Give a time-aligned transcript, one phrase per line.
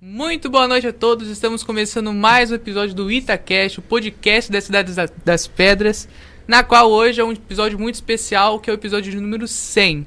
[0.00, 1.28] Muito boa noite a todos.
[1.28, 6.08] Estamos começando mais um episódio do Itacast, o podcast das Cidades das Pedras,
[6.46, 10.06] na qual hoje é um episódio muito especial, que é o episódio de número 100.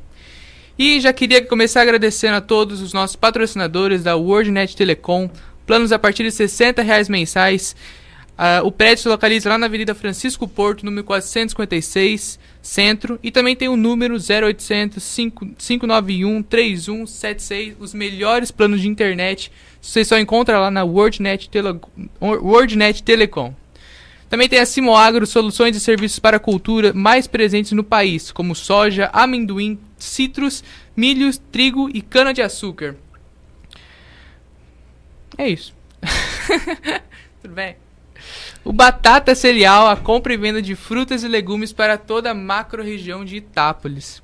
[0.80, 5.30] E já queria começar agradecendo a todos os nossos patrocinadores da WorldNet Telecom,
[5.66, 7.76] planos a partir de 60 reais mensais.
[8.42, 13.20] Uh, o prédio se localiza lá na Avenida Francisco Porto, número 456, Centro.
[13.22, 19.52] E também tem o número 0800 591 3176, os melhores planos de internet.
[19.80, 21.80] Você só encontra lá na WorldNet, Tele
[22.20, 23.54] WorldNet Telecom.
[24.28, 28.56] Também tem a Simoagro, soluções e serviços para a cultura mais presentes no país, como
[28.56, 30.64] soja, amendoim, citros,
[30.96, 32.96] milho, trigo e cana-de-açúcar.
[35.38, 35.76] É isso.
[37.44, 37.76] Tudo bem?
[38.64, 43.26] O Batata Cereal, a compra e venda de frutas e legumes para toda a macro-região
[43.26, 44.22] de Itápolis.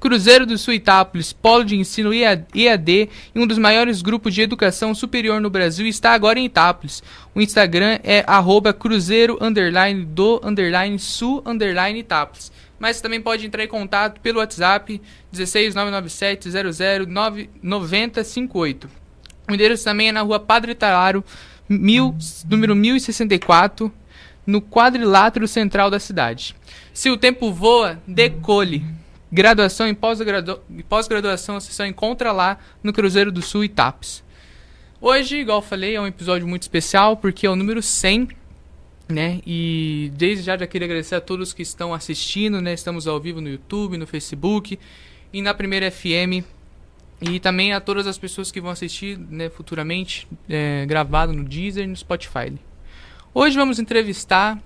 [0.00, 4.94] Cruzeiro do Sul Itápolis, polo de ensino EAD e um dos maiores grupos de educação
[4.94, 7.02] superior no Brasil, está agora em Itápolis.
[7.34, 12.50] O Instagram é arroba cruzeiro underline do underline sul underline Itápolis.
[12.78, 16.48] Mas também pode entrar em contato pelo WhatsApp 16997
[17.62, 18.88] 009058.
[19.48, 21.22] O endereço também é na rua Padre Talaro,
[21.68, 22.14] mil,
[22.48, 23.92] número 1064,
[24.46, 26.54] no quadrilátero central da cidade.
[26.92, 28.84] Se o tempo voa, decole.
[29.32, 34.22] Graduação e pós-graduação você só encontra lá no Cruzeiro do Sul e TAPS.
[35.00, 38.28] Hoje, igual eu falei, é um episódio muito especial porque é o número 100,
[39.08, 39.40] né?
[39.44, 42.72] E desde já já queria agradecer a todos que estão assistindo, né?
[42.72, 44.78] Estamos ao vivo no YouTube, no Facebook
[45.32, 46.44] e na Primeira FM
[47.20, 51.84] e também a todas as pessoas que vão assistir né, futuramente, é, gravado no Deezer
[51.84, 52.52] e no Spotify.
[53.32, 54.60] Hoje vamos entrevistar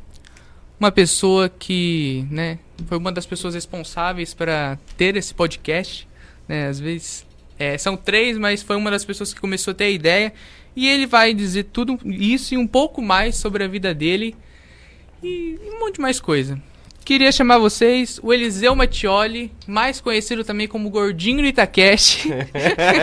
[0.78, 6.08] uma pessoa que né, foi uma das pessoas responsáveis para ter esse podcast.
[6.46, 7.26] Né, às vezes
[7.58, 10.32] é, são três, mas foi uma das pessoas que começou a ter a ideia.
[10.76, 14.36] E ele vai dizer tudo isso e um pouco mais sobre a vida dele
[15.22, 16.60] e um monte mais coisa.
[17.08, 22.26] Queria chamar vocês o Eliseu Mattioli, mais conhecido também como Gordinho do Itacash,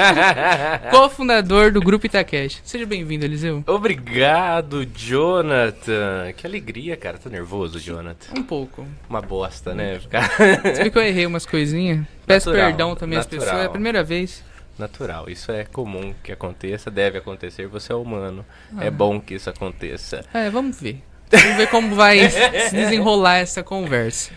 [0.92, 2.62] cofundador do Grupo Itacash.
[2.64, 3.64] Seja bem-vindo, Eliseu.
[3.66, 6.32] Obrigado, Jonathan.
[6.38, 7.18] Que alegria, cara.
[7.18, 8.38] Tá nervoso, Jonathan?
[8.38, 8.86] Um pouco.
[9.10, 10.00] Uma bosta, né?
[10.00, 12.06] Você viu que eu errei umas coisinhas?
[12.28, 14.44] Peço natural, perdão também às pessoas, é a primeira vez.
[14.78, 18.46] Natural, isso é comum que aconteça, deve acontecer, você é humano.
[18.78, 18.86] É ah.
[18.86, 20.24] É bom que isso aconteça.
[20.32, 21.02] É, vamos ver.
[21.32, 24.32] Vamos ver como vai se desenrolar essa conversa.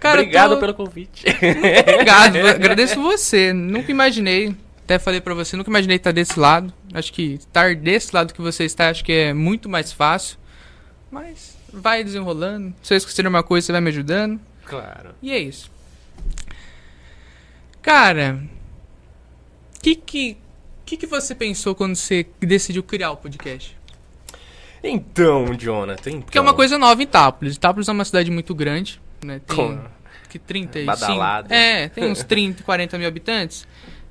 [0.00, 0.60] Cara, obrigado tô...
[0.60, 1.24] pelo convite.
[1.24, 3.52] Muito obrigado, agradeço você.
[3.52, 6.72] Nunca imaginei, até falei para você, nunca imaginei estar desse lado.
[6.92, 10.36] Acho que estar desse lado que você está, acho que é muito mais fácil.
[11.10, 12.74] Mas vai desenrolando.
[12.82, 14.40] Se eu esquecer uma coisa, você vai me ajudando.
[14.66, 15.14] Claro.
[15.22, 15.70] E é isso.
[17.80, 18.42] Cara,
[19.76, 20.36] o que que,
[20.84, 23.76] que que você pensou quando você decidiu criar o podcast?
[24.84, 26.22] Então, Jonathan, então.
[26.22, 27.56] Porque é uma coisa nova em Itápolis.
[27.56, 29.40] Itápolis é uma cidade muito grande, né?
[29.46, 29.80] Tem Com...
[30.28, 30.86] que 35.
[30.86, 31.54] Badalada.
[31.54, 33.66] É, tem uns 30, 40 mil habitantes.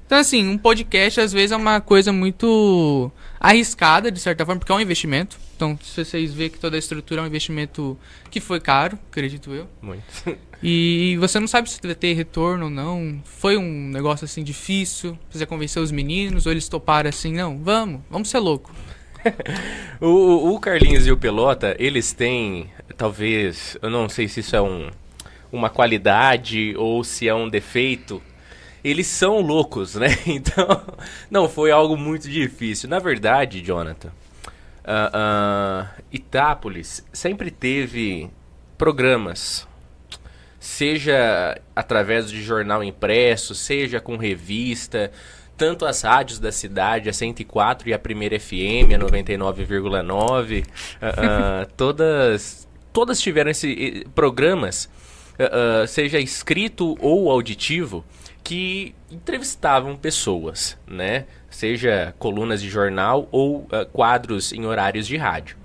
[0.05, 4.71] Então, assim, um podcast às vezes é uma coisa muito arriscada, de certa forma, porque
[4.71, 5.37] é um investimento.
[5.55, 7.97] Então, se vocês verem que toda a estrutura é um investimento
[8.29, 9.67] que foi caro, acredito eu.
[9.81, 10.03] Muito.
[10.61, 13.21] E você não sabe se vai ter retorno ou não.
[13.25, 15.17] Foi um negócio, assim, difícil.
[15.25, 18.71] Precisa convencer os meninos, ou eles toparam assim, não, vamos, vamos ser louco.
[20.01, 24.61] o, o Carlinhos e o Pelota, eles têm, talvez, eu não sei se isso é
[24.61, 24.89] um,
[25.51, 28.21] uma qualidade ou se é um defeito.
[28.83, 30.07] Eles são loucos, né?
[30.27, 30.81] Então,
[31.29, 32.89] não foi algo muito difícil.
[32.89, 38.29] Na verdade, Jonathan, uh, uh, Itápolis sempre teve
[38.77, 39.67] programas
[40.63, 45.11] seja através de jornal impresso, seja com revista,
[45.57, 51.71] tanto as rádios da cidade, a 104 e a primeira FM, a 99,9, uh, uh,
[51.77, 54.89] todas, todas tiveram esse, programas,
[55.39, 58.03] uh, seja escrito ou auditivo,
[58.43, 61.25] que entrevistavam pessoas, né?
[61.49, 65.62] Seja colunas de jornal ou quadros em horários de rádio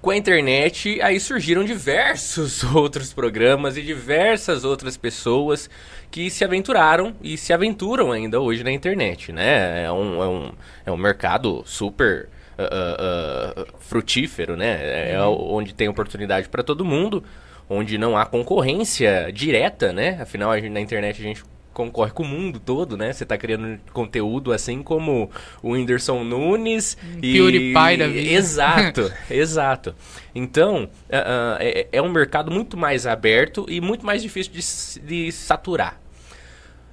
[0.00, 5.68] com a internet, aí surgiram diversos outros programas e diversas outras pessoas
[6.10, 9.84] que se aventuraram e se aventuram ainda hoje na internet, né?
[9.84, 10.52] É um, é um,
[10.86, 15.12] é um mercado super uh, uh, frutífero, né?
[15.12, 15.54] É uhum.
[15.54, 17.22] onde tem oportunidade para todo mundo,
[17.68, 20.18] onde não há concorrência direta, né?
[20.20, 21.44] Afinal, na internet a gente
[21.80, 23.12] concorre com o mundo todo, né?
[23.12, 25.30] Você tá criando conteúdo assim como
[25.62, 27.32] o Whindersson Nunes e...
[27.32, 28.32] PewDiePie da vida.
[28.32, 29.94] Exato, exato.
[30.34, 35.06] Então, uh, uh, é, é, um mercado muito mais aberto e muito mais difícil de,
[35.06, 35.98] de saturar.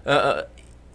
[0.06, 0.48] Uh,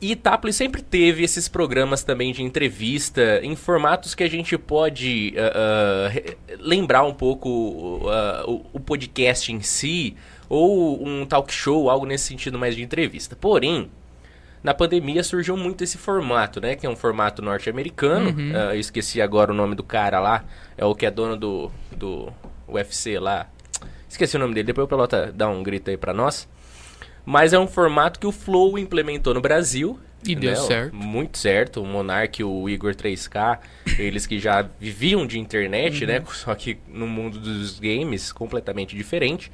[0.02, 5.32] E Itápolis sempre teve esses programas também de entrevista em formatos que a gente pode
[5.36, 10.16] uh, uh, lembrar um pouco uh, o, o, podcast em si,
[10.52, 13.34] ou um talk show, algo nesse sentido mais de entrevista.
[13.34, 13.90] Porém,
[14.62, 16.76] na pandemia surgiu muito esse formato, né?
[16.76, 18.28] Que é um formato norte-americano.
[18.38, 18.52] Uhum.
[18.54, 20.44] eu esqueci agora o nome do cara lá.
[20.76, 22.30] É o que é dono do, do
[22.68, 23.48] UFC lá.
[24.06, 24.66] Esqueci o nome dele.
[24.66, 26.46] Depois o Pelota dá um grito aí pra nós.
[27.24, 29.98] Mas é um formato que o Flow implementou no Brasil.
[30.22, 30.42] E né?
[30.42, 30.94] deu certo.
[30.94, 31.80] Muito certo.
[31.80, 33.58] O Monark, o Igor 3K,
[33.98, 36.08] eles que já viviam de internet, uhum.
[36.08, 36.22] né?
[36.28, 39.50] Só que no mundo dos games, completamente diferente.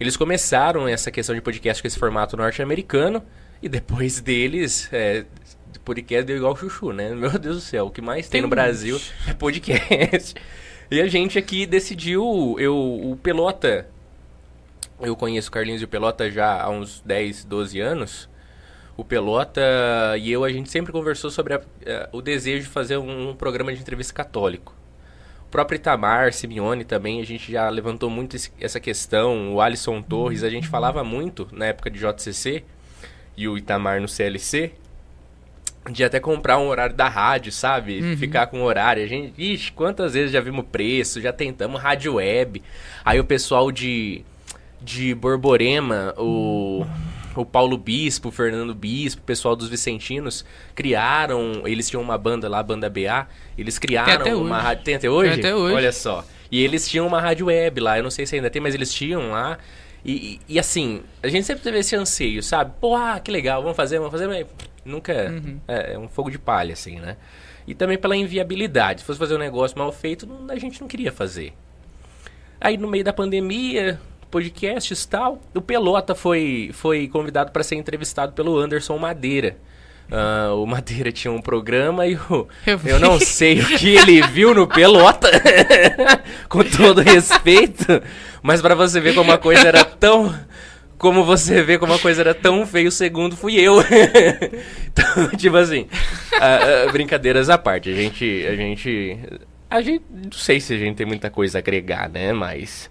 [0.00, 3.22] Eles começaram essa questão de podcast com esse formato norte-americano.
[3.62, 5.24] E depois deles, é,
[5.84, 7.10] podcast deu igual chuchu, né?
[7.14, 10.34] Meu Deus do céu, o que mais tem, tem no Brasil é podcast.
[10.90, 13.86] e a gente aqui decidiu, eu, o Pelota
[15.02, 18.28] eu conheço o Carlinhos e o Pelota já há uns 10, 12 anos.
[18.96, 19.60] O Pelota
[20.18, 23.34] e eu, a gente sempre conversou sobre a, a, o desejo de fazer um, um,
[23.34, 24.74] programa de entrevista católico.
[25.52, 29.52] O próprio Itamar, Simeone também, a gente já levantou muito esse, essa questão.
[29.52, 32.64] O Alisson Torres, a gente falava muito na época de JCC
[33.36, 34.72] e o Itamar no CLC.
[35.90, 38.00] De até comprar um horário da rádio, sabe?
[38.00, 38.16] Uhum.
[38.16, 39.04] Ficar com o horário.
[39.04, 42.62] A gente, ixi, quantas vezes já vimos preço, já tentamos rádio web.
[43.04, 44.24] Aí o pessoal de
[44.80, 46.84] de Borborema, o,
[47.36, 50.44] o Paulo Bispo, o Fernando Bispo, o pessoal dos Vicentinos,
[50.74, 51.62] criaram.
[51.64, 53.26] Eles tinham uma banda lá, a banda BA.
[53.56, 54.84] Eles criaram uma rádio.
[54.84, 55.30] Tem até hoje?
[55.30, 55.74] Tem até hoje.
[55.74, 56.24] Olha só.
[56.50, 58.92] E eles tinham uma rádio web lá, eu não sei se ainda tem, mas eles
[58.92, 59.58] tinham lá.
[60.04, 62.72] E, e, e assim, a gente sempre teve esse anseio, sabe?
[62.80, 64.46] Pô, ah, que legal, vamos fazer, vamos fazer, mas
[64.84, 65.30] nunca.
[65.30, 65.60] Uhum.
[65.66, 67.16] É, é, um fogo de palha, assim, né?
[67.66, 69.00] E também pela inviabilidade.
[69.00, 71.54] Se fosse fazer um negócio mal feito, a gente não queria fazer.
[72.60, 73.98] Aí no meio da pandemia,
[74.32, 75.40] podcasts e tal.
[75.54, 79.58] O Pelota foi, foi convidado para ser entrevistado pelo Anderson Madeira.
[80.10, 84.20] Uh, o Madeira tinha um programa e o, eu, eu, não sei o que ele
[84.26, 85.28] viu no Pelota,
[86.48, 87.86] com todo respeito,
[88.42, 90.34] mas para você ver como a coisa era tão.
[90.98, 93.74] Como você vê como a coisa era tão feia, o segundo fui eu.
[94.86, 95.88] então, tipo assim,
[96.34, 99.18] uh, uh, brincadeiras à parte, a gente, a gente.
[99.68, 100.04] A gente.
[100.08, 102.32] Não sei se a gente tem muita coisa a agregar, né?
[102.32, 102.88] Mas.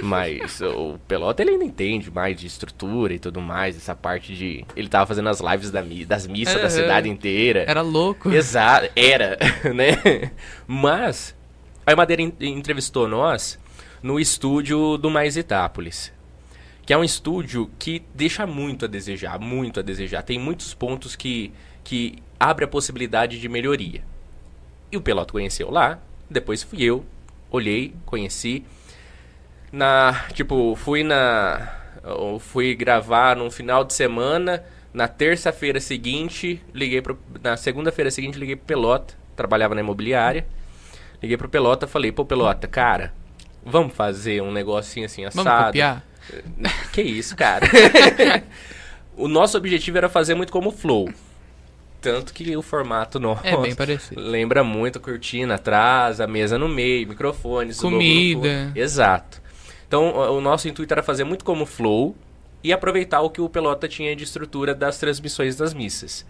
[0.00, 4.64] Mas o Pelota ele ainda entende mais de estrutura e tudo mais, essa parte de.
[4.76, 7.64] Ele tava fazendo as lives da, das missas da cidade inteira.
[7.66, 8.30] Era louco.
[8.30, 9.36] Exato, era,
[9.74, 10.30] né?
[10.66, 11.34] Mas
[11.84, 13.58] a Madeira entrevistou nós
[14.02, 16.12] no estúdio do Mais Itápolis.
[16.84, 20.22] Que é um estúdio que deixa muito a desejar, muito a desejar.
[20.22, 21.52] Tem muitos pontos que,
[21.84, 24.02] que abre a possibilidade de melhoria.
[24.90, 27.04] E o Pelota conheceu lá, depois fui eu,
[27.50, 28.64] olhei, conheci
[29.72, 37.00] na, tipo, fui na eu fui gravar num final de semana, na terça-feira seguinte, liguei
[37.00, 40.46] pro na segunda-feira seguinte liguei pro Pelota, trabalhava na imobiliária.
[41.22, 43.14] Liguei pro Pelota, falei: "Pô, Pelota, cara,
[43.64, 45.44] vamos fazer um negocinho assim assado".
[45.44, 46.04] Vamos copiar?
[46.92, 47.66] Que isso, cara?
[49.16, 51.08] o nosso objetivo era fazer muito como Flow.
[52.00, 54.20] Tanto que o formato nosso é bem parecido.
[54.20, 58.72] lembra muito a cortina atrás, a mesa no meio, microfones, comida.
[58.74, 59.41] Exato.
[59.92, 62.16] Então, o nosso intuito era fazer muito como flow
[62.64, 66.26] e aproveitar o que o Pelota tinha de estrutura das transmissões das missas.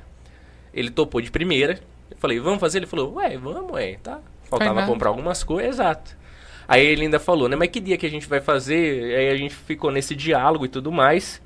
[0.75, 1.79] Ele topou de primeira.
[2.11, 2.81] Eu falei, vamos fazer?
[2.81, 4.19] Ele falou, ué, vamos, ué, tá.
[4.51, 6.17] Faltava comprar algumas coisas, exato.
[6.67, 9.15] Aí ele ainda falou, né, mas que dia que a gente vai fazer?
[9.17, 11.41] Aí a gente ficou nesse diálogo e tudo mais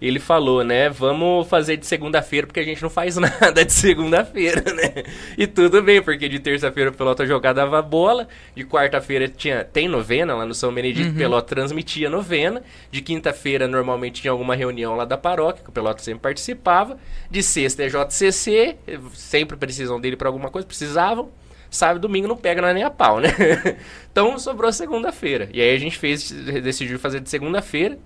[0.00, 0.88] ele falou, né?
[0.88, 5.04] Vamos fazer de segunda-feira, porque a gente não faz nada de segunda-feira, né?
[5.36, 10.34] E tudo bem, porque de terça-feira o Pelota jogava bola, de quarta-feira tinha tem novena
[10.34, 11.16] lá no São Benedito, uhum.
[11.16, 16.02] Pelota transmitia novena, de quinta-feira normalmente tinha alguma reunião lá da paróquia, que o Pelota
[16.02, 16.98] sempre participava,
[17.30, 18.76] de sexta é JCC,
[19.14, 21.30] sempre precisam dele para alguma coisa, precisavam.
[21.68, 23.28] Sábado domingo não pega nem a pau, né?
[24.10, 25.48] então sobrou segunda-feira.
[25.52, 27.98] E aí a gente fez, decidiu fazer de segunda-feira.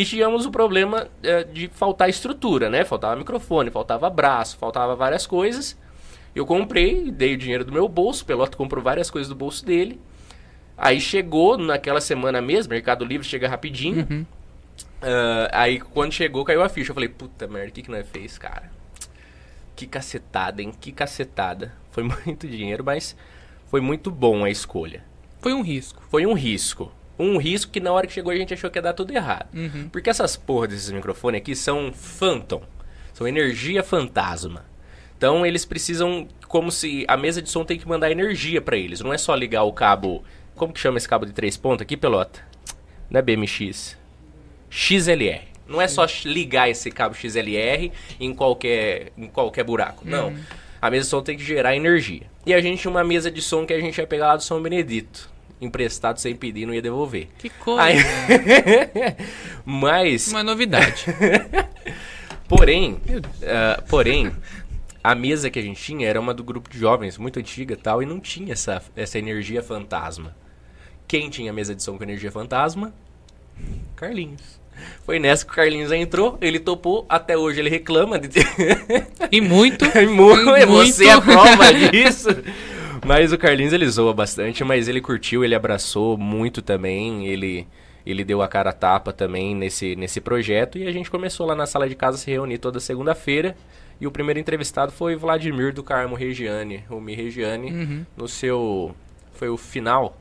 [0.00, 2.86] E tínhamos o problema é, de faltar estrutura, né?
[2.86, 5.76] Faltava microfone, faltava braço, faltava várias coisas.
[6.34, 9.62] Eu comprei, dei o dinheiro do meu bolso, o Pelota comprou várias coisas do bolso
[9.62, 10.00] dele.
[10.74, 14.08] Aí chegou naquela semana mesmo, Mercado Livre chega rapidinho.
[14.10, 14.22] Uhum.
[15.02, 16.92] Uh, aí quando chegou, caiu a ficha.
[16.92, 18.72] Eu falei, puta merda, o que, que nós fez, cara?
[19.76, 20.72] Que cacetada, hein?
[20.80, 21.74] Que cacetada.
[21.90, 23.14] Foi muito dinheiro, mas
[23.66, 25.04] foi muito bom a escolha.
[25.40, 26.02] Foi um risco.
[26.08, 26.90] Foi um risco
[27.20, 29.48] um risco que na hora que chegou a gente achou que ia dar tudo errado.
[29.54, 29.88] Uhum.
[29.90, 32.62] Porque essas porra desses microfones aqui são phantom,
[33.12, 34.64] são energia fantasma.
[35.16, 39.00] Então eles precisam, como se a mesa de som tem que mandar energia para eles.
[39.00, 40.24] Não é só ligar o cabo.
[40.54, 42.40] Como que chama esse cabo de três pontos aqui, pelota?
[43.10, 43.98] Não é BMX.
[44.70, 45.42] XLR.
[45.68, 50.04] Não é só ligar esse cabo XLR em qualquer, em qualquer buraco.
[50.06, 50.28] Não.
[50.28, 50.40] Uhum.
[50.80, 52.22] A mesa de som tem que gerar energia.
[52.46, 54.42] E a gente tinha uma mesa de som que a gente ia pegar lá do
[54.42, 55.30] São Benedito.
[55.60, 57.28] Emprestado sem pedir, não ia devolver.
[57.38, 57.82] Que coisa.
[57.82, 57.98] Aí-
[59.64, 61.04] Mas, Uma novidade.
[62.48, 62.98] porém,
[63.44, 64.32] ah, porém,
[65.02, 67.76] a mesa que a gente tinha era uma do grupo de jovens, muito antiga e
[67.76, 70.34] tal, e não tinha essa, essa energia fantasma.
[71.06, 72.92] Quem tinha mesa de som com energia fantasma?
[73.96, 74.60] Carlinhos.
[75.04, 78.40] Foi nessa que o Carlinhos entrou, ele topou, até hoje ele reclama de.
[79.30, 79.84] E muito.
[80.10, 82.28] Mu- e Você é a prova disso.
[83.04, 87.66] Mas o Carlinhos ele zoa bastante, mas ele curtiu, ele abraçou muito também, ele
[88.04, 91.54] ele deu a cara a tapa também nesse, nesse projeto e a gente começou lá
[91.54, 93.54] na sala de casa se reunir toda segunda-feira.
[94.00, 98.06] E o primeiro entrevistado foi Vladimir do Carmo Regiane, o Mi Regiane, Uhum.
[98.16, 98.94] no seu
[99.34, 100.16] foi o final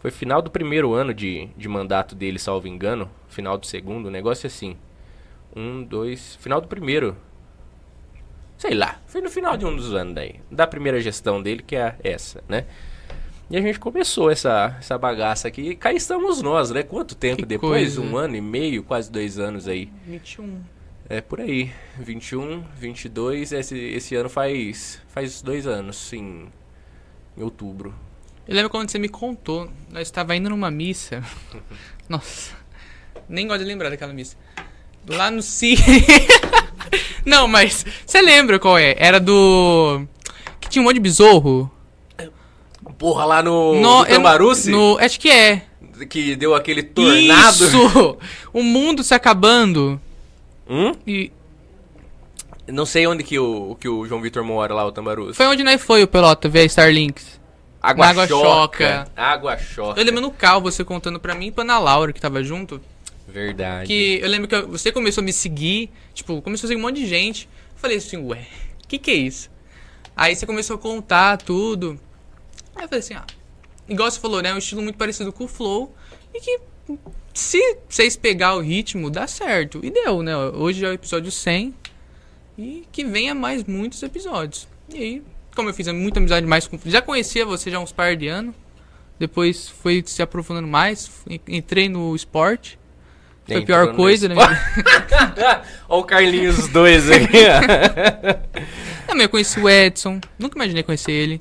[0.00, 4.12] foi final do primeiro ano de, de mandato dele, salvo engano, final do segundo, um
[4.12, 4.76] negócio assim.
[5.56, 7.16] Um, dois, final do primeiro,
[8.58, 10.40] Sei lá, foi no final de um dos anos daí.
[10.50, 12.66] Da primeira gestão dele, que é essa, né?
[13.48, 15.62] E a gente começou essa, essa bagaça aqui.
[15.70, 16.82] E cá estamos nós, né?
[16.82, 17.94] Quanto tempo Que depois?
[17.96, 18.00] coisa.
[18.00, 19.90] Um ano e meio, quase dois anos aí.
[20.06, 20.60] 21.
[21.08, 21.72] É por aí.
[21.98, 23.52] 21, 22.
[23.52, 26.48] Esse, esse ano faz, faz dois anos, em,
[27.36, 27.94] em outubro.
[28.46, 31.22] Eu lembro quando você me contou, nós estava indo numa missa.
[32.08, 32.54] Nossa,
[33.28, 34.36] nem gosto de lembrar daquela missa.
[35.06, 35.74] Lá no C.
[37.28, 38.94] Não, mas você lembra qual é?
[38.98, 40.02] Era do.
[40.60, 41.70] Que tinha um monte de besouro.
[42.98, 45.62] Porra, lá no, No- Tambaruce, no, acho que é.
[46.08, 47.64] que deu aquele tornado.
[47.64, 48.16] Isso!
[48.52, 50.00] O mundo se acabando.
[50.68, 50.92] Hum?
[51.06, 51.30] E
[52.66, 55.34] Não sei onde que o, que o João Vitor mora lá, o Tambaruce.
[55.34, 57.38] foi onde nós foi, o Pelota, ver a Starlinks.
[57.80, 58.48] Água, Na Água choca.
[59.04, 59.08] Choca.
[59.16, 60.00] Água choca.
[60.00, 62.80] Eu lembro no carro você contando pra mim e pra Ana Laura, que tava junto.
[63.28, 63.86] Verdade.
[63.86, 66.96] Que eu lembro que você começou a me seguir, tipo, começou a seguir um monte
[66.96, 67.48] de gente.
[67.74, 68.46] Eu falei assim, ué,
[68.88, 69.50] que que é isso?
[70.16, 72.00] Aí você começou a contar tudo.
[72.74, 73.26] Aí eu falei assim, ah,
[73.88, 74.48] igual você falou, né?
[74.48, 75.94] É um estilo muito parecido com o Flow.
[76.34, 76.60] E que
[77.34, 79.80] se vocês pegar o ritmo, dá certo.
[79.82, 80.36] E deu, né?
[80.36, 81.74] Hoje é o episódio 100.
[82.56, 84.66] E que venha mais muitos episódios.
[84.92, 85.22] E aí,
[85.54, 86.78] como eu fiz muita amizade mais com.
[86.86, 88.54] Já conhecia você já uns par de anos.
[89.18, 91.10] Depois foi se aprofundando mais.
[91.46, 92.77] Entrei no esporte.
[93.48, 94.34] Foi a pior coisa, né?
[95.88, 97.14] Olha o Carlinhos os dois ó.
[99.08, 101.40] Também eu conheci o Edson, nunca imaginei conhecer ele.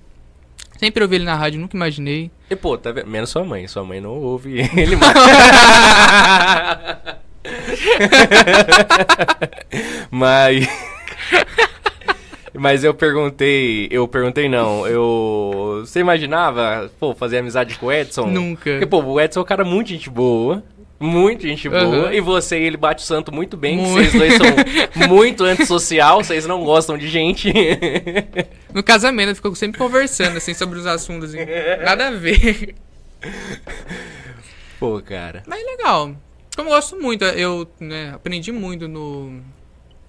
[0.80, 2.32] Sempre ouvi ele na rádio, nunca imaginei.
[2.50, 3.08] E pô, tá vendo?
[3.08, 3.68] Menos sua mãe.
[3.68, 5.14] Sua mãe não ouve ele mais.
[10.10, 10.68] Mas.
[12.54, 13.88] Mas eu perguntei.
[13.92, 14.88] Eu perguntei não.
[14.88, 15.82] Eu.
[15.84, 18.28] Você imaginava, pô, fazer amizade com o Edson?
[18.28, 18.72] Nunca.
[18.72, 20.64] Porque, pô, o Edson é um cara muito gente boa.
[21.00, 21.82] Muito gente boa.
[21.82, 22.14] Aham.
[22.14, 23.78] E você e ele bate o santo muito bem.
[23.78, 24.12] Muito.
[24.12, 26.24] Vocês dois são muito antissocial.
[26.24, 27.52] Vocês não gostam de gente.
[28.74, 31.44] No casamento, ficou sempre conversando, assim, sobre os assuntos, assim,
[31.84, 32.76] nada a ver.
[34.80, 35.42] pô, cara.
[35.48, 36.16] Mas é legal.
[36.56, 39.42] Como eu gosto muito, eu né, aprendi muito no,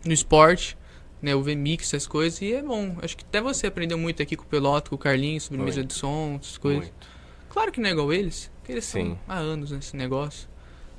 [0.05, 0.77] no esporte,
[1.23, 2.97] né, o VMix, essas coisas, e é bom.
[3.01, 5.79] Acho que até você aprendeu muito aqui com o Pelota, com o Carlinhos, sobre mesa
[5.79, 5.89] Muito.
[5.93, 6.83] de som, essas coisas.
[6.83, 7.07] Muito.
[7.49, 9.09] Claro que não é igual eles, porque eles Sim.
[9.09, 10.49] são há anos nesse negócio.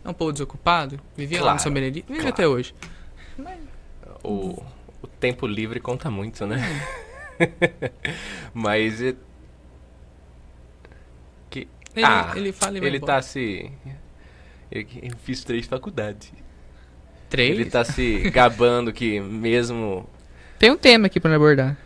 [0.10, 2.34] É um povo desocupado, vivia lá Claro, no São Benedito, vive claro.
[2.34, 2.74] até hoje.
[4.24, 4.64] O,
[5.04, 6.58] o tempo livre conta muito, né?
[8.52, 9.16] Mas e-
[11.50, 13.14] que Ele, Ah, ele fala e vai ele embora.
[13.14, 13.72] tá se
[14.72, 16.34] eu, eu fiz três faculdades.
[17.30, 17.52] Três?
[17.52, 20.10] Ele tá se gabando que mesmo
[20.58, 21.78] Tem um tema aqui pra me abordar.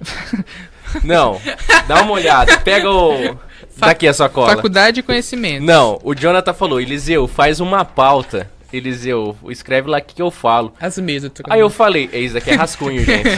[1.04, 1.40] Não,
[1.86, 3.36] dá uma olhada, pega o
[3.76, 4.54] Fa- daqui a sua cola.
[4.54, 5.64] Faculdade de Conhecimento.
[5.64, 8.50] Não, o Jonathan falou, Eliseu, faz uma pauta.
[8.72, 10.72] Eliseu, escreve lá o que eu falo.
[10.80, 11.30] As mesas.
[11.30, 13.28] tô Aí eu falei, é, isso aqui é rascunho, gente.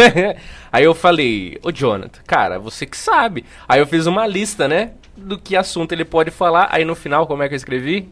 [0.72, 3.44] Aí eu falei, ô Jonathan, cara, você que sabe.
[3.68, 4.92] Aí eu fiz uma lista, né?
[5.16, 6.68] Do que assunto ele pode falar.
[6.70, 8.08] Aí no final, como é que eu escrevi?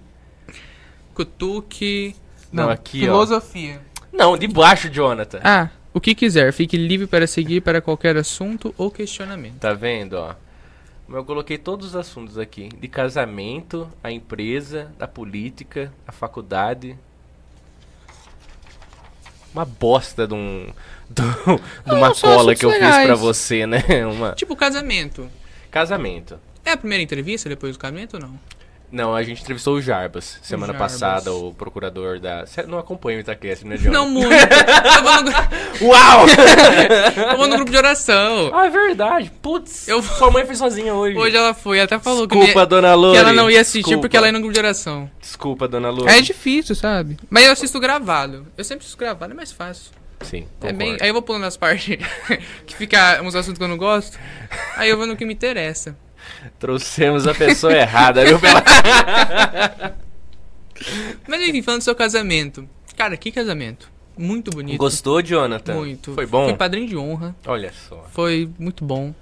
[1.14, 2.14] Cutuque.
[2.52, 3.04] Não, aqui, ó.
[3.04, 3.80] filosofia.
[4.12, 5.40] Não, de baixo, Jonathan.
[5.42, 6.52] Ah, o que quiser.
[6.52, 9.58] Fique livre para seguir para qualquer assunto ou questionamento.
[9.60, 10.34] Tá vendo, ó?
[11.08, 12.68] Eu coloquei todos os assuntos aqui.
[12.68, 16.96] De casamento, a empresa, a política, a faculdade.
[19.54, 20.66] Uma bosta de um...
[21.08, 23.82] De, um- de uma cola que eu fiz pra você, né?
[24.06, 24.32] Uma...
[24.32, 25.30] Tipo, casamento.
[25.70, 26.38] Casamento.
[26.64, 28.38] É a primeira entrevista depois do casamento ou não?
[28.90, 30.92] Não, a gente entrevistou o Jarbas semana Jarbas.
[30.92, 32.46] passada, o procurador da.
[32.46, 33.90] Você não acompanha o Itacast, né, John?
[33.90, 34.30] Não muito.
[35.80, 36.26] no, Uau!
[37.36, 38.50] vou no grupo de oração.
[38.54, 39.30] ah, é verdade.
[39.42, 41.16] Putz, Eu- sua mãe foi sozinha hoje.
[41.18, 43.14] Hoje ela foi, ela até falou que, Desculpa, me- dona Lore.
[43.14, 44.00] que ela não ia assistir Desculpa.
[44.02, 45.10] porque ela ia no grupo de oração.
[45.20, 46.08] Desculpa, dona Lore.
[46.10, 47.16] É difícil, sabe?
[47.28, 48.46] Mas eu assisto gravado.
[48.56, 49.90] Eu sempre assisto gravado, é mais fácil.
[50.22, 51.98] Sim, É bem, aí eu vou pulando as partes
[52.66, 54.18] que fica uns assuntos que eu não gosto.
[54.76, 55.94] Aí eu vou no que me interessa.
[56.58, 58.38] Trouxemos a pessoa errada, viu?
[58.38, 58.62] Pela...
[61.26, 62.68] Mas enfim, falando do seu casamento.
[62.96, 63.90] Cara, que casamento.
[64.16, 64.78] Muito bonito.
[64.78, 65.74] Gostou, Jonathan?
[65.74, 66.14] Muito.
[66.14, 66.48] Foi bom?
[66.48, 67.36] Fui padrinho de honra.
[67.46, 68.06] Olha só.
[68.12, 69.14] Foi muito bom.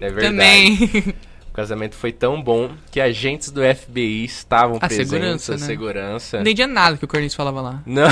[0.00, 0.26] É verdade.
[0.28, 1.14] Também.
[1.50, 5.08] O casamento foi tão bom que agentes do FBI estavam A presentes.
[5.08, 5.66] segurança, a né?
[5.66, 6.36] segurança.
[6.36, 7.82] Não entendia nada que o Corinthians falava lá.
[7.86, 8.08] Não.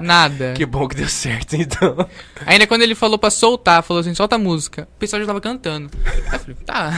[0.00, 0.54] Nada.
[0.54, 2.08] que bom que deu certo, então.
[2.46, 4.88] Ainda quando ele falou pra soltar, falou assim, solta a música.
[4.96, 5.90] O pessoal já tava cantando.
[6.04, 6.92] Aí eu falei, tá.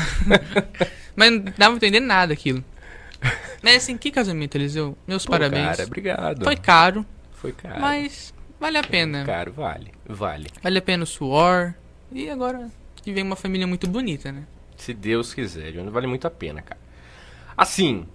[1.16, 2.64] Mas não dava pra entender nada aquilo.
[3.62, 4.96] Mas assim, que casamento, Eliseu?
[5.06, 5.76] Meus Pô, parabéns.
[5.76, 6.44] Cara, obrigado.
[6.44, 7.80] Foi caro, Foi caro.
[7.80, 9.24] mas vale a pena.
[9.24, 9.92] Caro, vale.
[10.08, 10.48] Vale.
[10.62, 11.74] Vale a pena o suor.
[12.10, 12.68] E agora
[13.02, 14.44] que vem uma família muito bonita, né?
[14.76, 16.80] Se Deus quiser, vale muito a pena, cara.
[17.56, 18.06] Assim,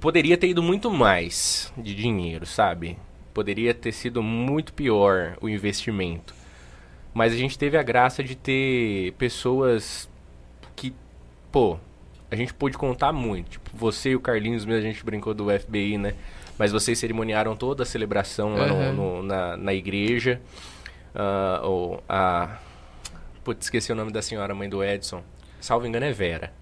[0.00, 2.98] poderia ter ido muito mais de dinheiro, sabe?
[3.38, 6.34] Poderia ter sido muito pior o investimento.
[7.14, 10.10] Mas a gente teve a graça de ter pessoas
[10.74, 10.92] que,
[11.52, 11.78] pô,
[12.32, 13.50] a gente pôde contar muito.
[13.50, 16.14] Tipo, você e o Carlinhos mesmo, a gente brincou do FBI, né?
[16.58, 18.92] Mas vocês cerimoniaram toda a celebração lá no- Uhum.
[18.92, 20.40] no- na, na igreja.
[21.14, 22.58] Ah, ou a.
[23.44, 25.22] Putz, esqueci o nome da senhora, mãe do Edson.
[25.60, 26.52] Salvo engano, é Vera.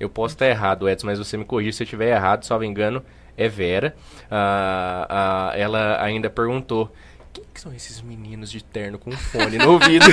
[0.00, 2.42] Eu posso estar errado, Edson, mas você me corrija se eu estiver errado.
[2.44, 3.04] Salvo engano,
[3.36, 3.94] é Vera.
[4.30, 6.92] Ah, ah, ela ainda perguntou:
[7.32, 10.04] quem que são esses meninos de terno com fone no ouvido?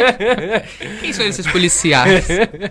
[0.98, 2.26] Quem são esses policiais?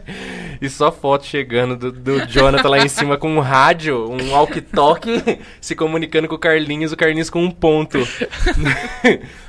[0.60, 5.40] e só foto chegando do, do Jonathan lá em cima com um rádio, um walkie-talkie,
[5.62, 8.00] se comunicando com o Carlinhos, o Carlinhos com um ponto.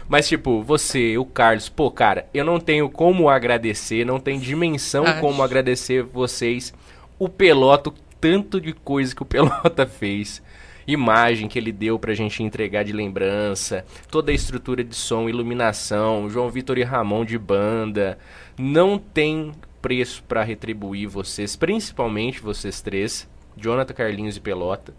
[0.06, 5.04] Mas, tipo, você, o Carlos, pô, cara, eu não tenho como agradecer, não tem dimensão
[5.06, 5.20] Acho.
[5.20, 6.74] como agradecer vocês,
[7.18, 10.42] o Pelota, o tanto de coisa que o Pelota fez.
[10.86, 16.30] Imagem que ele deu pra gente entregar de lembrança, toda a estrutura de som, iluminação,
[16.30, 18.18] João Vitor e Ramon de banda.
[18.58, 24.94] Não tem preço pra retribuir vocês, principalmente vocês três, Jonathan, Carlinhos e Pelota,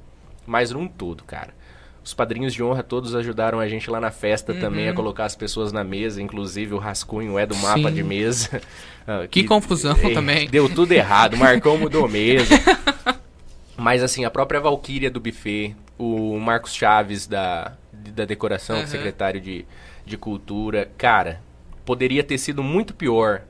[0.46, 1.59] mas num todo, cara.
[2.04, 5.36] Os padrinhos de honra todos ajudaram a gente lá na festa também a colocar as
[5.36, 7.94] pessoas na mesa, inclusive o Rascunho é do mapa Sim.
[7.94, 8.62] de mesa.
[9.12, 10.48] Ah, Que confusão eh, também.
[10.48, 12.56] Deu tudo errado, Marcão mudou mesmo.
[13.76, 18.86] Mas assim, a própria Valkyria do buffet, o Marcos Chaves da, da decoração, Aham.
[18.86, 19.66] secretário de,
[20.06, 21.42] de cultura, cara,
[21.84, 23.42] poderia ter sido muito pior.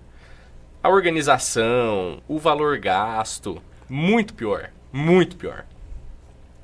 [0.81, 5.65] A organização, o valor gasto, muito pior, muito pior.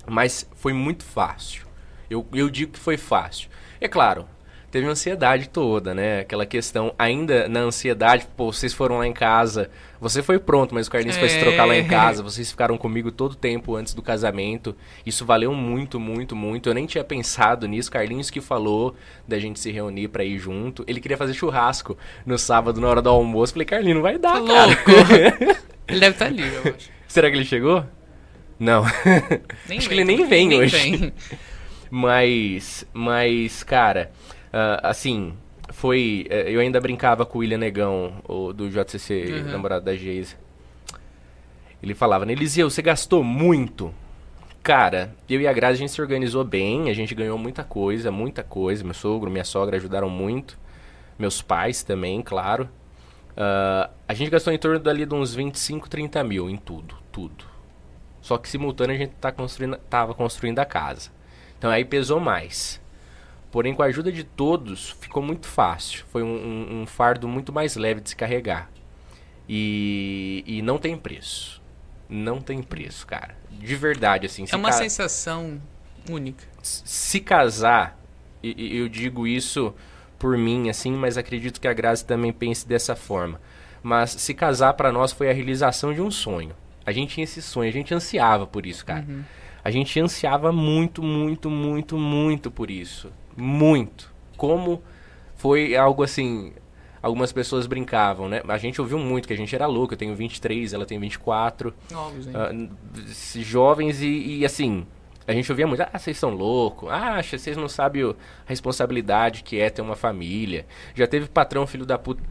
[0.08, 1.65] Mas foi muito fácil.
[2.10, 3.50] Eu, eu digo que foi fácil.
[3.82, 4.26] É claro,
[4.72, 6.20] teve ansiedade toda, né?
[6.22, 10.88] Aquela questão, ainda na ansiedade, pô, vocês foram lá em casa, você foi pronto, mas
[10.88, 11.84] o Carlinhos foi se trocar lá em É.
[11.88, 14.76] casa, vocês ficaram comigo todo o tempo antes do casamento.
[15.06, 16.70] Isso valeu muito, muito, muito.
[16.70, 17.92] Eu nem tinha pensado nisso.
[17.92, 18.96] Carlinhos que falou
[19.28, 20.84] da gente se reunir pra ir junto.
[20.88, 23.54] Ele queria fazer churrasco no sábado, na hora do almoço.
[23.54, 24.92] Falei, Carlinhos, não vai dar, Tá louco.
[25.88, 26.90] Ele deve estar ali, eu acho.
[27.08, 27.86] Será que ele chegou?
[28.60, 28.84] Não.
[29.70, 30.78] Nem Acho que vem, ele nem vem nem hoje.
[30.78, 31.14] vem.
[31.90, 34.12] Mas, mas, cara,
[34.52, 35.34] ah, assim,
[35.70, 36.26] foi.
[36.30, 39.52] eh, Eu ainda brincava com o William Negão, o, do JCC, Uhum.
[39.52, 40.36] namorado da Geisa.
[41.82, 43.94] Ele falava, Eliseu, você gastou muito.
[44.64, 48.10] Cara, eu e a Grazi a gente se organizou bem, a gente ganhou muita coisa,
[48.12, 48.84] muita coisa.
[48.84, 50.58] Meu sogro, minha sogra ajudaram muito.
[51.20, 52.68] Meus pais também, claro.
[53.38, 57.46] Ah, a gente gastou em torno dali de uns 25, 30 mil em tudo, tudo.
[58.22, 61.12] Só que simultâneo a gente tá construindo, tava construindo a casa.
[61.58, 62.82] Então aí pesou mais.
[63.52, 66.04] Porém, com a ajuda de todos, ficou muito fácil.
[66.12, 68.70] Foi um, um- um fardo muito mais leve de se carregar.
[69.48, 71.62] E, e não tem preço.
[72.10, 73.36] Não tem preço, cara.
[73.52, 74.46] De verdade, assim.
[74.52, 75.62] É uma ca- sensação
[76.10, 76.44] única.
[76.62, 77.98] se casar,
[78.44, 79.74] e, eu digo isso
[80.20, 83.40] por mim, assim, mas acredito que a Grazi também pense dessa forma.
[83.82, 86.56] Mas se casar pra nós foi a realização de um sonho.
[86.86, 89.06] A gente tinha esse sonho, a gente ansiava por isso, cara.
[89.66, 93.12] A gente ansiava muito, muito, muito, muito por isso.
[93.36, 94.14] Muito.
[94.38, 94.82] Como
[95.36, 96.54] foi algo assim.
[97.02, 98.42] Algumas pessoas brincavam, né?
[98.48, 99.94] A gente ouviu muito que a gente era louco.
[99.94, 102.70] Eu tenho 23, ela tem 24 Novos, hein?
[103.08, 104.86] s- jovens e, e, assim,
[105.28, 108.14] a gente ouvia muito, ah, vocês são loucos, ah, vocês não sabem a
[108.48, 110.66] responsabilidade que é ter uma família.
[110.96, 112.24] Já teve patrão filho da puta.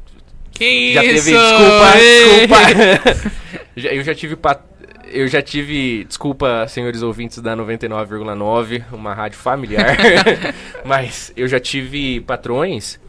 [0.50, 1.24] Que Já isso?
[1.26, 2.58] teve, desculpa,
[2.94, 3.34] desculpa.
[3.94, 4.60] Eu já tive pat...
[5.08, 9.96] eu já tive, desculpa, senhores ouvintes da 99,9, uma rádio familiar,
[10.84, 13.00] mas eu já tive patrões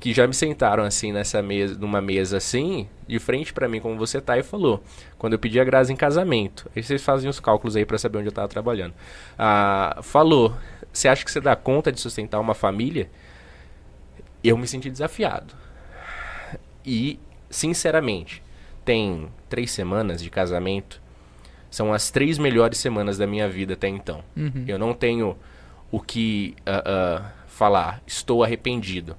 [0.00, 3.96] que já me sentaram assim nessa mesa, numa mesa assim, de frente para mim como
[3.96, 4.82] você tá e falou,
[5.16, 8.18] quando eu pedi a Graça em casamento, aí vocês fazem os cálculos aí para saber
[8.18, 8.94] onde eu tava trabalhando.
[9.38, 10.56] Ah, falou,
[10.92, 13.08] você acha que você dá conta de sustentar uma família?
[14.42, 15.54] Eu me senti desafiado.
[16.84, 18.42] E, sinceramente,
[18.84, 21.01] tem três semanas de casamento,
[21.72, 24.22] são as três melhores semanas da minha vida até então.
[24.36, 24.66] Uhum.
[24.68, 25.38] Eu não tenho
[25.90, 29.16] o que uh, uh, falar, estou arrependido.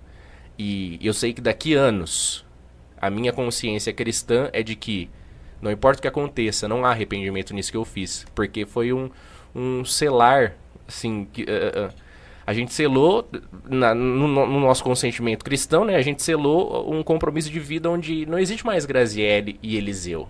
[0.57, 2.45] E eu sei que daqui anos,
[3.01, 5.09] a minha consciência cristã é de que,
[5.59, 8.23] não importa o que aconteça, não há arrependimento nisso que eu fiz.
[8.35, 9.09] Porque foi um,
[9.55, 10.55] um selar,
[10.87, 11.91] assim, que, uh,
[12.45, 13.27] a gente selou,
[13.67, 15.95] na, no, no, nosso consentimento cristão, né?
[15.95, 20.29] A gente selou um compromisso de vida onde não existe mais Graziele e Eliseu.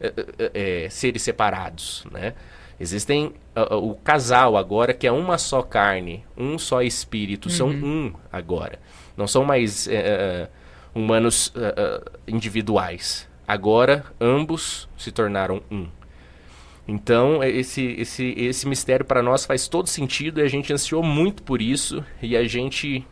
[0.00, 2.34] É, é, é seres separados, né?
[2.80, 7.54] Existem uh, uh, o casal agora que é uma só carne, um só espírito, uhum.
[7.54, 8.78] são um agora.
[9.16, 10.48] Não são mais uh,
[10.94, 11.52] humanos
[12.26, 13.28] individuais.
[13.46, 15.88] Agora ambos se tornaram um.
[16.86, 21.42] Então, esse, esse, esse mistério para nós faz todo sentido e a gente ansiou muito
[21.42, 22.04] por isso.
[22.22, 23.06] E a gente,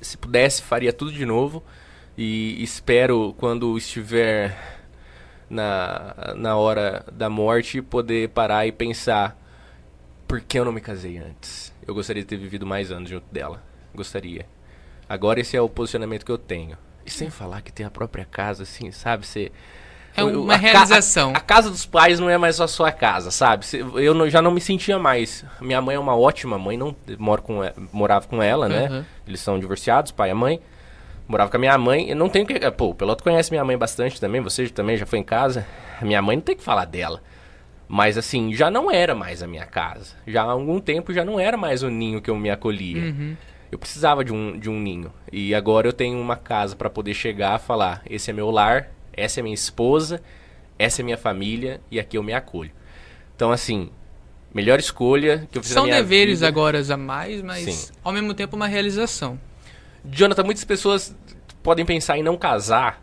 [0.00, 1.62] se pudesse, faria tudo de novo.
[2.16, 4.75] E espero, quando estiver
[5.48, 9.36] na, na hora da morte, poder parar e pensar:
[10.26, 11.72] por que eu não me casei antes?
[11.86, 13.62] Eu gostaria de ter vivido mais anos junto dela.
[13.94, 14.46] Gostaria.
[15.08, 16.76] Agora, esse é o posicionamento que eu tenho.
[17.04, 19.24] E sem falar que tem a própria casa, assim, sabe?
[19.24, 19.52] Você.
[20.16, 21.32] É uma a realização.
[21.32, 23.66] Ca a, a, casa dos pais não é mais a sua casa, sabe?
[23.96, 25.44] Eu não, já não me sentia mais.
[25.60, 27.60] Minha mãe é uma ótima mãe, não moro com,
[27.92, 28.88] morava com ela, né?
[28.90, 29.04] Uhum.
[29.26, 30.60] Eles são divorciados, pai e mãe.
[31.28, 32.10] Morava com a minha mãe.
[32.10, 32.58] Eu não tenho que.
[32.72, 34.40] Pô, o Peloto conhece minha mãe bastante também.
[34.40, 35.66] Você também já foi em casa.
[36.00, 37.22] Minha mãe não tem que falar dela.
[37.88, 40.14] Mas assim, já não era mais a minha casa.
[40.26, 43.02] Já há algum tempo já não era mais o ninho que eu me acolhia.
[43.02, 43.36] Uhum.
[43.70, 45.12] Eu precisava de um, de um ninho.
[45.32, 48.90] E agora eu tenho uma casa para poder chegar e falar: esse é meu lar,
[49.12, 50.22] essa é minha esposa,
[50.78, 52.70] essa é minha família e aqui eu me acolho.
[53.34, 53.90] Então, assim,
[54.52, 56.48] melhor escolha que eu fiz São na minha deveres vida.
[56.48, 57.92] agora a mais, mas Sim.
[58.02, 59.38] ao mesmo tempo uma realização.
[60.10, 61.16] Jonathan, muitas pessoas
[61.62, 63.02] podem pensar em não casar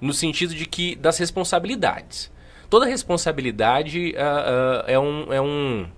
[0.00, 2.30] no sentido de que das responsabilidades.
[2.68, 5.88] Toda responsabilidade uh, uh, é, um, é um.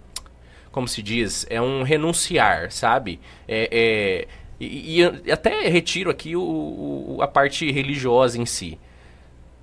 [0.71, 1.47] Como se diz?
[1.49, 3.21] É um renunciar, sabe?
[3.47, 4.29] É, é
[4.61, 8.79] e, e, até retiro aqui o, o, a parte religiosa em si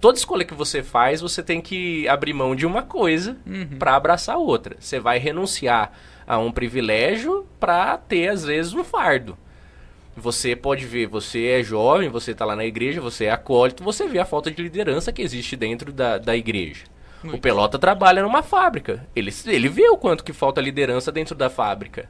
[0.05, 3.77] toda escolha que você faz, você tem que abrir mão de uma coisa uhum.
[3.79, 4.77] para abraçar outra.
[4.79, 5.91] Você vai renunciar
[6.27, 9.35] a um privilégio para ter, às vezes, um fardo.
[10.15, 14.07] Você pode ver, você é jovem, você está lá na igreja, você é acólito, você
[14.07, 16.85] vê a falta de liderança que existe dentro da, da igreja.
[17.21, 17.37] Muito.
[17.37, 19.05] O Pelota trabalha numa fábrica.
[19.15, 22.09] Ele, ele vê o quanto que falta liderança dentro da fábrica.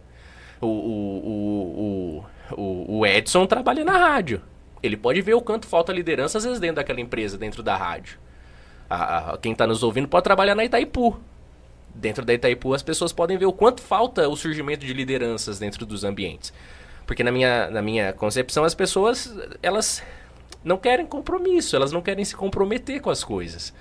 [0.62, 4.42] O, o, o, o, o Edson trabalha na rádio.
[4.84, 8.20] Ele pode ver o quanto falta liderança, às vezes, dentro daquela empresa, dentro da rádio.
[8.90, 11.20] A, a, quem está nos ouvindo pode trabalhar na Itaipu.
[11.94, 15.86] Dentro da Itaipu, as pessoas podem ver o quanto falta o surgimento de lideranças dentro
[15.86, 16.54] dos ambientes.
[17.06, 20.02] Porque na minha, na minha concepção, as pessoas, elas
[20.64, 23.74] não querem compromisso, elas não querem se comprometer com as coisas.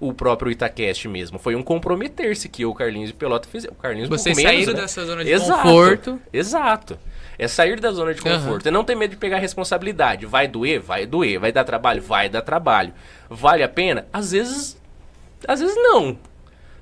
[0.00, 1.38] O próprio Itacast mesmo.
[1.38, 3.72] Foi um comprometer-se que o Carlinhos e Pelota fizeram.
[3.74, 4.80] O Carlinhos Vocês saíram né?
[4.80, 6.20] dessa zona de exato, conforto.
[6.32, 6.98] Exato.
[7.38, 8.64] É sair da zona de conforto.
[8.64, 8.68] Uhum.
[8.68, 10.26] É não ter medo de pegar responsabilidade.
[10.26, 10.80] Vai doer?
[10.80, 11.38] Vai doer.
[11.38, 12.02] Vai dar trabalho?
[12.02, 12.92] Vai dar trabalho.
[13.30, 14.06] Vale a pena?
[14.12, 14.76] Às vezes.
[15.46, 16.18] Às vezes não.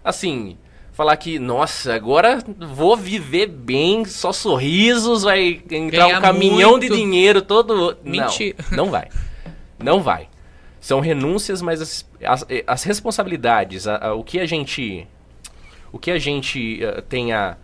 [0.02, 0.56] Assim,
[1.00, 6.90] falar que, nossa, agora vou viver bem, só sorrisos, vai entrar Ganhar um caminhão muito.
[6.90, 7.96] de dinheiro todo.
[8.04, 8.54] Mentira.
[8.70, 9.08] Não, não vai.
[9.78, 10.28] Não vai.
[10.78, 15.08] São renúncias, mas as, as, as responsabilidades, a, a, o que a gente.
[15.90, 17.56] O que a gente uh, tem a,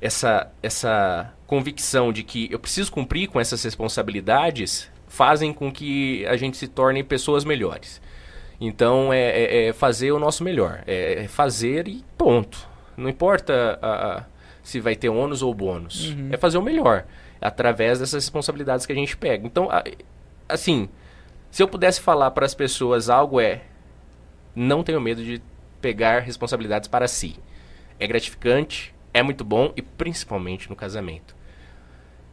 [0.00, 6.36] essa, essa convicção de que eu preciso cumprir com essas responsabilidades fazem com que a
[6.36, 8.00] gente se torne pessoas melhores.
[8.64, 12.68] Então é, é, é fazer o nosso melhor, é, é fazer e ponto.
[12.96, 14.24] Não importa a, a,
[14.62, 16.28] se vai ter ônus ou bônus, uhum.
[16.30, 17.04] é fazer o melhor
[17.40, 19.44] através dessas responsabilidades que a gente pega.
[19.44, 19.82] Então, a,
[20.48, 20.88] assim,
[21.50, 23.62] se eu pudesse falar para as pessoas algo é
[24.54, 25.42] não tenho medo de
[25.80, 27.34] pegar responsabilidades para si.
[27.98, 31.34] É gratificante, é muito bom e principalmente no casamento.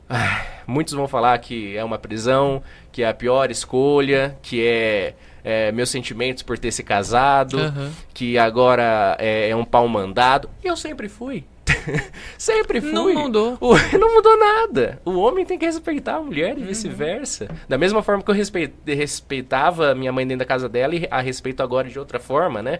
[0.08, 2.62] Ah, muitos vão falar que é uma prisão,
[2.92, 5.16] que é a pior escolha, que é,
[5.50, 7.92] é meus sentimentos por ter se casado, uhum.
[8.14, 10.50] que agora é, é, um pau mandado.
[10.64, 11.44] Eu sempre fui.
[12.38, 12.92] sempre fui.
[12.92, 13.58] Não mudou.
[13.60, 15.02] O, não mudou nada.
[15.06, 16.68] O homem tem que respeitar a mulher e uhum.
[16.68, 17.50] vice-versa.
[17.68, 21.64] Da mesma forma que eu respeitava minha mãe dentro da casa dela e a respeito
[21.64, 22.80] agora de outra forma, né?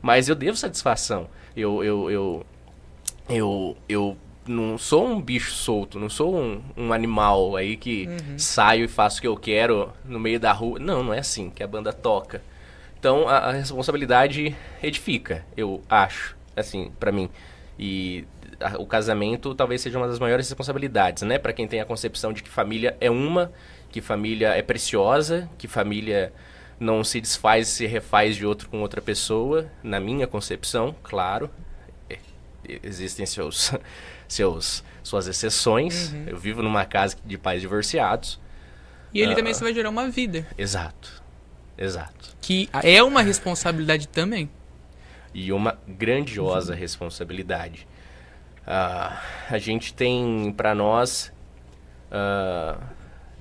[0.00, 1.28] Mas eu devo satisfação.
[1.56, 2.46] Eu, eu, eu,
[3.28, 4.16] eu, eu
[4.48, 8.38] não sou um bicho solto, não sou um, um animal aí que Uhum.
[8.38, 10.78] saio e faço o que eu quero no meio da rua.
[10.78, 12.42] Não, não é assim que a banda toca.
[12.98, 17.30] Então a, a responsabilidade edifica, eu acho, assim, pra mim.
[17.78, 18.24] E
[18.60, 21.38] a- o casamento talvez seja uma das maiores responsabilidades, né?
[21.38, 23.52] Pra quem tem a concepção de que família é uma,
[23.90, 26.32] que família é preciosa, que família
[26.80, 31.48] não se desfaz e se refaz de outro com outra pessoa, na minha concepção, claro.
[32.10, 32.18] É,
[32.82, 33.72] existem seus,
[34.28, 36.14] seus suas exceções.
[36.26, 38.38] Eu vivo numa casa de pais divorciados.
[39.14, 39.36] E ele Ah.
[39.36, 40.46] também você vai gerar uma vida.
[40.58, 41.22] Exato.
[41.78, 42.36] Exato.
[42.42, 44.50] Que é uma responsabilidade também.
[45.32, 47.86] E uma grandiosa responsabilidade.
[48.66, 51.32] Ah, a gente tem pra nós.
[52.10, 52.78] ah,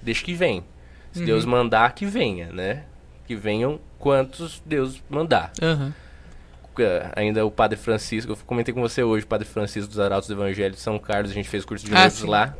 [0.02, 0.64] deixa que vem.
[1.12, 2.84] Se Deus mandar, que venha, né?
[3.26, 5.52] Que venham quantos Deus mandar.
[5.62, 5.94] Aham.
[6.84, 10.28] Ah, Ainda o Padre Francisco, eu comentei com você hoje, o Padre Francisco dos Arautos
[10.28, 12.56] do Evangelho de São Carlos, a gente fez curso de Ah, lá.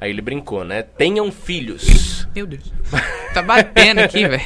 [0.00, 0.82] Aí ele brincou, né?
[0.82, 2.26] Tenham filhos.
[2.34, 2.72] Meu Deus.
[3.32, 4.42] Tá batendo aqui, velho.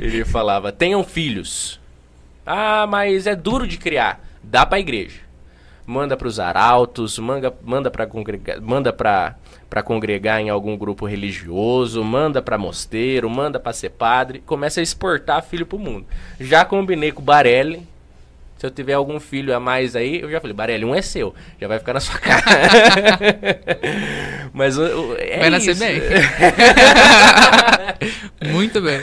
[0.00, 1.80] Ele falava: tenham filhos.
[2.44, 4.20] Ah, mas é duro de criar.
[4.42, 5.20] Dá pra igreja.
[5.84, 9.36] Manda pros arautos, manda, manda pra congregar, manda pra,
[9.70, 14.42] pra congregar em algum grupo religioso, manda pra mosteiro, manda pra ser padre.
[14.44, 16.04] Começa a exportar filho pro mundo.
[16.40, 17.86] Já combinei com o Barelli.
[18.58, 21.34] Se eu tiver algum filho a mais aí, eu já falei, Barelli, um é seu.
[21.60, 22.42] Já vai ficar na sua casa.
[24.52, 25.80] Mas o, o- é Vai nascer isso.
[25.80, 26.00] bem.
[28.52, 28.98] Muito bem.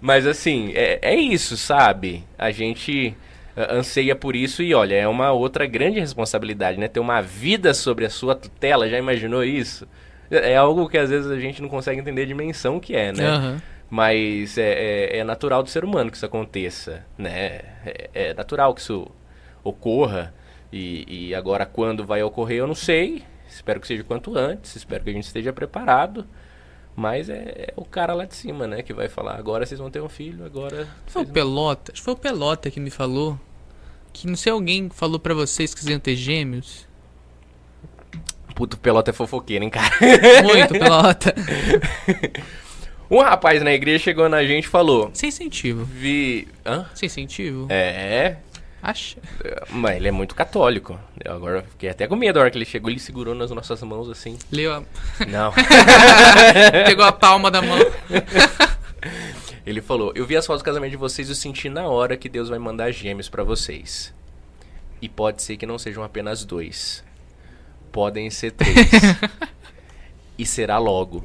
[0.00, 2.24] Mas assim, é, é isso, sabe?
[2.38, 3.14] A gente
[3.56, 6.88] ah, anseia por isso e olha, é uma outra grande responsabilidade, né?
[6.88, 9.86] Ter uma vida sobre a sua tutela, já imaginou isso?
[10.30, 13.12] É é algo que às vezes a gente não consegue entender a dimensão que é,
[13.12, 13.26] né?
[13.26, 13.62] Aham.
[13.90, 14.72] Mas é,
[15.14, 17.60] é- é natural do ser humano que isso aconteça, né?
[17.86, 19.06] É, é natural que isso
[19.64, 20.34] ocorra.
[20.72, 23.22] E, e agora, quando vai ocorrer, eu não sei.
[23.48, 24.76] Espero que seja quanto antes.
[24.76, 26.26] Espero que a gente esteja preparado.
[26.94, 28.82] Mas é, é o cara lá de cima, né?
[28.82, 30.86] Que vai falar: agora vocês vão ter um filho, agora.
[31.06, 33.38] Foi o não- Pelota, acho que foi o Pelota que me falou.
[34.12, 36.86] Que não sei, alguém falou pra vocês que iam ter gêmeos.
[38.54, 39.94] Puto pelota é fofoqueiro, hein, cara?
[40.42, 41.32] Muito, Pelota.
[43.10, 45.84] Um rapaz na igreja chegou na gente e falou: Sem incentivo.
[45.84, 46.46] Vi.
[46.64, 46.86] Hã?
[46.94, 47.66] Sem incentivo?
[47.70, 48.36] É,
[48.82, 49.16] Acha?
[49.70, 50.98] mas ele é muito católico.
[51.24, 53.82] Eu agora fiquei até com medo a hora que ele chegou, ele segurou nas nossas
[53.82, 54.38] mãos assim.
[54.52, 54.82] Leu a...
[55.26, 55.52] Não.
[56.86, 57.78] Pegou a palma da mão.
[59.66, 62.16] Ele falou: Eu vi as fotos do casamento de vocês e eu senti na hora
[62.16, 64.14] que Deus vai mandar gêmeos pra vocês.
[65.02, 67.04] E pode ser que não sejam apenas dois.
[67.92, 68.74] Podem ser três.
[70.38, 71.22] e será logo.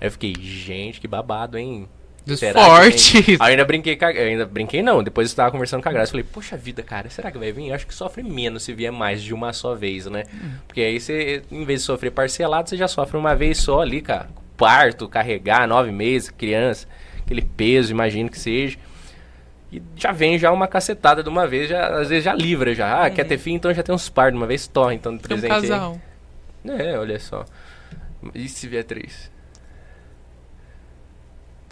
[0.00, 1.88] Aí eu fiquei, gente, que babado, hein?
[2.90, 3.32] Que?
[3.32, 5.92] Aí eu ainda brinquei, com a- ainda brinquei não, depois eu tava conversando com a
[5.92, 7.68] Graça, falei, poxa vida, cara, será que vai vir?
[7.68, 10.24] Eu acho que sofre menos se vier mais de uma só vez, né?
[10.66, 14.02] Porque aí você, em vez de sofrer parcelado, você já sofre uma vez só ali,
[14.02, 14.28] cara.
[14.56, 18.76] Parto, carregar, nove meses, criança, aquele peso, imagino que seja.
[19.72, 23.04] E já vem já uma cacetada de uma vez, já, às vezes já livra já.
[23.04, 25.22] Ah, quer ter filho, então já tem uns par de uma vez, torre, então de
[25.22, 25.78] Tem um presente aí.
[25.78, 26.00] casal.
[26.66, 27.44] É, olha só.
[28.34, 29.30] E se vier três?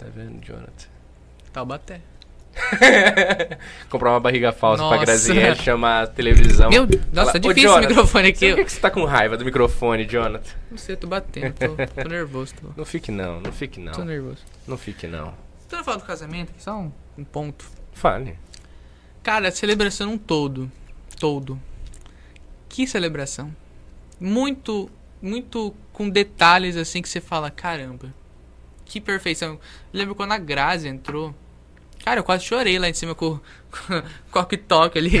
[0.05, 0.87] Tá vendo, Jonathan?
[1.51, 2.01] Taubaté.
[3.89, 5.05] Comprar uma barriga falsa pra Nossa.
[5.05, 6.69] Graziella chamar a televisão.
[6.69, 8.49] Meu nossa, tá Fala, "Ô, difícil o Jonathan, microfone aqui.
[8.49, 10.51] Por que, que você tá com raiva do microfone, Jonathan?
[10.69, 12.53] Não sei, eu tô batendo, tô, tô nervoso.
[12.53, 14.05] Tô, Não fique não, não fique tô não.
[14.05, 14.37] nervoso.
[14.67, 15.33] Não fique não.
[15.67, 17.65] Tô falando do casamento, só um, um ponto.
[17.93, 18.37] Fale.
[19.23, 20.71] Cara, celebração um todo.
[21.19, 21.59] Todo.
[22.69, 23.53] Que celebração.
[24.19, 24.89] Muito,
[25.19, 28.13] muito com detalhes assim que você fala, caramba.
[28.85, 29.59] Que perfeição.
[29.91, 31.33] Lembro quando a Grazi entrou.
[32.03, 33.39] Cara, eu quase chorei lá em cima com,
[33.71, 35.11] com, com o toque ali.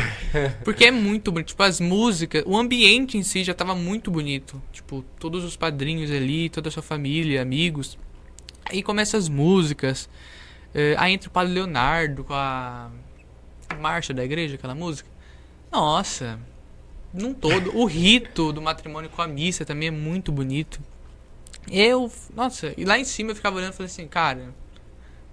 [0.63, 1.47] Porque é muito bonito.
[1.47, 4.61] Tipo, as músicas, o ambiente em si já tava muito bonito.
[4.71, 7.97] Tipo, todos os padrinhos ali, toda a sua família, amigos.
[8.65, 10.07] Aí começam as músicas.
[10.73, 12.91] eh, aí entra o padre Leonardo com a
[13.79, 15.09] marcha da igreja, aquela música.
[15.71, 16.39] Nossa,
[17.13, 17.75] num todo.
[17.75, 20.79] O rito do matrimônio com a missa também é muito bonito.
[21.69, 24.53] Eu, nossa, e lá em cima eu ficava olhando e falei assim, cara,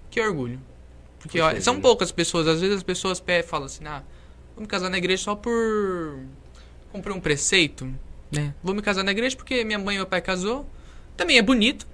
[0.09, 0.59] que orgulho.
[1.19, 4.03] Porque ó, são poucas pessoas, às vezes as pessoas pe- falam assim, ah,
[4.55, 6.19] vou me casar na igreja só por
[6.91, 7.93] cumprir um preceito,
[8.31, 8.53] né?
[8.63, 10.65] Vou me casar na igreja porque minha mãe e meu pai casou.
[11.15, 11.87] Também é bonito.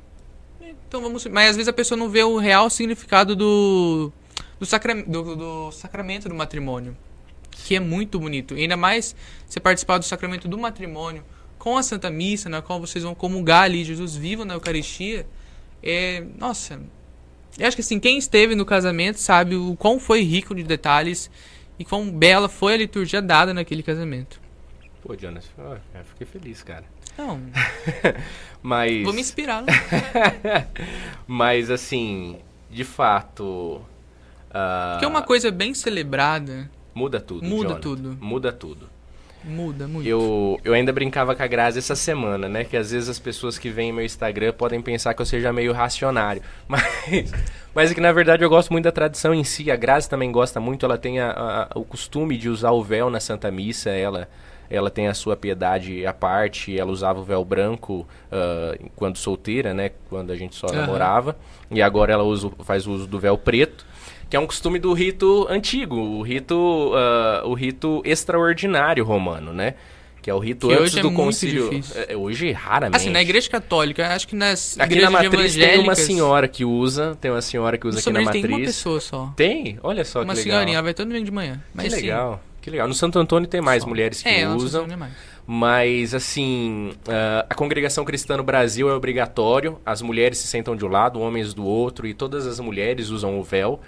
[0.88, 4.12] Então vamos, mas às vezes a pessoa não vê o real significado do
[4.60, 6.98] do, sacra, do, do sacramento do matrimônio,
[7.52, 8.58] que é muito bonito.
[8.58, 9.16] E ainda mais
[9.48, 11.24] você participar do sacramento do matrimônio
[11.60, 15.28] com a Santa Missa, na qual vocês vão comungar ali Jesus vivo na Eucaristia.
[15.84, 16.80] É, nossa,
[17.58, 21.30] Eu acho que assim, quem esteve no casamento sabe o quão foi rico de detalhes
[21.78, 24.42] e quão bela foi a liturgia dada naquele casamento.
[25.02, 26.86] Pô, Jonas, eu fiquei feliz, cara.
[27.18, 27.40] Não,
[28.64, 29.04] Mas.
[29.04, 29.64] vou me inspirar.
[31.28, 32.38] Mas assim,
[32.70, 33.82] de fato.
[34.52, 37.46] ah, Porque uma coisa bem celebrada Muda tudo.
[37.46, 37.82] Muda Jonathan.
[37.82, 38.18] tudo.
[38.20, 38.89] Muda tudo.
[39.44, 40.08] Muda muito.
[40.08, 42.64] Eu, eu ainda brincava com a Grazi essa semana, né?
[42.64, 45.72] Que às vezes as pessoas que veem meu Instagram podem pensar que eu seja meio
[45.74, 46.42] racionário.
[46.68, 47.32] Mas,
[47.74, 49.70] mas é que na verdade eu gosto muito da tradição em si.
[49.72, 53.10] A Grazi também gosta muito, ela tem a- a- o costume de usar o véu
[53.10, 53.90] na Santa Missa.
[53.92, 54.28] Ela,
[54.70, 56.78] ela tem a sua piedade à parte.
[56.78, 59.92] Ela usava o véu branco ah, quando solteira, né?
[60.10, 60.82] Quando a gente só Aham.
[60.82, 61.36] namorava.
[61.72, 63.86] E agora ela usa, faz uso do véu preto.
[64.30, 69.74] Que é um costume do rito antigo, o rito, ah, o rito extraordinário romano, né?
[70.22, 71.82] Que é o rito Que antes hoje é do muito concílio.
[72.08, 72.98] É, hoje, raramente.
[72.98, 77.18] Assim, na igreja católica, acho que nas Aqui na matriz tem uma senhora que usa,
[77.20, 78.44] tem uma senhora que usa no aqui na matriz.
[78.44, 79.34] tem uma pessoa só.
[79.36, 79.80] Tem?
[79.82, 80.58] Olha só uma que legal.
[80.58, 81.62] senhorinha, ela vai todo domingo de manhã.
[81.74, 82.44] Mas, que sim, legal.
[82.62, 82.88] Que legal.
[82.88, 83.90] No Santo Antônio tem mais só.
[83.90, 84.82] mulheres que é, usam.
[84.82, 85.14] funciona mais.
[85.48, 89.80] Mas, assim, ah, a congregação cristã no Brasil é obrigatório.
[89.86, 93.40] As mulheres se sentam de um lado, homens do outro, e todas as mulheres usam
[93.40, 93.80] o véu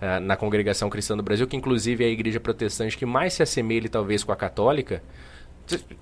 [0.00, 3.42] ah, na congregação cristã do Brasil, que inclusive é a igreja protestante que mais se
[3.42, 5.02] assemelha, talvez, com a católica.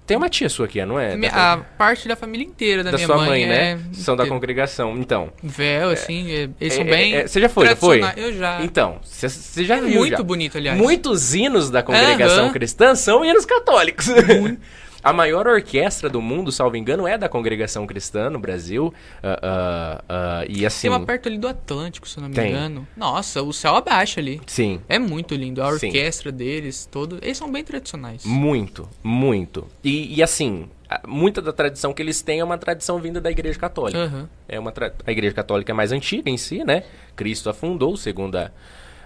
[0.04, 1.16] Tem uma tia sua aqui, não é?
[1.16, 3.72] Minha- Da- a parte da família inteira da, da minha sua mãe, mãe, né?
[3.74, 4.98] é São da congregação.
[4.98, 5.32] Então.
[5.40, 7.14] Véu, assim, é- eles É, são é, bem.
[7.14, 8.00] é, você já foi, já foi?
[8.16, 8.60] Eu já.
[8.64, 10.22] Então, você já é viu muito já.
[10.24, 10.76] bonito, aliás.
[10.76, 12.52] Muitos hinos da congregação Aham.
[12.52, 14.08] cristã são hinos católicos.
[15.02, 18.94] A maior orquestra do mundo, salvo engano, é da congregação cristã no Brasil.
[19.22, 20.88] Ah, ah, ah, e assim.
[20.88, 22.50] Tem uma perto ali do Atlântico, se não me Tem.
[22.50, 22.86] engano.
[22.96, 24.40] Nossa, o céu abaixo ali.
[24.46, 24.80] Sim.
[24.88, 25.60] É muito lindo.
[25.62, 25.86] A Sim.
[25.88, 27.18] orquestra deles, todo.
[27.20, 28.24] Eles são bem tradicionais.
[28.24, 29.66] Muito, muito.
[29.82, 30.68] E, e assim,
[31.06, 33.98] muita da tradição que eles têm é uma tradição vinda da Igreja Católica.
[33.98, 34.28] Aham.
[34.48, 36.84] É uma tra- a Igreja Católica é mais antiga em si, né?
[37.16, 38.52] Cristo a fundou, segundo a,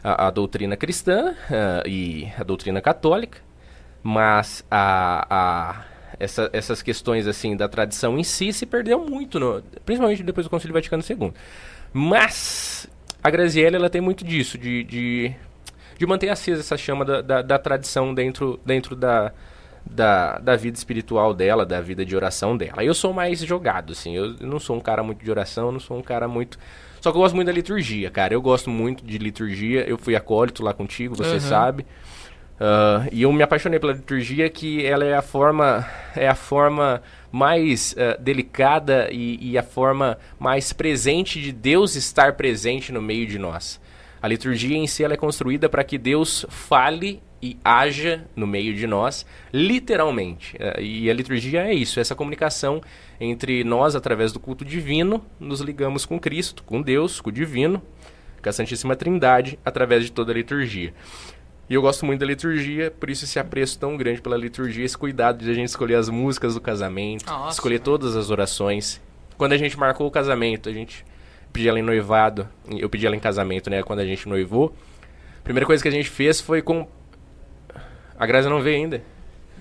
[0.04, 3.45] a, a doutrina cristã ah, e a doutrina católica.
[4.08, 5.84] Mas a, a-
[6.20, 10.50] essa- essas questões assim da tradição em si se perdeu muito, no- principalmente depois do
[10.50, 11.32] Concílio Vaticano II.
[11.92, 12.88] Mas
[13.20, 15.32] a Graziella ela tem muito disso, de, de,
[15.98, 19.32] de manter acesa essa chama da, da, da tradição dentro, dentro da,
[19.84, 22.84] da, da vida espiritual dela, da vida de oração dela.
[22.84, 24.14] Eu sou mais jogado, assim.
[24.14, 26.58] Eu não sou um cara muito de oração, não sou um cara muito.
[27.00, 28.32] Só que eu gosto muito da liturgia, cara.
[28.32, 29.80] Eu gosto muito de liturgia.
[29.88, 31.40] Eu fui acólito lá contigo, você Aham.
[31.40, 31.86] sabe.
[32.58, 37.02] Ah, e eu me apaixonei pela liturgia, que ela é a forma, é a forma
[37.30, 43.26] mais ah, delicada e, e a forma mais presente de Deus estar presente no meio
[43.26, 43.80] de nós.
[44.22, 48.74] A liturgia em si ela é construída para que Deus fale e haja no meio
[48.74, 50.56] de nós, literalmente.
[50.58, 52.80] Eh, E a liturgia é isso, essa comunicação
[53.20, 57.82] entre nós através do culto divino, nos ligamos com Cristo, com Deus, com o divino,
[58.42, 60.94] com a Santíssima Trindade, através de toda a liturgia.
[61.68, 64.96] E eu gosto muito da liturgia, por isso esse apreço tão grande pela liturgia, esse
[64.96, 67.84] cuidado de a gente escolher as músicas do casamento, Nossa, escolher mano.
[67.84, 69.00] todas as orações.
[69.36, 71.04] Quando a gente marcou o casamento, a gente
[71.52, 74.74] pediu ela em noivado, eu pedi ela em casamento, né, quando a gente noivou.
[75.40, 76.86] A primeira coisa que a gente fez foi com...
[78.18, 79.02] A Grazi não veio ainda.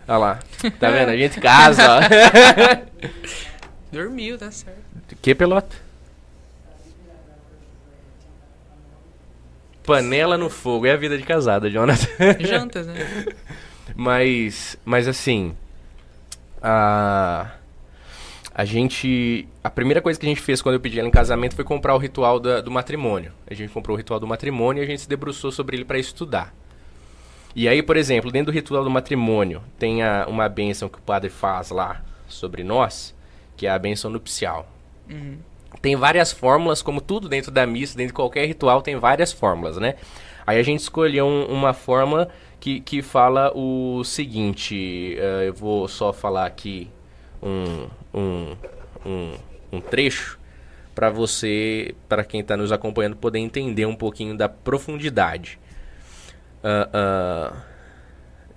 [0.08, 0.40] Olha lá,
[0.80, 1.10] tá vendo?
[1.10, 2.00] A gente casa, ó.
[3.92, 4.78] Dormiu, tá certo.
[5.22, 5.76] que pelota?
[9.86, 12.08] Panela no fogo, é a vida de casada, Jonathan.
[12.40, 13.26] Jantas, né?
[13.96, 15.56] Mas, mas assim,
[16.62, 17.52] a
[18.58, 21.56] a gente, a primeira coisa que a gente fez quando eu pedi ela em casamento
[21.56, 23.34] foi comprar o ritual da- do matrimônio.
[23.46, 26.00] A gente comprou o ritual do matrimônio e a gente se debruçou sobre ele para
[26.00, 26.54] estudar.
[27.54, 31.02] E aí, por exemplo, dentro do ritual do matrimônio, tem a- uma bênção que o
[31.02, 33.14] padre faz lá sobre nós,
[33.58, 34.72] que é a bênção nupcial.
[35.10, 35.38] Uhum.
[35.82, 39.78] Tem várias fórmulas, como tudo dentro da missa, dentro de qualquer ritual, tem várias fórmulas,
[39.78, 39.96] né?
[40.46, 45.88] Aí a gente escolheu um- uma fórmula que, que fala o seguinte, eh, eu vou
[45.88, 46.90] só falar aqui
[47.42, 48.56] um, um,
[49.06, 49.34] um,
[49.74, 50.40] um trecho
[50.96, 55.60] para você, para quem está nos acompanhando, poder entender um pouquinho da profundidade.
[56.64, 57.54] Ah, ah,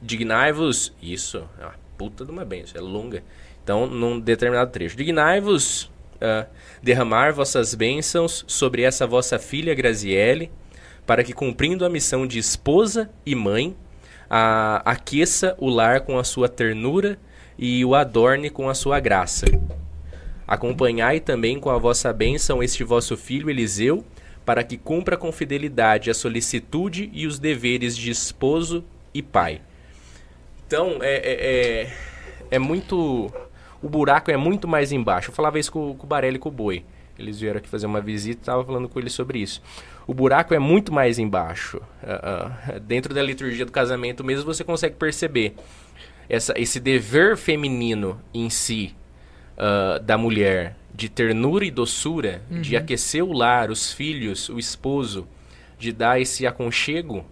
[0.01, 3.23] Dignai-vos, isso, é uma puta de uma benção, é longa.
[3.63, 4.97] Então, num determinado trecho.
[4.97, 6.47] Dignai-vos ah,
[6.83, 10.51] derramar vossas bênçãos sobre essa vossa filha Graziele,
[11.07, 13.77] para que, cumprindo a missão de esposa e mãe,
[14.29, 17.19] a, aqueça o lar com a sua ternura
[17.59, 19.47] e o adorne com a sua graça.
[20.47, 24.05] Acompanhai também com a vossa bênção este vosso filho Eliseu,
[24.45, 29.61] para que cumpra com fidelidade a solicitude e os deveres de esposo e pai.
[30.67, 31.93] Então, é, é, é,
[32.53, 33.31] é muito.
[33.83, 35.31] O buraco é muito mais embaixo.
[35.31, 36.85] Eu falava isso com, com o Barelli e com o Boi.
[37.19, 39.61] Eles vieram aqui fazer uma visita e estava falando com ele sobre isso.
[40.07, 41.79] O buraco é muito mais embaixo.
[42.03, 45.55] Uh, uh, dentro da liturgia do casamento mesmo você consegue perceber
[46.29, 48.95] essa, esse dever feminino em si
[49.57, 52.61] uh, da mulher de ternura e doçura, uhum.
[52.61, 55.27] de aquecer o lar, os filhos, o esposo,
[55.79, 57.25] de dar esse aconchego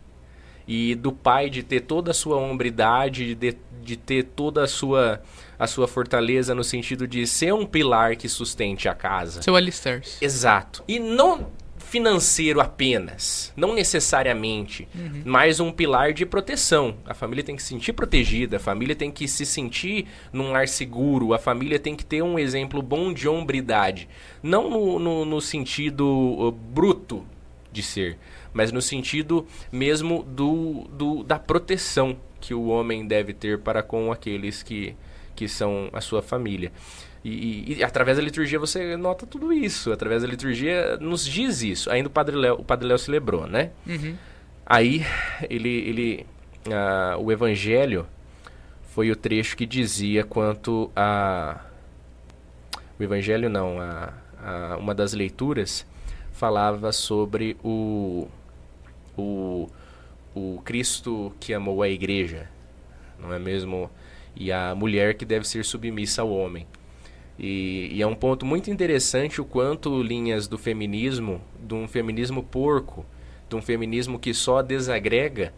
[0.69, 5.21] e do pai de ter toda a sua hombridade, de, de ter toda a sua
[5.59, 9.43] a sua fortaleza no sentido de ser um pilar que sustente a casa.
[9.43, 10.25] Seu alicerce.
[10.25, 10.85] Exato.
[10.87, 11.47] E não
[11.87, 15.23] financeiro apenas, não necessariamente, uhum.
[15.25, 16.97] mas um pilar de proteção.
[17.07, 20.67] A família tem que se sentir protegida, a família tem que se sentir num lar
[20.67, 24.09] seguro, a família tem que ter um exemplo bom de hombridade.
[24.43, 27.25] Não no, no, no sentido uh, bruto
[27.71, 28.19] de ser,
[28.53, 34.11] mas no sentido mesmo do, do, da proteção que o homem deve ter para com
[34.11, 34.97] aqueles que,
[35.37, 36.73] que são a sua família.
[37.25, 39.93] E, e, através da liturgia você nota tudo isso.
[39.93, 41.91] Através da liturgia nos diz isso.
[41.91, 43.71] Ainda o Padre Léo, o Padre Léo celebrou, né?
[43.87, 44.17] Uhum.
[44.65, 45.05] Aí
[45.51, 46.27] ele, ele
[46.67, 48.07] uh, o Evangelho
[48.95, 51.61] foi o trecho que dizia quanto a
[52.99, 54.13] o Evangelho não, a,
[54.43, 55.87] a, uma das leituras
[56.33, 58.27] falava sobre o,
[59.17, 59.69] o,
[60.35, 62.49] o Cristo que amou a igreja,
[63.19, 63.91] não é mesmo?
[64.37, 66.67] E a mulher que deve ser submissa ao homem.
[67.39, 72.43] E, e, é um ponto muito interessante o quanto linhas do feminismo, de um feminismo
[72.43, 73.05] porco,
[73.49, 75.53] de um feminismo que só desagrega,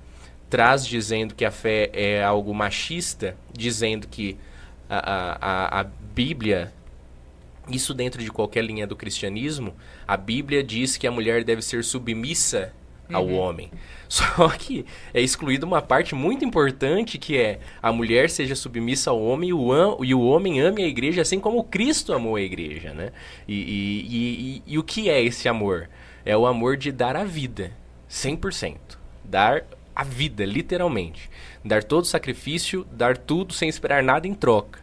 [0.50, 4.36] traz dizendo que a fé é algo machista, dizendo que
[4.88, 6.72] a, a, a Bíblia,
[7.68, 9.74] isso dentro de qualquer linha do cristianismo,
[10.06, 12.72] a Bíblia diz que a mulher deve ser submissa
[13.12, 13.38] ao uhum.
[13.38, 13.70] homem.
[14.08, 19.22] Só que é excluída uma parte muito importante que é a mulher seja submissa ao
[19.22, 22.94] homem e o, e o homem ame a igreja assim como Cristo amou a igreja,
[22.94, 23.12] né?
[23.46, 25.88] E, e, e, e o que é esse amor?
[26.24, 27.72] É o amor de dar a vida,
[28.10, 28.76] 100%.
[29.24, 31.28] Dar a vida, literalmente.
[31.64, 34.80] Dar todo sacrifício, dar tudo sem esperar nada em troca.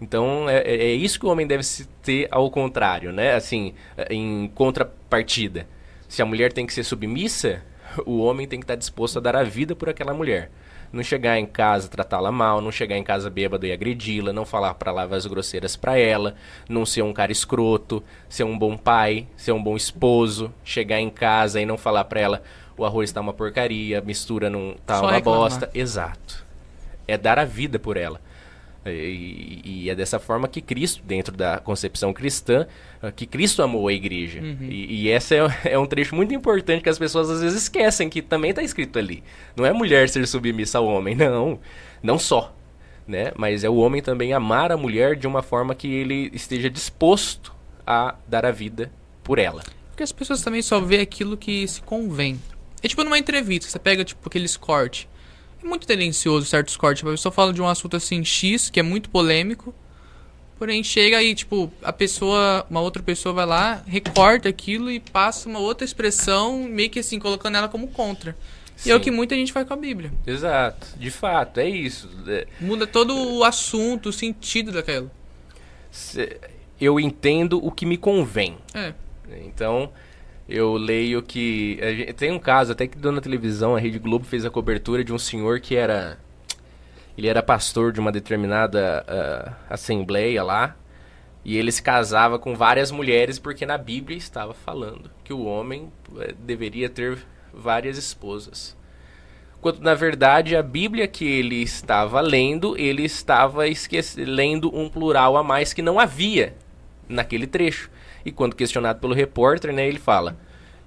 [0.00, 1.64] Então é, é, é isso que o homem deve
[2.02, 3.34] ter ao contrário, né?
[3.34, 3.74] Assim,
[4.10, 5.66] em contrapartida.
[6.08, 7.62] Se a mulher tem que ser submissa,
[8.06, 10.50] o homem tem que estar disposto a dar a vida por aquela mulher.
[10.90, 14.72] Não chegar em casa tratá-la mal, não chegar em casa bêbado e agredi-la, não falar
[14.74, 16.34] palavras grosseiras para ela,
[16.68, 21.10] não ser um cara escroto, ser um bom pai, ser um bom esposo, chegar em
[21.10, 22.42] casa e não falar para ela
[22.78, 25.40] o arroz tá uma porcaria, a mistura não tá Só uma reclamar.
[25.40, 25.70] bosta.
[25.74, 26.46] Exato.
[27.06, 28.20] É dar a vida por ela.
[28.92, 32.66] E, e, é dessa forma que Cristo, dentro da concepção cristã,
[33.02, 34.40] ah, que Cristo amou a igreja.
[34.40, 34.68] Uhum.
[34.68, 38.08] E, e esse é, é, um trecho muito importante que as pessoas às vezes esquecem,
[38.08, 39.22] que também está escrito ali.
[39.56, 41.58] Não é mulher ser submissa ao homem, não.
[42.02, 42.54] Não só.
[43.06, 43.32] Né?
[43.36, 47.54] Mas é o homem também amar a mulher de uma forma que ele esteja disposto
[47.86, 48.92] a dar a vida
[49.24, 49.62] por ela.
[49.88, 52.38] Porque as pessoas também só vê aquilo que se convém.
[52.82, 55.08] É tipo numa entrevista, você pega tipo aqueles cortes
[55.62, 57.04] é muito tendencioso certos cortes.
[57.04, 59.74] A pessoa fala de um assunto assim X, que é muito polêmico.
[60.58, 65.48] Porém, chega aí, tipo, a pessoa, uma outra pessoa vai lá, recorta aquilo e passa
[65.48, 68.36] uma outra expressão, meio que assim, colocando ela como contra.
[68.74, 68.88] Sim.
[68.88, 70.12] E é o que muita gente faz com a Bíblia.
[70.26, 70.86] Exato.
[70.96, 72.08] De fato, é isso.
[72.26, 75.10] É, Muda todo o assunto, o sentido daquilo.
[76.80, 78.56] Eu entendo o que me convém.
[78.74, 78.92] É.
[79.44, 79.92] Então,
[80.48, 81.78] eu leio que.
[82.16, 85.12] Tem um caso, até que deu na televisão, a Rede Globo fez a cobertura de
[85.12, 86.18] um senhor que era.
[87.16, 90.76] Ele era pastor de uma determinada uh, assembleia lá.
[91.44, 95.92] E ele se casava com várias mulheres porque na Bíblia estava falando que o homem
[96.10, 97.18] uh, deveria ter
[97.52, 98.76] várias esposas.
[99.60, 103.64] Quando na verdade a Bíblia que ele estava lendo, ele estava
[104.16, 106.54] lendo um plural a mais que não havia
[107.08, 107.90] naquele trecho.
[108.28, 110.36] E quando questionado pelo repórter, né, ele fala: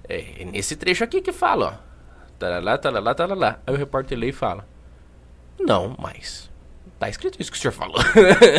[0.08, 1.92] É, nesse trecho aqui que fala, ó.
[2.38, 3.60] Taralá, taralá, taralá.
[3.66, 4.64] Aí o repórter lê e fala:
[5.58, 6.48] Não, mas
[7.00, 7.98] tá escrito isso que o senhor falou.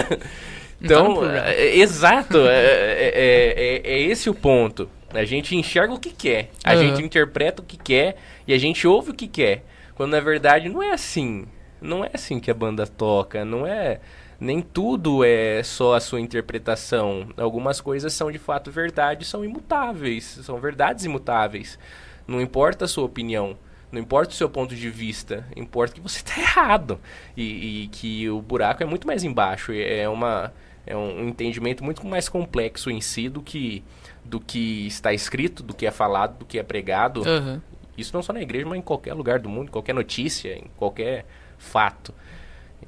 [0.81, 4.89] então, tá é, exato, é, é, é, é, esse o ponto.
[5.13, 6.79] A gente enxerga o que quer, a uhum.
[6.79, 9.63] gente interpreta o que quer e a gente ouve o que quer.
[9.95, 11.45] Quando na verdade não é assim.
[11.79, 13.99] Não é assim que a banda toca, não é
[14.43, 17.29] nem tudo é só a sua interpretação.
[17.37, 21.79] Algumas coisas são de fato verdade, são imutáveis, são verdades imutáveis.
[22.27, 23.57] Não importa a sua opinião,
[23.89, 26.99] não importa o seu ponto de vista, importa que você está errado
[27.37, 29.71] e, e, que o buraco é muito mais embaixo.
[29.71, 30.51] É uma
[30.85, 33.81] é um entendimento muito mais complexo em si do que
[34.25, 37.21] do que está escrito, do que é falado, do que é pregado.
[37.21, 37.61] Uhum.
[37.97, 41.25] Isso não só na igreja, mas em qualquer lugar do mundo, qualquer notícia, em qualquer
[41.57, 42.13] fato.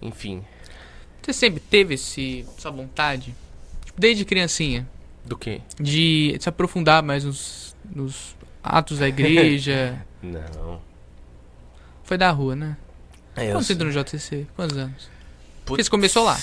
[0.01, 0.43] Enfim,
[1.25, 3.35] você sempre teve esse, essa vontade?
[3.83, 4.87] Tipo, desde criancinha?
[5.23, 5.61] Do quê?
[5.79, 10.05] De se aprofundar mais nos, nos atos da igreja.
[10.21, 10.79] Não.
[12.03, 12.77] Foi da rua, né?
[13.35, 14.45] É, Quando você entrou no JCC?
[14.55, 15.09] Quantos anos?
[15.65, 16.39] Porque você começou lá.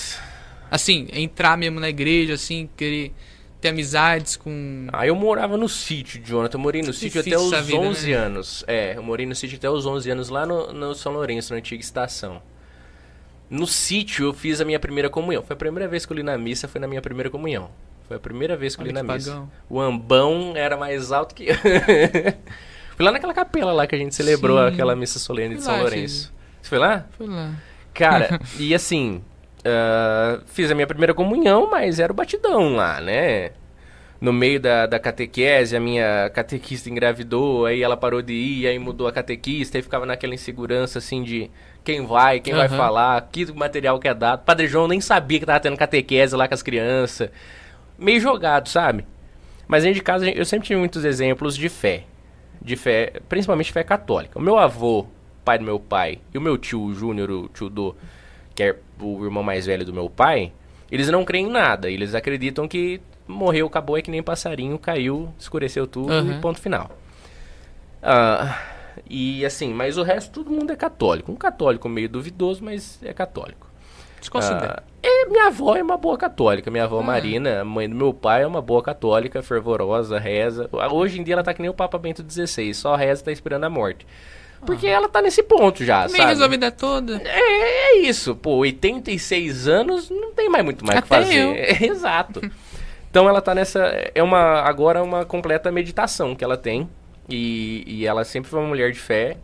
[0.69, 3.13] Assim, entrar mesmo na igreja, assim, querer
[3.61, 4.87] ter amizades com.
[4.91, 6.57] Ah, eu morava no sítio, Jonathan.
[6.57, 8.13] Eu morei no sítio até os vida, 11 né?
[8.13, 8.63] anos.
[8.67, 11.59] É, eu morei no sítio até os 11 anos, lá no, no São Lourenço, na
[11.59, 12.41] antiga estação.
[13.53, 15.43] No sítio eu fiz a minha primeira comunhão.
[15.43, 17.69] Foi a primeira vez que eu li na missa, foi na minha primeira comunhão.
[18.07, 19.31] Foi a primeira vez que eu Olha li que na missa.
[19.31, 19.51] pagão.
[19.69, 21.55] O ambão era mais alto que eu.
[22.97, 24.73] Fui lá naquela capela lá que a gente celebrou Sim.
[24.73, 26.33] aquela missa solene de Fui São lá, Lourenço.
[26.59, 27.05] Você foi lá?
[27.15, 27.53] Foi lá.
[27.93, 29.21] Cara, e assim,
[29.63, 33.51] ah, fiz a minha primeira comunhão, mas era o batidão lá, né?
[34.19, 38.79] No meio da, da catequese, a minha catequista engravidou, aí ela parou de ir, aí
[38.79, 41.51] mudou a catequista, aí ficava naquela insegurança, assim, de
[41.83, 42.77] quem vai, quem vai Aham.
[42.77, 44.43] falar, que material que é dado.
[44.43, 47.29] Padre João nem sabia que tava tendo catequese lá com as crianças.
[47.97, 49.05] Meio jogado, sabe?
[49.67, 52.03] Mas dentro de casa, eu sempre tive muitos exemplos de fé.
[52.61, 54.39] De fé, principalmente fé católica.
[54.39, 55.05] O meu avô,
[55.43, 57.95] pai do meu pai, e o meu tio o Júnior, o tio do,
[58.55, 60.53] que é o irmão mais velho do meu pai,
[60.91, 61.89] eles não creem em nada.
[61.89, 66.31] Eles acreditam que morreu, acabou, é que nem passarinho, caiu, escureceu tudo Aham.
[66.31, 66.91] e ponto final.
[68.01, 68.57] Ah,
[69.09, 71.31] e assim, mas o resto todo mundo é católico.
[71.31, 73.67] Um católico meio duvidoso, mas é católico.
[74.19, 74.81] Desconsidera.
[74.85, 76.71] Ah, é, minha avó é uma boa católica.
[76.71, 77.03] Minha avó Ah.
[77.03, 80.69] Marina, a mãe do meu pai, é uma boa católica, fervorosa, reza.
[80.91, 83.31] Hoje em dia ela tá que nem o Papa Bento XVI, só reza e tá
[83.31, 84.07] esperando a morte.
[84.65, 86.29] Porque ela tá nesse ponto já, Meio sabe?
[86.29, 87.21] resolvida toda.
[87.25, 91.83] É, é isso, pô, 86 anos não tem mais muito mais o que fazer.
[91.83, 92.39] Exato.
[93.11, 93.79] Então ela tá nessa.
[94.15, 94.61] É uma.
[94.61, 96.89] Agora uma completa meditação que ela tem.
[97.29, 99.37] E, e ela sempre foi uma mulher de fé.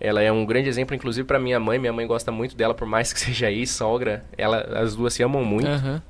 [0.00, 1.78] Ela é um grande exemplo, inclusive, pra minha mãe.
[1.78, 4.24] Minha mãe gosta muito dela, por mais que seja aí, sogra.
[4.36, 5.68] Ela, as duas se amam muito.
[5.68, 6.02] Aham.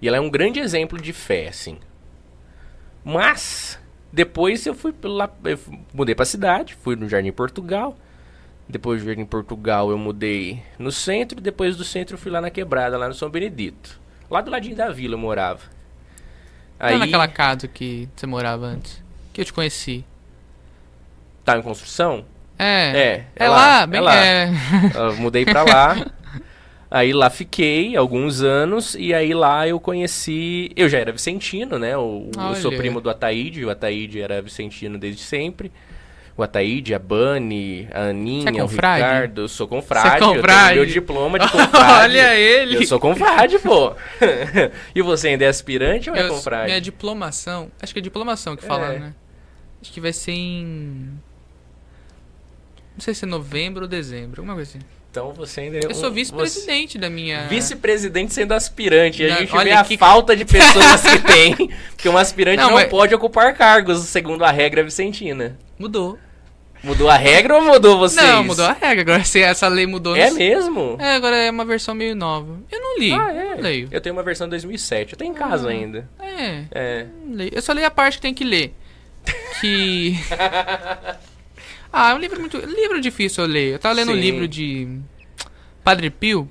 [0.00, 1.78] E ela é um grande exemplo de fé, assim.
[3.04, 3.78] Mas,
[4.12, 5.58] depois eu fui lá, eu
[5.92, 7.96] mudei pra cidade, fui no Jardim Portugal.
[8.68, 12.48] Depois do Jardim Portugal eu mudei no centro, depois do centro eu fui lá na
[12.48, 14.00] Quebrada, lá no São Benedito.
[14.30, 15.60] Lá do ladinho da vila eu morava.
[16.78, 19.03] Tá naquela casa que você morava antes.
[19.34, 20.02] Que eu te conheci.
[21.44, 22.24] Tá em construção?
[22.58, 22.64] É.
[22.64, 24.16] É, É, é lá, lá, bem é lá.
[24.24, 24.50] é.
[24.96, 26.06] Eu mudei pra lá.
[26.90, 30.70] Aí lá fiquei alguns anos e aí lá eu conheci.
[30.76, 31.96] Eu já era vicentino, né?
[31.96, 35.72] O, eu sou primo do Ataíde, o Ataíde era vicentino desde sempre.
[36.36, 38.66] O Ataíde, a Bani, a Aninha, é o?
[38.66, 39.40] Ricardo.
[39.42, 40.08] Eu sou confrade.
[40.08, 40.74] Você é Eu confrade?
[40.76, 42.14] meu diploma de confrade.
[42.14, 42.76] Olha ele.
[42.76, 43.92] Eu sou confrade, pô.
[44.94, 46.66] e você ainda é aspirante ou é Eu- confrade?
[46.66, 47.72] minha diplomação.
[47.82, 48.98] Acho que é diplomação que fala, É.
[49.00, 49.14] né?
[49.84, 51.10] Acho que vai ser em.
[52.94, 54.86] Não sei se é novembro ou dezembro, alguma coisa assim.
[55.10, 57.42] Então você ainda é Eu sou vice-presidente da minha.
[57.42, 59.22] você- Vice-presidente sendo aspirante.
[59.22, 61.54] E a gente olha vê a que- falta de pessoas que tem.
[61.90, 65.56] Porque um aspirante Não, não, mas- pode ocupar cargos, segundo a regra vicentina.
[65.78, 66.18] Mudou.
[66.82, 68.26] Mudou a regra ou mudou vocês?
[68.26, 69.00] Não, mudou a regra.
[69.02, 70.16] Agora se essa lei mudou.
[70.16, 70.96] É mesmo?
[70.98, 72.58] É, agora é uma versão meio nova.
[72.70, 73.12] Eu não li.
[73.12, 73.54] Ah, é?
[73.54, 73.88] Não leio.
[73.90, 75.12] Eu tenho uma versão 2007.
[75.12, 75.70] Eu tenho em casa Ah.
[75.70, 76.08] ainda.
[76.20, 76.64] É.
[76.72, 77.06] É.
[77.52, 78.74] Eu só leio a parte que tem que ler.
[79.60, 80.14] Que.
[81.92, 82.58] ah, é um livro muito.
[82.58, 83.72] Livro difícil eu leio.
[83.74, 84.20] Eu tava lendo um Sim.
[84.20, 84.98] livro de.
[85.82, 86.48] Padre Pio.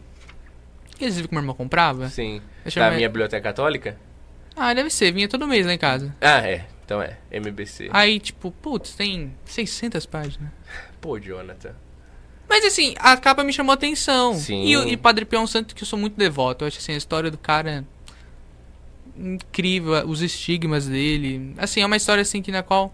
[0.94, 2.10] Aqueles livros que meu irmão comprava.
[2.10, 2.42] Sim.
[2.64, 2.98] Deixa Da ver.
[2.98, 3.98] minha biblioteca católica?
[4.56, 5.12] Ah, deve ser.
[5.12, 6.16] Vinha todo mês lá em casa.
[6.22, 6.66] Ah, é.
[6.86, 7.18] Então é.
[7.32, 7.90] MBC.
[7.92, 10.50] Aí, tipo, putz, tem 600 páginas.
[11.02, 11.74] Pô, Jonathan.
[12.48, 14.36] Mas assim, a capa me chamou a atenção.
[14.36, 14.64] Sim.
[14.66, 16.64] E, o- e Padre Pio é um santo que eu sou muito devoto.
[16.64, 17.84] Eu acho assim, a história do cara
[19.18, 21.54] incrível, os estigmas dele.
[21.58, 22.94] Assim, é uma história assim que na qual.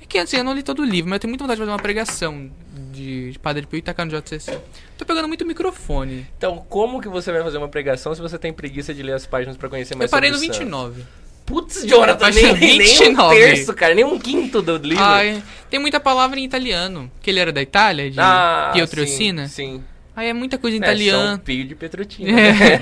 [0.00, 1.62] É que assim, eu não li todo o livro, mas eu tenho muita vontade de
[1.62, 2.50] fazer uma pregação
[2.92, 4.58] de, de Padre Pio e tacar no JCC.
[4.96, 6.26] Tô pegando muito microfone.
[6.36, 9.26] Então, como que você vai fazer uma pregação se você tem preguiça de ler as
[9.26, 10.64] páginas pra conhecer mais eu parei no sobre o santo?
[10.64, 11.04] 29.
[11.50, 13.34] Putz, Jonathan, nem, nem um 29.
[13.34, 13.92] terço, cara.
[13.92, 15.02] Nem um quinto do livro.
[15.02, 17.10] Ai, tem muita palavra em italiano.
[17.20, 19.48] Que ele era da Itália, de ah, Pietrelcina.
[19.48, 19.84] Sim, sim.
[20.20, 21.38] Aí é muita coisa em É, São.
[21.38, 22.30] Pio de Petrotina.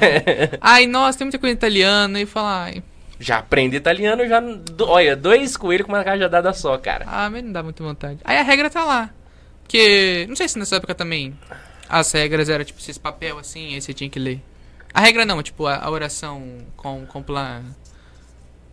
[0.60, 2.18] Ai, nossa, tem muita coisa em italiano.
[2.18, 2.82] E falar, ai,
[3.20, 4.42] Já aprende italiano, já.
[4.80, 7.04] Olha, dois coelhos com uma cajadada só, cara.
[7.06, 8.18] Ah, mas não dá muita vontade.
[8.24, 9.10] Aí a regra tá lá.
[9.62, 11.38] Porque, não sei se nessa época também
[11.88, 14.42] as regras eram tipo esse papel assim, aí você tinha que ler.
[14.92, 17.62] A regra não, tipo a, a oração com, compla,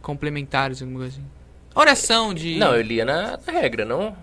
[0.01, 1.27] complementares, alguma coisa assim.
[1.75, 2.57] Oração de.
[2.57, 4.15] Não, eu lia na, na regra, não?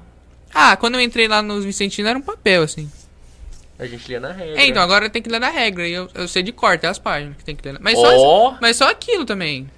[0.52, 2.90] Ah, quando eu entrei lá nos Vicentinos era um papel assim.
[3.82, 4.60] A gente lia na regra.
[4.60, 5.86] É, então agora tem que ler na regra.
[5.86, 7.78] E eu, eu sei de cor, até as páginas que tem que ler.
[7.80, 9.68] Mas, só, mas só aquilo também.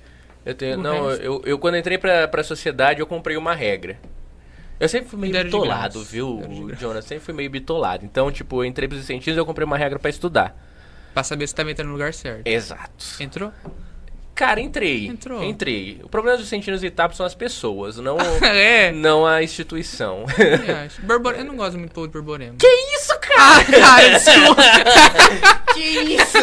[0.45, 0.79] eu tenho.
[0.79, 1.23] o Não, resto.
[1.23, 3.99] eu, eu quando entrei pra, pra sociedade, eu comprei uma regra.
[4.79, 6.43] Eu sempre fui meio bitolado, viu.
[6.79, 7.05] Jonas?
[7.05, 8.05] Sempre fui meio bitolado.
[8.05, 10.55] Então, tipo, eu entrei pros Vicentinos e eu comprei uma regra pra estudar.
[11.15, 12.47] Pra saber se tá entrando no lugar certo.
[12.47, 13.05] Exato.
[13.21, 13.53] Entrou?
[14.35, 15.07] Cara, entrei.
[15.07, 15.43] Entrou.
[15.45, 16.01] Entrei.
[16.03, 18.91] O problema dos Vicentinos e Itapos são as pessoas, não, é.
[18.91, 20.25] não a instituição.
[20.39, 20.77] Eu
[21.39, 22.57] Eu não gosto muito do povo de Borborema.
[22.59, 23.61] que isso, cara?
[23.61, 24.63] Ah, cara, desculpa.
[25.75, 25.81] Que
[26.15, 26.39] isso?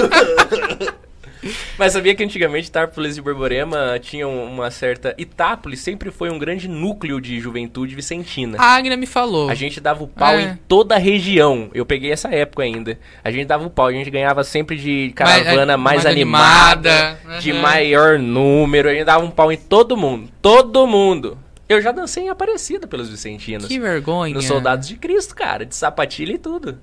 [1.78, 5.14] Mas sabia que antigamente Itápolis e Borborema tinham uma certa...
[5.18, 8.58] Itápolis sempre foi um grande núcleo de juventude vicentina.
[8.60, 9.50] A Agna me falou.
[9.50, 10.42] A gente dava o pau É.
[10.42, 11.70] em toda a região.
[11.74, 13.00] Eu peguei essa época ainda.
[13.24, 17.39] A gente dava o pau, a gente ganhava sempre de caravana mais, mais animada, animada,
[17.39, 17.62] de uhum.
[17.62, 18.89] maior número.
[18.89, 20.30] A gente dava um pau em todo mundo.
[20.42, 21.38] Todo mundo.
[21.68, 23.66] Eu já dancei em Aparecida pelos vicentinos.
[23.66, 24.34] Que vergonha.
[24.34, 25.66] Nos Soldados de Cristo, cara.
[25.66, 26.78] De sapatilha e tudo.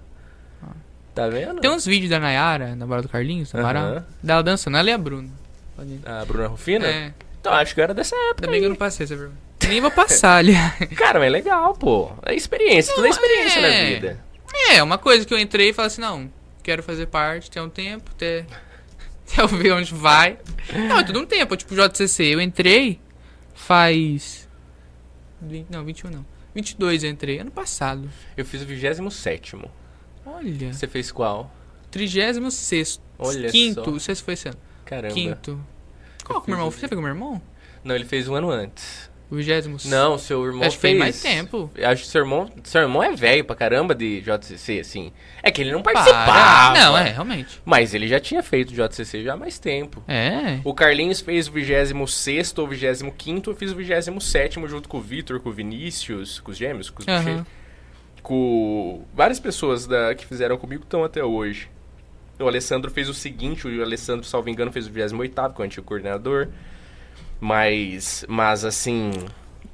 [1.19, 1.61] Tá vendo?
[1.61, 3.69] Tem uns vídeos da Nayara, na Bora do Carlinhos, da Aham.
[3.69, 4.77] Amaral, dela dançando.
[4.77, 5.29] Ela e a Bruna.
[6.07, 6.87] A Bruna Rufina?
[6.87, 7.13] É.
[7.41, 8.47] Então, acho que era dessa época.
[8.47, 9.37] Bem que eu não passei essa vergonha.
[9.67, 10.75] Nem vou passar, aliás.
[10.97, 12.13] Cara, mas é legal, pô.
[12.25, 12.95] É experiência.
[12.95, 13.63] Tudo é experiência é.
[13.63, 14.25] na vida.
[14.71, 16.31] É, uma coisa que eu entrei e falei assim, não,
[16.63, 18.47] quero fazer parte, tem um tempo, até,
[19.29, 20.39] até eu ver onde vai.
[20.73, 22.33] Não, é tudo um tempo, tipo JCC.
[22.33, 23.01] Eu entrei
[23.55, 24.49] faz...
[25.69, 26.25] Não, 21 não.
[26.55, 28.09] 22 eu entrei, ano passado.
[28.37, 29.01] Eu fiz o 27
[30.37, 31.51] Olha, Você fez qual?
[31.91, 33.91] 36 Olha Quinto, só.
[33.91, 34.59] não sei se foi esse ano.
[34.85, 35.15] Caramba.
[35.15, 35.61] Quinto.
[36.25, 36.71] Qual que o meu irmão?
[36.71, 37.43] Você foi com meu irmão?
[37.83, 39.09] Não, ele fez um ano antes.
[39.31, 40.93] O vigésimo Não, seu irmão Acho que fez.
[40.93, 41.71] fez mais tempo.
[41.85, 45.13] Acho que seu irmão, seu irmão é velho pra caramba de JCC, assim.
[45.43, 45.93] É que ele não Para.
[45.95, 46.79] participava.
[46.79, 47.61] Não, é, realmente.
[47.63, 50.03] Mas ele já tinha feito JCC já há mais tempo.
[50.09, 50.61] É.
[50.65, 51.93] O Carlinhos fez o 26
[52.57, 56.57] ou 25, eu fiz o 27 junto com o Vitor, com o Vinícius, com os
[56.57, 57.23] gêmeos, com os Aham.
[57.23, 57.47] Boucher.
[58.23, 61.71] Com várias pessoas da, que fizeram comigo estão até hoje.
[62.39, 65.65] O Alessandro fez o seguinte, o Alessandro, salvo engano, fez o 28 que é o
[65.65, 66.49] antigo coordenador.
[67.41, 69.11] Mas, mas assim,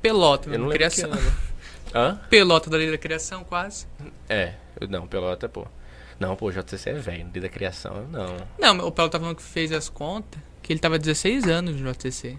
[0.04, 1.10] Pelota, eu não que criação.
[1.94, 2.20] Hã?
[2.28, 3.86] Pelota da lei da criação, quase.
[4.28, 4.52] É,
[4.90, 5.66] não, Pelota, pô.
[6.20, 8.36] Não, pô, JCC é velho, desde a criação, não.
[8.58, 11.92] Não, o Pelota tá falando que fez as contas, que ele tava 16 anos no
[11.92, 12.36] JCC.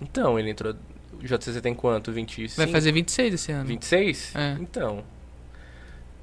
[0.00, 0.74] Então, ele entrou.
[1.12, 2.10] O JCC tem quanto?
[2.10, 2.56] 25?
[2.56, 3.66] Vai fazer 26 esse ano.
[3.66, 4.34] 26?
[4.34, 4.56] É.
[4.60, 5.04] Então.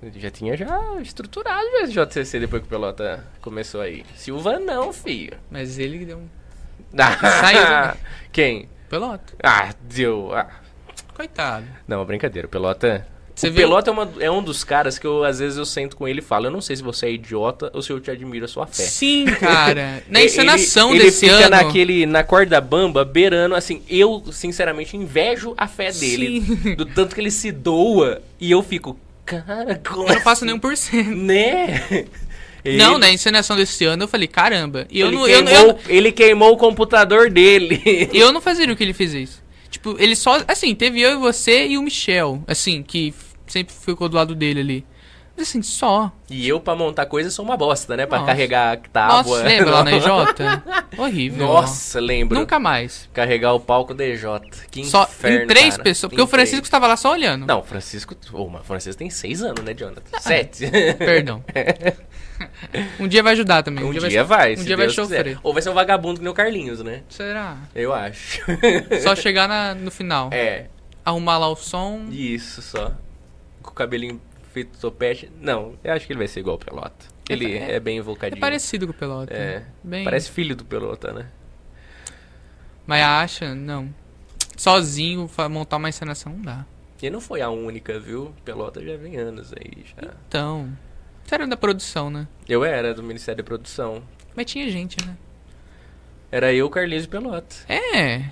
[0.02, 4.04] Ele já tinha já estruturado já esse JCC depois que o Pelota começou aí.
[4.16, 5.38] Silva não, filho.
[5.50, 6.28] Mas ele deu um
[6.98, 7.62] Saiu.
[7.62, 7.94] né?
[8.32, 8.68] Quem?
[8.90, 9.34] pelota.
[9.42, 10.34] Ah, deu.
[10.34, 10.48] Ah.
[11.14, 11.66] Coitado.
[11.88, 12.46] Não, brincadeira.
[12.48, 13.08] O Pelota.
[13.34, 13.62] Você o viu?
[13.62, 16.20] Pelota é, uma- é um dos caras que eu, às vezes, eu sento com ele
[16.20, 18.48] e falo: Eu não sei se você é idiota ou se eu te admiro a
[18.50, 18.84] sua fé.
[18.84, 20.04] Sim, cara.
[20.10, 21.56] Na encenação ele, desse ele fica ano.
[21.66, 26.42] naquele, na corda bamba, beirando, assim, eu, sinceramente, invejo a fé dele.
[26.42, 26.76] Sim.
[26.76, 30.46] Do tanto que ele se doa, e eu fico, cara, como Eu não faço assim?
[30.46, 31.10] nenhum por cento.
[31.16, 32.06] Né?
[32.78, 34.86] Não, Ele- na encenação desse ano eu falei, caramba.
[34.90, 38.10] E eu ele, não, eu, queimou, eu, ele queimou o computador dele.
[38.14, 39.44] eu não fazeria o que ele fez isso.
[39.70, 40.44] Tipo, ele só.
[40.48, 42.44] Assim, teve eu e você e o Michel.
[42.48, 43.14] Assim, que
[43.48, 44.86] sempre ficou do lado dele ali.
[45.42, 46.12] Assim, só.
[46.30, 48.06] E eu, pra montar coisa, sou uma bosta, né?
[48.06, 48.32] Pra Nossa.
[48.32, 49.18] carregar a tábua.
[49.40, 50.06] Nossa, lembra lá na EJ?
[50.98, 51.48] Horrível.
[51.48, 52.38] Nossa, lembro.
[52.38, 53.10] Nunca mais.
[53.14, 54.20] Carregar o palco DJ.
[54.70, 55.84] Que Só inferno, em três cara.
[55.84, 56.10] pessoas.
[56.10, 56.68] Porque Em o Francisco três.
[56.68, 57.46] estava lá só olhando.
[57.46, 58.16] Não, o Francisco...
[58.34, 60.02] Ô, mas o Francisco tem seis anos, né, Jonathan?
[60.14, 60.70] Ah, Sete.
[60.98, 61.44] Perdão.
[63.00, 63.84] um dia vai ajudar também.
[63.84, 65.18] Um dia, vai, Um dia vai Deus quiser.
[65.18, 65.40] sofrer.
[65.44, 67.02] Ou vai ser um vagabundo que nem o Carlinhos, né?
[67.10, 67.58] Será?
[67.76, 68.42] Eu acho.
[69.02, 70.30] Só chegar na- no final.
[70.32, 70.66] é,
[71.04, 72.06] Arrumar lá o som.
[72.12, 72.92] isso só.
[73.62, 74.20] Com o cabelinho
[74.52, 75.32] feito topete.
[75.40, 77.06] Não, eu acho que ele vai ser igual o Pelota.
[77.30, 78.40] Ele É- é, bem É invocadinho.
[78.42, 79.34] parecido com o Pelota.
[79.34, 80.04] É, Bem...
[80.04, 81.28] Parece filho do Pelota, né?
[82.86, 83.94] Mas acha, não.
[84.58, 86.66] Sozinho, montar uma encenação não dá.
[87.02, 88.34] E não foi a única, viu?
[88.46, 90.12] Pelota já vem anos aí já.
[90.28, 90.70] Então.
[91.24, 92.28] Você era da produção, né?
[92.48, 94.04] Eu era do Ministério da Produção.
[94.36, 95.16] Mas tinha gente, né?
[96.32, 97.56] Era eu, Carlinhos e Pelota.
[97.68, 98.26] É.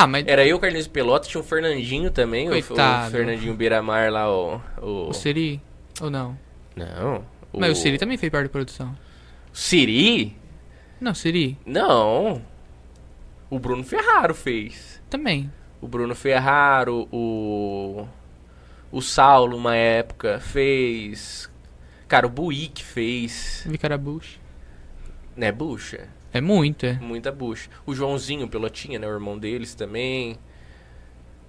[0.00, 3.10] Ah, mas Era eu, Carlinhos Pelota, tinha o Fernandinho também, o, o Coitado.
[3.10, 4.60] Fernandinho Beiramar lá, o...
[4.80, 5.08] o...
[5.08, 5.60] o Siri?
[6.00, 6.38] Ou não?
[6.76, 7.24] Não.
[7.52, 8.96] Mas o Siri também fez parte da produção.
[9.52, 10.36] Siri?
[11.00, 12.40] Não, Siri Não.
[13.50, 15.02] O Bruno Ferraro fez.
[15.10, 15.52] também.
[15.80, 18.06] O Bruno Ferraro, o.
[18.92, 21.50] O Saulo, uma época, fez.
[22.06, 23.64] Cara, o Buick fez.
[23.66, 24.38] Vicarabush.
[25.36, 26.08] Né, bucha?
[26.32, 26.94] É muito, é.
[26.94, 27.70] Muita bucha.
[27.86, 29.06] O Joãozinho, Pelotinha, né?
[29.06, 30.38] O irmão deles também.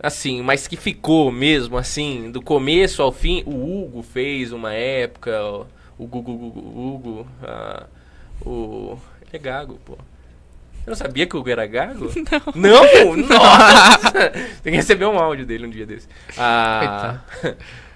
[0.02, 3.44] Assim, mas que ficou mesmo, assim, do começo ao fim.
[3.46, 5.38] O Hugo fez uma época.
[5.98, 7.28] O Gugu, Gugu, Hugo.
[7.44, 7.86] ah,
[8.46, 8.98] o.
[9.22, 9.94] Ele é gago, pô.
[9.94, 12.10] Eu não sabia que o Hugo era gago?
[12.56, 12.82] Não!
[13.16, 13.18] Não!
[13.28, 14.30] Nossa!
[14.64, 16.08] Tem que receber um áudio dele um dia desse.
[16.38, 17.20] Ah,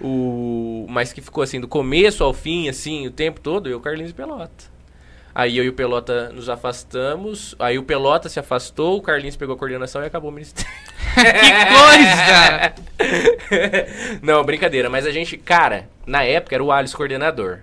[0.02, 4.12] o, mas que ficou assim, do começo ao fim, assim, o tempo todo, eu, Carlinhos
[4.12, 4.73] Pelota.
[5.36, 7.56] Aí eu e o Pelota nos afastamos.
[7.58, 10.70] Aí o Pelota se afastou, o Carlinhos pegou a coordenação e acabou o ministério.
[11.16, 12.74] que coisa!
[14.22, 14.90] Não, brincadeira.
[14.90, 17.60] Mas a gente, cara, na época era o Alice coordenador.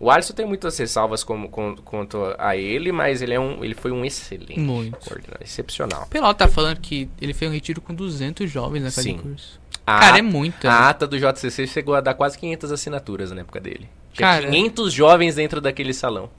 [0.00, 3.74] O Alisson tem muitas ressalvas como, com- quanto a ele, mas ele, é um, ele
[3.74, 4.96] foi um excelente Muito.
[4.98, 6.04] coordenador, excepcional.
[6.04, 9.18] O Pelota tá falando que ele fez um retiro com 200 jovens naquele Sim.
[9.18, 9.60] curso.
[9.84, 10.70] A, Cara, é muita.
[10.70, 13.88] a ata do JCC chegou a dar quase 500 assinaturas na época dele.
[14.12, 14.46] Tinha Cara.
[14.48, 16.30] 500 jovens dentro daquele salão.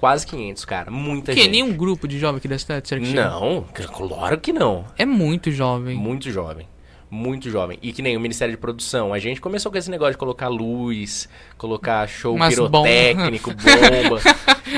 [0.00, 0.90] Quase 500, cara.
[0.90, 1.50] Muita que gente.
[1.52, 3.14] nem um grupo de jovens aqui da cidade, certinho?
[3.14, 4.86] Não, claro que não.
[4.96, 5.94] É muito jovem.
[5.94, 6.66] Muito jovem.
[7.10, 7.78] Muito jovem.
[7.82, 9.12] E que nem o Ministério de Produção.
[9.12, 11.28] A gente começou com esse negócio de colocar luz,
[11.58, 14.22] colocar show Umas pirotécnico, bomba.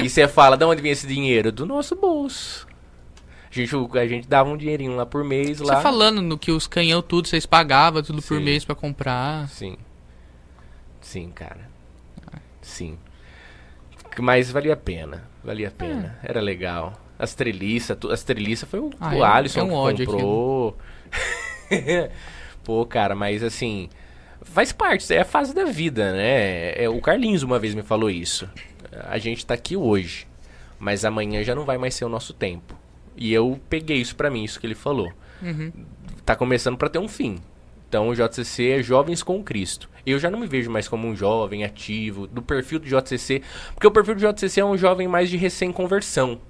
[0.02, 1.52] e você fala, de onde vem esse dinheiro?
[1.52, 2.66] Do nosso bolso.
[3.48, 5.80] A gente, a gente dava um dinheirinho lá por mês Você lá.
[5.82, 8.42] falando no que os canhão tudo, vocês pagavam tudo por Sim.
[8.44, 9.48] mês pra comprar.
[9.50, 9.76] Sim.
[11.00, 11.70] Sim, cara.
[12.60, 12.98] Sim.
[14.20, 15.24] Mas valia a pena.
[15.42, 16.18] Valia a pena.
[16.22, 16.92] Era legal.
[17.18, 20.76] As treliças, as treliças foi o, Ah, o é- Alisson é um que comprou.
[22.64, 23.88] Pô, cara, mas assim,
[24.42, 26.72] faz parte, é a fase da vida, né?
[26.82, 28.48] É, o Carlinhos uma vez me falou isso.
[29.08, 30.26] A gente tá aqui hoje,
[30.78, 32.78] mas amanhã já não vai mais ser o nosso tempo.
[33.16, 35.72] E eu peguei isso pra mim, isso que ele falou Uhum.
[36.24, 37.38] tá começando para ter um fim.
[37.92, 39.86] Então o JCC é Jovens com Cristo.
[40.06, 43.42] Eu já não me vejo mais como um jovem ativo do perfil do JCC,
[43.74, 46.40] porque o perfil do JCC é um jovem mais de recém-conversão.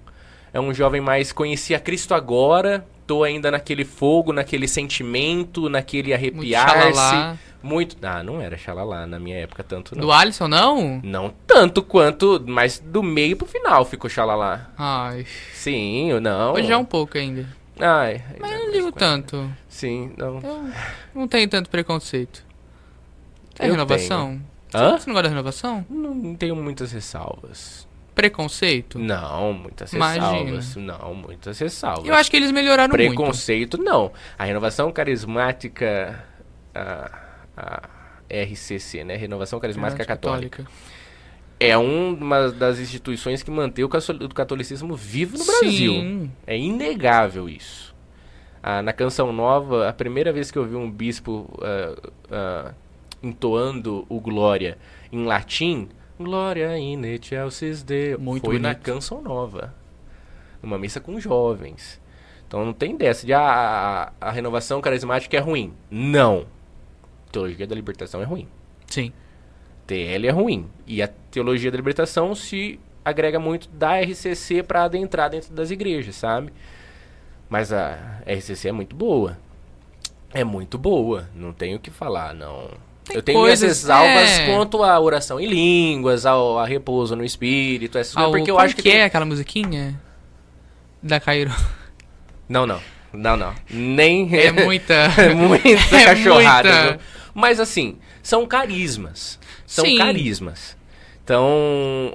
[0.52, 6.14] É um jovem mais conheci a Cristo agora, tô ainda naquele fogo, naquele sentimento, naquele
[6.14, 7.40] arrepiar-se.
[7.60, 7.96] Muito.
[8.02, 10.02] Ah, não era xalalá na minha época tanto não.
[10.02, 11.00] Do Alisson, não?
[11.02, 14.70] Não tanto quanto, mas do meio pro final ficou xalalá.
[14.78, 16.52] Ai, Sim, ou não.
[16.52, 17.48] hoje é um pouco ainda.
[17.78, 19.50] Ai, Mas eu não ligo tanto.
[19.68, 20.36] Sim, não.
[20.36, 20.72] Eu
[21.14, 22.44] não tenho tanto preconceito.
[23.54, 24.40] Tem Eu renovação?
[24.74, 24.98] Hã?
[24.98, 25.86] Você não gosta da renovação?
[25.88, 27.86] Não tenho muitas ressalvas.
[28.14, 28.98] Preconceito?
[28.98, 30.32] Não, muitas Imagina.
[30.32, 30.76] ressalvas.
[30.76, 32.06] Não, muitas ressalvas.
[32.06, 33.08] Eu acho que eles melhoraram muito.
[33.08, 34.12] Preconceito, não.
[34.38, 36.24] A renovação carismática.
[36.74, 37.10] A,
[37.56, 37.82] a
[38.32, 39.16] RCC, né?
[39.16, 40.66] Renovação Carismática Católica.
[41.62, 45.92] É um- uma das instituições que mantém o catolicismo vivo no Brasil.
[45.92, 46.30] Sim.
[46.46, 47.94] É inegável isso.
[48.62, 51.96] Ah, na Canção Nova, a primeira vez que eu vi um bispo ah,
[52.30, 52.74] ah,
[53.22, 54.78] entoando o Glória
[55.10, 55.88] em latim,
[56.18, 58.84] Glória in excelsis Deo, Muito foi na bonito.
[58.84, 59.74] Canção Nova.
[60.62, 62.00] Numa missa com jovens.
[62.46, 65.72] Então não tem dessa de ah, a, a renovação carismática é ruim.
[65.90, 66.46] Não.
[67.32, 68.46] Teologia da libertação é ruim.
[68.86, 69.12] Sim.
[69.92, 70.66] TL é ruim.
[70.86, 76.14] E a teologia da libertação se agrega muito da RCC para adentrar dentro das igrejas,
[76.16, 76.52] sabe?
[77.48, 79.36] Mas a RCC é muito boa.
[80.32, 81.28] É muito boa.
[81.34, 82.68] Não tenho o que falar, não.
[83.04, 84.46] Tem Eu tenho minhas coisas- ressalvas é.
[84.46, 88.58] quanto à oração em línguas, ao a repouso no espírito, essas Ah, coisas, porque eu
[88.58, 88.82] acho que.
[88.82, 90.00] que tem- é aquela musiquinha?
[91.02, 91.50] Da Cairo.
[92.48, 92.80] Não, não.
[93.12, 93.52] Não, não.
[93.68, 94.34] Nem.
[94.38, 94.94] É muita.
[95.18, 96.82] É muita É cachorrada.
[96.84, 97.00] muita.
[97.34, 99.38] Mas assim, são carismas.
[99.72, 99.96] São Sim.
[99.96, 100.76] carismas.
[101.24, 102.12] Então,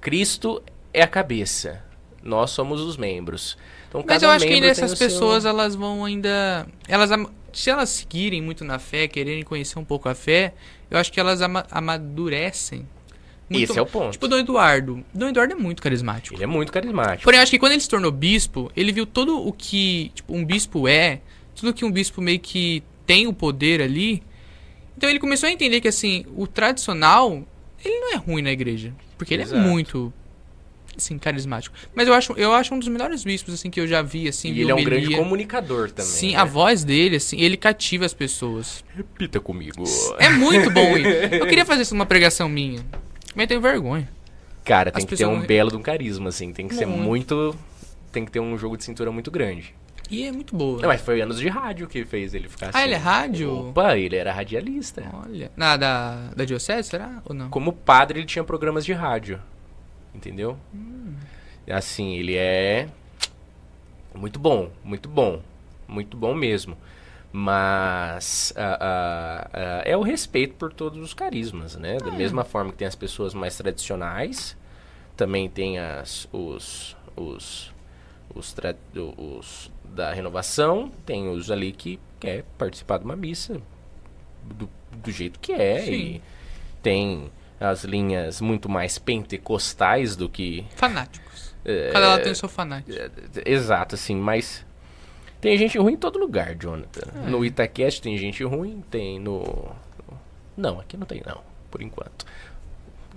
[0.00, 1.82] Cristo é a cabeça.
[2.22, 3.56] Nós somos os membros.
[3.88, 6.66] Então, Mas eu acho que ainda essas o seu- pessoas, elas vão ainda.
[6.88, 7.10] Elas,
[7.52, 10.52] se elas seguirem muito na fé, quererem conhecer um pouco a fé,
[10.90, 12.86] eu acho que elas ama- amadurecem.
[13.48, 14.12] muito- Esse é o ponto.
[14.12, 15.04] Tipo o Dom Eduardo.
[15.12, 16.36] Dom Eduardo é muito carismático.
[16.36, 17.24] Ele é muito carismático.
[17.24, 20.32] Porém, eu acho que quando ele se tornou bispo, ele viu todo o que tipo,
[20.36, 21.20] um bispo é,
[21.56, 24.22] tudo que um bispo meio que tem o poder ali.
[25.00, 27.42] Então ele começou a entender que assim, o tradicional,
[27.82, 28.92] ele não é ruim na igreja.
[29.16, 29.62] Porque ele Exato.
[29.62, 30.12] é muito
[30.94, 31.74] assim, carismático.
[31.94, 34.52] Mas eu acho, eu acho um dos melhores bispos assim que eu já vi assim,
[34.52, 36.04] E ele é um grande comunicador também.
[36.12, 36.36] Sim, né?
[36.36, 38.84] a voz dele, assim, ele cativa as pessoas.
[38.94, 39.84] Repita comigo.
[40.18, 40.98] É muito bom.
[40.98, 42.84] Eu queria fazer isso numa pregação minha.
[43.34, 44.06] Mas eu tenho vergonha.
[44.66, 46.52] Cara, tem As que ter um não- belo de um carisma, assim.
[46.52, 47.02] Tem que ser Muito.
[47.34, 47.56] muito.
[48.12, 49.74] Tem que ter um jogo de cintura muito grande.
[50.10, 50.80] E é muito boa.
[50.82, 52.78] Não, mas foi anos de rádio que fez ele ficar assim.
[52.78, 53.68] Ah, ele é rádio?
[53.68, 55.04] Opa, ele era radialista.
[55.12, 55.52] Olha.
[55.56, 57.22] Na, da, da Diocese, será?
[57.24, 57.48] Ou não?
[57.48, 59.40] Como padre, ele tinha programas de rádio.
[60.14, 60.56] Entendeu?
[60.74, 61.14] Hum.
[61.70, 62.88] Assim, ele é.
[64.14, 65.40] Muito bom, muito bom.
[65.86, 66.76] Muito bom mesmo.
[67.32, 71.96] Mas ah, ah, ah, é o respeito por todos os carismas, né?
[71.98, 74.56] Da mesma forma que tem as pessoas mais tradicionais,
[75.16, 77.72] também tem as, os, os,
[78.34, 78.74] os, tra-
[79.16, 83.60] os da renovação, tem os ali que quer participar de uma missa
[84.44, 85.80] do, do jeito que é.
[85.80, 85.92] Sim.
[85.92, 86.22] E
[86.82, 91.54] tem as linhas muito mais pentecostais do que Fanáticos.
[91.64, 92.96] é, Cada lado tem o seu fanático.
[92.98, 93.10] é,
[93.44, 94.64] Exato, assim, mas
[95.40, 97.10] tem gente ruim em todo lugar, Jonathan.
[97.26, 97.28] É.
[97.30, 99.74] No Itaquest tem gente ruim, tem no.
[100.56, 102.24] Não, aqui não tem, não, por enquanto.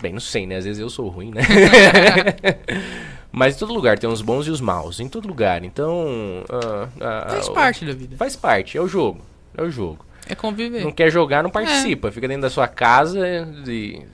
[0.01, 0.57] Bem, não sei, né?
[0.57, 1.41] Às vezes eu sou ruim, né?
[3.36, 5.63] mas em todo lugar tem os bons e os maus, em todo lugar.
[5.63, 6.05] Então.
[6.47, 8.15] ah, ah, Faz ah, parte da vida.
[8.15, 9.21] Faz parte, é o jogo.
[9.57, 10.05] É o jogo.
[10.29, 10.84] É conviver.
[10.84, 12.11] Não quer jogar, não participa.
[12.11, 13.27] Fica dentro da sua casa
[13.67, 14.05] e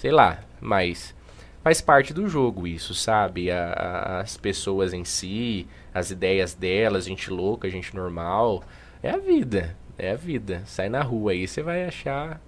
[0.00, 1.14] sei lá, mas
[1.62, 3.48] faz parte do jogo isso, sabe?
[3.48, 8.64] A- a- as pessoas em si, as ideias delas, gente louca, gente normal.
[9.00, 10.64] É a vida, é a vida.
[10.66, 12.40] Sai na rua aí, você vai achar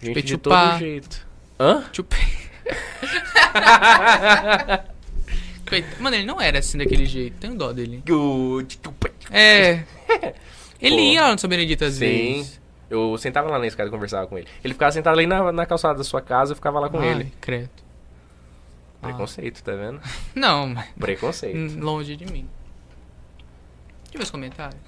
[0.00, 1.26] gente de todo jeito.
[1.58, 1.82] Hã?
[1.92, 2.20] Chupei.
[5.72, 6.02] Coitado.
[6.02, 7.38] Mano, ele não era assim daquele jeito.
[7.38, 8.02] Tenho dó dele.
[9.30, 9.84] É.
[10.80, 11.00] Ele Pô.
[11.00, 12.00] ia lá no São Benedito às Sim.
[12.00, 12.60] vezes.
[12.90, 14.48] Eu sentava lá na escada e conversava com ele.
[14.62, 17.08] Ele ficava sentado ali na, na calçada da sua casa, eu ficava lá com Ai,
[17.08, 17.32] ele.
[17.40, 17.70] credo.
[19.00, 20.00] Preconceito, tá vendo?
[20.34, 21.78] Não, mas Preconceito.
[21.80, 22.46] longe de mim.
[24.04, 24.80] Deixa eu ver os comentários.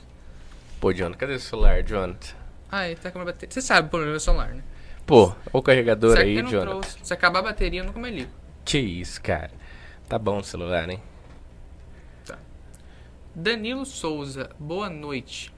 [0.80, 2.34] Pô, Jonathan, cadê o celular, Jonathan?
[2.70, 3.50] Ah, ele tá com a bateria.
[3.52, 4.62] Você sabe o problema do celular, né?
[5.06, 6.60] Pô, o carregador aí, Jonathan.
[6.66, 6.98] trouxe.
[7.02, 8.30] Se acabar a bateria, eu nunca mais ligo.
[8.64, 9.50] Que isso, cara.
[10.14, 11.02] Tá bom o celular, hein?
[13.34, 15.52] Danilo Souza, boa noite.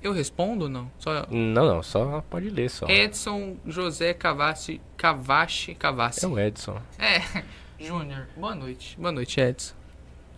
[0.00, 0.90] Eu respondo ou não?
[0.98, 2.86] Só Não, não, só pode ler só.
[2.88, 6.24] Edson José Cavassi, Cavache, Cavassi.
[6.24, 6.80] É o Edson.
[6.98, 7.20] É,
[7.78, 8.28] Júnior.
[8.34, 8.96] Boa noite.
[8.98, 9.74] Boa noite, Edson.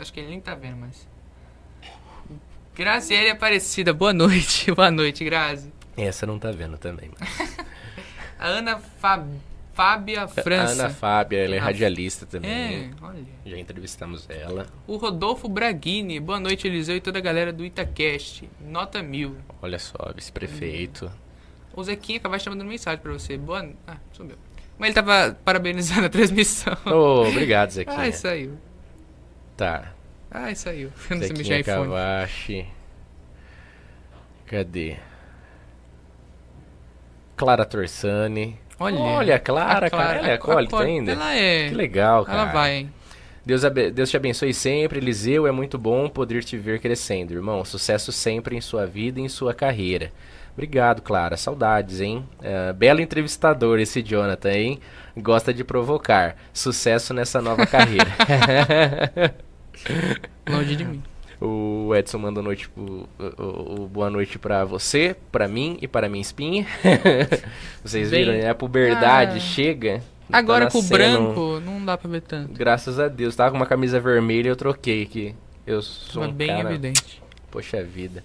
[0.00, 1.08] Acho que ele nem tá vendo mais.
[2.74, 4.68] Graziele Aparecida, boa noite.
[4.74, 5.72] Boa noite, Grazi.
[5.96, 7.08] Essa não tá vendo também.
[7.20, 7.56] mas-
[8.36, 9.28] A Ana Fab...
[9.76, 10.84] Fábia França.
[10.84, 12.90] Ana Fábia, ela é radialista É, também.
[13.02, 13.22] olha.
[13.44, 14.66] Já entrevistamos ela.
[14.86, 18.48] O Rodolfo Braghini, boa noite, Eliseu e toda a galera do Itacast.
[18.58, 19.36] Nota mil.
[19.60, 21.12] Olha só, vice-prefeito.
[21.74, 23.36] O Zequinha acabou mandando mensagem pra você.
[23.36, 23.68] Boa.
[23.86, 24.36] Ah, sumiu.
[24.78, 26.74] Mas ele tava parabenizando a transmissão.
[26.86, 27.98] Ô, obrigado, Zequinha.
[27.98, 28.56] Ai, saiu.
[29.58, 29.92] Tá.
[30.30, 30.90] Ai, saiu.
[31.10, 31.88] Eu não sei mexer Zequinha iPhone.
[31.90, 32.66] Cavachi.
[34.46, 34.96] Cadê?
[37.36, 38.58] Clara Torsani.
[38.78, 38.98] Olha.
[38.98, 40.18] Olha, a Clara, a cara.
[40.18, 41.12] Ela é acólita ainda?
[41.12, 41.68] Ela é.
[41.68, 42.42] Que legal, cara.
[42.42, 42.92] Ela vai, hein?
[43.44, 43.62] Deus,
[43.94, 45.46] Deus te abençoe sempre, Eliseu.
[45.46, 47.64] É muito bom poder te ver crescendo, irmão.
[47.64, 50.10] Sucesso sempre em sua vida e em sua carreira.
[50.52, 51.36] Obrigado, Clara.
[51.36, 52.24] Saudades, hein?
[52.42, 54.80] Ah, belo entrevistador esse Jonathan, hein?
[55.16, 56.36] Gosta de provocar.
[56.52, 58.06] Sucesso nessa nova carreira.
[60.48, 61.02] Longe de mim.
[61.40, 66.08] O Edson manda noite o, o- o boa noite pra você, pra mim e para
[66.08, 66.66] minha espinha.
[67.84, 68.50] Vocês Bem- viram, né?
[68.50, 69.40] A puberdade Ah.
[69.40, 70.02] chega.
[70.30, 72.52] tá Agora com o branco, não dá pra ver tanto.
[72.52, 73.36] Graças a Deus.
[73.36, 75.34] Tava com uma camisa vermelha e eu troquei que
[75.66, 76.68] eu sou Tava um bem cara...
[76.70, 77.22] evidente.
[77.50, 78.22] Poxa vida.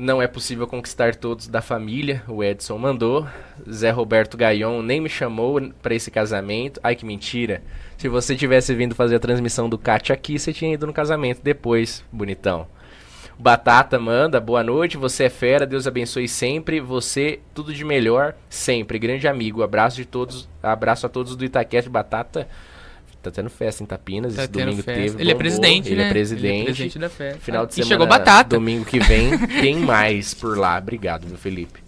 [0.00, 3.28] Não é possível conquistar todos da família, o Edson mandou.
[3.70, 6.80] Zé Roberto Gaion nem me chamou pra esse casamento.
[6.82, 7.62] Ai, que mentira.
[7.98, 11.42] Se você tivesse vindo fazer a transmissão do Cat aqui, você tinha ido no casamento
[11.42, 12.66] depois, bonitão.
[13.38, 18.98] Batata manda, boa noite, você é fera, Deus abençoe sempre, você tudo de melhor sempre,
[18.98, 22.48] grande amigo, abraço de todos, abraço a todos do Itaquete Batata,
[23.22, 24.92] tá tendo festa em Tapinas, Tá esse domingo festa.
[25.02, 26.06] teve, ele é presidente, ele né?
[26.06, 27.40] é presidente, Ele é presidente da festa.
[27.40, 27.88] Final de e semana.
[27.88, 28.56] chegou batata.
[28.56, 30.78] Domingo que vem tem mais por lá.
[30.78, 31.80] Obrigado, meu Felipe.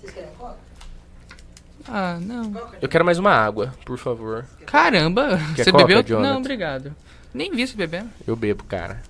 [1.89, 2.53] Ah, não.
[2.81, 4.45] Eu quero mais uma água, por favor.
[4.67, 6.03] Caramba, Quer você coca, bebeu?
[6.05, 6.33] Jonathan?
[6.33, 6.95] Não, obrigado.
[7.35, 8.09] Nem vi você bebendo.
[8.27, 9.03] Eu bebo, cara.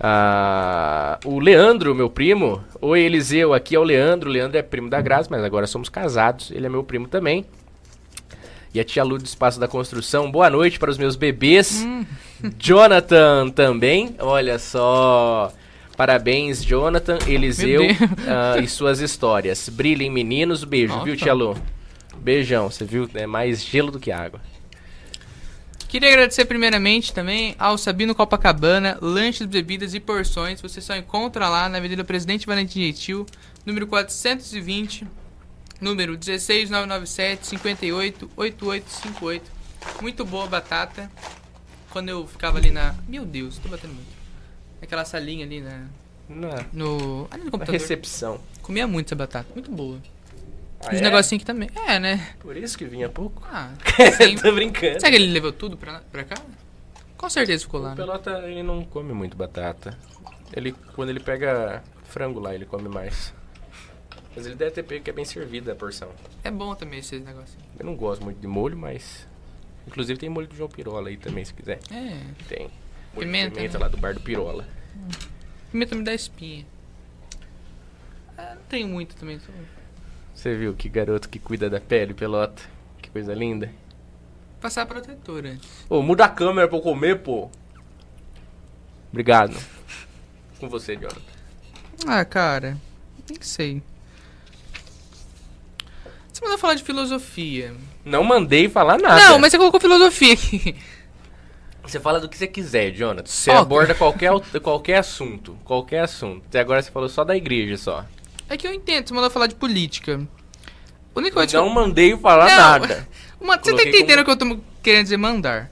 [0.00, 2.62] Ah, o Leandro, meu primo.
[2.80, 3.54] Oi, Eliseu.
[3.54, 4.28] Aqui é o Leandro.
[4.28, 6.50] O Leandro é primo da Graça, mas agora somos casados.
[6.50, 7.46] Ele é meu primo também.
[8.74, 10.28] E a tia Lu do Espaço da Construção.
[10.28, 11.84] Boa noite para os meus bebês.
[11.86, 12.04] Hum.
[12.58, 14.16] Jonathan também.
[14.18, 15.52] Olha só.
[15.96, 17.82] Parabéns, Jonathan, Eliseu
[18.26, 19.68] ah, e suas histórias.
[19.68, 20.64] Brilhem, meninos.
[20.64, 21.04] Beijo, Nossa.
[21.04, 21.56] viu, tia Lu?
[22.16, 22.68] Beijão.
[22.68, 23.08] Você viu?
[23.14, 24.40] É mais gelo do que água.
[25.86, 30.60] Queria agradecer primeiramente também ao Sabino Copacabana, lanches, bebidas e porções.
[30.60, 33.24] Você só encontra lá na Avenida Presidente Valentim Gentil,
[33.64, 35.06] número 420,
[35.80, 39.52] número 16997 58 8858.
[40.00, 41.10] Muito boa batata.
[41.90, 42.94] Quando eu ficava ali na.
[43.06, 44.08] Meu Deus, tô batendo muito.
[44.82, 45.86] Aquela salinha ali na.
[46.28, 47.28] Na, No.
[47.30, 47.72] Ali no na computador.
[47.72, 48.40] recepção.
[48.62, 49.48] Comia muito essa batata.
[49.54, 49.98] Muito boa.
[50.80, 51.02] Ah, Os é?
[51.02, 51.68] negocinhos aqui também.
[51.86, 52.34] É, né?
[52.40, 53.42] Por isso que vinha pouco?
[53.50, 53.70] Ah.
[54.42, 55.00] Tô brincando.
[55.00, 56.36] Será que ele levou tudo pra, pra cá?
[57.16, 57.88] Com certeza ficou lá.
[57.88, 57.96] O né?
[57.96, 59.96] Pelota, ele não come muito batata.
[60.52, 63.32] Ele, quando ele pega frango lá, ele come mais.
[64.36, 66.10] Mas ele deve ter pego que é bem servida a porção.
[66.42, 67.64] É bom também esses negocinhos.
[67.78, 69.26] Eu não gosto muito de molho, mas...
[69.86, 71.78] Inclusive tem molho do João Pirola aí também, se quiser.
[71.90, 72.20] É.
[72.48, 72.70] Tem.
[73.14, 73.84] Molho Pimenta, pimenta né?
[73.84, 74.66] lá do bar do Pirola.
[75.70, 76.66] Pimenta me dá espinha.
[78.36, 79.38] Ah, não tenho muito também.
[79.38, 79.52] Só...
[80.34, 82.62] Você viu que garoto que cuida da pele, Pelota?
[83.00, 83.70] Que coisa linda.
[84.60, 85.84] Passar protetor antes.
[85.88, 87.50] Ô, muda a câmera pra eu comer, pô.
[89.10, 89.56] Obrigado.
[90.58, 91.20] Com você, Jonathan.
[92.06, 92.76] Ah, cara.
[93.28, 93.82] Nem sei.
[96.34, 97.72] Você mandou falar de filosofia.
[98.04, 99.20] Não mandei falar nada.
[99.28, 100.74] Não, mas você colocou filosofia aqui.
[101.84, 103.28] Você fala do que você quiser, Jonathan.
[103.30, 103.58] Você Só.
[103.58, 105.56] aborda qualquer, qualquer assunto.
[105.64, 106.42] Qualquer assunto.
[106.48, 108.04] Até agora você falou só da igreja só.
[108.48, 110.26] É que eu entendo, você mandou falar de política.
[111.14, 112.56] A única coisa Não que mandei falar Não.
[112.56, 113.06] nada.
[113.08, 113.14] eu...
[113.46, 115.70] Uma- você tá entendendo como- o que eu tô querendo dizer mandar?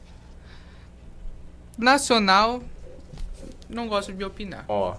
[1.76, 2.62] Nacional.
[3.68, 4.64] Não gosto de opinar.
[4.68, 4.94] Ó.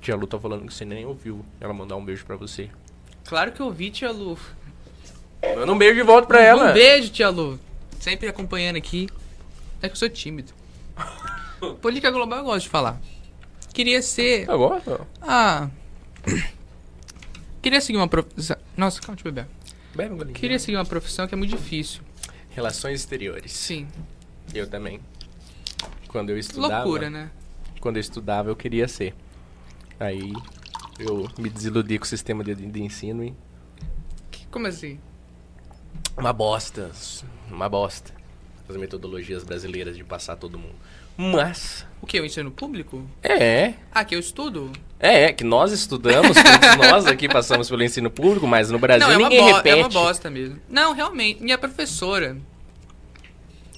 [0.00, 2.68] Tia Lu tá falando que você nem ouviu ela mandar um beijo pra você.
[3.32, 4.38] Claro que eu ouvi, tia Lu.
[5.56, 6.70] Manda um beijo de volta pra ela.
[6.70, 7.58] Um beijo, tia Lu.
[7.98, 9.08] Sempre acompanhando aqui.
[9.80, 10.52] É que eu sou tímido.
[11.80, 13.00] Política global eu gosto de falar.
[13.72, 14.46] Queria ser.
[14.46, 15.06] Eu gosto.
[15.22, 15.70] Ah.
[17.62, 18.58] Queria seguir uma profissão.
[18.76, 19.48] Nossa, calma, eu beber.
[19.94, 20.34] Bebe um golinho.
[20.34, 22.02] Queria seguir uma profissão que é muito difícil.
[22.50, 23.50] Relações exteriores.
[23.50, 23.88] Sim.
[24.52, 25.00] Eu também.
[26.06, 26.84] Quando eu estudava.
[26.84, 27.30] Loucura, né?
[27.80, 29.14] Quando eu estudava, eu queria ser.
[29.98, 30.34] Aí
[30.98, 33.34] eu me desiludi com o sistema de, de ensino e.
[34.30, 34.98] Que- Como assim?
[36.16, 36.90] Uma bosta.
[37.50, 38.12] Uma bosta.
[38.68, 40.74] As metodologias brasileiras de passar todo mundo.
[41.16, 41.86] Mas.
[42.00, 42.18] O que?
[42.20, 43.04] O ensino público?
[43.22, 43.74] É.
[43.92, 44.72] Ah, que eu estudo?
[44.98, 49.06] É, é que nós estudamos, todos nós aqui passamos pelo ensino público, mas no Brasil
[49.08, 49.78] não, é ninguém bo- repete.
[49.78, 50.58] é uma bosta mesmo.
[50.68, 51.42] Não, realmente.
[51.42, 52.36] Minha professora.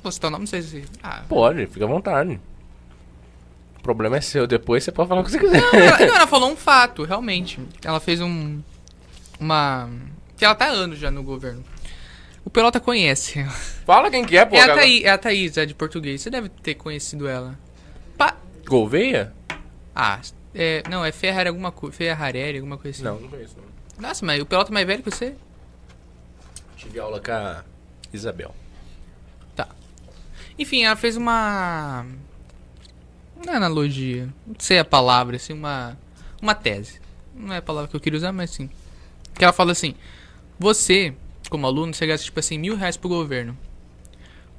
[0.03, 0.85] Vou citar o nome, não sei se.
[1.03, 1.25] Ah.
[1.29, 2.39] Pode, fica à vontade.
[3.85, 5.61] O problema é seu, depois você pode falar o que você quiser.
[5.61, 7.61] Não, ela, não, ela falou um fato, realmente.
[7.85, 8.63] Ela fez um.
[9.39, 9.91] Uma.
[10.39, 11.63] Que ela tá há anos já no governo.
[12.47, 13.45] O Pelota conhece.
[13.85, 14.57] Fala quem que é, pô.
[14.57, 14.75] É a.
[14.75, 16.23] Thaí, é a Thaís, é de português.
[16.23, 17.59] Você deve ter conhecido ela.
[18.17, 18.35] Pa...
[18.67, 19.35] Gouveia?
[19.95, 20.19] Ah,
[20.55, 21.95] é, não, é Ferrari alguma coisa.
[21.95, 23.05] Ferrarelli, alguma coisa assim.
[23.05, 23.55] Não, não conheço.
[23.59, 24.09] Não.
[24.09, 25.35] Nossa, mas o Pelota é mais velho que você?
[26.75, 27.63] Tive aula com a
[28.15, 28.55] Isabel.
[29.55, 29.69] Tá.
[30.59, 32.07] Enfim, ela fez uma.
[33.45, 34.29] Uma analogia.
[34.47, 35.97] Não sei a palavra, assim, uma.
[36.41, 37.01] Uma tese.
[37.35, 38.69] Não é a palavra que eu queria usar, mas sim.
[39.35, 39.95] Que ela fala assim:
[40.59, 41.15] Você,
[41.51, 43.57] como aluno, você gasta, tipo assim, mil reais pro governo.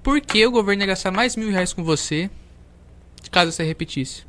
[0.04, 2.30] Por que o governo ia gastar mais mil reais com você
[3.32, 4.24] caso você repetisse?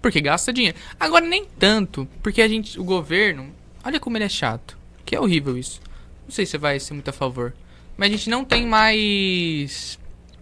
[0.00, 0.76] Porque gasta dinheiro.
[0.98, 3.52] Agora, nem tanto, porque a gente, o governo,
[3.84, 4.78] olha como ele é chato.
[5.04, 5.80] Que é horrível isso.
[6.24, 7.52] Não sei se você vai ser muito a favor.
[7.96, 9.98] Mas a gente não tem mais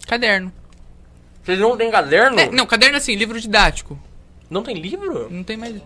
[0.07, 0.53] caderno.
[1.45, 2.41] Vocês não têm caderno?
[2.41, 3.99] É, não, caderno assim, livro didático.
[4.49, 5.29] Não tem livro?
[5.31, 5.77] Não tem mais.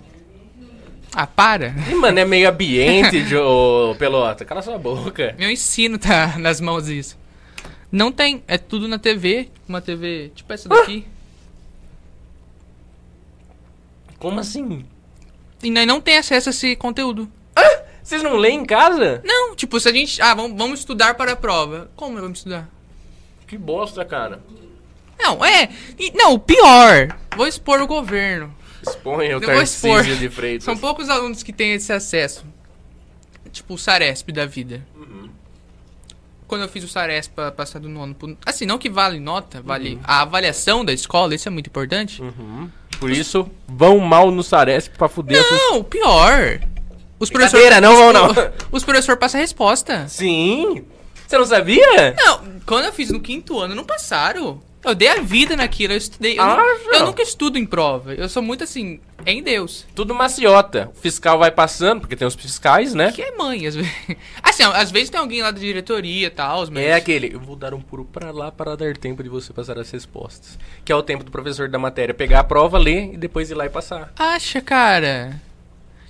[1.12, 1.74] Ah, para.
[1.90, 4.44] Ih, mano, é meio ambiente, de, ô, Pelota.
[4.44, 5.34] Cala sua boca.
[5.38, 7.18] Meu ensino tá nas mãos disso.
[7.90, 9.48] Não tem, é tudo na TV.
[9.68, 11.06] Uma TV tipo essa daqui.
[14.18, 14.84] Como assim?
[15.62, 17.28] E nós não tem acesso a esse conteúdo.
[18.02, 19.20] Vocês não leem em casa?
[19.24, 20.22] Não, tipo, se a gente.
[20.22, 21.90] Ah, vamos, vamos estudar para a prova.
[21.96, 22.68] Como nós vamos estudar?
[23.46, 24.40] Que bosta, cara.
[25.18, 25.68] Não, é.
[26.14, 27.16] não, o pior.
[27.36, 28.54] Vou expor o governo.
[28.86, 29.40] Exponha o.
[29.40, 30.64] Tarcísio de Freitas.
[30.64, 32.44] São poucos alunos que têm esse acesso.
[33.52, 34.86] Tipo o Saresp da vida.
[36.46, 38.36] Quando eu fiz o Saresp passar do nono pro...
[38.46, 42.22] Assim, não que vale nota, vale a avaliação da escola, isso é muito importante.
[42.22, 42.70] Uhum.
[42.98, 45.44] Por isso, vão mal no Saresp pra fuder.
[45.50, 46.58] Não, pior.
[47.18, 48.28] Os Brincadeira, não vão, não.
[48.72, 50.08] Os professores passam a resposta.
[50.08, 50.84] Sim!
[51.26, 52.14] Você não sabia?
[52.16, 54.62] Não, quando eu fiz no quinto ano, não passaram.
[54.88, 56.38] Eu dei a vida naquilo, eu estudei.
[56.38, 56.62] Eu, Ah,
[56.94, 58.14] eu nunca estudo em prova.
[58.14, 59.86] Eu sou muito assim, é em Deus.
[59.94, 60.90] Tudo maciota.
[60.96, 63.12] O fiscal vai passando, porque tem os fiscais, né?
[63.12, 63.92] Que é mãe, às vezes.
[64.42, 66.82] Assim, às vezes tem alguém lá da diretoria e tal, mas.
[66.82, 69.78] É aquele, eu vou dar um puro pra lá para dar tempo de você passar
[69.78, 70.58] as respostas.
[70.84, 73.54] Que é o tempo do professor da matéria pegar a prova, ler e depois ir
[73.54, 74.10] lá e passar.
[74.16, 75.40] Acha, cara.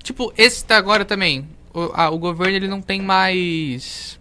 [0.05, 1.49] Tipo, esse tá agora também.
[1.75, 4.19] O, ah, o governo ele não tem mais.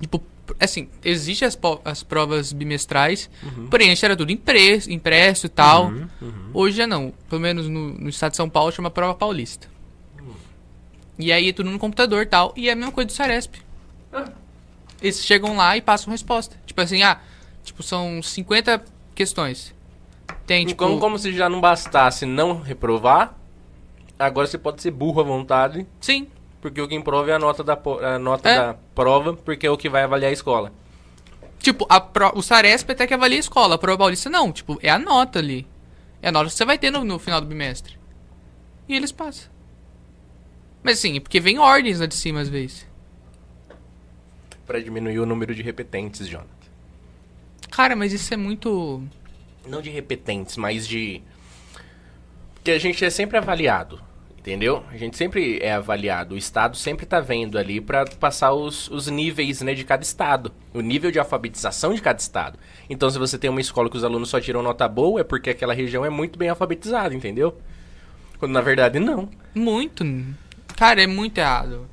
[0.00, 0.22] Tipo,
[0.60, 3.30] assim, existe as, as provas bimestrais,
[3.70, 5.86] porém antes era tudo impresso, impresso e tal.
[5.86, 7.12] Uhum, Hoje já não.
[7.28, 9.68] Pelo menos no, no estado de São Paulo chama prova paulista.
[11.18, 12.52] E aí é tudo no computador e tal.
[12.56, 13.56] E é a mesma coisa do Saresp.
[14.12, 14.30] Ah.
[15.02, 16.56] Eles chegam lá e passam resposta.
[16.64, 17.20] Tipo assim, ah,
[17.64, 18.84] tipo, são 50
[19.14, 19.74] questões.
[20.46, 20.84] Tem, tipo.
[20.84, 23.34] Então, como se já não bastasse não reprovar,
[24.18, 26.28] agora você pode ser burro à vontade, Sim,
[26.60, 27.78] porque o que improva é a nota da,
[28.14, 28.56] a nota É.
[28.56, 30.72] da prova, porque é o que vai avaliar a escola.
[31.58, 34.52] Tipo, a pro- o Saresp até que avalia a escola, a prova paulista não.
[34.52, 35.66] Tipo, é a nota ali.
[36.22, 37.98] É a nota que você vai ter no, no final do bimestre.
[38.88, 39.50] E eles passam.
[40.82, 42.86] Mas assim, porque vem ordens lá de cima às vezes.
[44.66, 46.48] Pra diminuir o número de repetentes, Jonathan.
[47.70, 49.02] Cara, mas isso é muito.
[49.66, 51.22] Não de repetentes, mas de.
[52.54, 54.00] Porque a gente é sempre avaliado,
[54.48, 54.82] entendeu?
[54.90, 56.34] A gente sempre é avaliado.
[56.34, 60.50] O Estado sempre tá vendo ali pra passar os, os níveis né, de cada Estado.
[60.72, 62.58] O nível de alfabetização de cada Estado.
[62.88, 65.50] Então, se você tem uma escola que os alunos só tiram nota boa, é porque
[65.50, 67.58] aquela região é muito bem alfabetizada, entendeu?
[68.38, 69.28] Quando na verdade não.
[69.54, 70.02] Muito.
[70.76, 71.86] Cara, é muito errado.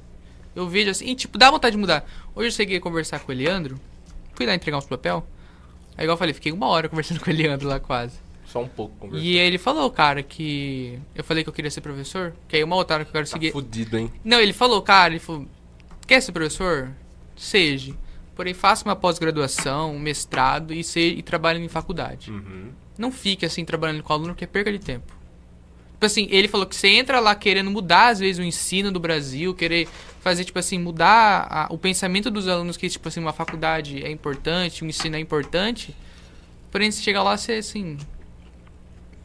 [0.56, 2.10] Eu vejo assim, e, tipo, dá vontade de mudar.
[2.34, 3.78] Hoje eu cheguei a conversar com o Eliandro.
[4.34, 5.28] Fui lá entregar uns papel.
[5.98, 8.25] Aí igual eu falei, fiquei uma hora conversando com o Eliandro lá quase.
[8.56, 9.26] Só um pouco conversando.
[9.28, 10.98] E ele falou, cara, que.
[11.14, 12.34] Eu falei que eu queria ser professor.
[12.48, 13.52] Que aí uma outra hora que eu quero Tá seguir.
[13.52, 14.10] fudido, hein?
[14.24, 15.46] Não, ele falou, cara, ele falou,
[16.08, 16.90] quer ser professor?
[17.36, 17.94] seja.
[18.34, 22.32] Porém, faça uma pós-graduação, um mestrado e, se, e trabalhe em faculdade.
[22.32, 22.70] Uhum.
[22.98, 25.06] Não fique assim trabalhando com aluno, porque é perca de tempo.
[25.94, 29.00] Tipo assim, ele falou que você entra lá querendo mudar, às vezes, o ensino do
[29.02, 29.88] Brasil, querer
[30.22, 34.10] fazer, tipo assim, mudar a- o pensamento dos alunos que, tipo assim, uma faculdade é
[34.12, 35.94] importante, um ensino é importante.
[36.72, 37.98] Porém, você chega lá, você, assim.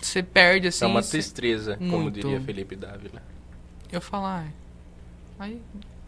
[0.01, 0.85] Você perde, assim.
[0.85, 2.15] é uma você- tristeza, como Muito.
[2.21, 3.23] diria Felipe Dávila.
[3.93, 4.47] Eu falar.
[5.39, 5.61] Aí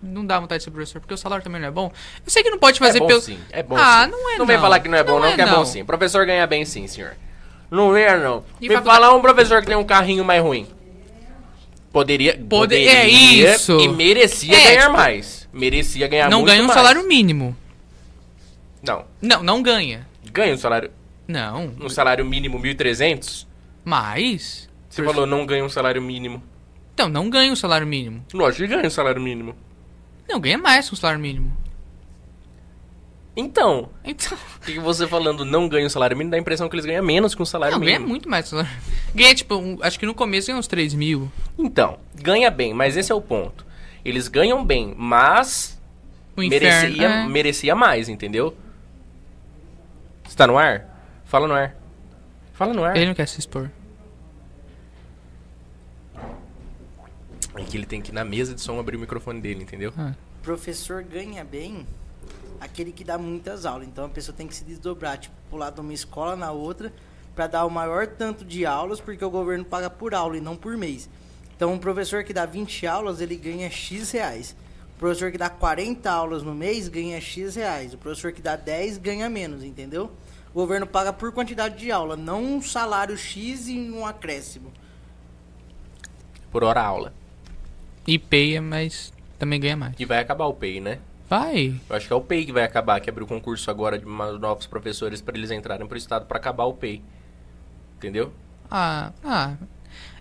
[0.03, 1.91] não dá vontade de ser professor, porque o salário também não é bom.
[2.25, 3.21] Eu sei que não pode fazer é bom pelo.
[3.21, 4.11] sim, é bom Ah, sim.
[4.11, 4.63] não é Não vem não.
[4.63, 5.67] falar que não é bom, Não não, é que é bom não.
[5.67, 5.83] sim.
[5.83, 7.15] O professor ganha bem sim, senhor.
[7.71, 8.45] Não venha, não.
[8.61, 10.67] E Me falar um professor que tem um carrinho mais ruim.
[11.93, 12.33] Poderia.
[12.35, 13.79] Pode- poderia é isso.
[13.79, 15.49] E merecia É, ganhar tipo, mais.
[15.53, 16.79] Merecia ganhar não muito ganha um mais.
[16.79, 17.57] salário mínimo.
[18.83, 19.05] Não.
[19.21, 20.07] Não, não ganha.
[20.33, 20.91] Ganha um salário,
[21.29, 21.71] Não.
[21.81, 23.47] um salário mínimo 1.300?
[23.85, 24.69] Mas.
[24.89, 26.43] Você falou não ganha um salário mínimo.
[26.95, 28.25] Então, não ganha um salário mínimo.
[28.35, 29.55] Lógico que ganha um salário mínimo.
[30.29, 31.57] Não, ganha mais que um salário mínimo.
[33.35, 34.37] Então, Então.
[34.61, 37.03] o que você falando não ganha um salário mínimo dá a impressão que eles ganham
[37.03, 38.11] menos que um salário Não, ganha mínimo.
[38.11, 38.79] muito mais que um salário
[39.15, 41.33] Ganha, tipo, um- acho que no começo ganha uns 3 mil.
[41.59, 43.65] Então, ganha bem, mas esse é o ponto.
[44.05, 45.81] Eles ganham bem, mas
[46.37, 46.67] O inferno.
[46.69, 47.27] merecia, é.
[47.27, 48.55] merecia mais, entendeu?
[50.25, 50.87] Você tá no ar?
[51.25, 51.75] Fala no ar.
[52.63, 52.97] Fala no ar.
[52.97, 53.69] Ele não quer se expor.
[57.57, 59.93] É que ele tem que ir na mesa de som abrir o microfone dele, entendeu?
[59.99, 60.15] Ah.
[60.43, 61.85] professor ganha bem
[62.61, 63.89] aquele que dá muitas aulas.
[63.89, 66.93] Então a pessoa tem que se desdobrar, tipo, pular de uma escola na outra
[67.35, 70.57] para dar o maior tanto de aulas, porque o governo paga por aula e não
[70.57, 71.11] por mês.
[71.57, 74.55] Então um professor que dá 20 aulas, ele ganha X reais.
[74.95, 77.93] O professor que dá 40 aulas no mês ganha X reais.
[77.93, 80.13] O professor que dá 10 ganha menos, entendeu?
[80.55, 84.71] O governo paga por quantidade de aula, não um salário X e um acréscimo.
[86.51, 87.15] Por hora aula.
[88.07, 89.95] E peia, mas também ganha mais.
[89.99, 90.99] E vai acabar o PEI, né?
[91.29, 91.81] Vai.
[91.89, 94.05] Eu acho que é o PEI que vai acabar, que abriu o concurso agora de
[94.05, 97.03] novos professores para eles entrarem pro estado para acabar o PEI.
[97.97, 98.33] Entendeu?
[98.71, 99.55] Ah, ah.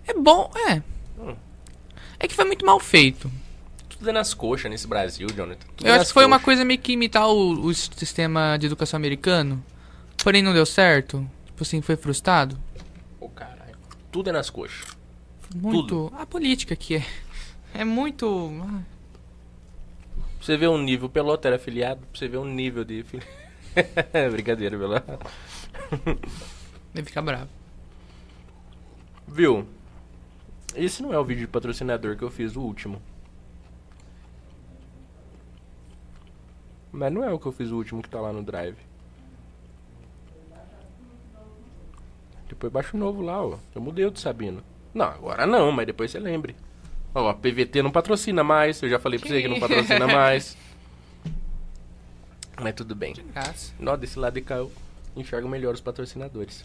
[0.06, 0.82] É bom, é.
[1.20, 1.36] Hum.
[2.18, 3.30] É que foi muito mal feito.
[3.90, 5.66] Tudo é nas coxas nesse Brasil, Jonathan.
[5.76, 8.56] Tudo é Eu acho nas que foi uma coisa meio que imitar o, o sistema
[8.56, 9.62] de educação americano.
[10.22, 11.28] Porém não deu certo.
[11.46, 12.58] Tipo assim, foi frustrado.
[13.20, 13.76] Ô, caralho.
[14.10, 14.96] Tudo é nas coxas.
[15.54, 16.12] Muito.
[16.16, 17.06] A política que é.
[17.74, 18.50] É muito.
[18.62, 18.82] ah,
[20.40, 23.04] você ver um nível, Pelota era afiliado, pra você ver um nível de...
[24.32, 25.18] Brincadeira, Pelota.
[26.92, 27.48] Deve ficar bravo.
[29.26, 29.66] Viu?
[30.74, 33.00] Esse não é o vídeo de patrocinador que eu fiz, o último.
[36.90, 38.76] Mas não é o que eu fiz o último que tá lá no Drive.
[42.52, 43.56] Depois baixa o novo lá, ó.
[43.74, 44.62] Eu mudei o do Sabino.
[44.92, 46.54] Não, agora não, mas depois você lembre.
[47.14, 48.82] Ó, a PVT não patrocina mais.
[48.82, 50.54] Eu já falei pra você que não patrocina mais.
[52.60, 53.14] Mas tudo bem.
[53.32, 53.72] Graça.
[53.78, 54.70] Nó, desse lado de cá eu
[55.16, 56.62] enxergo melhor os patrocinadores.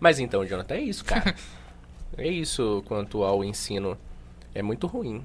[0.00, 1.32] Mas então, Jonathan, é isso, cara.
[2.18, 3.96] é isso quanto ao ensino.
[4.52, 5.24] É muito ruim.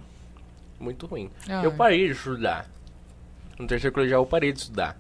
[0.80, 1.32] Muito ruim.
[1.50, 1.76] Ah, eu é.
[1.76, 2.70] parei de estudar.
[3.58, 4.96] No terceiro colegial eu parei de estudar.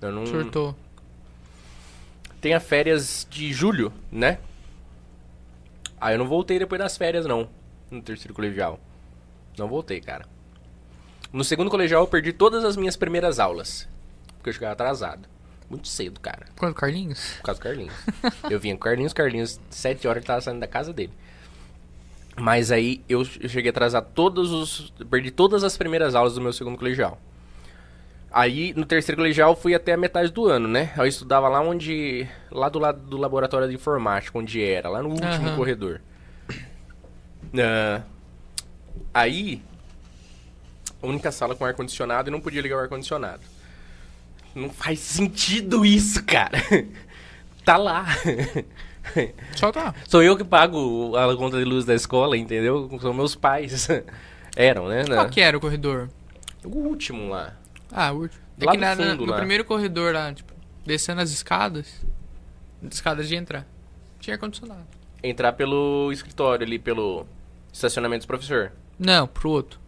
[0.00, 0.24] Eu não...
[0.24, 0.76] Surtou.
[2.40, 4.38] Tem as férias de julho, né?
[6.00, 7.48] Aí eu não voltei depois das férias, não.
[7.90, 8.80] No terceiro colegial.
[9.58, 10.24] Não voltei, cara.
[11.32, 13.86] No segundo colegial eu perdi todas as minhas primeiras aulas.
[14.36, 15.28] Porque eu chegava atrasado.
[15.68, 16.46] Muito cedo, cara.
[16.58, 17.34] Quando Carlinhos?
[17.36, 17.94] Por causa do Carlinhos.
[18.50, 21.12] eu vinha com o Carlinhos, Carlinhos, sete horas ele tava saindo da casa dele.
[22.36, 24.90] Mas aí eu eu cheguei a atrasar todos os.
[25.10, 27.20] Perdi todas as primeiras aulas do meu segundo colegial.
[28.32, 30.92] Aí no terceiro colegial fui até a metade do ano, né?
[30.96, 32.28] Eu estudava lá onde.
[32.50, 35.56] Lá do lado do laboratório de informática, onde era, lá no último Aham.
[35.56, 36.00] corredor.
[37.58, 38.02] Ah,
[39.12, 39.62] aí.
[41.02, 43.42] A única sala com ar-condicionado e não podia ligar o ar-condicionado.
[44.54, 46.58] Não faz sentido isso, cara.
[47.64, 48.06] tá lá.
[49.56, 49.94] Só tá.
[50.06, 52.88] Sou eu que pago a conta de luz da escola, entendeu?
[53.00, 53.88] São meus pais.
[54.54, 55.04] Eram, né?
[55.04, 56.10] Qual que era o corredor?
[56.64, 57.54] O último lá.
[57.92, 58.42] Ah, o último.
[58.60, 59.38] É Lá que no na- fundo, no lá.
[59.38, 60.52] primeiro corredor lá, tipo,
[60.84, 62.04] descendo as escadas.
[62.90, 63.66] Escadas de entrar.
[64.18, 64.86] Tinha ar-condicionado.
[65.22, 67.26] Entrar pelo escritório ali, pelo
[67.72, 68.72] estacionamento do professor.
[68.98, 69.78] Não, pro outro.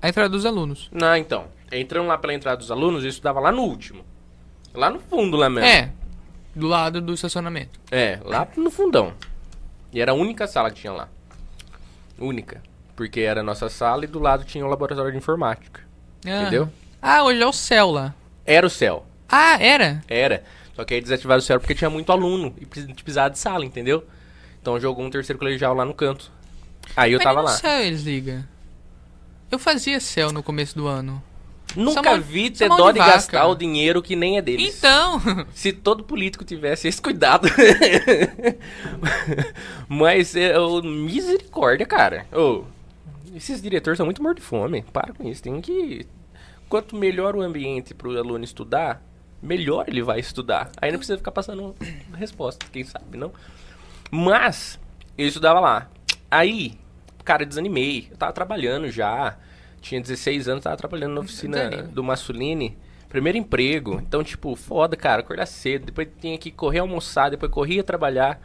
[0.00, 0.88] A entrada dos alunos.
[0.92, 1.46] Não, então.
[1.72, 4.04] Entrando lá pela entrada dos alunos, eu estudava lá no último.
[4.74, 5.68] Lá no fundo, lá mesmo.
[5.68, 5.90] É.
[6.54, 7.78] Do lado do estacionamento.
[7.90, 9.12] É, lá no fundão.
[9.92, 11.08] E era a única sala que tinha lá.
[12.18, 12.62] Única.
[12.96, 15.82] Porque era a nossa sala e do lado tinha o laboratório de informática.
[16.26, 16.42] Ah.
[16.42, 16.68] Entendeu?
[17.00, 18.14] Ah, hoje é o céu lá.
[18.44, 19.06] Era o céu.
[19.28, 20.02] Ah, era?
[20.08, 20.42] Era.
[20.74, 23.64] Só que aí desativaram o céu porque tinha muito aluno e precis- precisava de sala,
[23.64, 24.04] entendeu?
[24.60, 26.30] Então jogou um terceiro colegial lá no canto.
[26.96, 27.50] Aí eu Mas tava lá.
[27.50, 28.44] céu eles ligam.
[29.50, 31.22] Eu fazia céu no começo do ano.
[31.76, 34.76] Nunca mão- vi ter mão dó de de gastar o dinheiro que nem é deles.
[34.78, 35.20] Então,
[35.54, 37.46] Se todo político tivesse esse cuidado.
[39.88, 42.26] Mas é ô, misericórdia, cara.
[42.32, 42.64] Ô,
[43.34, 44.82] esses diretores são muito mortos de fome.
[44.92, 45.42] Para com isso.
[45.42, 46.06] Tem que.
[46.68, 49.02] Quanto melhor o ambiente pro aluno estudar,
[49.42, 50.70] melhor ele vai estudar.
[50.80, 51.74] Aí não precisa ficar passando
[52.14, 53.32] resposta, quem sabe, não?
[54.10, 54.78] Mas,
[55.16, 55.90] eu estudava lá.
[56.30, 56.78] Aí,
[57.24, 58.08] cara, desanimei.
[58.10, 59.36] Eu tava trabalhando já.
[59.80, 62.76] Tinha 16 anos, tava trabalhando na oficina do Massuline.
[63.08, 64.00] Primeiro emprego.
[64.00, 65.86] Então, tipo, foda, cara, acordar cedo.
[65.86, 68.40] Depois tinha que correr almoçar, depois corria trabalhar.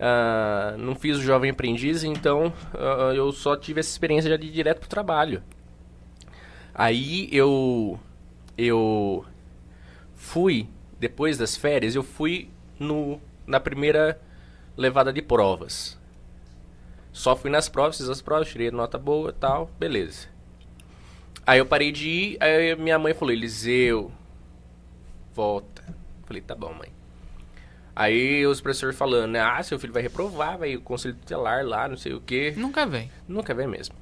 [0.00, 4.46] Ah, não fiz o jovem aprendiz, então ah, eu só tive essa experiência já de
[4.46, 5.42] ir direto pro trabalho.
[6.78, 7.98] Aí eu
[8.56, 9.24] eu
[10.14, 10.68] fui
[11.00, 12.48] depois das férias, eu fui
[12.78, 14.20] no na primeira
[14.76, 15.98] levada de provas.
[17.12, 20.28] Só fui nas provas, fiz as provas, tirei nota boa, e tal, beleza.
[21.44, 24.12] Aí eu parei de ir, aí minha mãe falou: "Eliseu,
[25.34, 25.82] volta".
[26.26, 26.92] Falei: "Tá bom, mãe".
[27.96, 31.88] Aí os professores falando, né, ah, seu filho vai reprovar, vai o conselho tutelar lá,
[31.88, 32.54] não sei o quê.
[32.56, 33.10] nunca vem.
[33.26, 33.96] Nunca vem mesmo.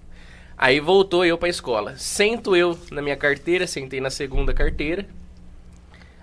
[0.56, 1.96] Aí voltou eu pra escola.
[1.96, 5.06] Sento eu na minha carteira, sentei na segunda carteira.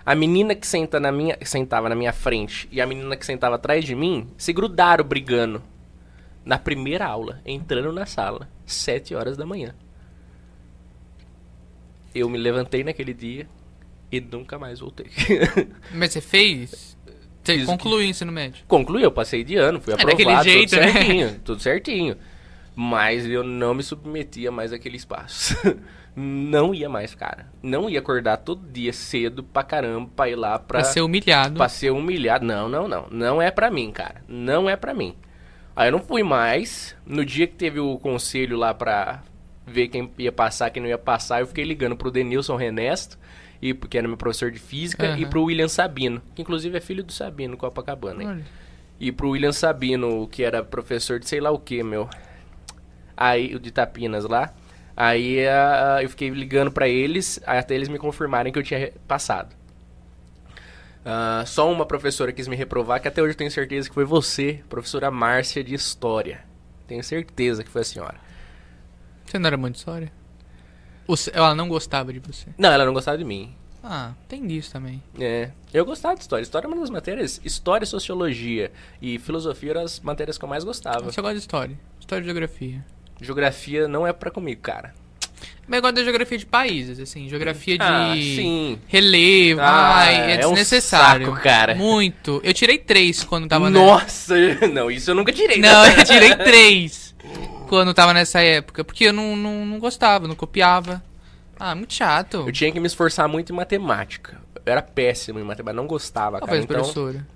[0.04, 3.54] A menina que senta na minha, sentava na minha frente e a menina que sentava
[3.54, 5.62] atrás de mim se grudaram brigando.
[6.44, 9.74] Na primeira aula, entrando na sala, sete horas da manhã.
[12.14, 13.48] Eu me levantei naquele dia
[14.12, 15.06] e nunca mais voltei.
[15.92, 16.96] Mas você fez?
[17.42, 18.64] Você concluiu o ensino médio?
[18.68, 20.92] Concluí, eu passei de ano, fui É, aprovado, daquele jeito, tudo né?
[20.92, 22.16] certinho, tudo certinho.
[22.76, 25.54] Mas eu não me submetia mais àquele espaço.
[26.16, 27.46] não ia mais, cara.
[27.62, 31.56] Não ia acordar todo dia cedo pra caramba pra ir lá pra, Pra ser humilhado.
[31.56, 32.44] pra ser humilhado.
[32.44, 33.06] Não, não, não.
[33.10, 34.22] Não é pra mim, cara.
[34.28, 35.14] Não é pra mim.
[35.76, 36.96] Aí eu não fui mais.
[37.06, 39.22] No dia que teve o conselho lá pra
[39.66, 43.18] ver quem ia passar, quem não ia passar, eu fiquei ligando pro Denilson Renesto,
[43.62, 45.18] e, que era meu professor de física, Aham.
[45.18, 48.22] e pro William Sabino, que inclusive é filho do Sabino, Copacabana.
[48.22, 48.28] hein?
[48.28, 48.44] Olha.
[49.00, 52.08] E pro William Sabino, que era professor de sei lá o que, meu.
[53.16, 54.52] Aí, o de Tapinas lá.
[54.96, 59.54] Aí ah, eu fiquei ligando pra eles, até eles me confirmarem que eu tinha passado.
[61.04, 64.04] Ah, só uma professora quis me reprovar, que até hoje eu tenho certeza que foi
[64.04, 66.44] você, professora Márcia de História.
[66.86, 68.14] Tenho certeza que foi a senhora.
[69.26, 70.12] Você não era mãe de história?
[71.16, 72.46] Se- ela não gostava de você?
[72.56, 73.54] Não, ela não gostava de mim.
[73.82, 75.02] Ah, tem disso também.
[75.20, 76.42] É, eu gostava de história.
[76.42, 77.38] História é uma das matérias.
[77.44, 78.72] História, sociologia
[79.02, 81.00] e filosofia eram as matérias que eu mais gostava.
[81.04, 81.78] Você gosta de história?
[82.00, 82.82] História e geografia.
[83.24, 84.94] Geografia não é pra comigo, cara.
[85.66, 87.26] Mas eu gosto da geografia de países, assim.
[87.28, 88.78] Geografia de Ah, sim.
[88.86, 89.60] relevo.
[89.62, 91.26] Ah, Ai, é é um desnecessário.
[91.28, 91.74] saco, cara.
[91.74, 92.38] Muito.
[92.44, 93.78] Eu tirei três quando tava na...
[93.78, 94.34] Nossa,
[94.72, 95.58] não, isso eu nunca tirei.
[95.58, 95.72] né?
[95.72, 97.14] Não, eu tirei três
[97.66, 98.84] quando tava nessa época.
[98.84, 101.02] Porque eu não, não, não gostava, não copiava.
[101.58, 102.44] Ah, muito chato.
[102.46, 104.36] Eu tinha que me esforçar muito em matemática.
[104.66, 106.50] Eu era péssimo em matemática, não gostava, Qual cara.
[106.50, 107.26] foi a Então, professora?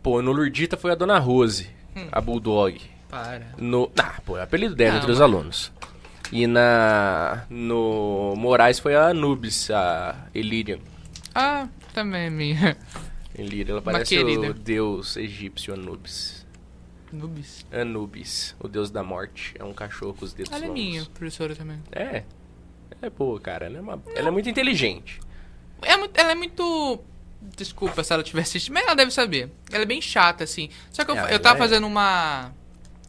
[0.00, 1.68] pô, no Lurdita foi a Dona Rose,
[2.12, 2.80] a Bulldog.
[3.08, 3.46] Para.
[3.56, 5.72] No, ah, pô, é apelido dela Não, entre os mas- alunos.
[6.30, 10.78] E na no Moraes foi a Anubis, a Elirian.
[11.34, 12.76] Ah, também é minha.
[13.34, 16.46] Elirian, ela parece o deus egípcio Anubis.
[17.10, 17.64] Nubis.
[17.72, 19.54] Anubis, o deus da morte.
[19.58, 20.82] É um cachorro com os dedos Ela é longos.
[20.82, 21.82] minha, professora também.
[21.90, 22.24] É.
[23.00, 23.64] É boa, cara.
[23.64, 25.18] Ela é, uma- ela é muito inteligente.
[25.80, 27.00] É ela é muito.
[27.56, 29.50] Desculpa se ela tiver assistindo, mas ela deve saber.
[29.72, 30.68] Ela é bem chata, assim.
[30.90, 31.58] Só que eu, É, fa- eu ela tava é.
[31.60, 32.52] fazendo uma.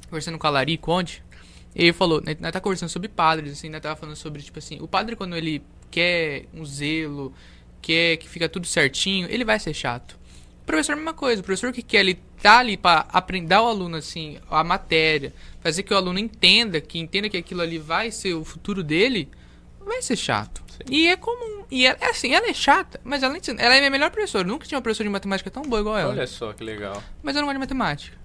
[0.10, 1.22] Conversando com a Larico ontem.
[1.76, 4.58] E ele falou, né, nós tá conversando sobre padres, assim, nós tava falando sobre, tipo
[4.58, 5.62] assim, o padre quando ele
[5.92, 7.34] quer um zelo,
[7.82, 10.18] quer que fica tudo certinho, ele vai ser chato.
[10.62, 13.56] O professor é a mesma coisa, o professor que quer ele tá ali pra aprender
[13.56, 17.78] ao aluno, assim, a matéria, fazer que o aluno entenda, que entenda que aquilo ali
[17.78, 19.30] vai ser o futuro dele,
[19.80, 20.64] vai ser chato.
[20.90, 21.66] E é comum.
[21.70, 23.62] E ela, é assim, ela é chata, mas ela ensina.
[23.62, 24.48] Ela é minha melhor professora.
[24.48, 26.12] Nunca tinha uma professora de matemática tão boa igual ela.
[26.12, 27.04] Olha só que legal.
[27.22, 28.18] Mas eu não gosto de matemática.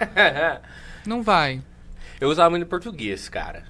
[1.06, 1.62] Não vai.
[2.20, 3.64] Eu gostava muito de português, cara.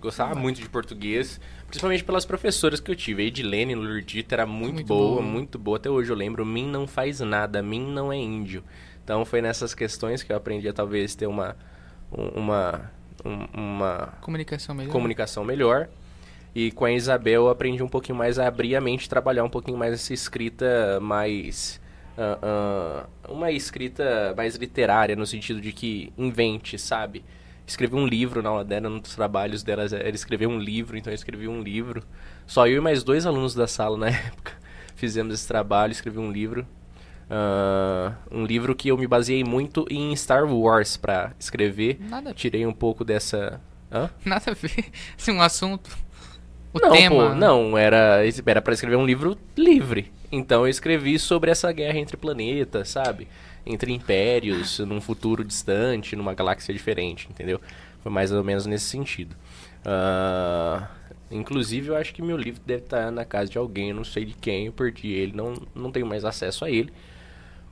[0.00, 3.22] Gostava muito de português, principalmente pelas professoras que eu tive.
[3.22, 5.22] A Edilene Lurdita era muito, Muito boa, boa.
[5.22, 5.76] muito boa.
[5.76, 8.64] Até hoje eu lembro, mim não faz nada, mim não é índio.
[9.04, 11.56] Então foi nessas questões que eu aprendi a talvez ter uma
[12.12, 12.90] um- uma
[13.24, 13.46] um-
[13.76, 14.90] uma Comunicação melhor.
[14.90, 15.88] comunicação melhor.
[16.54, 19.50] E com a Isabel eu aprendi um pouquinho mais a abrir a mente, trabalhar um
[19.50, 21.78] pouquinho mais essa escrita mais.
[22.16, 27.24] Ah, ah, uma escrita mais literária, no sentido de que invente, sabe?
[27.66, 31.12] Escrevi um livro na aula dela, um dos trabalhos dela era escrever um livro, então
[31.12, 32.02] eu escrevi um livro.
[32.46, 34.52] Só eu e mais dois alunos da sala na época
[34.96, 36.66] fizemos esse trabalho, escrevi um livro.
[37.30, 42.34] Ah, um livro que eu me baseei muito em Star Wars pra escrever Nada.
[42.34, 43.60] tirei um pouco dessa
[43.92, 44.08] Hã?
[44.24, 44.86] Nada a ver.
[45.18, 45.90] Assim, um assunto.
[46.72, 47.30] O não, tema.
[47.30, 50.12] pô, não, era, era pra escrever um livro livre.
[50.32, 53.26] Então eu escrevi sobre essa guerra entre planetas, sabe?
[53.66, 57.60] Entre impérios, num futuro distante, numa galáxia diferente, entendeu?
[58.02, 59.36] Foi mais ou menos nesse sentido.
[59.84, 60.88] Ah,
[61.30, 64.24] inclusive, eu acho que meu livro deve estar na casa de alguém, eu não sei
[64.24, 66.92] de quem, eu perdi ele, não, não tenho mais acesso a ele.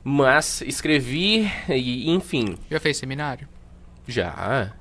[0.03, 3.47] Mas escrevi e, enfim, Já fez seminário?
[4.07, 4.73] já.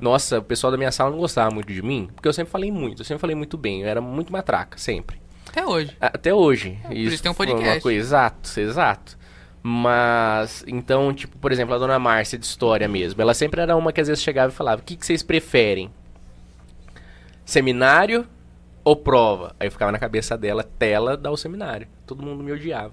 [0.00, 2.70] Nossa, o pessoal da minha sala não gostava muito de mim, porque eu sempre falei
[2.70, 5.23] muito, eu sempre falei muito bem, eu era muito matraca, sempre.
[5.54, 5.96] Até hoje.
[6.00, 6.78] Até hoje.
[6.82, 7.80] por isso tem um podcast.
[7.80, 9.16] coisa, exato, exato.
[9.62, 13.92] Mas, então, tipo, por exemplo, a dona Márcia de história mesmo, ela sempre era uma
[13.92, 15.92] que às vezes chegava e falava: o que, que vocês preferem?
[17.44, 18.26] Seminário
[18.82, 19.54] ou prova?
[19.60, 21.86] Aí eu ficava na cabeça dela, tela dá o seminário.
[22.04, 22.92] Todo mundo me odiava.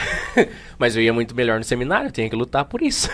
[0.78, 3.10] Mas eu ia muito melhor no seminário, eu tinha que lutar por isso.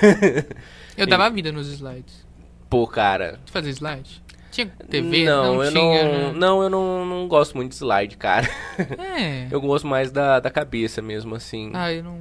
[0.97, 2.25] Eu dava vida nos slides.
[2.71, 3.39] Pô, cara.
[3.45, 4.23] Tu fazia slide?
[4.57, 5.25] Tinha TV?
[5.25, 6.05] não, não eu tinha.
[6.05, 6.13] não.
[6.13, 6.33] né?
[6.35, 8.49] Não, eu não, não gosto muito de slide, cara.
[8.79, 9.49] É.
[9.53, 11.71] Eu gosto mais da, da cabeça mesmo, assim.
[11.75, 12.21] Ah, eu não.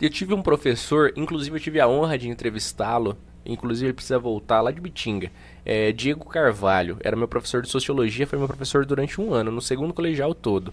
[0.00, 4.60] Eu tive um professor, inclusive eu tive a honra de entrevistá-lo, inclusive ele precisa voltar
[4.60, 5.30] lá de Bitinga.
[5.64, 9.60] É, Diego Carvalho, era meu professor de sociologia, foi meu professor durante um ano, no
[9.60, 10.72] segundo colegial todo.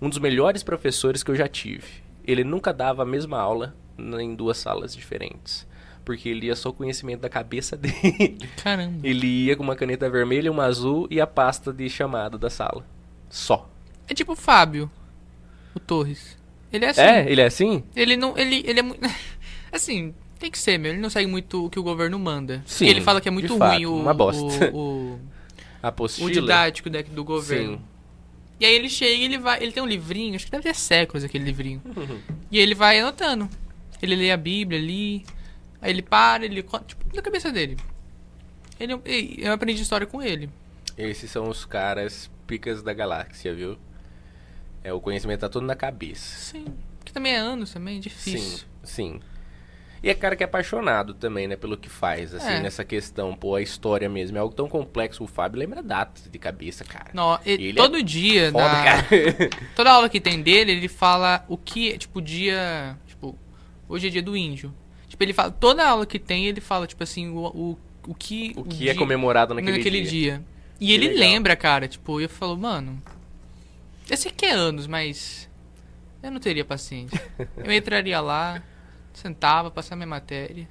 [0.00, 2.02] Um dos melhores professores que eu já tive.
[2.26, 5.66] Ele nunca dava a mesma aula em duas salas diferentes.
[6.04, 8.38] Porque ele ia só o conhecimento da cabeça dele.
[8.62, 9.00] Caramba.
[9.06, 12.84] Ele ia com uma caneta vermelha, uma azul e a pasta de chamada da sala.
[13.30, 13.70] Só.
[14.06, 14.90] É tipo o Fábio.
[15.74, 16.36] O Torres.
[16.72, 17.00] Ele é assim.
[17.00, 17.30] É?
[17.30, 17.82] Ele é assim?
[17.96, 18.36] Ele não.
[18.36, 19.00] Ele, ele é muito.
[19.72, 20.92] assim, tem que ser, meu.
[20.92, 22.62] Ele não segue muito o que o governo manda.
[22.66, 23.96] Sim, e ele fala que é muito fato, ruim o.
[23.96, 24.70] uma bosta.
[24.74, 25.18] O,
[25.82, 27.76] A o, o didático da- do governo.
[27.76, 27.82] Sim.
[28.60, 29.62] E aí ele chega e ele vai.
[29.62, 31.80] Ele tem um livrinho, acho que deve ter séculos aquele livrinho.
[32.50, 33.48] e ele vai anotando.
[34.02, 35.24] Ele lê a Bíblia ali.
[35.84, 37.76] Aí ele para, ele conta, tipo, na cabeça dele.
[38.80, 38.94] Ele,
[39.38, 40.48] eu aprendi história com ele.
[40.96, 43.76] Esses são os caras picas da galáxia, viu?
[44.82, 46.36] É, o conhecimento tá todo na cabeça.
[46.38, 46.64] Sim.
[47.04, 48.40] Que também é anos também, difícil.
[48.58, 49.20] Sim, sim.
[50.02, 52.60] E é cara que é apaixonado também, né, pelo que faz, assim, É.
[52.60, 53.34] nessa questão.
[53.34, 55.22] Pô, a história mesmo é algo tão complexo.
[55.24, 57.10] O Fábio lembra datas de cabeça, cara.
[57.14, 59.06] Não, e- Ele todo é dia, Foda, na, cara.
[59.76, 63.38] toda aula que tem dele, ele fala o que, tipo, dia, tipo,
[63.88, 64.74] hoje é dia do índio.
[65.14, 67.78] Tipo, ele fala, toda aula que tem, ele fala, tipo assim, o, o,
[68.08, 68.52] o que...
[68.56, 70.04] o que dia- é comemorado naquele, dia.
[70.10, 70.44] dia.
[70.80, 71.20] E Que ele legal.
[71.20, 73.00] lembra, cara, tipo, eu falo, mano,
[74.10, 75.48] eu sei que é anos, mas
[76.20, 77.22] eu não teria paciência.
[77.56, 78.60] eu entraria lá,
[79.12, 80.68] sentava, passava minha matéria.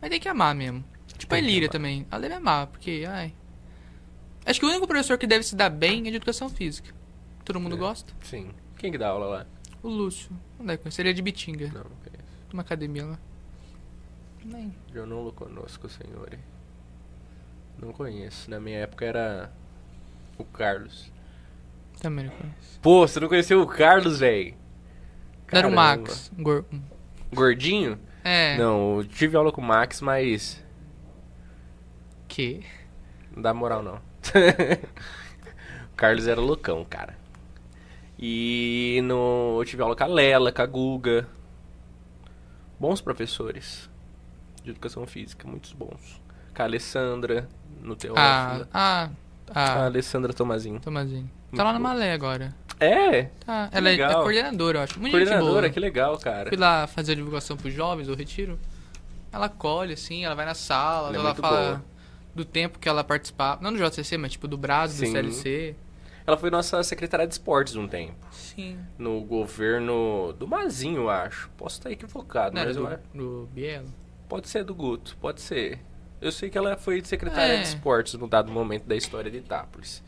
[0.00, 0.84] Mas tem que amar mesmo.
[1.18, 1.72] Tipo a Tem que Elíria amar.
[1.72, 2.06] também.
[2.08, 3.34] Ela deve amar, porque, ai...
[4.46, 6.94] Acho que o único professor que deve se dar bem é de educação física.
[7.44, 7.78] Todo mundo É.
[7.78, 8.12] gosta.
[8.22, 8.50] Sim.
[8.78, 9.46] Quem que dá aula lá?
[9.82, 10.30] O Lúcio.
[10.60, 11.66] Não deve conhecer, ele é de Bitinga.
[11.68, 12.22] Não, não conheço.
[12.52, 13.18] Uma academia lá.
[14.44, 14.74] Nem.
[14.92, 16.38] Eu não lo conosco, senhor.
[17.80, 18.50] Não conheço.
[18.50, 19.52] Na minha época era
[20.38, 21.10] o Carlos.
[22.00, 22.78] Também não conheço.
[22.82, 24.54] Pô, você não conheceu o Carlos, velho?
[25.50, 26.30] Era o Max.
[26.38, 26.64] gor-
[27.32, 27.98] Gordinho?
[28.22, 28.56] É.
[28.58, 30.62] Não, eu tive aula com o Max, mas
[32.28, 32.64] Que?
[33.34, 33.96] não dá moral não.
[35.92, 37.16] o Carlos era loucão, cara.
[38.18, 41.28] E no, eu tive aula com a Lela, com a Guga.
[42.80, 43.88] Bons professores
[44.64, 46.20] de educação física, muitos bons.
[46.56, 47.48] Com a Alessandra,
[47.82, 48.16] no Teófilo.
[48.24, 49.10] Ah, ah,
[49.54, 49.84] A ah.
[49.84, 50.80] Alessandra Tomazinho.
[50.80, 51.30] Tomazinho.
[51.54, 51.84] Tá lá na bom.
[51.84, 52.54] Malé agora.
[52.80, 53.68] É, Tá.
[53.70, 54.98] Ela é, é coordenadora, eu acho.
[54.98, 55.70] Muito coordenadora, boa.
[55.70, 56.48] que legal, cara.
[56.48, 58.58] Fui lá fazer a divulgação pros jovens, o retiro.
[59.30, 61.84] Ela colhe, assim, ela vai na sala, Ela é ela muito fala boa.
[62.34, 63.60] do tempo que ela participava.
[63.62, 65.12] Não no JCC, mas tipo do Brado, do Sim.
[65.12, 65.76] CLC.
[66.26, 68.14] Ela foi nossa secretária de esportes um tempo.
[68.30, 68.78] Sim.
[68.98, 71.50] No governo do Mazinho, eu acho.
[71.56, 72.98] Posso estar equivocado, Não mas eu acho.
[73.12, 73.92] do, do Bielo?
[74.28, 75.78] Pode ser do Guto, pode ser.
[76.20, 77.56] Eu sei que ela foi secretária É.
[77.60, 80.02] de esportes no dado momento da história de Itápolis.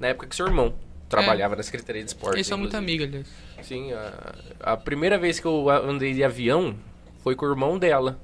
[0.00, 0.74] Na época que seu irmão
[1.08, 2.36] trabalhava na Secretaria de Esportes.
[2.36, 3.26] Eles são muito amigos, aliás.
[3.62, 4.34] Sim, a,
[4.72, 6.76] a primeira vez que eu andei de avião
[7.22, 8.18] foi com o irmão dela.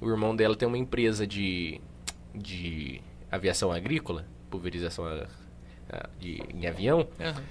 [0.00, 1.80] O irmão dela tem uma empresa de,
[2.34, 5.26] de aviação agrícola, pulverização a-
[5.90, 7.06] a- de, em avião.
[7.20, 7.42] Aham.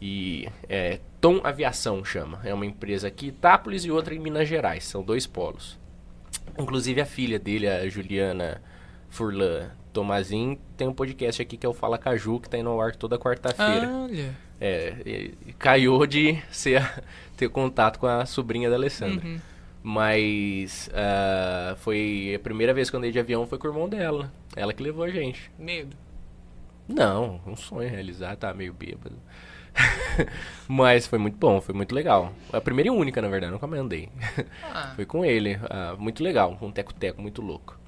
[0.00, 2.40] E é, Tom Aviação chama.
[2.44, 4.84] É uma empresa aqui em Itápolis e outra em Minas Gerais.
[4.84, 5.78] São dois polos.
[6.58, 8.62] Inclusive a filha dele, a Juliana
[9.08, 12.80] Furlan Tomazin, tem um podcast aqui que é o Fala Caju, que tá indo ao
[12.80, 13.88] ar toda quarta-feira.
[13.88, 14.34] Olha.
[14.60, 17.04] É, caiu de ser
[17.36, 19.26] ter contato com a sobrinha da Alessandra.
[19.26, 19.38] Uhum.
[19.82, 23.88] Mas ah, foi a primeira vez que eu andei de avião foi com o irmão
[23.88, 24.32] dela.
[24.56, 25.50] Ela que levou a gente.
[25.58, 25.96] Medo.
[26.88, 29.16] Não, um sonho realizar, tá meio bêbado.
[30.68, 32.32] Mas foi muito bom, foi muito legal.
[32.52, 34.08] A primeira e única, na verdade, nunca mais andei.
[34.62, 37.78] Ah, Foi com ele, ah, muito legal, um teco-teco muito louco.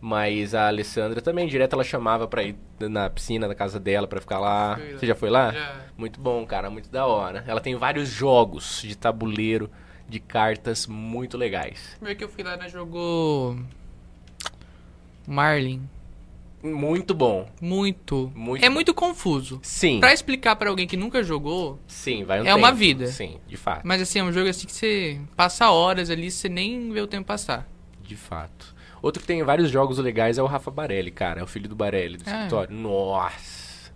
[0.00, 4.20] Mas a Alessandra também, direto ela chamava pra ir na piscina da casa dela pra
[4.20, 4.76] ficar lá.
[4.76, 4.92] Fui.
[4.94, 5.52] Você já foi lá?
[5.52, 5.76] Já.
[5.96, 7.44] Muito bom, cara, muito da hora.
[7.46, 9.70] Ela tem vários jogos de tabuleiro,
[10.08, 11.94] de cartas muito legais.
[11.96, 13.56] Primeiro que eu fui lá, né, jogou...
[15.24, 15.88] Marlin.
[16.62, 17.48] Muito bom.
[17.60, 18.30] Muito.
[18.34, 18.74] Muito é bom.
[18.74, 19.58] muito confuso.
[19.62, 19.98] Sim.
[20.00, 22.78] Pra explicar pra alguém que nunca jogou, Sim, vai um É uma tempo.
[22.78, 23.06] vida.
[23.08, 23.82] Sim, de fato.
[23.84, 27.06] mas assim, é um jogo assim que você passa horas ali, você nem vê o
[27.06, 27.68] tempo passar.
[28.02, 28.74] De fato.
[29.00, 31.40] Outro que tem vários jogos legais é o Rafa Barelli, cara.
[31.40, 32.32] É o filho do Barelli, do É.
[32.32, 32.72] escritório.
[32.74, 33.90] Nossa.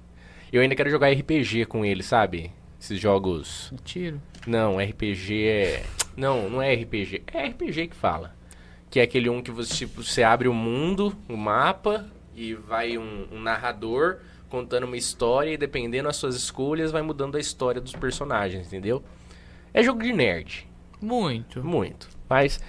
[0.53, 2.51] Eu ainda quero jogar RPG com ele, sabe?
[2.81, 3.73] Esses jogos.
[3.85, 4.21] Tiro.
[4.47, 5.83] Não, RPG é.
[6.17, 7.23] Não, não é RPG.
[7.33, 8.35] É RPG que fala.
[8.91, 12.07] Que é aquele um que você, tipo, você abre o mundo, o mapa,
[12.37, 14.19] e vai um, um narrador
[14.49, 19.03] contando uma história, e dependendo das suas escolhas, vai mudando a história dos personagens, entendeu?
[19.75, 20.69] É jogo de nerd.
[21.01, 21.65] Muito.
[21.65, 22.09] Muito.
[22.29, 22.61] Mas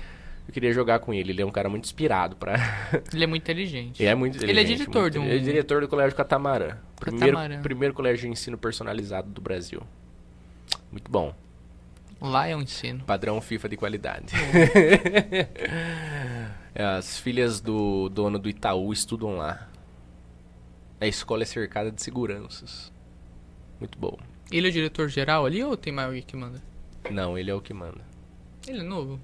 [0.48, 1.32] eu queria jogar com ele.
[1.32, 2.56] Ele é um cara muito inspirado pra.
[3.14, 4.02] Ele é muito inteligente.
[4.02, 6.16] Ele é muito Ele é inteligente, diretor muito- de um- Ele é diretor do Colégio
[6.18, 6.78] Catamarã.
[7.00, 7.62] Primeiro, Catamarã.
[7.62, 9.82] primeiro colégio de ensino personalizado do Brasil.
[10.92, 11.34] Muito bom.
[12.20, 13.04] Lá é um ensino.
[13.06, 14.34] Padrão FIFA de qualidade.
[14.36, 15.48] É,
[16.78, 19.68] As filhas do dono do Itaú estudam lá.
[21.02, 22.92] A escola é cercada de seguranças.
[23.80, 24.18] Muito bom.
[24.52, 26.62] Ele é o diretor geral ali ou tem mais alguém que manda?
[27.10, 28.02] Não, ele é o que manda.
[28.68, 29.20] Ele é novo.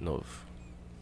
[0.00, 0.26] Novo.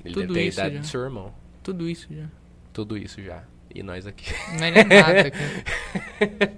[0.05, 0.81] Ele Tudo deve ter a idade já.
[0.81, 1.35] do seu irmão.
[1.62, 2.27] Tudo isso já.
[2.73, 3.43] Tudo isso já.
[3.75, 4.33] E nós aqui.
[4.59, 6.55] Não é nem nada, cara.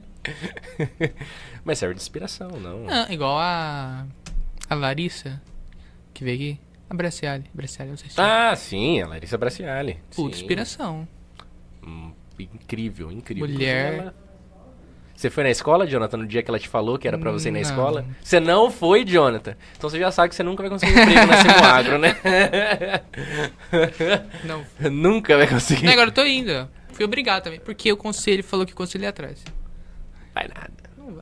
[1.64, 2.84] Mas serve de inspiração, não.
[2.84, 4.06] Não, igual a.
[4.68, 5.40] A Larissa,
[6.14, 6.60] que veio aqui.
[6.90, 7.44] A Braciale.
[7.54, 9.98] Braciale, eu sei se Ah, sim, a Larissa Braciali.
[10.14, 10.42] Puta, Sim.
[10.42, 11.08] inspiração.
[11.86, 13.48] Hum, incrível, incrível.
[13.48, 13.94] Mulher.
[13.94, 14.14] Ela-
[15.14, 17.48] Você foi na escola, Jonathan, no dia que ela te falou que era pra você
[17.48, 17.62] ir na Não.
[17.62, 18.06] escola?
[18.22, 19.54] Você não foi, Jonathan.
[19.76, 22.16] Então você já sabe que você nunca vai conseguir emprego na Simuagro, né?
[24.44, 24.64] Não.
[24.90, 25.84] nunca vai conseguir.
[25.84, 26.68] Não, agora eu tô indo.
[26.92, 27.60] Fui obrigado também.
[27.60, 29.44] Porque o conselho falou que o conselho ia atrás.
[30.34, 30.79] Vai nada.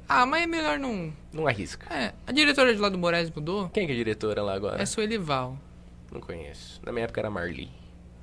[0.09, 1.12] Ah, mas é melhor não.
[1.32, 1.93] Não arrisca.
[1.94, 3.69] É, a diretora de lá do Moraes mudou.
[3.70, 4.81] Quem que é a diretora lá agora?
[4.82, 5.59] É Sueli Val.
[6.12, 6.81] Não conheço.
[6.85, 7.70] Na minha época era Marli.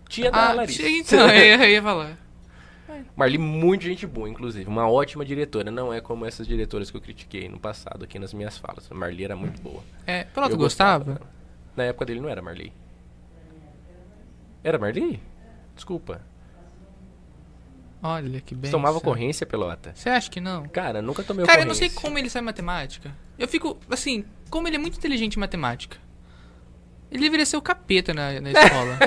[0.10, 0.82] Tia da Ah, Larissa.
[0.84, 2.18] tia, então, eu ia, eu ia falar.
[3.16, 4.68] Marli, muito gente boa, inclusive.
[4.70, 5.70] Uma ótima diretora.
[5.72, 8.88] Não é como essas diretoras que eu critiquei no passado aqui nas minhas falas.
[8.90, 9.84] Marli era muito boa.
[10.06, 11.04] É, Eu gostava?
[11.16, 11.22] dela.
[11.76, 12.72] Na época dele não era Marli.
[14.64, 15.20] Era Marli?
[15.76, 16.22] Desculpa.
[18.08, 18.70] Olha que bem.
[18.70, 19.92] Você tomava ocorrência, pelota?
[19.96, 20.68] Você acha que não?
[20.68, 21.90] Cara, nunca tomei Cara, eu não ocorrência.
[21.96, 23.12] sei como ele sabe matemática.
[23.38, 25.98] Eu fico, assim, como ele é muito inteligente em matemática.
[27.10, 28.98] Ele deveria ser o capeta na, na escola.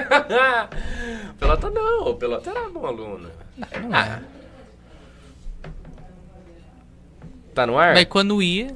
[1.39, 3.31] pelota não, o pelota era bom aluno.
[3.57, 4.21] não é.
[7.55, 7.95] Tá no ar?
[7.95, 8.75] Mas quando ia.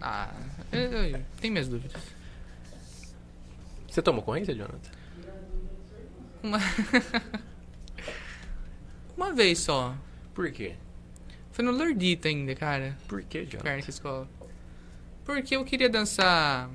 [0.00, 0.32] Ah,
[0.72, 2.00] eu, eu, tenho minhas dúvidas.
[3.90, 4.90] Você toma ocorrência, Jonathan?
[6.42, 6.58] Uma...
[9.16, 9.94] Uma vez só.
[10.34, 10.74] Por quê?
[11.50, 12.96] Foi no Lordita ainda, cara.
[13.06, 13.64] Por quê, Jonathan?
[13.64, 14.28] Cara, nessa escola.
[15.24, 16.70] Porque eu queria dançar.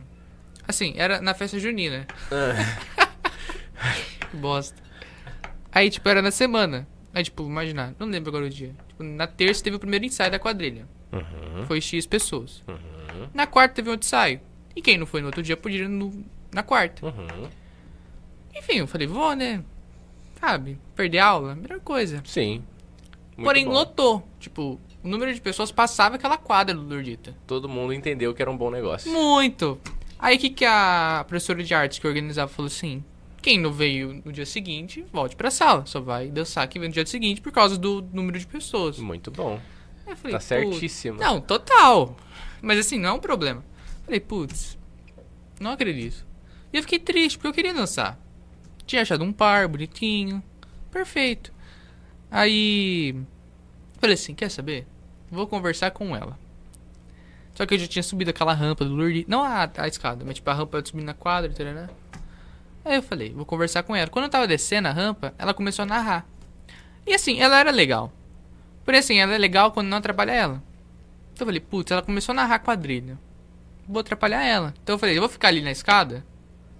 [0.68, 2.06] Assim, era na festa junina.
[2.32, 2.78] Ah,
[4.30, 4.82] Que bosta.
[5.72, 6.88] Aí, tipo, era na semana.
[7.14, 8.76] Aí, tipo, imaginar, não lembro agora o dia.
[8.88, 10.88] Tipo, na terça teve o primeiro ensaio da quadrilha.
[11.12, 12.64] Uhum, Foi X pessoas.
[12.68, 14.40] uhum, Na quarta teve outro ensaio.
[14.76, 16.24] E quem não foi no outro dia podia ir no,
[16.54, 17.04] na quarta.
[17.06, 17.50] uhum.
[18.56, 19.64] Enfim, eu falei, vou, né?
[20.40, 22.22] Sabe, perder aula, melhor coisa.
[22.26, 22.64] Sim.
[23.36, 23.72] Porém, bom.
[23.72, 24.28] lotou.
[24.40, 27.36] Tipo, o número de pessoas passava aquela quadra do Lurdita.
[27.46, 29.12] Todo mundo entendeu que era um bom negócio.
[29.12, 29.80] Muito.
[30.20, 33.04] Aí o que, que a professora de artes que organizava falou assim:
[33.42, 35.86] quem não veio no dia seguinte, volte pra sala.
[35.86, 38.98] Só vai dançar quem veio no dia seguinte por causa do número de pessoas.
[38.98, 39.60] Muito bom.
[40.06, 41.20] Aí eu falei, Tá certíssimo.
[41.20, 42.18] Não, total.
[42.62, 43.64] Mas assim, não é um problema.
[44.04, 44.78] Falei, putz,
[45.60, 46.26] não acredito.
[46.74, 48.20] E eu fiquei triste, porque eu queria dançar.
[48.88, 50.42] Tinha achado um par bonitinho.
[50.90, 51.54] Perfeito.
[52.32, 53.16] Aí.
[54.00, 54.88] Falei assim, quer saber?
[55.30, 56.40] Vou conversar com ela.
[57.54, 59.26] Só que eu já tinha subido aquela rampa do Lourdes.
[59.28, 61.90] Não a, a escada, mas tipo a rampa de subir na quadra, né?
[62.86, 64.10] Aí eu falei, vou conversar com ela.
[64.10, 66.26] Quando eu tava descendo a rampa, ela começou a narrar.
[67.06, 68.14] E assim, ela era legal.
[68.86, 70.64] Porém assim, ela é legal quando não atrapalha ela.
[71.34, 73.20] Então eu falei, putz, ela começou a narrar quadrilha.
[73.88, 74.74] Vou atrapalhar ela.
[74.82, 76.24] Então eu falei, eu vou ficar ali na escada.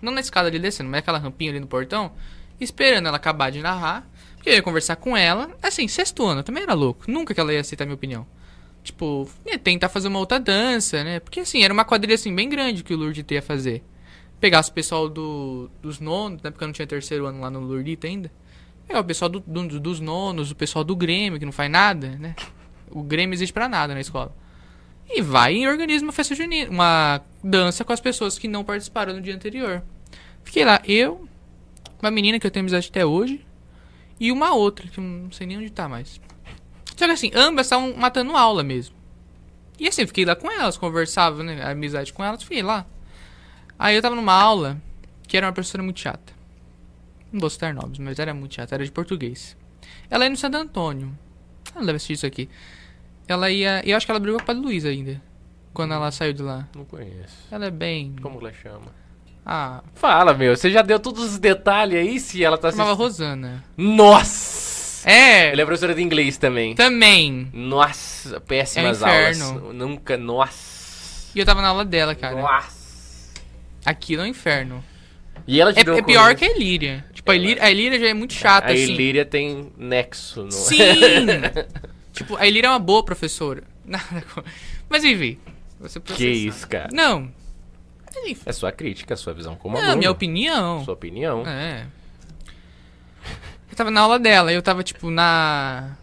[0.02, 2.12] Não na escada ali descendo, mas aquela rampinha ali no portão.
[2.60, 4.08] Esperando ela acabar de narrar.
[4.36, 5.50] Porque eu ia conversar com ela.
[5.62, 7.10] Assim, sexto ano, também era louco.
[7.10, 8.26] Nunca que ela ia aceitar minha opinião.
[8.84, 11.20] Tipo, ia tentar fazer uma outra dança, né?
[11.20, 13.84] Porque assim, era uma quadrilha assim bem grande que o Lourdes ia fazer.
[14.40, 16.52] Pegasse o pessoal do, dos nonos, né?
[16.52, 18.32] Porque eu não tinha terceiro ano lá no Lourdita ainda.
[18.88, 22.10] Pegar o pessoal do- do- dos nonos, o pessoal do Grêmio, que não faz nada,
[22.20, 22.36] né?
[22.90, 24.34] O Grêmio existe pra nada na escola.
[25.10, 29.14] E vai e organiza uma festa junina, uma dança com as pessoas que não participaram
[29.14, 29.82] no dia anterior.
[30.44, 31.28] Fiquei lá, eu,
[32.02, 33.46] Uma menina que eu tenho amizade até hoje.
[34.20, 36.20] E uma outra, que não sei nem onde tá mais.
[36.96, 38.96] Só que assim, ambas estavam matando aula mesmo.
[39.80, 41.64] E assim, fiquei lá com elas, conversava, né?
[41.64, 42.86] Amizade com elas, fiquei lá.
[43.78, 44.82] Aí eu tava numa aula
[45.28, 46.34] que era uma professora muito chata.
[47.32, 49.56] Não vou citar nomes, mas era muito chata, era de português.
[50.10, 51.18] Ela ia no Santo Antônio.
[51.76, 52.50] Ela deve assistir isso aqui.
[53.28, 53.82] Ela ia.
[53.86, 55.22] Eu acho que ela brigou com a Padre Luiz ainda.
[55.74, 56.68] Quando ela saiu de lá.
[56.76, 57.36] Não conheço.
[57.52, 58.16] Ela é bem.
[58.22, 58.88] Como ela chama?
[59.46, 60.56] Ah, Fala, meu.
[60.56, 63.26] Você já deu todos os detalhes aí se ela tá chamava assistindo.
[63.28, 63.64] Rosana.
[63.78, 65.10] Nossa!
[65.10, 65.52] É!
[65.52, 66.76] Ela é professora de inglês também.
[66.76, 67.50] Também.
[67.54, 69.46] Nossa, péssimas É um inferno.
[69.62, 69.76] aulas.
[69.76, 71.32] Nunca, nossa.
[71.34, 72.42] E eu tava na aula dela, cara.
[72.42, 73.32] Nossa.
[73.86, 74.84] Aquilo é um inferno.
[75.48, 77.06] E ela te É, é pior que a Ilíria.
[77.14, 78.92] Tipo, a Ilíria, a Ilíria já é muito chata, A assim.
[78.94, 80.52] Ilíria tem nexo no.
[80.52, 80.78] Sim!
[82.18, 83.64] tipo, a Ilíria é uma boa professora.
[83.86, 84.24] Nada
[84.90, 85.38] Mas enfim.
[85.80, 86.90] Você que isso, cara.
[86.92, 87.32] Não.
[88.06, 88.44] Mas, enfim.
[88.46, 89.98] É sua crítica, sua visão como Não, aluno.
[89.98, 90.84] minha opinião.
[90.84, 91.46] Sua opinião.
[91.46, 91.86] É.
[93.70, 95.96] Eu tava na aula dela, eu tava, tipo, na.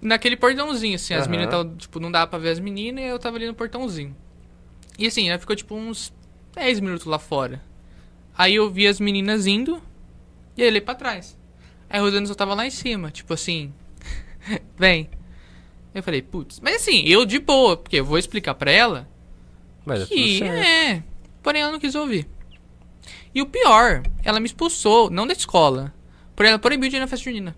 [0.00, 1.14] Naquele portãozinho, assim.
[1.14, 3.54] As meninas estavam, tipo, não dava pra ver as meninas e eu tava ali no
[3.54, 4.16] portãozinho.
[4.98, 6.12] E assim, ela ficou, tipo, uns
[6.54, 7.60] 10 minutos lá fora.
[8.36, 9.82] Aí eu vi as meninas indo
[10.56, 11.36] e eu olhei pra trás.
[11.90, 13.72] Aí a Rosana só tava lá em cima, tipo assim.
[14.78, 15.10] Vem.
[15.94, 16.60] Eu falei, putz.
[16.60, 19.08] Mas assim, eu de boa, porque eu vou explicar pra ela
[19.84, 20.54] Mas é que certo.
[20.54, 21.02] é.
[21.42, 22.28] Porém, ela não quis ouvir.
[23.34, 25.94] E o pior, ela me expulsou, não da escola.
[26.36, 27.56] Porém, ela proibiu de ir na festa junina.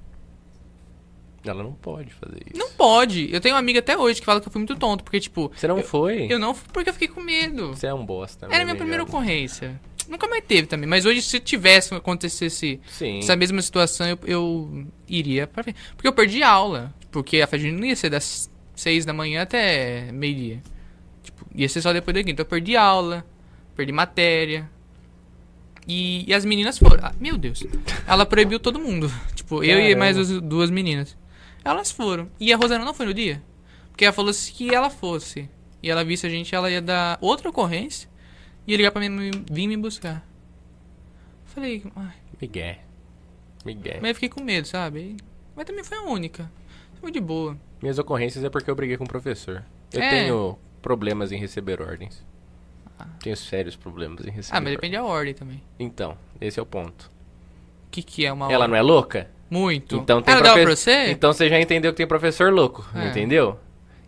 [1.45, 2.59] Ela não pode fazer isso.
[2.59, 3.33] Não pode.
[3.33, 5.51] Eu tenho uma amiga até hoje que fala que eu fui muito tonto, porque, tipo.
[5.55, 6.27] Você não eu, foi?
[6.31, 7.69] Eu não fui porque eu fiquei com medo.
[7.69, 8.47] Você é um bosta.
[8.51, 9.81] Era a minha primeira ocorrência.
[10.07, 10.89] Nunca mais teve também.
[10.89, 13.21] Mas hoje, se tivesse acontecesse Sim.
[13.21, 15.79] essa mesma situação, eu, eu iria pra frente.
[15.95, 16.93] Porque eu perdi aula.
[17.11, 20.63] Porque a festa junina ia ser das seis da manhã até meio-dia.
[21.23, 22.31] Tipo, ia ser só depois daqui.
[22.31, 23.27] Então eu perdi aula,
[23.75, 24.71] perdi matéria.
[25.87, 27.05] E, e as meninas foram.
[27.05, 27.65] Ah, meu Deus.
[28.07, 29.11] Ela proibiu todo mundo.
[29.35, 31.17] Tipo, eu e mais as duas meninas.
[31.65, 32.31] Elas foram.
[32.39, 33.43] E a Rosana não foi no dia.
[33.91, 35.49] Porque ela falou assim que ela fosse.
[35.83, 38.09] E ela visse a gente, ela ia dar outra ocorrência.
[38.67, 40.25] E ia ligar pra mim vir me buscar.
[41.47, 42.77] Falei, ai, Miguel.
[43.65, 43.99] Miguel.
[44.01, 45.17] mas eu fiquei com medo, sabe?
[45.57, 46.51] Mas também foi a única.
[47.01, 47.57] Foi de boa.
[47.83, 49.63] Minhas ocorrências é porque eu briguei com o professor.
[49.93, 50.11] Eu É.
[50.11, 52.25] tenho problemas em receber ordens.
[53.23, 54.77] Tenho sérios problemas em receber Ah, mas ordens.
[54.77, 55.63] depende da ordem também.
[55.79, 57.11] Então, esse é o ponto.
[57.87, 58.69] O que, que é uma Ela ordem?
[58.69, 59.31] não é louca?
[59.49, 59.97] Muito.
[59.97, 61.11] Então tem Ela profe- pra você?
[61.11, 63.09] Então você já entendeu que tem professor louco, É.
[63.09, 63.59] entendeu?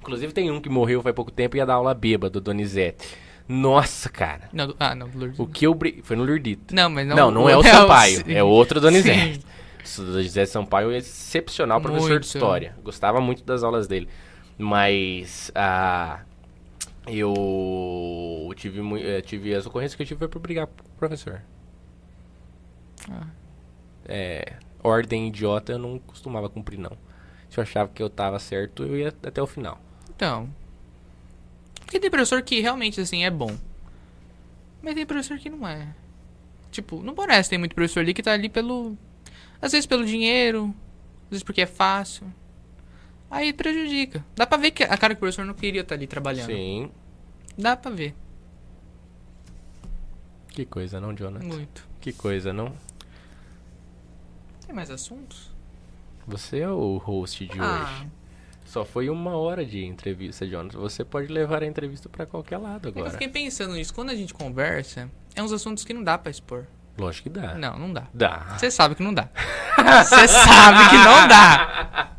[0.00, 3.08] Inclusive tem um que morreu faz pouco tempo e ia dar aula bêbado, Donizete.
[3.48, 4.48] Nossa, cara.
[4.52, 5.38] Não, ah, não, do Lourdes.
[5.40, 6.02] O que eu briguei...
[6.02, 6.74] Foi no Lurdito.
[6.74, 7.16] Não, mas não...
[7.16, 8.24] Não, não, é o Sampaio.
[8.24, 8.32] sim.
[8.32, 9.34] É outro Donizete.
[9.34, 9.42] Sim.
[9.98, 12.20] O Donizete Sampaio é excepcional professor Muito.
[12.20, 12.76] de história.
[12.82, 14.08] Gostava muito das aulas dele.
[14.56, 16.20] Mas ah,
[17.06, 21.42] eu tive, eh, tive as ocorrências que eu tive foi por brigar com o professor.
[23.10, 23.26] Ah.
[24.04, 26.96] É, ordem idiota eu não costumava cumprir, não.
[27.48, 29.80] Se eu achava que eu tava certo, eu ia até o final.
[30.14, 30.48] Então.
[31.80, 33.56] Porque tem professor que realmente, assim, é bom.
[34.80, 35.94] Mas tem professor que não é.
[36.70, 38.96] Tipo, não parece tem muito professor ali que tá ali pelo...
[39.62, 40.74] Às vezes pelo dinheiro,
[41.24, 42.26] às vezes porque é fácil.
[43.30, 44.22] Aí prejudica.
[44.36, 46.46] Dá pra ver que a cara que o professor não queria estar ali trabalhando.
[46.46, 46.90] Sim.
[47.56, 48.14] Dá pra ver.
[50.48, 51.46] Que coisa, não, Jonathan?
[51.46, 51.88] Muito.
[52.00, 52.74] Que coisa, não?
[54.66, 55.50] Tem mais assuntos?
[56.26, 58.10] Você é o host de Ah, hoje.
[58.66, 60.78] Só foi uma hora de entrevista, Jonathan.
[60.78, 63.12] Você pode levar a entrevista pra qualquer lado é que eu agora.
[63.12, 63.94] fiquei pensando nisso.
[63.94, 66.66] Quando a gente conversa, é uns assuntos que não dá pra expor.
[66.98, 67.54] Lógico que dá.
[67.54, 68.04] Não, não dá.
[68.12, 68.54] Dá.
[68.58, 69.28] Você sabe que não dá.
[70.04, 72.10] Você sabe que não dá.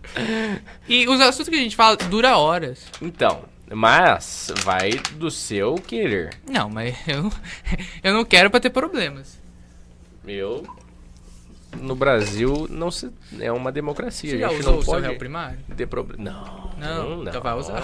[0.88, 2.86] E os assuntos que a gente fala dura horas.
[3.02, 6.32] Então, mas vai do seu querer.
[6.50, 7.32] Não, mas eu,
[8.04, 9.40] eu não quero pra ter problemas.
[10.26, 10.64] Eu
[11.80, 14.94] no Brasil não se é uma democracia, Você a já gente usou não o seu
[14.94, 15.60] pode réu primário?
[15.76, 16.24] ter problema.
[16.24, 17.82] Não, Não, não, então vai usar.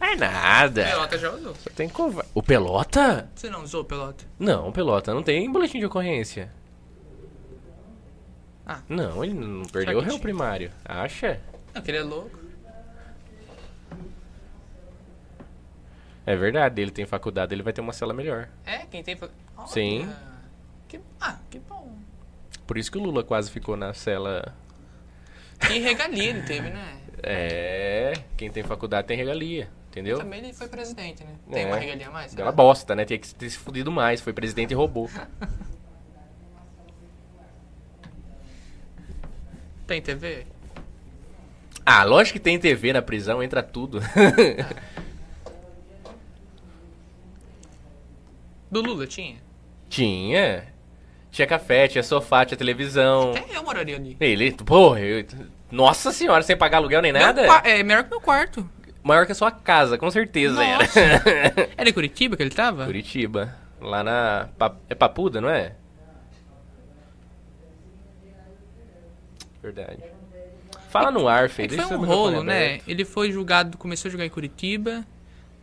[0.00, 0.84] É nada.
[0.84, 1.54] Pelota já usou.
[1.56, 1.90] Só tem.
[2.34, 3.30] O pelota?
[3.34, 4.24] Você não usou pelota?
[4.38, 6.50] Não, pelota não tem boletim de ocorrência.
[8.66, 8.80] Ah.
[8.88, 10.22] Não, ele não perdeu o réu tinha?
[10.22, 10.70] primário.
[10.84, 11.40] Acha?
[11.74, 12.38] Não, que ele é louco.
[16.26, 18.48] É verdade, ele tem faculdade, ele vai ter uma cela melhor.
[18.64, 19.16] É, quem tem...
[19.16, 19.30] fa-
[19.66, 20.08] Sim.
[20.86, 21.00] Que...
[21.20, 21.96] Ah, que bom.
[22.66, 24.54] Por isso que o Lula quase ficou na cela.
[25.60, 27.00] Que regalia ele teve, né?
[27.22, 30.18] É, quem tem faculdade tem regalia, entendeu?
[30.18, 31.30] Também ele foi presidente, né?
[31.50, 31.66] Tem É.
[31.66, 32.32] uma regalia a mais?
[32.32, 33.04] Aquela bosta, né?
[33.04, 34.20] Tinha que ter se fudido mais.
[34.20, 35.10] Foi presidente e roubou.
[39.86, 40.46] Tem TV?
[41.84, 44.00] Ah, lógico que tem TV na prisão, entra tudo.
[48.70, 49.36] Do Lula tinha?
[49.88, 50.64] tinha.
[51.32, 53.30] Tinha café, tinha sofá, tinha televisão.
[53.32, 54.16] Até eu moraria ali.
[54.20, 55.24] Ele, porra, eu-
[55.70, 57.42] nossa senhora, sem pagar aluguel nem nada?
[57.42, 58.68] Meu qua- é melhor que meu quarto.
[59.02, 61.00] Maior que a sua casa, com certeza Nossa.
[61.00, 61.70] era.
[61.76, 62.84] Era em Curitiba que ele tava?
[62.84, 63.56] Curitiba.
[63.80, 64.48] Lá na.
[64.88, 65.74] É Papuda, não é?
[69.62, 70.02] Verdade.
[70.88, 71.66] Fala no ar, É Fê.
[71.66, 72.64] deixa foi um rolo, né?
[72.74, 72.88] aberto.
[72.88, 75.04] Ele foi julgado, começou a jogar em Curitiba,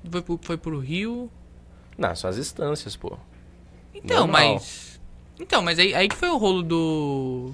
[0.10, 1.30] foi pro, foi pro Rio.
[1.98, 3.18] Não, só as instâncias, pô.
[3.94, 4.54] Então, Normal.
[4.54, 5.00] mas.
[5.40, 7.54] Então, mas aí, aí que foi o rolo do.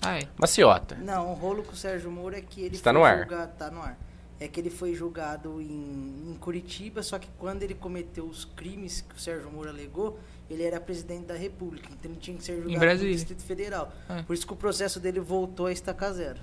[0.00, 0.28] Ai.
[0.38, 0.94] Maciota.
[0.96, 3.18] Não, o rolo com o Sérgio Moro é que ele Está foi no ar.
[3.18, 3.52] julgado.
[3.58, 3.98] Tá no ar.
[4.38, 9.00] É que ele foi julgado em, em Curitiba, só que quando ele cometeu os crimes
[9.00, 10.18] que o Sérgio Moro alegou,
[10.50, 13.08] ele era presidente da República, então ele tinha que ser julgado Brasília.
[13.10, 13.90] no Distrito Federal.
[14.10, 14.22] É.
[14.22, 16.38] Por isso que o processo dele voltou a estacar zero.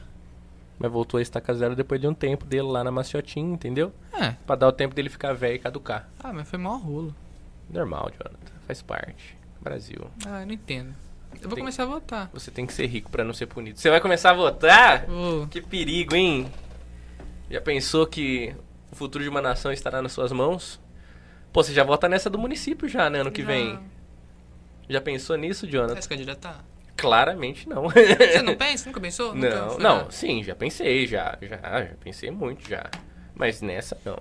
[0.80, 3.94] Mas voltou a estaca zero depois de um tempo dele lá na Maciotinha, entendeu?
[4.11, 4.32] É.
[4.45, 6.10] Pra dar o tempo dele ficar velho e caducar.
[6.20, 7.15] Ah, mas foi maior rolo.
[7.70, 8.53] Normal, Jonathan.
[8.65, 9.38] Faz parte.
[9.61, 9.99] Brasil.
[10.26, 10.94] Ah, eu não entendo.
[11.36, 12.30] Eu vou Tem- começar a votar.
[12.34, 13.80] Você tem que ser rico pra não ser punido.
[13.80, 15.06] Você vai começar a votar?
[15.06, 15.48] Vou.
[15.48, 16.52] Que perigo, hein?
[17.54, 18.56] Já pensou que
[18.92, 20.82] o futuro de uma nação estará nas suas mãos?
[21.52, 23.22] Pô, você já vota nessa do município já, né?
[23.22, 23.80] Ano que vem.
[24.90, 26.02] Já pensou nisso, Vai Jonathan?
[26.02, 26.66] se candidatar?
[26.98, 27.90] Claramente não.
[27.90, 28.88] Você não pensa?
[28.88, 29.36] Nunca pensou?
[29.38, 32.90] Nunca não, não, sim, já pensei, já, já, já pensei muito já.
[33.36, 34.18] Mas nessa não.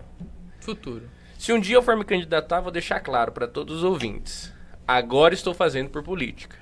[0.61, 1.09] Futuro.
[1.39, 4.53] Se um dia eu for me candidatar, vou deixar claro pra todos os ouvintes.
[4.87, 6.59] Agora estou fazendo por política.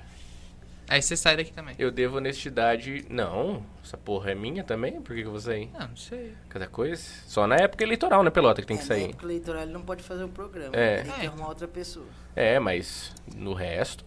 [0.89, 1.73] Aí você sai daqui também.
[1.79, 3.05] Eu devo honestidade.
[3.09, 4.99] Não, essa porra é minha também?
[5.01, 5.69] Por que, que eu vou sair?
[5.71, 6.33] Não, não sei.
[6.49, 7.01] Cada coisa?
[7.25, 9.09] Só na época eleitoral, né, Pelota, que tem É, que Na sair.
[9.09, 10.95] época eleitoral ele não pode fazer o programa, É.
[10.99, 11.27] ele tem que É.
[11.27, 12.05] arrumar outra pessoa.
[12.35, 14.03] É, mas no resto.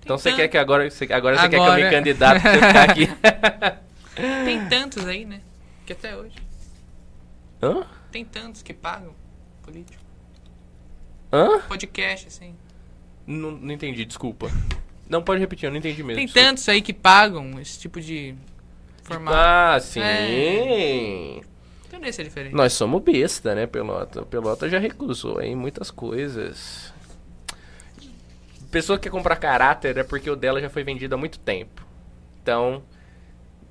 [0.00, 0.90] Então Tem você quer que agora.
[0.90, 3.08] Você, agora você quer que eu me Agora- candidato pra você ficar aqui.
[4.44, 5.40] Tem tantos aí, né?
[5.86, 6.34] Que até hoje.
[7.62, 7.86] Hã?
[8.10, 9.14] Tem tantos que pagam
[9.62, 10.02] político.
[11.32, 11.60] Hã?
[11.68, 12.54] Podcast, assim.
[13.26, 14.48] Não, não entendi, desculpa.
[15.08, 16.16] Não pode repetir, eu não entendi mesmo.
[16.16, 16.48] Tem desculpa.
[16.48, 18.34] tantos aí que pagam esse tipo de
[19.02, 19.36] formato.
[19.36, 20.00] Ah, sim.
[20.00, 21.40] É.
[21.86, 22.54] Então esse é diferente.
[22.54, 24.20] Nós somos besta, né, Pelota?
[24.20, 26.92] O Pelota já recusou aí muitas coisas.
[28.70, 31.86] Pessoa que quer comprar caráter é porque o dela já foi vendido há muito tempo.
[32.42, 32.82] Então,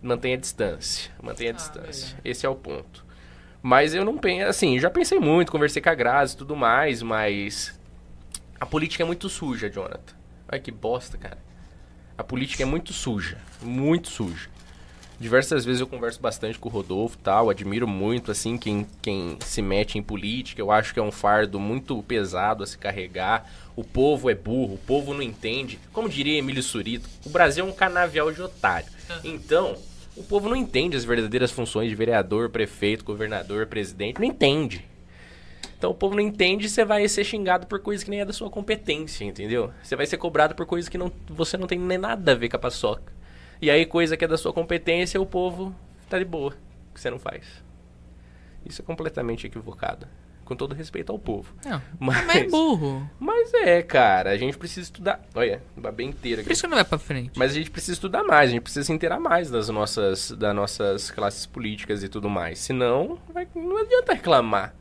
[0.01, 1.11] mantenha a distância.
[1.21, 2.17] Mantenha a Ah, distância.
[2.25, 3.05] Esse é o ponto.
[3.61, 4.47] Mas eu não penso.
[4.49, 7.79] Assim, já pensei muito, conversei com a Grazi e tudo mais, mas.
[8.59, 10.16] A política é muito suja, Jonathan.
[10.47, 11.37] Ai, que bosta, cara.
[12.17, 13.37] A política é muito suja.
[13.61, 14.49] Muito suja.
[15.19, 19.35] Diversas vezes eu converso bastante com o Rodolfo e tal, admiro muito, assim, quem, quem
[19.41, 20.61] se mete em política.
[20.61, 23.51] Eu acho que é um fardo muito pesado a se carregar.
[23.75, 25.79] O povo é burro, o povo não entende.
[25.91, 28.87] Como diria Emílio Surito, o Brasil é um canavial de otário.
[29.23, 29.75] Então,
[30.15, 34.19] o povo não entende as verdadeiras funções de vereador, prefeito, governador, presidente.
[34.19, 34.85] Não entende.
[35.77, 38.25] Então o povo não entende e você vai ser xingado por coisas que nem é
[38.25, 39.71] da sua competência, entendeu?
[39.83, 42.49] Você vai ser cobrado por coisas que não, você não tem nem nada a ver
[42.49, 43.13] com a paçoca.
[43.61, 45.73] E aí, coisa que é da sua competência, o povo
[46.09, 46.53] tá de boa,
[46.93, 47.45] que você não faz.
[48.65, 50.07] Isso é completamente equivocado.
[50.43, 51.53] Com todo respeito ao povo.
[51.65, 51.81] Não.
[51.99, 53.09] Mas, Mas é burro.
[53.19, 55.21] mas é, cara, a gente precisa estudar.
[55.35, 56.53] Olha, babei inteira Por aqui.
[56.53, 57.31] isso que não vai pra frente.
[57.37, 60.55] Mas a gente precisa estudar mais, a gente precisa se inteirar mais das nossas, das
[60.55, 62.59] nossas classes políticas e tudo mais.
[62.59, 64.73] Senão, vai- não adianta reclamar.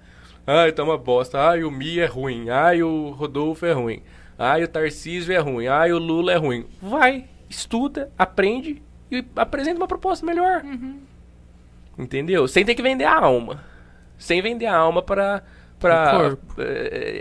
[0.46, 1.40] Ai, tá uma bosta.
[1.40, 2.48] Ai, o Mi é ruim.
[2.50, 4.02] Ai, o Rodolfo é ruim.
[4.38, 5.66] Ai, o Tarcísio é ruim.
[5.66, 6.66] Ai, o Lula é ruim.
[6.80, 10.62] Vai, estuda, aprende e apresenta uma proposta melhor.
[11.98, 12.46] Entendeu?
[12.46, 13.64] Sem ter que vender a alma.
[14.18, 15.42] Sem vender a alma para
[15.78, 17.20] para é,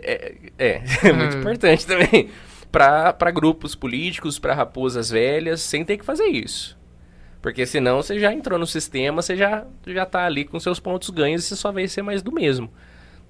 [0.58, 1.40] é, é, é muito Hum.
[1.42, 2.30] importante também
[2.72, 6.78] para grupos políticos, para raposas velhas, sem ter que fazer isso.
[7.42, 11.10] Porque senão você já entrou no sistema, você já já tá ali com seus pontos
[11.10, 12.70] ganhos e você só vai ser mais do mesmo.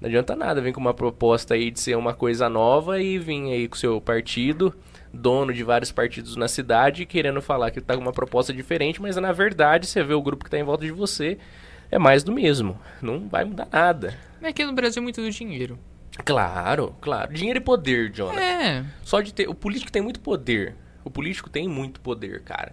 [0.00, 3.52] Não adianta nada vir com uma proposta aí de ser uma coisa nova e vir
[3.52, 4.74] aí com o seu partido,
[5.12, 9.16] dono de vários partidos na cidade, querendo falar que tá com uma proposta diferente, mas
[9.16, 11.38] na verdade você vê o grupo que tá em volta de você,
[11.90, 12.78] é mais do mesmo.
[13.00, 14.14] Não vai mudar nada.
[14.40, 15.78] Mas aqui no Brasil é muito do dinheiro.
[16.24, 17.32] Claro, claro.
[17.32, 18.40] Dinheiro e poder, Jonathan.
[18.40, 18.84] É.
[19.02, 19.48] Só de ter.
[19.48, 20.74] O político tem muito poder.
[21.04, 22.72] O político tem muito poder, cara.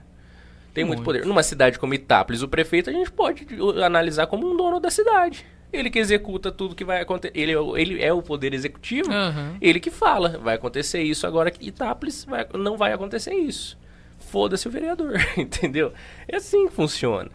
[0.73, 1.05] Tem muito, Muito.
[1.05, 1.25] poder.
[1.25, 3.45] Numa cidade como Itápolis, o prefeito a gente pode
[3.83, 5.45] analisar como um dono da cidade.
[5.73, 7.33] Ele que executa tudo que vai acontecer.
[7.37, 9.11] Ele, é o- ele é o poder executivo.
[9.11, 9.57] Aham.
[9.59, 13.77] Ele que fala, vai acontecer isso agora que Itápolis vai- não vai acontecer isso.
[14.19, 15.91] Foda-se o vereador, entendeu?
[16.27, 17.29] É assim que funciona,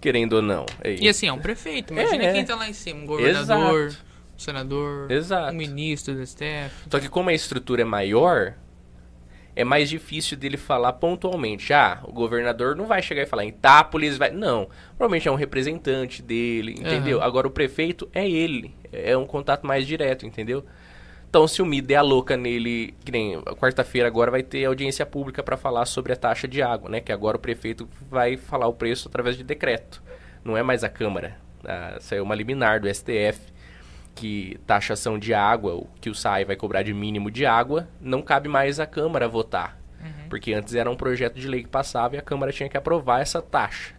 [0.00, 0.66] querendo ou não.
[0.82, 1.92] É E assim, é um prefeito.
[1.92, 2.32] Imagina É, é.
[2.32, 3.00] quem tá lá em cima.
[3.00, 4.04] Um governador, Exato.
[4.34, 5.52] um senador, Exato.
[5.52, 6.74] um ministro do STF.
[6.90, 8.54] Só que como a estrutura é maior,
[9.56, 11.72] é mais difícil dele falar pontualmente.
[11.72, 14.30] Ah, o governador não vai chegar e falar em Itápolis, vai.
[14.30, 14.68] Não.
[14.96, 17.18] Provavelmente é um representante dele, entendeu?
[17.18, 17.26] Aham.
[17.26, 18.74] Agora o prefeito é ele.
[18.92, 20.64] É um contato mais direto, entendeu?
[21.28, 25.04] Então, se o Mi der a louca nele, que nem quarta-feira agora vai ter audiência
[25.04, 27.00] pública para falar sobre a taxa de água, né?
[27.00, 30.02] Que agora o prefeito vai falar o preço através de decreto.
[30.44, 31.36] Não é mais a Câmara.
[31.64, 33.53] Ah, saiu uma liminar do STF
[34.14, 38.22] que taxação de água, o que o SAI vai cobrar de mínimo de água, não
[38.22, 39.78] cabe mais à Câmara votar.
[40.28, 43.20] Porque antes era um projeto de lei que passava e a Câmara tinha que aprovar
[43.20, 43.94] essa taxa.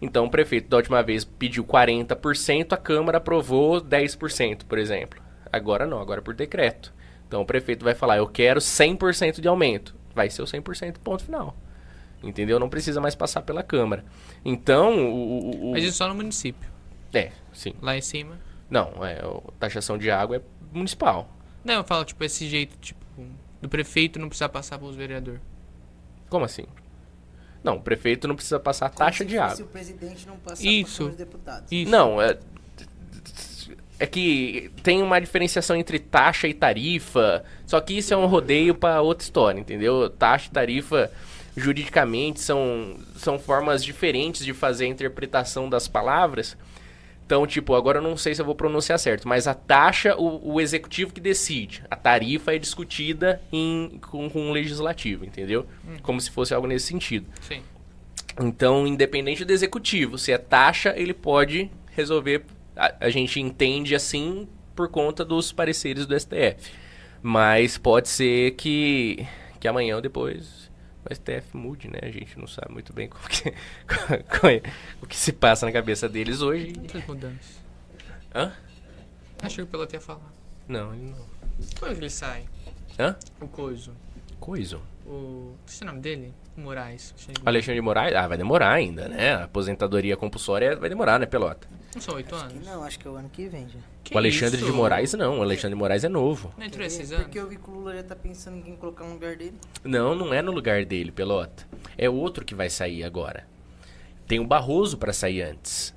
[0.00, 5.20] Então o prefeito da última vez pediu 40%, a Câmara aprovou 10%, por exemplo.
[5.52, 6.92] Agora não, agora é por decreto.
[7.26, 9.94] Então o prefeito vai falar, eu quero 100% de aumento.
[10.14, 11.56] Vai ser o 100% ponto final.
[12.22, 12.58] Entendeu?
[12.58, 14.04] Não precisa mais passar pela Câmara.
[14.44, 15.14] Então, o...
[15.14, 16.68] o- o- Mas isso só no município.
[17.14, 17.72] É, sim.
[17.80, 18.38] Lá em cima.
[18.70, 20.40] Não, é, o- taxação de água é
[20.72, 21.28] municipal.
[21.64, 22.98] Não, eu falo, tipo, esse jeito, tipo,
[23.60, 25.40] do prefeito não precisar passar pelos vereadores.
[26.28, 26.64] Como assim?
[27.64, 29.64] Não, o prefeito não precisa passar taxa se de água.
[29.64, 31.08] o presidente não passar Isso.
[31.10, 31.70] deputados.
[31.72, 31.90] Isso.
[31.90, 32.38] Não, é.
[34.00, 38.72] É que tem uma diferenciação entre taxa e tarifa, só que isso é um rodeio
[38.72, 40.08] para outra história, entendeu?
[40.08, 41.10] Taxa e tarifa,
[41.56, 46.56] juridicamente, são, são formas diferentes de fazer a interpretação das palavras.
[47.28, 50.54] Então, tipo, agora eu não sei se eu vou pronunciar certo, mas a taxa, o,
[50.54, 51.84] o executivo que decide.
[51.90, 55.66] A tarifa é discutida em, com, com o legislativo, entendeu?
[56.00, 57.26] Como se fosse algo nesse sentido.
[57.42, 57.60] Sim.
[58.40, 62.46] Então, independente do executivo, se é taxa, ele pode resolver.
[62.74, 66.72] A, a gente entende assim por conta dos pareceres do STF.
[67.20, 69.26] Mas pode ser que,
[69.60, 70.67] que amanhã ou depois
[71.10, 71.98] o STF mude, né?
[72.02, 73.52] A gente não sabe muito bem como que,
[74.40, 74.62] qual é-
[75.02, 76.72] o que se passa na cabeça deles hoje.
[76.76, 77.58] Muitas mudanças.
[78.34, 78.52] Hã?
[79.42, 80.32] Acho que o piloto ia falar.
[80.66, 81.26] Não, ele não.
[81.78, 82.44] Quando que ele sai?
[82.98, 83.16] Hã?
[83.40, 83.92] O Coiso.
[84.38, 84.78] Coisa.
[85.06, 85.54] O.
[85.66, 86.34] Esqueci o nome dele?
[86.56, 87.14] O Moraes.
[87.44, 88.14] Alexandre de Moraes?
[88.14, 89.34] Ah, vai demorar ainda, né?
[89.34, 91.66] A aposentadoria compulsória vai demorar, né, Pelota?
[91.94, 92.66] Não são oito Que anos?
[92.66, 93.78] não, acho que é o ano que vem já.
[94.08, 94.66] Que o Alexandre isso?
[94.66, 95.38] de Moraes não.
[95.38, 96.52] O Alexandre de Moraes é novo.
[96.56, 97.24] Não entrou esses anos?
[97.24, 99.54] Porque eu vi que o Lula já tá pensando em quem colocar no lugar dele.
[99.84, 101.66] Não, não é no lugar dele, Pelota.
[101.96, 103.46] É outro que vai sair agora.
[104.26, 105.94] Tem o Barroso pra sair antes.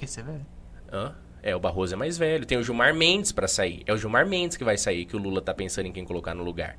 [0.00, 0.46] Esse é velho.
[0.92, 1.14] Hã?
[1.42, 2.46] É, o Barroso é mais velho.
[2.46, 3.82] Tem o Gilmar Mendes pra sair.
[3.86, 6.34] É o Gilmar Mendes que vai sair, que o Lula tá pensando em quem colocar
[6.34, 6.78] no lugar.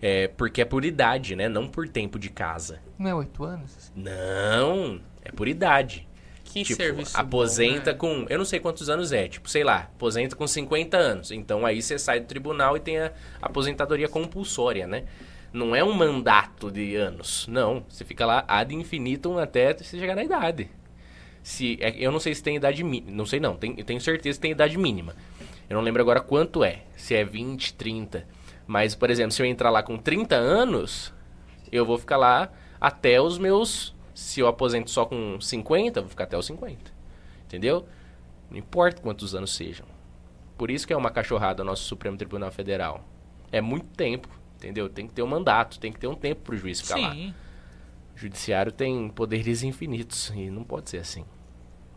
[0.00, 1.48] É, porque é por idade, né?
[1.48, 2.80] Não por tempo de casa.
[2.98, 3.92] Não é oito anos?
[3.94, 6.08] Não, é por idade.
[6.52, 8.24] Que tipo, serviço aposenta bom, né?
[8.24, 8.26] com.
[8.28, 9.26] Eu não sei quantos anos é.
[9.28, 11.30] Tipo, sei lá, aposenta com 50 anos.
[11.30, 15.04] Então aí você sai do tribunal e tem a aposentadoria compulsória, né?
[15.52, 17.46] Não é um mandato de anos.
[17.48, 17.84] Não.
[17.88, 20.70] Você fica lá ad infinitum até você chegar na idade.
[21.42, 23.16] Se, é- eu não sei se tem idade mínima.
[23.16, 23.56] Não sei não.
[23.56, 25.14] Tem, eu tenho certeza que tem idade mínima.
[25.68, 26.82] Eu não lembro agora quanto é.
[26.96, 28.26] Se é 20, 30.
[28.66, 31.12] Mas, por exemplo, se eu entrar lá com 30 anos,
[31.70, 32.50] eu vou ficar lá
[32.80, 33.94] até os meus.
[34.22, 36.90] Se eu aposento só com 50, eu vou ficar até os 50.
[37.44, 37.86] Entendeu?
[38.50, 39.86] Não importa quantos anos sejam.
[40.56, 43.04] Por isso que é uma cachorrada o nosso Supremo Tribunal Federal.
[43.50, 44.88] É muito tempo, entendeu?
[44.88, 47.12] Tem que ter um mandato, tem que ter um tempo pro juiz ficar lá.
[47.12, 47.34] Sim.
[48.14, 51.24] O judiciário tem poderes infinitos e não pode ser assim.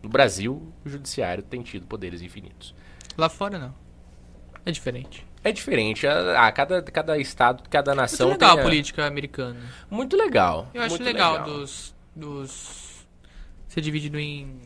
[0.02, 2.73] No Brasil, o judiciário tem tido poderes infinitos.
[3.18, 3.73] Lá fora não.
[4.65, 5.26] É diferente.
[5.43, 6.07] É diferente.
[6.07, 9.60] A, a cada, cada estado, cada nação Muito legal tem a a- política americana.
[9.89, 10.68] Muito legal.
[10.73, 11.94] Eu acho muito legal, dos.
[12.16, 13.06] Dos.
[13.68, 14.60] ser dividido em.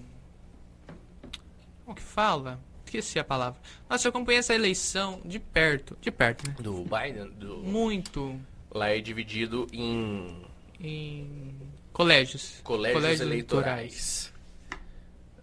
[1.84, 2.60] Como que fala?
[2.86, 3.60] Esqueci a palavra.
[3.90, 5.98] Nossa, eu acompanhei essa eleição de perto.
[6.02, 6.56] De perto, né?
[6.60, 7.58] Do Biden, do...
[7.58, 8.40] Muito
[8.72, 10.46] lá é dividido em
[10.80, 11.56] em
[11.92, 12.62] colégios.
[12.64, 14.34] colégios, eleitorais.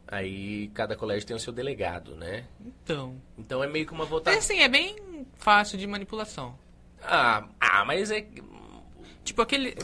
[0.09, 2.45] Aí cada colégio tem o seu delegado, né?
[2.65, 3.20] Então.
[3.37, 4.39] Então é meio que uma É votação.
[4.39, 6.57] assim, é bem fácil de manipulação.
[7.03, 8.27] Ah, ah, mas é.
[9.24, 9.77] Tipo, aquele.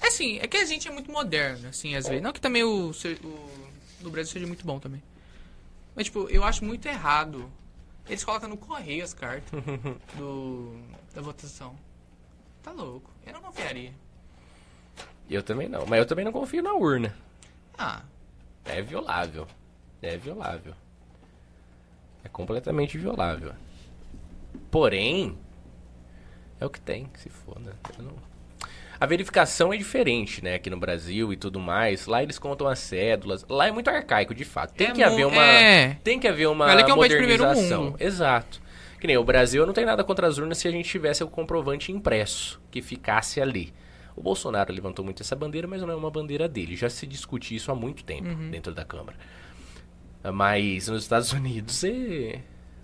[0.00, 2.22] É assim, é que a gente é muito moderno, assim, às vezes.
[2.22, 3.68] Não que também o, o
[4.00, 5.02] do Brasil seja muito bom também.
[5.94, 7.50] Mas, tipo, eu acho muito errado.
[8.06, 9.50] Eles colocam no correio as cartas
[10.16, 10.80] do,
[11.14, 11.76] da votação.
[12.62, 13.10] Tá louco.
[13.26, 13.92] Eu não confiaria.
[15.28, 15.84] Eu também não.
[15.86, 17.14] Mas eu também não confio na urna.
[17.76, 18.02] Ah,
[18.64, 19.46] É violável.
[20.00, 20.74] É violável.
[22.24, 23.52] É completamente violável.
[24.70, 25.36] Porém,
[26.60, 27.76] é o que tem, que se foda.
[27.98, 28.27] Eu não-
[29.00, 32.06] A verificação é diferente, né, aqui no Brasil e tudo mais.
[32.06, 33.44] Lá eles contam as cédulas.
[33.48, 34.74] Lá é muito arcaico, de fato.
[34.74, 35.96] Tem É que haver uma é.
[36.02, 37.84] tem que haver uma Olha que é um país de primeiro modernização.
[37.84, 37.96] mundo.
[38.00, 38.60] Exato.
[39.00, 41.28] Que nem o Brasil, não tenho nada contra as urnas se a gente tivesse o
[41.28, 43.72] comprovante impresso que ficasse ali.
[44.16, 46.74] O Bolsonaro levantou muito essa bandeira, mas não é uma bandeira dele.
[46.74, 48.50] Já se discute isso há muito tempo Uhum.
[48.50, 49.16] dentro da Câmara.
[50.34, 52.40] Mas nos Estados Unidos você,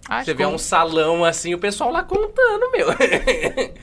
[0.08, 2.86] você vê que um salão assim, o pessoal lá contando, meu.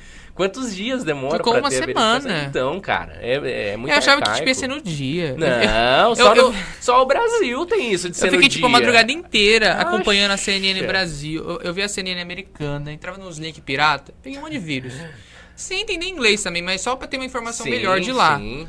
[0.41, 2.45] Quantos dias demora Ficou pra uma ter a semana.
[2.49, 4.43] Então, cara, é, é muito Eu achava que arcaico.
[4.43, 5.35] tinha que ser no dia.
[5.37, 6.57] Não, só eu, no...
[6.57, 8.77] eu, Só o Brasil tem isso de ser Eu fiquei tipo a dia.
[8.79, 11.43] madrugada inteira acompanhando a CNN Brasil.
[11.47, 14.93] Eu, eu vi a CNN americana, entrava nos links pirata, peguei um monte de vírus.
[15.55, 18.39] Sem entender inglês também, mas só pra ter uma informação Sim, melhor de lá.
[18.39, 18.67] sim.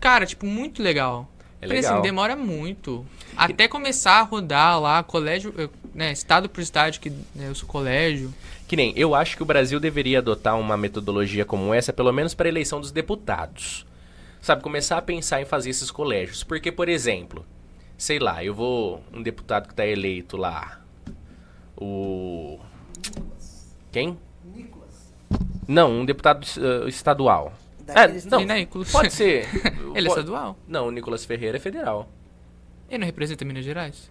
[0.00, 1.30] Cara, tipo, muito legal.
[1.62, 2.02] É assim, legal.
[2.02, 3.06] demora muito.
[3.36, 7.68] Até começar a rodar lá, colégio, eu- né, estado por estado, que né, eu sou
[7.68, 8.32] colégio.
[8.66, 12.34] Que nem, eu acho que o Brasil deveria adotar uma metodologia como essa, pelo menos
[12.34, 13.86] para a eleição dos deputados.
[14.40, 16.42] Sabe, começar a pensar em fazer esses colégios.
[16.42, 17.44] Porque, por exemplo,
[17.96, 19.02] sei lá, eu vou.
[19.12, 20.80] Um deputado que tá eleito lá.
[21.76, 22.58] O.
[23.92, 24.18] Quem?
[24.44, 25.12] Nicolas.
[25.66, 27.52] Não, um deputado eh, estadual.
[27.80, 28.90] Daqueles É, não, Nicolas.
[28.90, 29.48] pode ser.
[29.94, 30.56] Ele é estadual.
[30.66, 32.08] Não, o Nicolas Ferreira é federal.
[32.88, 34.10] Ele não representa Minas Gerais?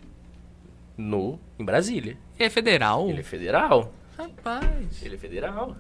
[0.98, 2.18] No, em Brasília.
[2.38, 3.10] Ele é federal?
[3.10, 3.94] Ele é federal.
[4.18, 5.04] Rapaz.
[5.04, 5.76] Ele é federal.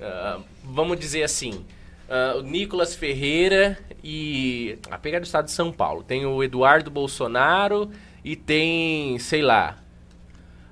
[0.00, 1.64] Ah, vamos dizer assim,
[2.08, 6.02] ah, o Nicolas Ferreira e a pegar do estado de São Paulo.
[6.02, 7.90] Tem o Eduardo Bolsonaro
[8.24, 9.78] e tem, sei lá,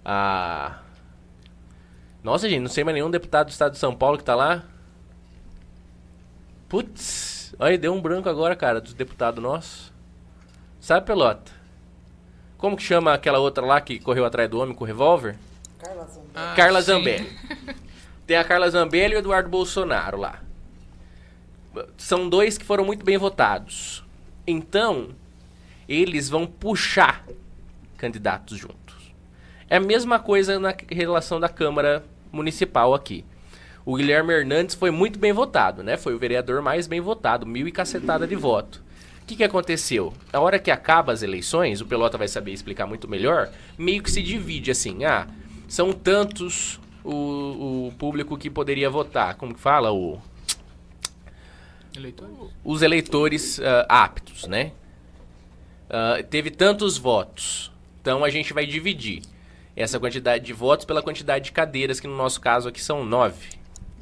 [0.05, 0.81] a
[2.23, 4.65] Nossa, gente, não sei mais nenhum deputado do estado de São Paulo que tá lá.
[6.69, 9.93] Putz, olha, deu um branco agora, cara, dos deputados nossos.
[10.81, 11.53] Sabe, Pelota?
[12.59, 15.37] Como que chama aquela outra lá que correu atrás do homem com o revólver?
[16.37, 16.37] Carla Zambelli.
[16.37, 16.87] Ah, Carla sim.
[16.87, 17.37] Zambelli.
[18.27, 20.43] Tem a Carla Zambelli e o Eduardo Bolsonaro lá.
[21.97, 24.05] São dois que foram muito bem votados.
[24.47, 25.11] Então,
[25.89, 27.25] eles vão puxar
[27.97, 29.15] candidatos juntos.
[29.69, 33.25] É a mesma coisa na relação da Câmara Municipal aqui.
[33.85, 35.97] O Guilherme Hernandes foi muito bem votado, né?
[35.97, 38.83] Foi o vereador mais bem votado, mil e cacetada de voto.
[39.23, 40.13] O que, que aconteceu?
[40.33, 44.11] A hora que acaba as eleições, o Pelota vai saber explicar muito melhor, meio que
[44.11, 45.27] se divide assim, ah,
[45.69, 49.93] são tantos o, o público que poderia votar, como que fala?
[49.93, 50.21] O,
[51.97, 52.37] Eleitores?
[52.65, 54.73] os eleitores ah, aptos, né?
[55.89, 59.23] Ah, teve tantos votos, então a gente vai dividir
[59.75, 63.51] essa quantidade de votos pela quantidade de cadeiras, que no nosso caso aqui são nove.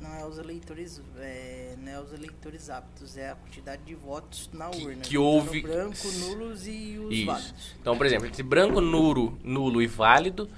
[0.00, 4.48] Não é os eleitores, é, não é os eleitores aptos, é a quantidade de votos
[4.52, 5.02] na Que- urna.
[5.02, 7.26] que juntando houve- branco, nulos e os Isso.
[7.26, 7.74] válidos.
[7.80, 10.48] Então, por exemplo, entre branco, nulo, nulo e válido,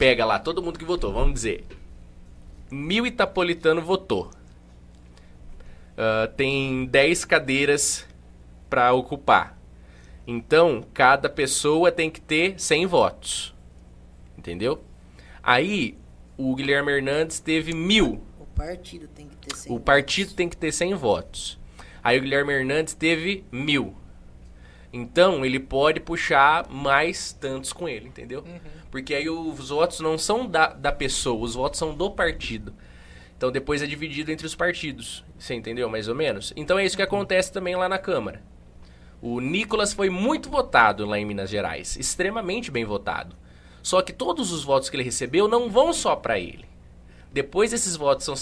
[0.00, 1.12] pega lá todo mundo que votou.
[1.12, 1.66] Vamos dizer,
[2.70, 4.30] mil itapolitano votou.
[5.94, 8.06] Ah, tem 10 cadeiras
[8.70, 9.58] para ocupar.
[10.26, 13.54] Então, cada pessoa tem que ter 100 votos.
[14.38, 14.82] Entendeu?
[15.42, 15.98] Aí,
[16.38, 18.22] o Guilherme Hernandes teve mil.
[18.38, 21.60] O partido tem que ter 100 O partido tem que ter 100 votos.
[22.02, 23.94] Aí o Guilherme Hernandes teve mil.
[24.92, 28.44] Então ele pode puxar mais tantos com ele, entendeu?
[28.90, 32.74] Porque aí os votos não são da, da pessoa, os votos são do partido.
[33.36, 35.24] Então depois é dividido entre os partidos.
[35.38, 36.52] Você entendeu mais ou menos?
[36.56, 38.42] Então é isso que acontece também lá na Câmara.
[39.22, 43.36] O Nicolas foi muito votado lá em Minas Gerais, extremamente bem votado.
[43.82, 46.64] Só que todos os votos que ele recebeu não vão só para ele.
[47.32, 48.34] Depois esses votos são,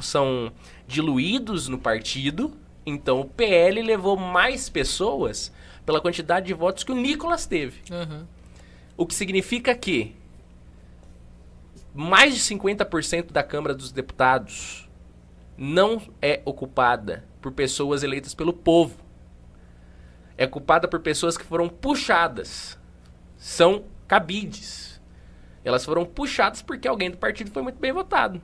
[0.00, 0.52] são
[0.86, 2.52] diluídos no partido,
[2.86, 5.52] então o PL levou mais pessoas
[5.84, 7.80] pela quantidade de votos que o Nicolas teve.
[7.90, 8.26] Aham.
[8.96, 10.14] O que significa que
[11.94, 14.88] mais de 50% da Câmara dos Deputados
[15.56, 18.96] não é ocupada por pessoas eleitas pelo povo.
[20.36, 22.78] É ocupada por pessoas que foram puxadas.
[23.36, 25.00] São cabides.
[25.64, 28.40] Elas foram puxadas porque alguém do partido foi muito bem votado.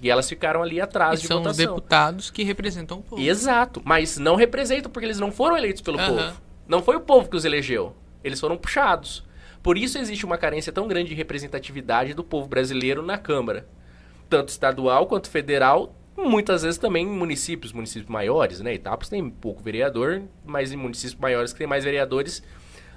[0.00, 1.66] E elas ficaram ali atrás E de são os votação.
[1.74, 3.20] deputados que representam o povo.
[3.22, 6.14] Exato, mas não representam porque eles não foram eleitos pelo Aham.
[6.16, 6.40] povo.
[6.68, 7.94] Não foi o povo que os elegeu.
[8.22, 9.24] Eles foram puxados.
[9.62, 13.66] Por isso existe uma carência tão grande de representatividade do povo brasileiro na Câmara.
[14.30, 18.74] Tanto estadual quanto federal, muitas vezes também em municípios, municípios maiores, né?
[18.74, 22.42] Etapas tem pouco vereador, mas em municípios maiores que tem mais vereadores,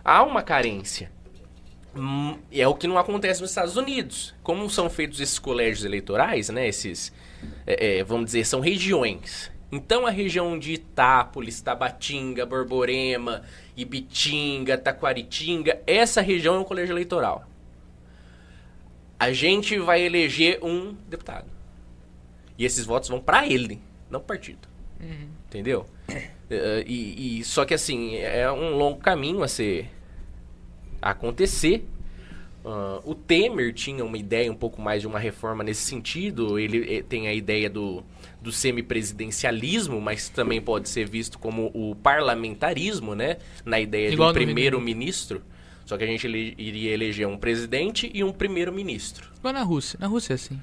[0.03, 1.11] há uma carência.
[1.95, 4.33] Hum, é o que não acontece nos Estados Unidos.
[4.43, 6.67] Como são feitos esses colégios eleitorais, né?
[6.67, 7.11] Esses,
[7.67, 9.51] é, é, vamos dizer, são regiões.
[9.71, 13.41] Então a região de Itápolis, Tabatinga, Borborema,
[13.75, 17.45] Ibitinga, Taquaritinga, essa região é um colégio eleitoral.
[19.19, 21.45] A gente vai eleger um deputado.
[22.57, 24.67] E esses votos vão para ele, não pro partido.
[25.47, 25.85] Entendeu?
[26.49, 29.89] Eh, e, e- só que assim, é um longo caminho a ser
[31.01, 31.85] acontecer.
[32.63, 36.59] Ah, o Temer tinha uma ideia um pouco mais de uma reforma nesse sentido.
[36.59, 38.03] Ele eh, tem a ideia do,
[38.41, 43.37] do semipresidencialismo, mas também pode ser visto como o parlamentarismo, né?
[43.65, 45.41] Na ideia Igual de um primeiro-ministro.
[45.85, 49.27] Só que a gente ele- iria eleger um presidente e um primeiro-ministro.
[49.39, 49.97] Igual na Rússia.
[49.99, 50.59] Na Rússia é assim.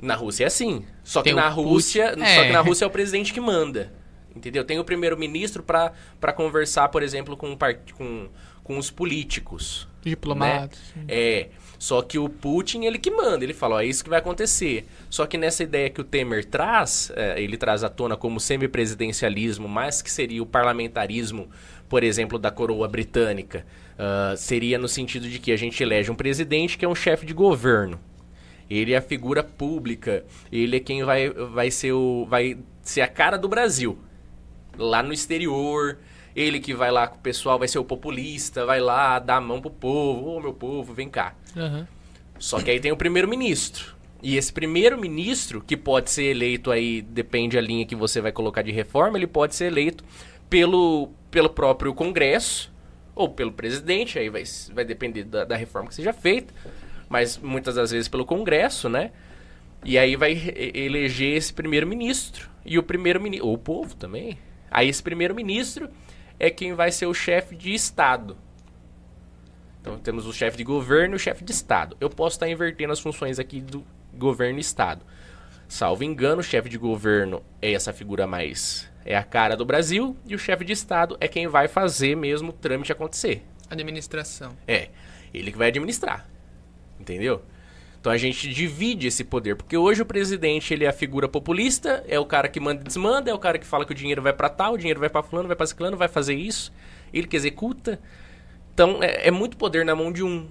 [0.00, 0.84] Na Rússia é assim.
[1.04, 1.68] Só que na Putin.
[1.68, 2.46] Rússia, só É.
[2.46, 3.92] que na Rússia é o presidente que manda.
[4.34, 4.64] Entendeu?
[4.64, 7.56] Tem o primeiro-ministro para conversar, por exemplo, com,
[7.96, 8.28] com,
[8.62, 9.88] com os políticos.
[10.02, 10.78] Diplomatas.
[10.96, 11.04] Né?
[11.08, 11.48] É.
[11.78, 14.86] Só que o Putin, ele que manda, ele fala, ó, é isso que vai acontecer.
[15.10, 19.68] Só que nessa ideia que o Temer traz, é, ele traz à tona como semipresidencialismo,
[19.68, 21.48] mas que seria o parlamentarismo,
[21.88, 23.66] por exemplo, da coroa britânica,
[23.98, 27.26] uh, seria no sentido de que a gente elege um presidente que é um chefe
[27.26, 27.98] de governo.
[28.70, 33.08] Ele é a figura pública, ele é quem vai, vai, ser, o, vai ser a
[33.08, 33.98] cara do Brasil.
[34.78, 35.98] Lá no exterior,
[36.34, 39.40] ele que vai lá com o pessoal, vai ser o populista, vai lá dar a
[39.40, 41.34] mão pro povo, ô oh, meu povo, vem cá.
[41.56, 41.86] Uhum.
[42.38, 43.94] Só que aí tem o primeiro-ministro.
[44.22, 48.62] E esse primeiro-ministro, que pode ser eleito aí, depende da linha que você vai colocar
[48.62, 50.04] de reforma, ele pode ser eleito
[50.48, 52.72] pelo, pelo próprio Congresso
[53.14, 56.54] ou pelo presidente, aí vai, vai depender da, da reforma que seja feita,
[57.08, 59.10] mas muitas das vezes pelo Congresso, né?
[59.84, 60.32] E aí vai
[60.74, 62.48] eleger esse primeiro-ministro.
[62.64, 64.38] E o primeiro-ministro, ou o povo também.
[64.70, 65.88] Aí esse primeiro-ministro
[66.42, 68.36] é quem vai ser o chefe de Estado.
[69.80, 71.96] Então temos o chefe de governo e o chefe de Estado.
[72.00, 75.06] Eu posso estar invertendo as funções aqui do governo e Estado.
[75.68, 78.90] Salvo engano, o chefe de governo é essa figura mais.
[79.04, 82.50] É a cara do Brasil e o chefe de Estado é quem vai fazer mesmo
[82.50, 83.44] o trâmite acontecer.
[83.70, 84.56] Administração.
[84.66, 84.90] É.
[85.32, 86.28] Ele que vai administrar.
[86.98, 87.42] Entendeu?
[88.02, 92.04] Então a gente divide esse poder, porque hoje o presidente ele é a figura populista,
[92.08, 94.20] é o cara que manda e desmanda, é o cara que fala que o dinheiro
[94.20, 96.72] vai para tal, o dinheiro vai para fulano, vai para ciclano, vai fazer isso,
[97.14, 98.00] ele que executa.
[98.74, 100.48] Então é, é, muito poder na mão de um.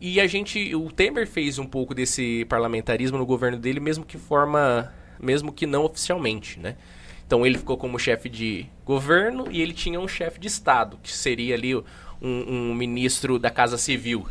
[0.00, 4.18] E a gente, o Temer fez um pouco desse parlamentarismo no governo dele, mesmo que
[4.18, 6.74] forma, mesmo que não oficialmente, né?
[7.24, 11.12] Então ele ficou como chefe de governo e ele tinha um chefe de estado, que
[11.12, 11.84] seria ali um,
[12.20, 14.26] um ministro da Casa Civil,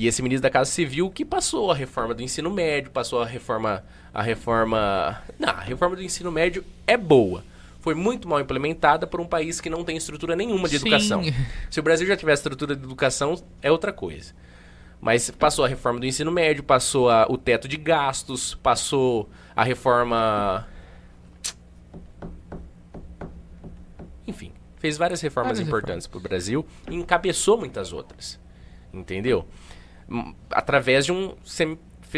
[0.00, 3.26] e esse ministro da Casa Civil que passou a reforma do ensino médio, passou a
[3.26, 3.84] reforma.
[4.14, 5.22] A reforma.
[5.38, 7.44] Não, a reforma do ensino médio é boa.
[7.80, 10.88] Foi muito mal implementada por um país que não tem estrutura nenhuma de Sim.
[10.88, 11.22] educação.
[11.70, 14.32] Se o Brasil já tivesse estrutura de educação, é outra coisa.
[15.02, 19.62] Mas passou a reforma do ensino médio, passou a, o teto de gastos, passou a
[19.62, 20.66] reforma.
[24.26, 28.40] Enfim, fez várias reformas várias importantes para o Brasil e encabeçou muitas outras.
[28.94, 29.46] Entendeu?
[30.50, 31.34] Através de um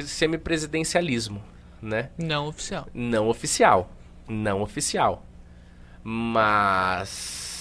[0.04, 1.42] semipresidencialismo,
[1.80, 2.10] né?
[2.16, 2.88] Não oficial.
[2.94, 3.90] Não oficial.
[4.28, 5.26] Não oficial.
[6.02, 7.52] Mas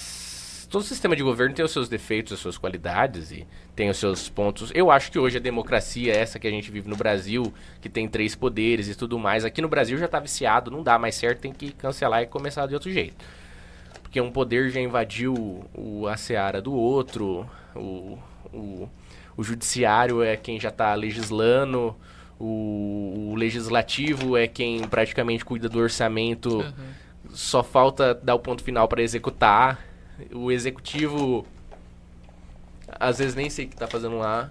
[0.72, 3.46] todo sistema de governo tem os seus defeitos, as suas qualidades e
[3.76, 4.72] tem os seus pontos.
[4.74, 8.08] Eu acho que hoje a democracia, essa que a gente vive no Brasil, que tem
[8.08, 11.40] três poderes e tudo mais, aqui no Brasil já está viciado, não dá mais certo,
[11.40, 13.22] tem que cancelar e começar de outro jeito.
[14.02, 17.46] Porque um poder já invadiu o, a seara do outro,
[17.76, 18.18] o,
[18.52, 18.88] o
[19.36, 21.96] o judiciário é quem já está legislando,
[22.38, 26.72] o, o, legislativo é quem praticamente cuida do orçamento, uhum.
[27.30, 29.80] só falta dar o ponto final para executar.
[30.32, 31.46] O executivo,
[32.88, 34.50] às vezes nem sei o que está fazendo lá,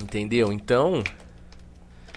[0.00, 0.52] entendeu?
[0.52, 1.02] Então,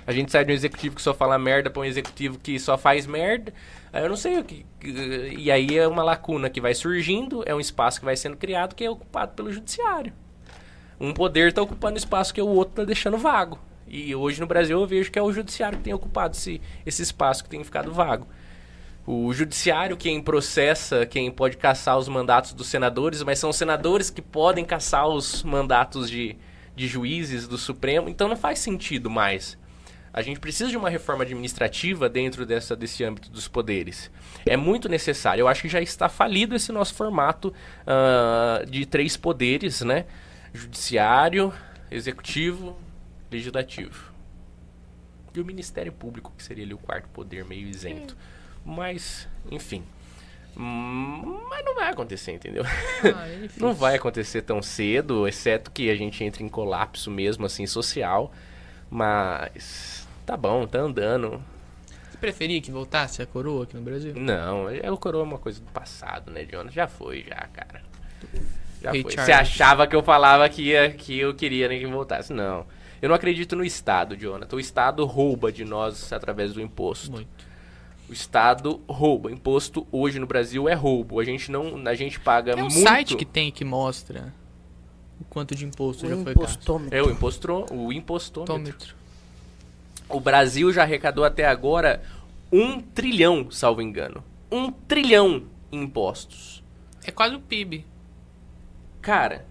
[0.06, 2.77] a gente sai de um executivo que só fala merda para um executivo que só
[2.77, 3.53] faz merda.
[3.93, 4.65] Aí eu não sei o que.
[4.84, 8.76] E aí é uma lacuna que vai surgindo, é um espaço que vai sendo criado
[8.76, 10.11] que é ocupado pelo judiciário
[11.02, 13.57] um poder está ocupando espaço que o outro está deixando vago.
[13.88, 17.02] E hoje no Brasil eu vejo que é o judiciário que tem ocupado esse, esse
[17.02, 18.28] espaço que tem ficado vago.
[19.06, 24.11] O judiciário quem processa, quem pode caçar os mandatos dos senadores, mas são os senadores
[24.11, 26.38] que podem caçar os mandatos de,
[26.76, 29.57] de juízes do Supremo, então não faz sentido mais.
[30.14, 34.11] A gente precisa de uma reforma administrativa dentro dessa, desse âmbito dos poderes.
[34.45, 35.41] É muito necessário.
[35.41, 37.53] Eu acho que já está falido esse nosso formato
[37.88, 40.06] uh, de três poderes, né?
[40.53, 41.53] Judiciário,
[41.90, 42.78] executivo,
[43.32, 44.11] legislativo.
[45.34, 48.18] E o Ministério Público, que seria ali o quarto poder meio isento.
[48.65, 49.84] Mas, enfim.
[50.53, 52.64] Mas não vai acontecer, entendeu?
[52.65, 57.45] Ah, é não vai acontecer tão cedo, exceto que a gente entre em colapso mesmo,
[57.45, 58.34] assim, social.
[58.90, 61.41] Mas tá bom, tá andando.
[62.10, 64.14] Você preferia que voltasse a coroa aqui no Brasil?
[64.14, 66.73] Não, a é, coroa é uma coisa do passado, né, Jonas?
[66.73, 67.82] Já foi, já, cara.
[68.82, 69.03] Já foi.
[69.03, 72.34] Você achava que eu falava que, ia, que eu queria nem que voltasse.
[72.34, 72.66] Não.
[73.02, 74.56] Eu não acredito no Estado, Jonathan.
[74.56, 77.12] O Estado rouba de nós através do imposto.
[77.12, 77.30] Muito.
[78.10, 79.32] O Estado rouba.
[79.32, 81.20] Imposto hoje no Brasil é roubo.
[81.20, 82.76] A gente não, a gente paga muito.
[82.76, 84.34] É um site que tem que mostra
[85.22, 86.82] o quanto de imposto o já foi gasto.
[86.91, 88.95] É o impostro, o impostômetro.
[90.10, 92.02] O Brasil já arrecadou até agora
[92.52, 94.24] um trilhão, salvo engano.
[94.52, 96.62] Um trilhão em impostos.
[97.03, 97.86] É quase o PIB.
[99.02, 99.45] Cara,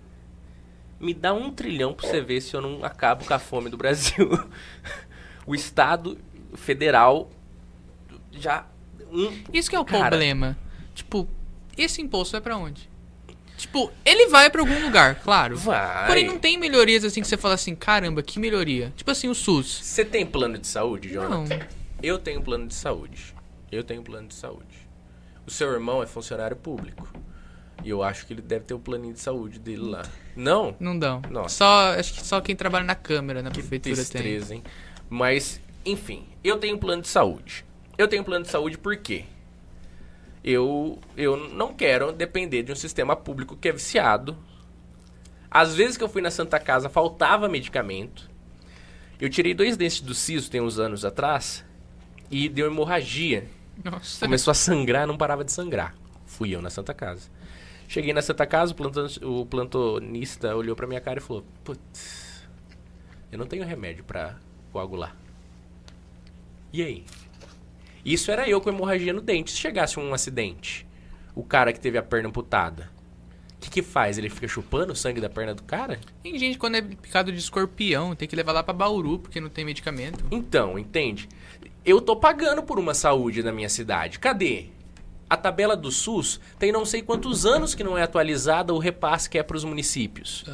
[1.01, 3.77] me dá um trilhão pra você ver se eu não acabo com a fome do
[3.77, 4.29] Brasil.
[5.47, 6.19] o Estado
[6.55, 7.31] federal
[8.33, 8.67] já.
[9.11, 10.57] Um, Isso que é o cara, problema.
[10.95, 11.27] Tipo,
[11.77, 12.89] esse imposto vai pra onde?
[13.57, 15.57] Tipo, ele vai pra algum lugar, claro.
[15.57, 16.07] Vai.
[16.07, 18.93] Porém, não tem melhorias assim que você fala assim, caramba, que melhoria.
[18.97, 19.81] Tipo assim, o SUS.
[19.83, 21.57] Você tem plano de saúde, Jonathan?
[21.57, 21.67] Não.
[22.03, 23.35] Eu tenho plano de saúde.
[23.71, 24.89] Eu tenho plano de saúde.
[25.47, 27.07] O seu irmão é funcionário público.
[27.85, 30.03] E eu acho que ele deve ter o planinho de saúde dele lá.
[30.37, 30.77] Não?
[30.79, 31.23] Não dão.
[31.31, 31.57] Nossa.
[31.57, 34.03] Só, acho que só quem trabalha na câmera, na Que prefeitura tem.
[34.05, 34.63] destreza, hein?
[35.09, 37.65] Mas, enfim, eu tenho plano de saúde.
[37.97, 39.25] Eu tenho plano de saúde por quê?
[40.43, 44.37] Eu, eu não quero depender de um sistema público que é viciado.
[45.51, 48.31] Às vezes que eu fui na Santa Casa, faltava medicamento.
[49.21, 51.65] Eu tirei dois dentes do siso, tem uns anos atrás,
[52.31, 53.47] e deu hemorragia.
[53.85, 54.25] Nossa.
[54.25, 55.95] Começou a sangrar, não parava de sangrar.
[56.25, 57.29] Fui eu na Santa Casa.
[57.91, 62.49] Cheguei na Santa Casa, o, planton- o plantonista olhou pra minha cara e falou: Putz,
[63.33, 64.37] eu não tenho remédio pra
[64.73, 65.17] coagular.
[66.73, 67.05] E aí?
[68.05, 69.51] Isso era eu com hemorragia no dente.
[69.51, 70.87] Se chegasse um acidente,
[71.35, 72.89] o cara que teve a perna amputada,
[73.57, 74.19] o que, que faz?
[74.19, 75.99] Ele fica chupando o sangue da perna do cara?
[76.23, 79.49] Tem gente quando é picado de escorpião, tem que levar lá pra Bauru, porque não
[79.51, 80.25] tem medicamento.
[80.31, 81.29] Então, entende?
[81.85, 84.21] Eu tô pagando por uma saúde na minha cidade.
[84.21, 84.67] Cadê?
[85.31, 89.31] A tabela do SUS tem não sei quantos anos que não é atualizada o repasse
[89.31, 90.45] que é para os municípios.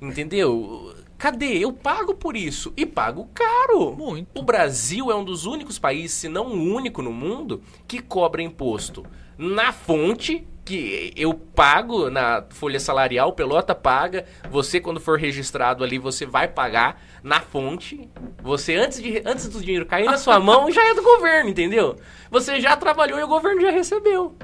[0.00, 0.94] Entendeu?
[1.16, 1.58] Cadê?
[1.58, 3.96] Eu pago por isso e pago caro.
[3.96, 4.28] Muito.
[4.38, 8.42] O Brasil é um dos únicos países, se não o único no mundo, que cobra
[8.42, 9.04] imposto
[9.38, 15.98] na fonte, que eu pago na folha salarial, Pelota paga, você quando for registrado ali,
[15.98, 18.06] você vai pagar na fonte.
[18.42, 21.98] Você antes de antes do dinheiro cair na sua mão, já é do governo, entendeu?
[22.30, 24.36] Você já trabalhou e o governo já recebeu.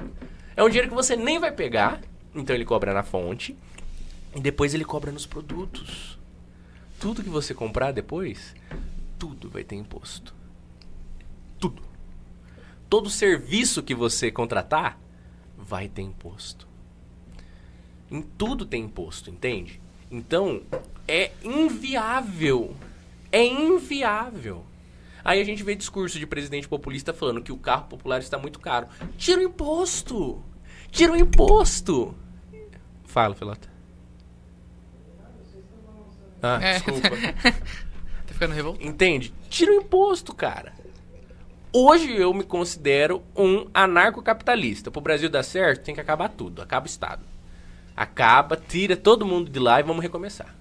[0.57, 2.01] É um dinheiro que você nem vai pegar,
[2.33, 3.55] então ele cobra na fonte
[4.35, 6.17] e depois ele cobra nos produtos.
[6.99, 8.55] Tudo que você comprar depois,
[9.19, 10.33] tudo vai ter imposto.
[11.59, 11.83] Tudo.
[12.89, 15.04] Todo serviço que você contratar
[15.67, 16.67] vai ter imposto.
[18.11, 19.81] Em tudo tem imposto, entende?
[20.11, 20.61] Então,
[21.07, 22.75] é inviável.
[23.31, 24.63] É inviável.
[25.23, 28.59] Aí a gente vê discurso de presidente populista falando que o carro popular está muito
[28.59, 28.87] caro.
[29.17, 30.41] Tira o imposto!
[30.91, 32.13] Tira o imposto!
[33.05, 33.67] Fala, Filota.
[36.41, 36.73] Ah, É.
[36.73, 37.09] desculpa.
[38.27, 38.85] Tá ficando revoltado.
[38.87, 39.33] Entende?
[39.49, 40.73] Tira o imposto, cara.
[41.77, 44.89] Hoje eu me considero um anarcocapitalista.
[44.89, 46.61] Pro Brasil dar certo, tem que acabar tudo.
[46.61, 47.21] Acaba o Estado.
[47.93, 50.55] Acaba, tira todo mundo de lá e vamos recomeçar.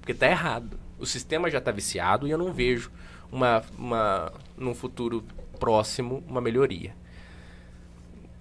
[0.00, 0.80] Porque tá errado.
[0.98, 2.90] O sistema já tá viciado e eu não vejo
[3.30, 5.22] uma, uma num futuro
[5.60, 6.96] próximo uma melhoria.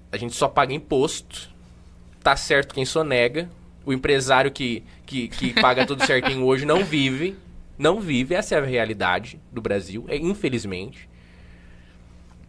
[0.09, 1.49] A gente só paga imposto.
[2.23, 3.49] Tá certo quem sonega.
[3.85, 7.35] O empresário que, que, que paga tudo certinho hoje não vive.
[7.77, 8.33] Não vive.
[8.33, 10.05] Essa é a realidade do Brasil.
[10.07, 11.09] É, infelizmente.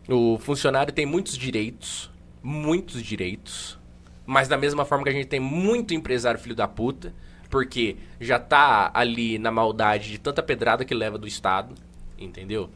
[0.08, 2.10] O funcionário tem muitos direitos.
[2.42, 3.78] Muitos direitos.
[4.24, 7.14] Mas da mesma forma que a gente tem muito empresário filho da puta.
[7.50, 11.74] Porque já tá ali na maldade de tanta pedrada que leva do Estado.
[12.18, 12.70] Entendeu?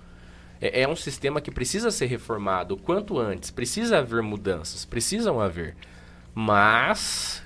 [0.61, 3.51] É, é um sistema que precisa ser reformado o quanto antes.
[3.51, 4.85] Precisa haver mudanças.
[4.85, 5.75] Precisam haver.
[6.35, 7.43] Mas.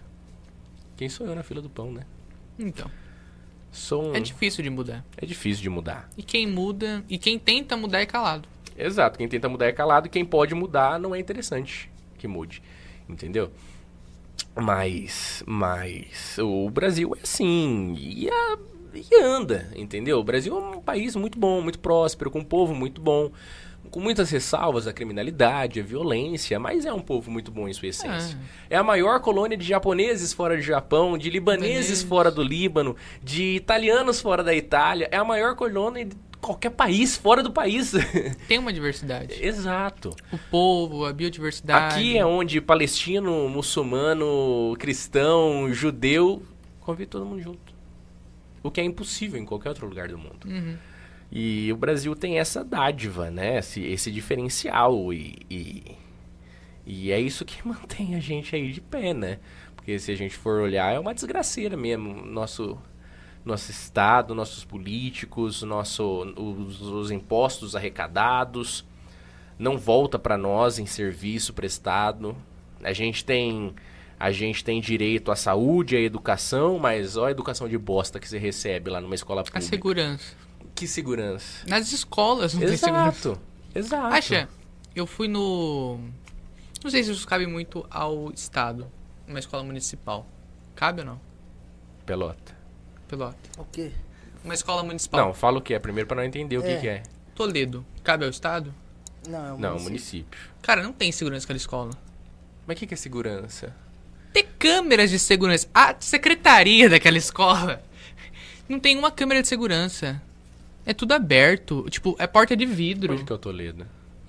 [0.96, 2.02] Quem sou eu na fila do pão, né?
[2.58, 2.90] Então,
[3.70, 4.14] Sou um...
[4.14, 5.04] é difícil de mudar.
[5.18, 6.08] é difícil de mudar.
[6.16, 8.48] E quem muda, e quem tenta mudar é calado.
[8.77, 9.19] Exato.
[9.19, 12.62] Quem tenta mudar é calado e quem pode mudar não é interessante que mude.
[13.09, 13.51] Entendeu?
[14.55, 18.59] Mas, mas o Brasil é assim e, a-
[18.94, 20.19] e anda, entendeu?
[20.19, 23.31] O Brasil é um país muito bom, muito próspero, com um povo muito bom,
[23.90, 27.89] com muitas ressalvas à criminalidade, à violência, mas é um povo muito bom em sua
[27.89, 28.36] essência.
[28.70, 33.57] É a maior colônia de japoneses fora do Japão, de libaneses fora do Líbano, de
[33.57, 35.09] italianos fora da Itália.
[35.12, 36.09] É a maior colônia
[36.47, 37.93] qualquer país fora do país.
[38.48, 39.44] Tem uma diversidade.
[39.44, 40.14] Exato.
[40.32, 41.97] O povo, a biodiversidade.
[41.97, 46.43] Aqui é onde palestino, muçulmano, cristão, judeu
[46.86, 47.74] convive todo mundo junto.
[48.62, 50.47] O que é impossível em qualquer outro lugar do mundo.
[50.47, 50.77] Uhum.
[51.31, 53.59] E o Brasil tem essa dádiva, né?
[53.59, 55.12] Esse, esse diferencial.
[55.12, 55.97] E, e,
[56.86, 59.40] e é isso que mantém a gente aí de pé, né?
[59.74, 62.24] Porque se a gente for olhar, é uma desgraceira mesmo.
[62.24, 62.78] Nosso,
[63.47, 68.85] nosso Estado, nossos políticos, nosso, os, os impostos arrecadados
[69.59, 72.36] não volta para nós em serviço prestado.
[72.82, 73.74] A gente tem
[74.18, 78.27] a gente tem direito à saúde, à educação, mas ó a educação de bosta que
[78.27, 79.60] você recebe lá numa escola A pública.
[79.60, 80.35] segurança.
[80.74, 81.66] Que segurança.
[81.68, 83.28] Nas escolas não tem segurança.
[83.28, 83.40] Exato.
[83.74, 84.14] Exato.
[84.14, 84.48] Acha,
[84.94, 85.98] eu fui no.
[86.82, 88.90] Não sei se isso cabe muito ao Estado,
[89.28, 90.27] uma escola municipal.
[90.74, 91.20] Cabe ou não?
[92.06, 92.56] Pelota.
[93.09, 93.37] Pelota.
[93.59, 93.93] O quê?
[94.45, 95.27] Uma escola municipal.
[95.27, 96.81] Não, fala o que é primeiro para não entender o que É.
[96.81, 97.03] que é.
[97.35, 97.85] Toledo.
[98.03, 98.73] Cabe ao Estado?
[99.28, 99.83] Não, é um Não, município.
[99.85, 100.41] município.
[100.62, 101.91] Cara, não tem segurança naquela escola.
[102.66, 103.74] Mas o que, que é segurança?
[104.33, 105.69] Ter câmeras de segurança.
[105.74, 107.83] A secretaria daquela escola
[108.69, 110.20] não tem uma câmera de segurança.
[110.85, 111.87] É tudo aberto.
[111.91, 113.12] Tipo, é porta de vidro.
[113.15, 113.87] Onde que é o Toledo?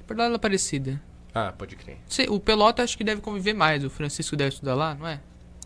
[0.07, 0.99] Por lá Aparecida.
[1.33, 1.97] Ah, pode crer.
[2.07, 3.83] Sei, O Pelota acho que deve conviver mais.
[3.83, 5.19] O Francisco deve estudar lá, não é?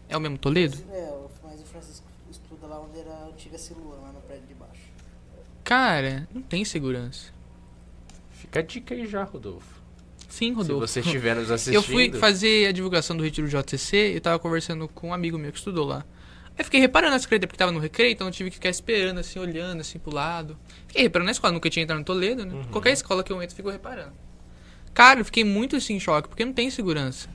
[0.10, 0.78] É o mesmo Toledo?
[0.92, 2.80] É, o- mas o Francisco estuda lá
[4.02, 4.82] lá no prédio de baixo.
[5.64, 7.32] Cara, não tem segurança.
[8.32, 9.82] Fica a dica aí já, Rodolfo.
[10.28, 10.88] Sim, Rodolfo.
[10.88, 11.76] Se você estiver nos assistindo.
[11.76, 15.52] Eu fui fazer a divulgação do Retiro JCC e tava conversando com um amigo meu
[15.52, 16.06] que estudou lá.
[16.58, 19.20] Aí fiquei reparando na secretaria, porque tava no recreio, então eu tive que ficar esperando,
[19.20, 20.58] assim, olhando, assim, pro lado.
[20.88, 22.66] Fiquei reparando na escola, nunca tinha entrado no Toledo, né?
[22.72, 24.14] Qualquer escola que eu entro, eu fico reparando.
[24.94, 27.30] Cara, eu fiquei muito, assim, em choque, porque não tem segurança.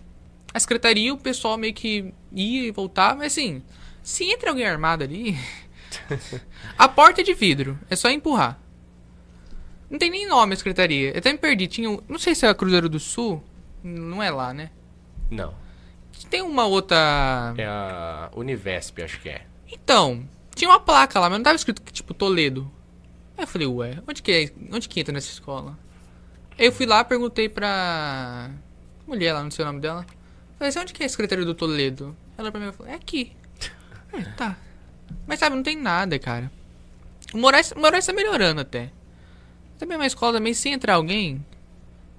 [0.53, 3.63] A secretaria, o pessoal meio que ia e voltava, mas assim,
[4.03, 5.37] se entra alguém armado ali...
[6.79, 8.59] a porta é de vidro, é só empurrar.
[9.89, 11.13] Não tem nem nome a secretaria.
[11.13, 11.67] Eu até me perdi.
[11.69, 11.89] Tinha.
[11.89, 13.43] um- Não sei se é a Cruzeiro do Sul.
[13.85, 14.71] Não é lá, né?
[15.31, 15.55] Não.
[16.29, 17.55] Tem uma outra.
[17.57, 19.47] É a Univesp, acho que é.
[19.71, 22.69] Então, tinha uma placa lá, mas não tava escrito que, tipo, Toledo.
[23.39, 24.75] Aí eu falei, ué, onde que é?
[24.75, 25.79] Onde que entra nessa escola?
[26.59, 28.51] Aí eu fui lá, perguntei pra.
[29.07, 30.05] Mulher lá, não sei o nome dela.
[30.59, 32.17] Falei assim, onde que é a secretaria do Toledo?
[32.37, 33.37] Ela pra mim falou, é aqui.
[34.13, 34.57] É, tá.
[35.27, 36.51] Mas sabe, não tem nada, cara.
[37.35, 38.91] O Moraes, o Moraes tá melhorando até.
[39.79, 41.45] Também é uma escola também, se entrar alguém,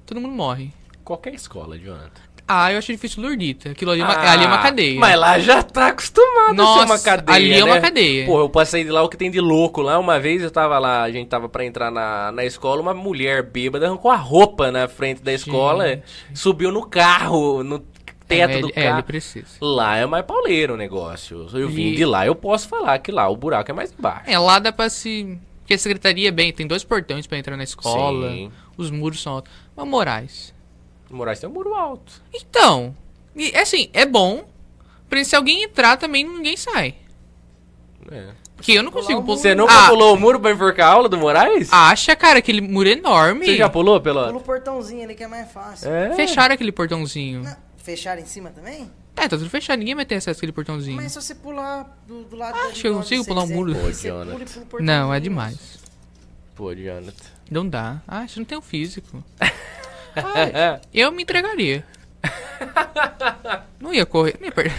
[0.06, 0.72] todo mundo morre.
[1.04, 2.22] Qualquer escola, Jonathan.
[2.50, 3.72] Ah, eu achei difícil Lurdita.
[3.72, 4.98] Aquilo ali, é uma- ali é uma cadeia.
[4.98, 7.36] Ah, Mas lá já tá acostumado a ser Nossa, uma cadeia.
[7.36, 7.82] ali é uma né?
[7.82, 8.26] cadeia.
[8.26, 9.82] Pô, eu passei de lá o que tem de louco.
[9.82, 12.94] Lá uma vez eu tava lá, a gente tava pra entrar na, na escola, uma
[12.94, 16.02] mulher bêbada arrancou a roupa na frente da escola,
[16.34, 17.84] subiu no carro, no
[18.28, 18.96] teto é, do ele- É, carro.
[18.98, 19.48] ele precisa.
[19.62, 21.48] Lá é mais pauleiro o negócio.
[21.54, 24.30] Eu vim E- de lá, eu posso falar que lá o buraco é mais baixo.
[24.30, 25.38] É, lá dá pra se.
[25.62, 28.30] Porque a secretaria, bem, tem dois portões pra entrar na escola.
[28.32, 28.52] Sim.
[28.78, 29.52] Os muros são altos.
[29.76, 30.54] Mas Moraes.
[31.10, 32.22] O Moraes tem um muro alto.
[32.34, 32.96] Então,
[33.36, 34.46] e, assim, é bom.
[35.10, 36.96] Pra se alguém entrar também ninguém sai.
[38.12, 38.30] É.
[38.56, 39.38] Porque eu não consigo pular.
[39.38, 41.70] Você nunca ah, pulou o muro pra enforcar a aula do Moraes?
[41.72, 43.46] Acha, cara, aquele muro enorme.
[43.46, 44.28] Você já pulou pela.
[44.28, 45.90] Pula o portãozinho ali que é mais fácil.
[45.92, 46.14] É.
[46.16, 47.44] Fecharam aquele portãozinho.
[47.44, 47.56] Não,
[47.88, 48.92] fecharam em cima também?
[49.16, 49.80] É, tá tudo fechado.
[49.80, 50.98] Ninguém vai ter acesso àquele portãozinho.
[50.98, 53.74] Mas se você pular do, do lado Acho que eu consigo pular um muro.
[53.74, 54.46] Pô, Jonathan.
[54.82, 55.80] Não, é demais.
[56.54, 57.26] Pô, Jonathan.
[57.50, 58.02] Não dá.
[58.08, 59.24] Ah, você não tem o físico.
[60.20, 61.86] Ah, eu me entregaria.
[63.80, 64.36] Não ia correr.
[64.40, 64.74] Não ia perder.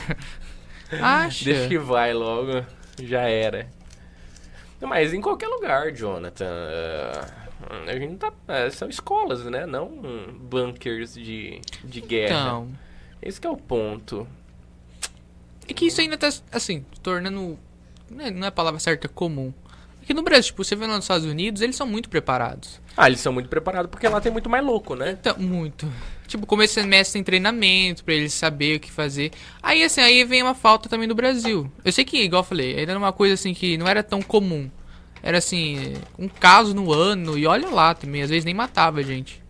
[1.01, 1.45] Acha?
[1.45, 2.65] Deixa que vai logo.
[3.01, 3.69] Já era.
[4.81, 6.45] Mas em qualquer lugar, Jonathan.
[6.45, 7.21] eh,
[7.87, 8.33] A gente tá.
[8.49, 9.65] eh, São escolas, né?
[9.65, 9.89] Não
[10.41, 12.41] bunkers de, de guerra.
[12.41, 12.69] Então.
[13.23, 14.27] Esse que é o ponto.
[15.69, 17.59] É que isso ainda tá, assim, se tornando.
[18.11, 19.53] Não é, não é a palavra certa comum.
[20.03, 22.81] Aqui no Brasil, tipo, você vê lá nos Estados Unidos, eles são muito preparados.
[22.97, 25.19] Ah, eles são muito preparados porque lá tem muito mais louco, né?
[25.21, 25.87] Então, muito.
[26.27, 29.33] Tipo, começo de semestre tem treinamento pra eles saber o que fazer.
[29.63, 31.71] Aí, assim, aí vem uma falta também do Brasil.
[31.85, 34.23] Eu sei que, igual eu falei, ainda era uma coisa assim que não era tão
[34.23, 34.71] comum.
[35.23, 39.03] Era assim, um caso no ano, e olha lá também, às vezes nem matava a
[39.03, 39.43] gente.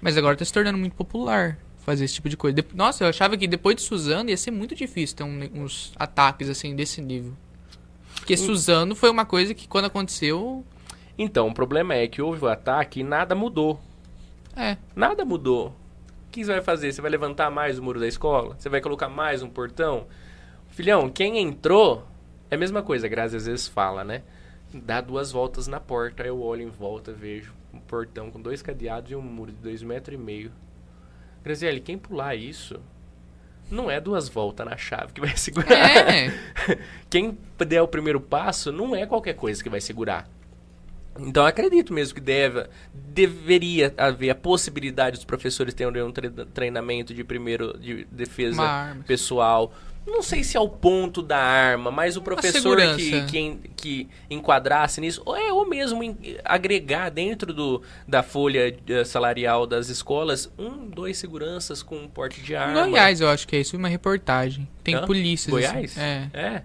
[0.00, 1.58] Mas agora tá se tornando muito popular
[1.88, 2.54] fazer esse tipo de coisa.
[2.56, 5.90] Dep- Nossa, eu achava que depois de Suzano ia ser muito difícil ter um- uns
[5.96, 7.32] ataques assim desse nível.
[8.16, 10.62] Porque Suzano foi uma coisa que quando aconteceu.
[11.16, 13.80] Então, o problema é que houve o ataque e nada mudou.
[14.54, 14.76] É.
[14.94, 15.68] Nada mudou.
[15.68, 16.92] O que você vai fazer?
[16.92, 18.54] Você vai levantar mais o muro da escola?
[18.58, 20.06] Você vai colocar mais um portão?
[20.68, 22.06] Filhão, quem entrou
[22.50, 24.22] é a mesma coisa, Grazi às vezes fala, né?
[24.74, 28.60] Dá duas voltas na porta, aí eu olho em volta, vejo um portão com dois
[28.60, 30.52] cadeados e um muro de dois metros e meio.
[31.44, 32.78] Graziele, quem pular isso,
[33.70, 35.74] não é duas voltas na chave que vai segurar.
[36.14, 36.32] É.
[37.10, 37.36] Quem
[37.66, 40.28] der o primeiro passo não é qualquer coisa que vai segurar.
[41.20, 47.12] Então acredito mesmo que deve, deveria haver a possibilidade dos professores terem um tre- treinamento
[47.12, 48.62] de primeiro de defesa
[49.06, 49.72] pessoal.
[50.10, 55.22] Não sei se ao ponto da arma, mas o professor que, que, que enquadrasse nisso,
[55.24, 60.88] ou, é, ou mesmo em- agregar dentro do, da folha eh, salarial das escolas um,
[60.88, 62.86] dois seguranças com um porte de arma.
[62.88, 64.66] Goiás, eu acho que é isso, uma reportagem.
[64.82, 65.04] Tem Hã?
[65.06, 65.50] polícias.
[65.50, 65.92] Goiás?
[65.92, 66.00] Assim.
[66.00, 66.30] É.
[66.32, 66.62] É.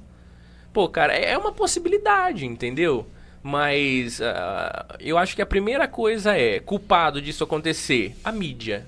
[0.71, 3.05] Pô, cara, é uma possibilidade, entendeu?
[3.43, 8.87] Mas ah, eu acho que a primeira coisa é, culpado disso acontecer, a mídia.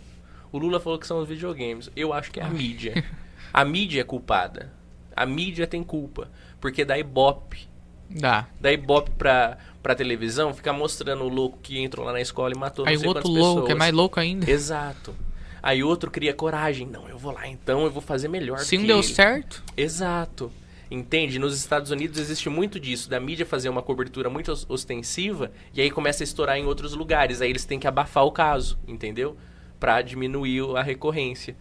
[0.51, 1.91] O Lula falou que são os videogames.
[1.95, 3.03] Eu acho que é a mídia.
[3.55, 4.73] A mídia é culpada.
[5.15, 6.29] A mídia tem culpa.
[6.59, 7.67] Porque dá ibope.
[8.09, 8.47] Dá.
[8.59, 12.57] Dá ibope pra, pra televisão, ficar mostrando o louco que entrou lá na escola e
[12.57, 13.69] matou Aí não o sei outro louco, pessoas.
[13.71, 14.49] é mais louco ainda.
[14.51, 15.15] Exato.
[15.63, 16.85] Aí outro cria coragem.
[16.85, 19.07] Não, eu vou lá então, eu vou fazer melhor Se não deu ele.
[19.07, 20.51] certo, Exato.
[20.91, 21.39] Entende?
[21.39, 25.81] Nos Estados Unidos existe muito disso, da mídia fazer uma cobertura muito os- ostensiva e
[25.81, 27.41] aí começa a estourar em outros lugares.
[27.41, 29.35] Aí eles têm que abafar o caso, entendeu?
[29.79, 31.55] Pra diminuir a recorrência.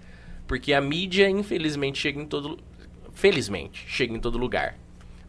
[0.46, 2.58] Porque a mídia, infelizmente, chega em todo.
[3.12, 4.76] Felizmente, chega em todo lugar.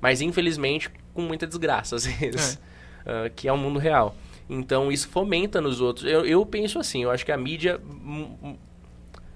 [0.02, 2.60] Mas, infelizmente, com muita desgraça, às vezes.
[3.06, 4.16] ah, que é o mundo real.
[4.50, 6.06] Então, isso fomenta nos outros.
[6.06, 7.80] Eu, eu penso assim, eu acho que a mídia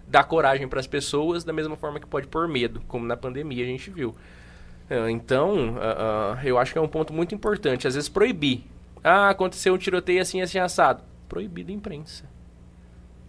[0.08, 3.64] dá coragem para as pessoas da mesma forma que pode pôr medo, como na pandemia
[3.64, 4.16] a gente viu.
[4.90, 7.88] Ah, Então, ah, eu acho que é um ponto muito importante.
[7.88, 8.64] Às vezes, proibir.
[9.04, 11.04] Ah, aconteceu um tiroteio assim, assim, assado.
[11.28, 12.26] Proibido a imprensa.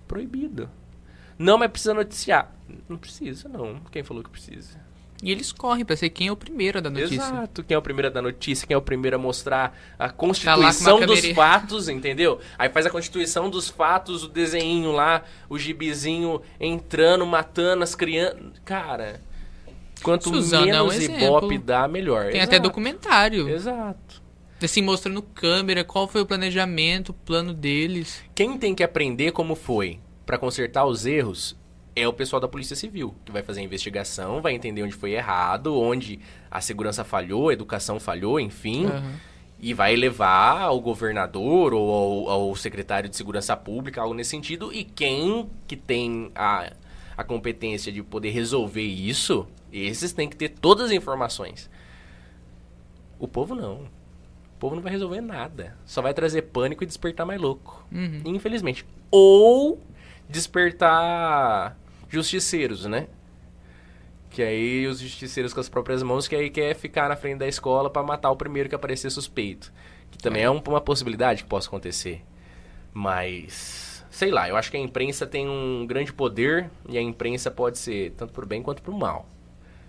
[0.08, 0.68] Proibido.
[1.42, 2.54] Não, mas precisa noticiar.
[2.86, 3.80] Não precisa, não.
[3.90, 4.78] Quem falou que precisa?
[5.22, 7.14] E eles correm pra ser quem é o primeiro da notícia.
[7.16, 7.62] Exato.
[7.64, 10.12] Quem é o primeiro a dar notícia, quem é o primeiro a mostrar a Tá
[10.14, 12.40] constituição dos câmera- fatos, entendeu?
[12.58, 18.38] Aí faz a constituição dos fatos, o desenho lá, o gibizinho entrando, matando as crianças.
[18.64, 19.20] Cara,
[20.02, 22.30] quanto Suzana é um menos ibope dá, melhor.
[22.30, 22.68] Tem até Exato.
[22.68, 23.48] documentário.
[23.48, 24.22] Exato.
[24.62, 28.22] Assim, mostrando câmera, qual foi o planejamento, o plano deles.
[28.34, 29.98] Quem tem que aprender como foi
[30.30, 31.56] pra consertar os erros
[31.96, 35.10] é o pessoal da Polícia Civil, que vai fazer a investigação, vai entender onde foi
[35.10, 39.14] errado, onde a segurança falhou, a educação falhou, enfim, Aham.
[39.58, 44.72] e vai levar ao governador ou ao, ao secretário de Segurança Pública, algo nesse sentido,
[44.72, 46.74] e quem que tem a,
[47.16, 51.68] a competência de poder resolver isso, esses têm que ter todas as informações.
[53.18, 53.80] O povo não.
[54.54, 55.76] O povo não vai resolver nada.
[55.84, 57.84] Só vai trazer pânico e despertar mais louco.
[57.90, 58.22] Uhum.
[58.26, 58.86] Infelizmente.
[59.10, 59.80] Ou
[60.30, 61.76] despertar
[62.08, 63.06] justiceiros, né?
[64.30, 67.48] Que aí os justiceiros com as próprias mãos que aí quer ficar na frente da
[67.48, 69.72] escola pra matar o primeiro que aparecer suspeito.
[70.10, 72.22] Que também é, um- uma possibilidade que possa acontecer.
[72.92, 77.50] Mas, sei lá, eu acho que a imprensa tem um grande poder e a imprensa
[77.50, 79.28] pode ser tanto pro bem quanto pro mal.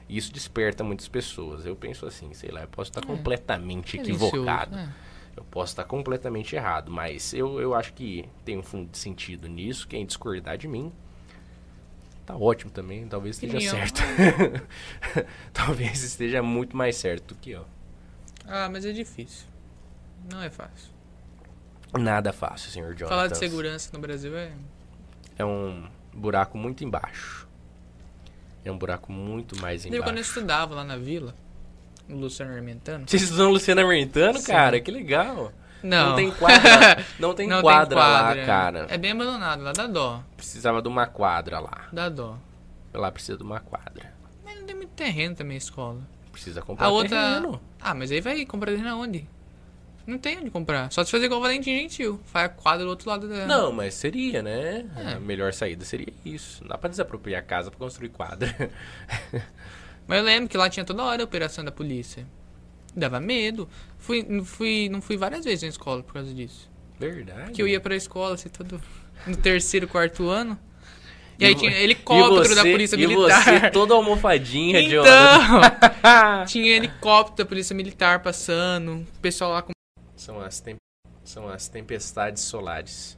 [0.08, 1.66] E isso desperta muitas pessoas.
[1.66, 4.78] Eu penso assim, sei lá, eu posso estar completamente Delicioso, equivocado.
[4.78, 4.90] é.
[5.36, 9.48] Eu posso estar completamente errado, mas eu, eu acho que tem um fundo de sentido
[9.48, 9.88] nisso.
[9.88, 10.92] Quem discordar de mim,
[12.26, 13.08] tá ótimo também.
[13.08, 14.02] Talvez esteja certo.
[15.54, 17.66] talvez esteja muito mais certo do que eu.
[18.46, 19.46] Ah, mas é difícil.
[20.30, 20.92] Não é fácil.
[21.98, 23.10] Nada fácil, senhor Jonathan.
[23.10, 24.52] Falar de segurança no Brasil é.
[25.38, 27.48] É um buraco muito embaixo.
[28.64, 30.30] É um buraco muito mais Lembra quando eu embaixo.
[30.30, 31.34] estudava lá na vila?
[32.12, 33.06] No Luciano Armentano?
[33.08, 34.52] Vocês estudam Luciana Armentano, Sim.
[34.52, 34.80] cara?
[34.80, 35.52] Que legal.
[35.84, 36.16] Não.
[36.16, 38.42] tem quadra, não tem Não quadra, quadra.
[38.42, 38.86] lá, cara.
[38.90, 40.24] É bem abandonado, lá dá dó.
[40.38, 41.88] Precisava de uma quadra lá.
[41.92, 42.38] Dá dó.
[42.94, 44.14] Lá precisa de uma quadra.
[44.46, 46.00] Mas não tem muito terreno também a escola.
[46.32, 47.10] Precisa comprar A outra.
[47.10, 47.60] terreno.
[47.80, 49.28] Ah, mas aí vai comprar terreno aonde?
[50.06, 50.92] Não tem onde comprar.
[50.92, 52.20] Só se fazer igual o Valentim Gentil.
[52.26, 53.46] Faz a quadra do outro lado da.
[53.46, 54.86] Não, mas seria, né?
[54.98, 55.14] É.
[55.14, 56.62] A melhor saída seria isso.
[56.64, 58.54] Não dá pra desapropriar a casa pra construir quadra.
[60.12, 62.28] Mas eu lembro que lá tinha toda hora a operação da polícia.
[62.94, 63.70] Dava medo.
[63.98, 66.70] Fui, não fui, não fui várias vezes na escola por causa disso.
[67.00, 67.54] Verdade.
[67.54, 68.82] Que eu ia pra escola, assim, todo.
[69.26, 70.60] No terceiro, quarto ano.
[71.40, 73.42] E, E aí tinha E helicóptero você- da polícia e militar.
[73.62, 75.62] você toda almofadinha, Jonathan.
[76.00, 79.08] Então, tinha helicóptero da polícia militar passando.
[79.16, 79.72] O pessoal lá com.
[80.18, 80.76] São as, tem-
[81.24, 83.18] São as tempestades solares.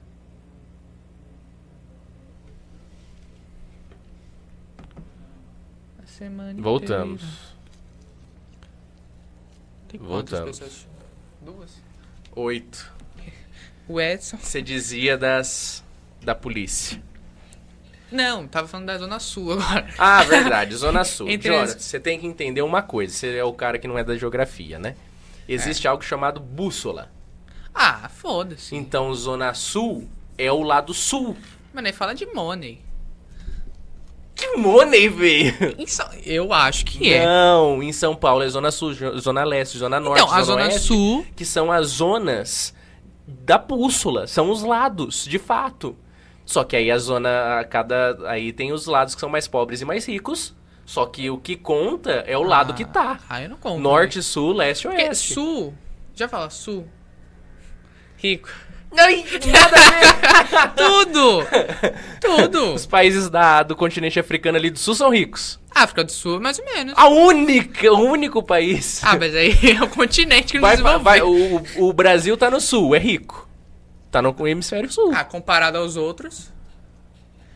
[6.18, 7.22] Semana Voltamos.
[7.22, 7.54] inteira.
[9.88, 10.60] Tem quantas Voltamos.
[10.60, 10.88] pessoas?
[11.42, 11.72] Duas.
[12.36, 12.92] Oito.
[13.88, 14.38] O Edson.
[14.38, 15.84] Você dizia das.
[16.22, 17.02] da polícia.
[18.12, 19.88] Não, tava falando da Zona Sul agora.
[19.98, 21.28] Ah, verdade, Zona Sul.
[21.38, 23.14] Jonathan, as- você tem que entender uma coisa.
[23.14, 24.96] Você é o cara que não é da geografia, né?
[25.48, 27.12] Existe algo chamado bússola.
[27.74, 28.76] Ah, foda-se.
[28.76, 30.08] Então, Zona Sul
[30.38, 31.36] é o lado sul.
[31.74, 32.80] Mano, aí fala de money.
[34.58, 35.54] Money, velho!
[36.26, 37.26] Eu acho que é.
[37.26, 40.80] Não, em São Paulo é Zona Sul, Zona Leste, Zona Norte, Então, a Zona Oeste,
[40.88, 41.26] Sul.
[41.36, 42.74] que são as zonas
[43.28, 45.96] da bússola, são os lados, de fato.
[46.46, 49.80] Só que aí a zona, a cada, aí tem os lados que são mais pobres
[49.82, 50.54] e mais ricos.
[50.86, 53.18] Só que o que conta é o lado Ah, que tá.
[53.30, 53.80] Ah, eu não conto.
[53.80, 55.34] Norte, sul, leste, Porque oeste.
[55.34, 55.74] Sul.
[56.14, 56.86] Já fala Sul.
[58.18, 58.50] Rico.
[58.98, 60.74] Ai, nada a ver.
[60.76, 61.48] Tudo!
[62.22, 62.74] Tudo!
[62.74, 65.60] Os países da, do continente africano ali do sul são ricos.
[65.74, 66.94] África do Sul, mais ou menos.
[66.96, 69.02] A única, o único país.
[69.04, 71.00] Ah, mas aí é o continente que não vai, desenvolveu.
[71.04, 73.50] vai, o, o Brasil tá no sul, é rico.
[74.12, 75.12] Tá no hemisfério sul.
[75.16, 76.52] Ah, comparado aos outros,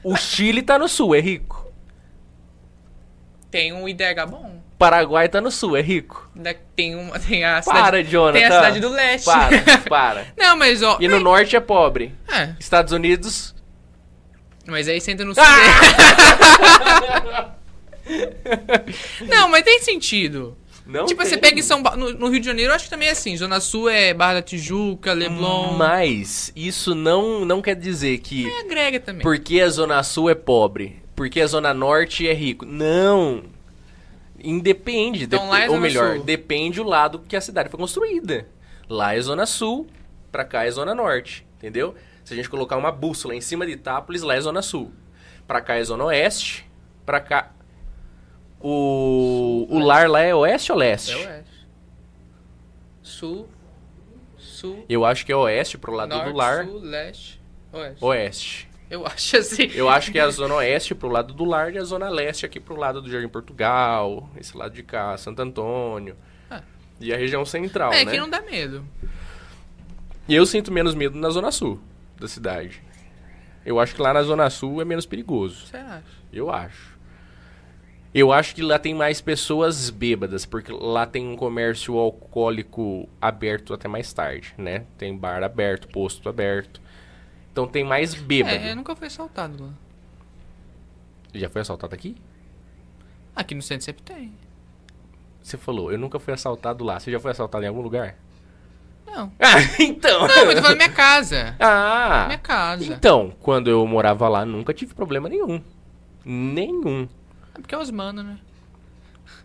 [0.03, 1.71] O Chile tá no sul, é rico.
[3.51, 4.56] tem um IDH bom.
[4.77, 6.29] Paraguai tá no sul, é rico.
[6.75, 7.81] Tem, uma, tem a cidade...
[7.81, 8.33] Para, Jonathan.
[8.33, 9.25] Tem a cidade do leste.
[9.25, 9.49] Para,
[9.89, 10.27] para.
[10.37, 10.97] Não, mas ó...
[10.99, 12.13] E no norte é pobre.
[12.31, 13.55] É, Estados Unidos.
[14.67, 15.43] mas aí você entra no sul.
[15.43, 17.51] Ah!
[19.27, 20.55] Não, mas tem sentido.
[20.85, 21.29] Não tipo, tem.
[21.29, 21.99] você pega em São Paulo...
[21.99, 23.35] No, no Rio de Janeiro, eu acho que também é assim.
[23.35, 25.73] Zona Sul é Barra da Tijuca, Leblon...
[25.73, 29.21] Mas isso não, não quer dizer que E agrega também.
[29.23, 32.65] porque a Zona Sul é pobre, porque a Zona Norte é rico.
[32.65, 33.43] Não!
[34.43, 35.23] Independe.
[35.25, 36.23] Então lá é ou melhor, Sul.
[36.23, 38.47] depende o lado que a cidade foi construída.
[38.89, 39.87] Lá é Zona Sul,
[40.31, 41.45] pra cá é Zona Norte.
[41.57, 41.95] Entendeu?
[42.23, 44.91] Se a gente colocar uma bússola em cima de Itápolis, lá é Zona Sul.
[45.47, 46.69] Pra cá é Zona Oeste.
[47.05, 47.51] Pra cá.
[48.59, 51.11] O, o lar lá é Oeste ou Leste?
[51.13, 51.67] É oeste.
[53.01, 53.47] Sul.
[54.37, 54.85] Sul.
[54.89, 56.65] Eu acho que é Oeste pro lado norte, do lar.
[56.65, 57.41] sul, leste.
[57.71, 58.03] Oeste.
[58.05, 58.66] Oeste.
[58.89, 59.69] Eu acho assim.
[59.73, 62.45] Eu acho que é a Zona Oeste pro lado do lar e a Zona Leste
[62.45, 66.15] aqui pro lado do Jardim Portugal, esse lado de cá, Santo Antônio.
[66.49, 66.61] Ah.
[66.99, 68.11] E a região central, É, né?
[68.11, 68.85] que não dá medo.
[70.27, 71.79] E eu sinto menos medo na Zona Sul
[72.19, 72.81] da cidade.
[73.65, 75.67] Eu acho que lá na Zona Sul é menos perigoso.
[75.67, 76.03] Você acha?
[76.31, 76.97] Eu acho.
[78.13, 83.73] Eu acho que lá tem mais pessoas bêbadas, porque lá tem um comércio alcoólico aberto
[83.73, 84.85] até mais tarde, né?
[84.97, 86.81] Tem bar aberto, posto aberto.
[87.57, 88.53] Então tem mais bêbado.
[88.55, 89.71] É, eu nunca fui assaltado lá.
[91.33, 92.15] Já foi assaltado aqui?
[93.35, 94.31] Aqui no centro sempre tem.
[95.41, 96.99] Você falou, eu nunca fui assaltado lá.
[96.99, 98.15] Você já foi assaltado em algum lugar?
[99.07, 99.31] Não.
[99.41, 100.27] Ah, então.
[100.27, 101.55] Não, eu tô falando minha casa.
[101.59, 102.93] Ah, Minha casa.
[102.93, 105.59] então, quando eu morava lá, nunca tive problema nenhum.
[106.23, 107.09] Nenhum.
[107.55, 108.37] É porque é os mano, né?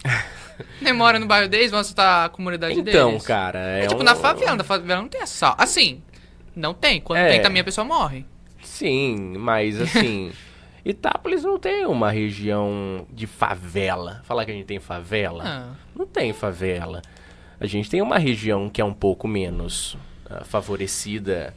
[0.83, 3.25] Nem mora no bairro deles, vão assaltar a comunidade Então, deles.
[3.27, 5.63] cara, é, É tipo um- na favela, na favela não tem assalto.
[5.63, 6.03] Assim,
[6.55, 7.01] não tem.
[7.01, 7.31] Quando É.
[7.33, 8.25] tem também a pessoa morre.
[8.63, 10.31] Sim, mas assim,
[10.85, 14.21] Itápolis não tem uma região de favela.
[14.25, 15.45] Falar que a gente tem favela?
[15.47, 17.03] Ah, Não tem favela.
[17.61, 19.97] A gente tem uma região que é um pouco menos
[20.29, 21.55] ah, favorecida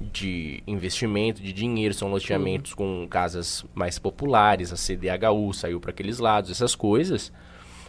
[0.00, 6.18] de investimento, de dinheiro, são loteamentos com casas mais populares, a CDHU saiu para aqueles
[6.18, 7.32] lados, essas coisas.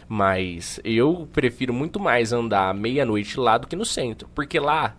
[0.08, 4.96] Mas eu prefiro muito mais andar meia-noite lá do que no centro, porque lá,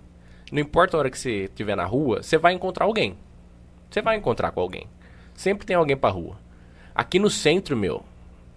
[0.52, 3.18] não importa a hora que você estiver na rua, você vai encontrar alguém.
[3.90, 4.88] Você vai encontrar com alguém.
[5.34, 6.38] Sempre tem alguém pra rua.
[6.94, 8.04] Aqui no centro, meu,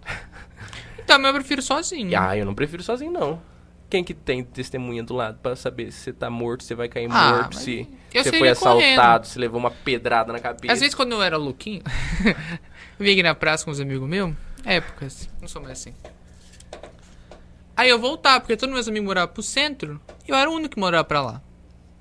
[0.99, 2.19] Então, mas eu prefiro sozinho.
[2.19, 3.41] ah, eu não prefiro sozinho, não.
[3.89, 7.07] Quem que tem testemunha do lado pra saber se você tá morto, se vai cair
[7.11, 10.73] Ah, morto, mas se eu você sairia foi assaltado, se levou uma pedrada na cabeça.
[10.73, 11.83] Às vezes quando eu era louquinho,
[12.97, 14.33] vinha aqui na praça com os amigos meus,
[14.65, 15.93] épocas, não sou mais assim.
[17.75, 20.75] Aí eu voltava, porque todos meus amigos moravam pro centro, e eu era o único
[20.75, 21.41] que morava pra lá.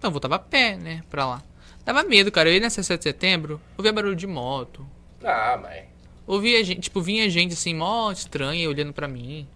[0.02, 1.42] Então eu voltava a pé, né, pra lá.
[1.84, 4.84] Dava medo, cara, eu ia nessa 7 de setembro, ouvia barulho de moto,
[5.22, 5.84] Ah, mas...
[6.26, 9.46] ouvia gente, tipo, vinha gente assim, mó estranha, olhando pra mim.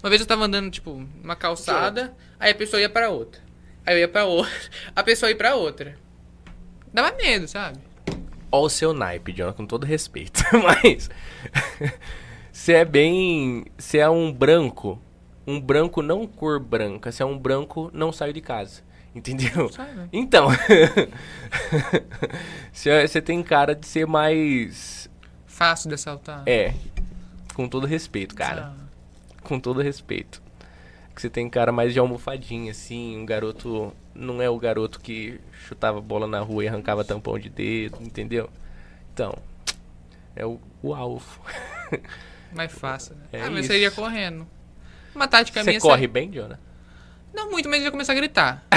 [0.00, 3.42] Uma vez eu tava andando, tipo, numa calçada, aí a pessoa ia pra outra.
[3.84, 4.52] Aí eu ia pra outra,
[4.94, 5.96] a pessoa ia pra outra.
[6.94, 7.80] Dava medo, sabe?
[8.52, 10.44] Ó o seu naipe, Jonah, com todo respeito.
[10.62, 11.10] Mas...
[12.52, 13.64] Você é bem...
[13.76, 15.02] Você é um branco.
[15.44, 17.10] Um branco não cor branca.
[17.10, 18.91] Você é um branco não saio de casa.
[19.14, 19.70] Entendeu?
[19.70, 20.08] Sai, né?
[20.12, 20.48] Então...
[22.72, 25.10] Você você tem cara de ser mais...
[25.46, 26.42] Fácil de assaltar.
[26.46, 26.74] É.
[27.54, 28.74] Com todo respeito, cara.
[28.74, 28.86] Ah.
[29.42, 30.42] com todo respeito.
[31.14, 33.92] Que você tem cara mais de almofadinha, assim, um garoto.
[34.14, 38.48] Não é o garoto que chutava bola na rua e arrancava tampão de dedo, entendeu?
[39.12, 39.36] Então,
[40.34, 41.42] é o, o alvo.
[42.54, 43.22] Mais fácil, né?
[43.32, 43.68] É ah, mas isso.
[43.68, 44.46] você iria correndo.
[45.14, 45.80] Uma tática Você minha...
[45.80, 46.58] corre bem, Jonah?
[47.32, 48.64] Não muito, mas ele ia começar a gritar.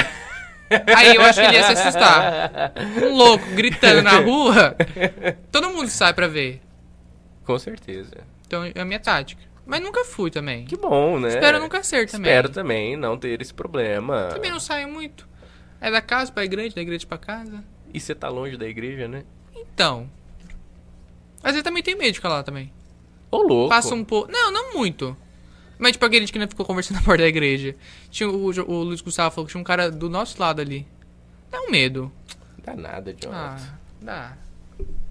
[0.96, 2.74] Aí eu acho que ele ia se assustar.
[3.02, 4.76] Um louco gritando na rua,
[5.52, 6.62] todo mundo sai pra ver.
[7.44, 8.18] Com certeza.
[8.48, 9.42] Então é a minha tática.
[9.66, 10.66] Mas nunca fui também.
[10.66, 11.30] Que bom, né?
[11.30, 12.32] Espero nunca ser também.
[12.32, 14.30] Espero também não ter esse problema.
[14.32, 15.28] Também não saio muito.
[15.82, 17.64] É da casa pra igreja, da igreja pra casa.
[17.94, 19.24] E você tá longe da igreja, né?
[19.56, 20.10] Então.
[21.44, 22.72] Às vezes também tem medo de ficar lá também.
[23.32, 23.70] Ô, louco.
[23.70, 24.32] Passa um pouco.
[24.32, 25.18] Não, não muito.
[25.78, 27.76] Mas tipo aquele que não ficou conversando na porta da igreja.
[28.10, 30.88] Tinha o, o Luiz Gustavo falou que tinha um cara do nosso lado ali.
[31.52, 32.12] Dá um medo.
[32.64, 33.80] Dá nada, Ah, Jonathan.
[34.02, 34.38] dá.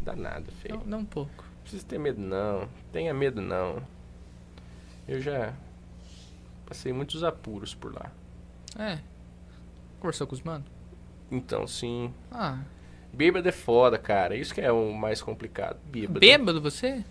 [0.00, 0.78] Dá nada, feio.
[0.78, 1.44] Dá, dá um pouco.
[1.44, 2.68] Não precisa ter medo, não.
[2.92, 3.82] Tenha medo, não.
[5.08, 5.52] Eu já
[6.66, 8.10] passei muitos apuros por lá.
[8.78, 8.98] É.
[10.00, 10.64] Conversou com os mano?
[11.30, 12.12] Então, sim.
[12.30, 12.58] Ah.
[13.12, 14.36] Bêbado é foda, cara.
[14.36, 15.78] Isso que é o mais complicado.
[15.86, 16.20] Bêbado.
[16.20, 17.04] Bêbado você?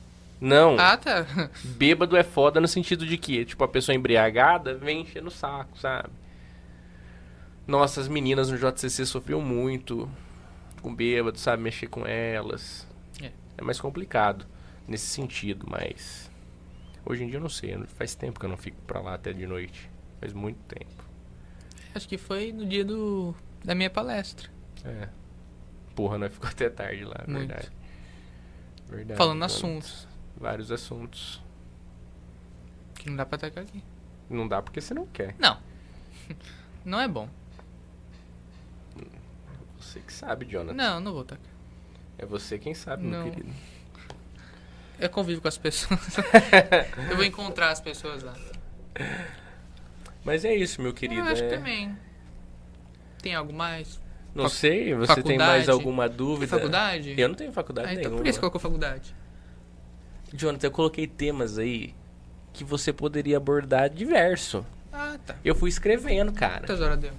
[0.44, 0.76] Não.
[0.78, 1.26] Ah, tá.
[1.64, 5.80] Bêbado é foda no sentido de que, tipo, a pessoa embriagada vem encher no saco,
[5.80, 6.10] sabe?
[7.66, 10.12] Nossa, as meninas no JCC sofriam muito
[10.82, 11.64] com bêbado, sabe?
[11.64, 12.86] Mexer com elas.
[13.22, 13.32] É.
[13.58, 14.46] É mais complicado
[14.86, 16.30] nesse sentido, mas.
[17.06, 17.82] Hoje em dia eu não sei.
[17.98, 19.90] Faz tempo que eu não fico pra lá até de noite.
[20.20, 21.04] Faz muito tempo.
[21.96, 23.34] Acho que foi no dia do
[23.64, 24.50] da minha palestra.
[24.84, 25.08] É.
[25.96, 27.48] Porra, nós ficou até tarde lá, Muito.
[27.48, 27.72] verdade.
[28.90, 29.18] Verdade.
[29.18, 30.12] Falando assuntos.
[30.38, 31.42] Vários assuntos.
[32.96, 33.84] Que não dá pra atacar aqui.
[34.30, 35.36] Não dá porque você não quer.
[35.40, 35.58] Não.
[36.86, 37.30] Não é bom.
[39.80, 40.74] Você que sabe, Jonathan.
[40.76, 41.52] Não, não vou atacar.
[42.18, 43.30] É você quem sabe, meu Não.
[43.32, 43.54] querido.
[45.00, 46.00] Eu convivo com as pessoas.
[47.10, 48.34] eu vou encontrar as pessoas lá.
[50.24, 51.22] Mas é isso, meu querido.
[51.22, 51.98] eu acho é- que também.
[53.22, 54.02] Tem algo mais?
[54.36, 55.72] Não Fac- sei, você tem mais faculdade?
[55.72, 56.48] alguma Tem dúvida?
[56.48, 57.16] faculdade?
[57.18, 58.18] Eu não tenho faculdade Ah, então nenhuma.
[58.18, 59.16] por que você colocou faculdade?
[60.34, 61.94] Jonathan, eu coloquei temas aí
[62.52, 64.66] que você poderia abordar diverso.
[64.92, 65.36] Ah, tá.
[65.46, 66.62] Eu fui escrevendo, cara.
[66.62, 67.12] Quantas horas deu?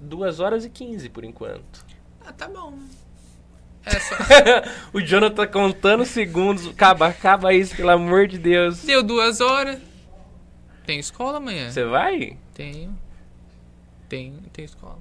[0.00, 1.84] Duas horas e quinze por enquanto.
[2.24, 2.78] Ah, tá bom.
[3.84, 4.14] É só...
[4.92, 6.68] o Jonathan contando segundos.
[6.68, 8.84] Acaba, acaba isso, pelo amor de Deus.
[8.84, 9.80] Deu duas horas.
[10.86, 11.68] Tem escola amanhã?
[11.68, 12.38] Você vai?
[12.54, 12.96] Tenho.
[14.08, 15.00] Tem, tem escola.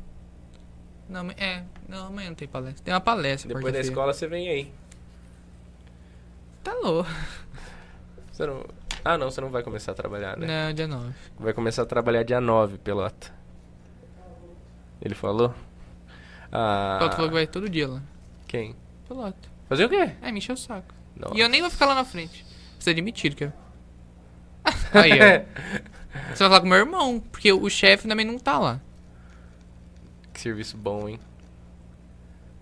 [1.07, 1.64] Não, é.
[1.88, 2.84] Não, amanhã não tem palestra.
[2.84, 3.53] Tem uma palestra.
[3.53, 4.72] Depois da escola você vem aí.
[6.64, 7.10] Tá louco.
[8.32, 8.66] Você não...
[9.04, 10.46] Ah, não, você não vai começar a trabalhar, né?
[10.46, 11.14] Não, dia 9.
[11.40, 13.34] Vai começar a trabalhar dia 9, pelota.
[15.02, 15.54] Ele falou?
[16.52, 18.02] Ah, Pelota falou que vai todo dia lá.
[18.48, 18.76] Quem?
[19.08, 19.50] Pelota.
[19.68, 20.12] Fazer o quê?
[20.22, 20.94] É, me encheu o saco.
[21.16, 21.36] Nossa.
[21.36, 22.46] E eu nem vou ficar lá na frente.
[22.78, 23.56] Você é demitido, cara.
[24.94, 25.92] Aí, ó.
[26.34, 28.82] Você vai falar com meu irmão, porque o chefe também não tá lá.
[30.34, 31.20] Que serviço bom, hein?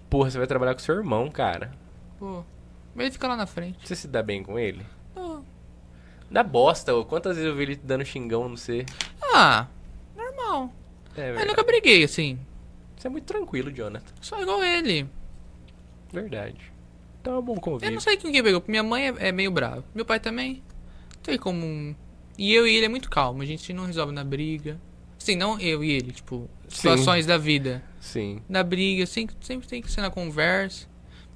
[0.09, 1.71] Porra, você vai trabalhar com seu irmão, cara.
[2.19, 2.43] Pô.
[2.95, 3.87] Mas ele fica lá na frente.
[3.87, 4.85] Você se dá bem com ele?
[5.15, 5.41] Ô.
[6.29, 7.05] Dá bosta, ô.
[7.05, 8.85] Quantas vezes eu vi ele dando xingão no você?
[9.33, 9.67] Ah,
[10.15, 10.73] normal.
[11.15, 12.39] É Eu nunca briguei, assim.
[12.95, 14.13] Você é muito tranquilo, Jonathan.
[14.21, 15.07] Só igual ele.
[16.11, 16.71] Verdade.
[17.21, 17.93] Então é um bom Eu convívio.
[17.93, 18.63] não sei com quem pegou.
[18.67, 19.83] Minha mãe é, é meio brava.
[19.93, 20.63] Meu pai também.
[21.23, 21.95] Tem como um...
[22.37, 23.41] E eu e ele é muito calmo.
[23.41, 24.79] A gente não resolve na briga.
[25.21, 26.11] Assim, não eu e ele.
[26.11, 27.83] Tipo, situações da vida.
[27.99, 28.41] Sim.
[28.47, 30.87] Na briga, assim, sempre tem que ser na conversa.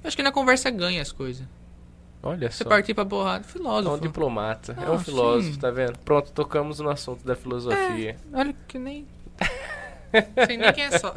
[0.04, 1.44] Eu acho que na conversa ganha as coisas.
[2.22, 2.68] Olha Você só.
[2.70, 3.44] partir pra borrada.
[3.44, 4.00] É um Filósofo.
[4.02, 4.76] diplomata.
[4.80, 5.58] é Ah, um filósofo, sim.
[5.58, 5.98] tá vendo?
[5.98, 8.16] Pronto, tocamos no assunto da filosofia.
[8.32, 9.06] Olha que nem...
[10.46, 11.12] Sei nem quem é só.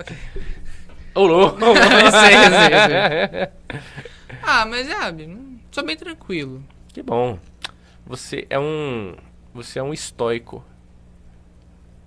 [1.13, 1.59] Ô, louco!
[1.59, 2.31] Sei,
[2.89, 3.49] sei,
[4.43, 6.63] Ah, mas sabe, não- sou bem tranquilo.
[6.93, 7.37] Que bom.
[8.05, 9.15] Você é um.
[9.53, 10.63] Você é um estoico.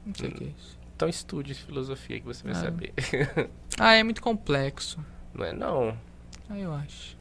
[0.05, 0.79] Não sei o que é isso.
[0.97, 2.57] Então estude filosofia que você vai Ah.
[2.57, 2.93] saber.
[3.79, 4.99] Ah, é muito complexo.
[5.33, 5.97] Não é não.
[6.51, 7.17] Ah, eu acho.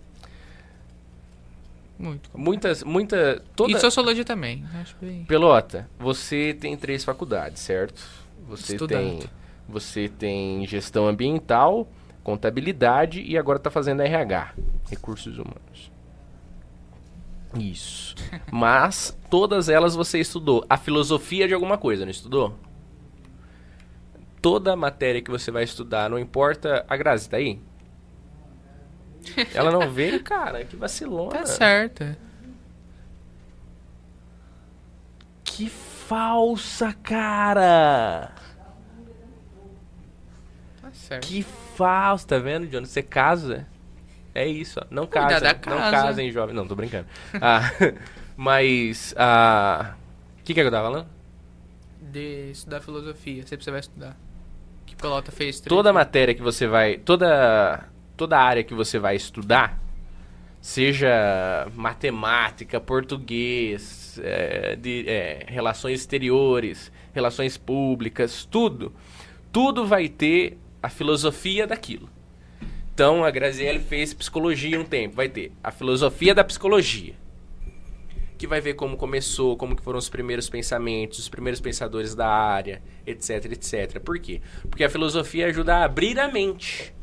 [1.99, 2.29] Muito.
[2.33, 3.43] Muitas, muita.
[3.55, 3.73] Toda...
[3.73, 4.65] E sociologia também.
[4.81, 5.25] Acho bem.
[5.25, 8.01] Pelota, você tem três faculdades, certo?
[8.47, 8.99] Você Estudado.
[8.99, 9.19] tem.
[9.67, 11.87] Você tem gestão ambiental,
[12.23, 14.55] contabilidade e agora tá fazendo RH,
[14.89, 15.91] recursos humanos.
[17.59, 18.15] Isso.
[18.51, 22.55] Mas todas elas você estudou a filosofia de alguma coisa, não estudou?
[24.41, 26.85] Toda matéria que você vai estudar, não importa.
[26.87, 27.59] A Grazi tá aí?
[29.53, 31.31] Ela não veio, cara, que vacilona.
[31.39, 32.15] Tá certo.
[35.43, 38.31] Que falsa, cara!
[40.81, 41.27] Tá certo.
[41.27, 41.43] Que
[41.75, 42.87] falso, tá vendo, Johnny?
[42.87, 43.67] Você casa.
[44.33, 44.85] É isso, ó.
[44.89, 45.39] Não casa.
[45.39, 45.91] da Não casa.
[45.91, 46.55] casem, jovem.
[46.55, 47.07] Não, tô brincando.
[47.41, 47.61] Ah,
[48.37, 49.13] mas.
[49.17, 49.95] ah,
[50.39, 51.07] O que, que é que eu tava falando?
[52.01, 53.45] De estudar filosofia.
[53.45, 54.15] Sempre você vai estudar.
[54.85, 55.69] Que Pelota fez três.
[55.69, 56.97] Toda matéria que você vai.
[56.97, 57.88] Toda.
[58.19, 59.79] Toda área que você vai estudar,
[60.59, 68.91] seja matemática, português, é, de, é, relações exteriores, relações públicas, tudo.
[69.53, 72.09] Tudo vai ter a filosofia daquilo.
[72.93, 77.13] Então a Graziele fez psicologia um tempo, vai ter a filosofia da psicologia.
[78.37, 82.27] Que vai ver como começou, como que foram os primeiros pensamentos, os primeiros pensadores da
[82.27, 84.01] área, etc, etc.
[84.01, 84.41] Por quê?
[84.69, 86.98] Porque a filosofia ajuda a abrir a mente.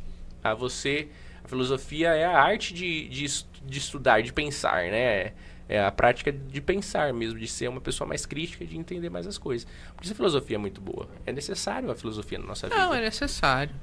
[0.50, 1.08] A você.
[1.44, 3.26] A filosofia é a arte de, de,
[3.64, 5.32] de estudar, de pensar, né?
[5.68, 9.26] É a prática de pensar mesmo, de ser uma pessoa mais crítica, de entender mais
[9.26, 9.66] as coisas.
[9.96, 11.08] Por isso a filosofia é muito boa.
[11.24, 12.80] É necessário a filosofia na nossa vida.
[12.80, 13.74] Não, é necessário.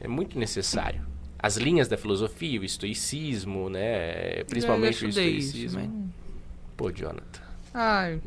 [0.00, 1.06] É muito necessário.
[1.38, 4.42] As linhas da filosofia, o estoicismo, né?
[4.44, 5.64] Principalmente o estoicismo.
[5.64, 5.90] Isso, mas...
[6.76, 7.42] Pô, Jonathan.
[7.72, 8.20] Ai.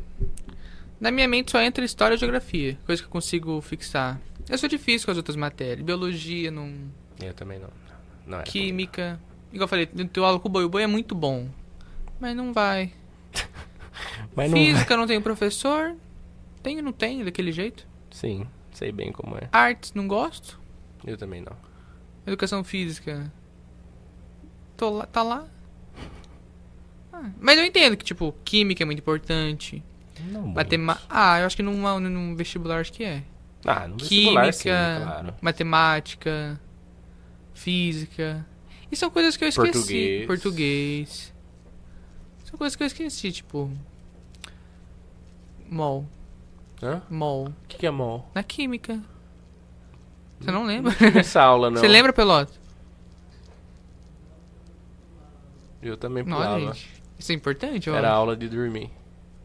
[0.98, 2.78] Na minha mente só entra história e geografia.
[2.86, 4.20] Coisa que eu consigo fixar.
[4.48, 5.84] Eu sou difícil com as outras matérias.
[5.84, 6.72] Biologia, não.
[7.20, 7.68] Eu também não.
[8.26, 9.20] Não Química.
[9.52, 10.64] Igual eu falei, teu aula com o boi.
[10.64, 11.48] O boi é muito bom.
[12.20, 12.92] Mas não vai.
[14.34, 15.94] Mas não Física não tem professor.
[16.62, 17.86] Tem não tem, daquele jeito.
[18.10, 19.48] Sim, sei bem como é.
[19.52, 20.58] Artes, não gosto.
[21.04, 21.54] Eu também não.
[22.26, 23.30] Educação física.
[24.76, 25.46] Tô lá, tá lá.
[27.12, 29.82] Ah, mas eu entendo que, tipo, química é muito importante.
[30.30, 30.56] Não muito.
[30.56, 31.06] Matemática.
[31.08, 33.22] Ah, eu acho que num, num vestibular acho que é.
[33.64, 35.34] Ah, no vestibular Química, sim, claro.
[35.40, 36.60] matemática,
[37.54, 38.44] física.
[38.92, 39.72] E são coisas que eu esqueci.
[39.72, 40.26] Português.
[40.26, 41.34] Português.
[42.44, 43.70] São coisas que eu esqueci, tipo.
[45.68, 46.06] Mol.
[46.82, 47.02] Hã?
[47.08, 47.46] Mol.
[47.46, 48.28] O que, que é mol?
[48.34, 49.00] Na química.
[50.38, 50.92] Você não lembra?
[51.18, 51.80] Essa aula, não.
[51.80, 52.52] Você lembra, Pelota?
[55.82, 56.60] Eu também Não, pulava.
[56.60, 56.90] gente.
[57.18, 57.94] Isso é importante, ó.
[57.94, 58.90] Era aula de dormir.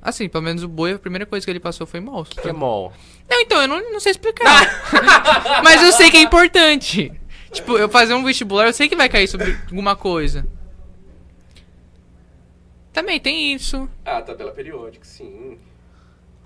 [0.01, 2.31] Assim, pelo menos o boi, a primeira coisa que ele passou foi mouse.
[2.31, 2.93] O que é mol?
[3.29, 4.65] Não, então, eu não, não sei explicar.
[5.63, 7.18] Mas eu sei que é importante.
[7.51, 10.45] Tipo, eu fazer um vestibular, eu sei que vai cair sobre alguma coisa.
[12.93, 13.89] Também tem isso.
[14.05, 15.57] Ah, tabela periódica, sim.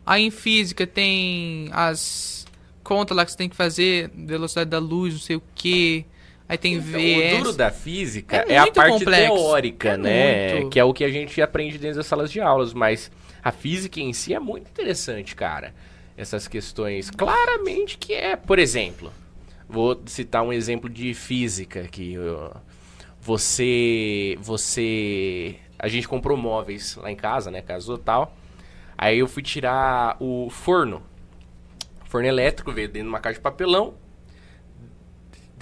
[0.06, 2.46] Aí em física tem as
[2.84, 6.06] contas lá que você tem que fazer, velocidade da luz, não sei o que.
[6.48, 7.34] Aí tem Então, VS.
[7.34, 9.34] o duro da física É é, a parte complexo.
[9.36, 10.54] teórica, É né?
[10.56, 10.70] muito.
[10.70, 13.10] Que é o que a gente aprende dentro das salas de aulas, mas
[13.42, 15.74] a física em si é muito interessante, cara.
[16.18, 17.10] Essas questões.
[17.10, 19.12] Claramente que é, por exemplo,
[19.68, 22.16] vou citar um exemplo de física aqui.
[23.20, 24.38] Você.
[24.42, 25.56] Você.
[25.78, 27.62] A gente comprou móveis lá em casa, né?
[27.62, 28.36] Casou tal.
[28.98, 31.02] Aí eu fui tirar o forno.
[32.06, 33.96] Forno elétrico, veio dentro de uma caixa de papelão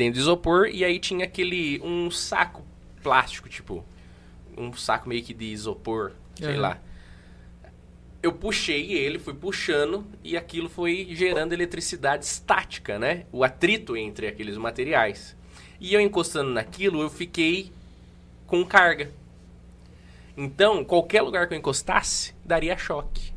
[0.02, 2.64] dentro de isopor e aí tinha aquele um saco
[3.04, 3.86] plástico, tipo
[4.58, 6.62] um saco meio que de isopor, sei Aham.
[6.62, 6.80] lá.
[8.24, 13.26] Eu puxei ele, fui puxando e aquilo foi gerando eletricidade estática, né?
[13.32, 15.36] O atrito entre aqueles materiais.
[15.80, 17.72] E eu encostando naquilo, eu fiquei
[18.46, 19.10] com carga.
[20.38, 23.32] Então, qualquer lugar que eu encostasse, daria choque.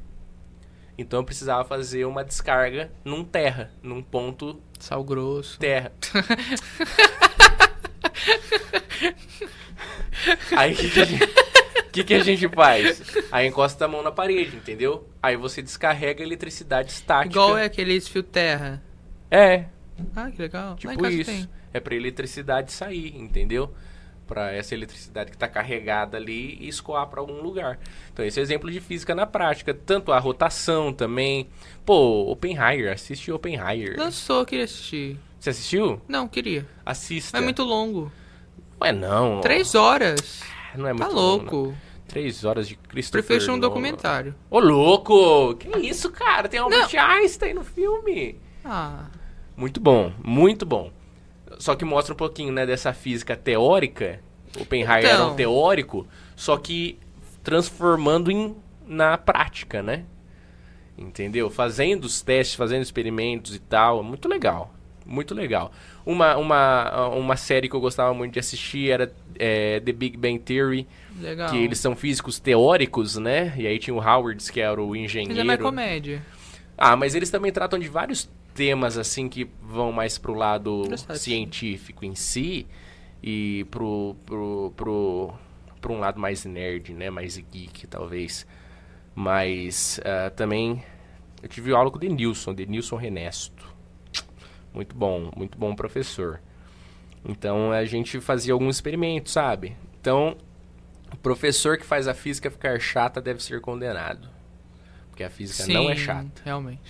[0.97, 5.59] Então eu precisava fazer uma descarga num terra, num ponto Sal grosso.
[5.59, 5.91] terra.
[10.57, 11.29] Aí que, a gente-
[11.95, 13.03] que que a gente faz?
[13.33, 15.09] Aí encosta a mão na parede, entendeu?
[15.23, 17.33] Aí você descarrega a eletricidade estática.
[17.33, 18.83] Igual é aqueles fio terra.
[19.31, 19.65] É,
[20.15, 20.77] Ah, que legal.
[20.77, 21.31] Tipo isso.
[21.31, 21.49] tem.
[21.73, 23.73] É pra eletricidade sair, entendeu?
[24.27, 27.79] Pra essa eletricidade que tá carregada ali e escoar pra algum lugar.
[28.13, 29.75] Então esse é exemplo de física na prática.
[29.75, 31.49] Tanto a rotação também.
[31.85, 33.99] Pô, Oppenheimer, assiste Oppenheimer.
[33.99, 35.19] Lançou, eu queria assistir.
[35.39, 36.01] Você assistiu?
[36.09, 36.67] Não, queria.
[36.87, 37.37] Assista.
[37.37, 38.11] É muito longo.
[38.81, 39.41] Ué, não.
[39.43, 40.43] Três horas.
[40.77, 41.57] Não é muito Tá louco.
[41.69, 41.95] não.
[42.07, 44.35] Três horas de Christopher Prefiro um documentário.
[44.51, 45.55] Ô, louco!
[45.55, 46.49] Que isso, cara?
[46.49, 48.39] Tem Albert Einstein no filme.
[48.65, 49.07] Ah,
[49.57, 50.91] Muito bom, muito bom.
[51.59, 54.21] Só que mostra um pouquinho, né, dessa física teórica.
[54.61, 55.37] Oppenheimer era um Então.
[55.37, 56.07] teórico,
[56.37, 56.99] só que
[57.43, 58.55] transformando em,
[58.87, 60.05] na prática, né?
[60.99, 61.49] Entendeu?
[61.51, 64.03] Fazendo os testes, fazendo experimentos e tal.
[64.03, 64.74] Muito legal.
[65.05, 65.71] Muito legal.
[66.05, 70.39] Uma, uma, uma série que eu gostava muito de assistir era é, The Big Bang
[70.39, 70.87] Theory.
[71.21, 71.51] legal.
[71.51, 73.55] Que eles são físicos teóricos, né?
[73.57, 75.41] E aí tinha o Howard, que era o Mas engenheiro.
[75.41, 76.23] é mais comédia.
[76.77, 82.05] Ah, mas eles também tratam de vários temas, assim, que vão mais pro lado científico
[82.05, 82.67] em si
[83.23, 85.35] e pro, pro, pro,
[85.81, 87.11] pro um lado mais nerd, né?
[87.11, 88.47] Mais geek, talvez.
[89.15, 90.83] Mas ah, também
[91.43, 93.74] eu tive aula com o Denilson, Denilson Renesto.
[94.75, 96.41] Muito bom, muito bom professor.
[97.25, 99.77] Então a gente fazia alguns experimentos, sabe?
[100.01, 100.37] Então,
[101.13, 104.29] o professor que faz a física ficar chata deve ser condenado.
[105.09, 106.43] Porque a física não é Sim, chata.
[106.45, 106.81] Realmente.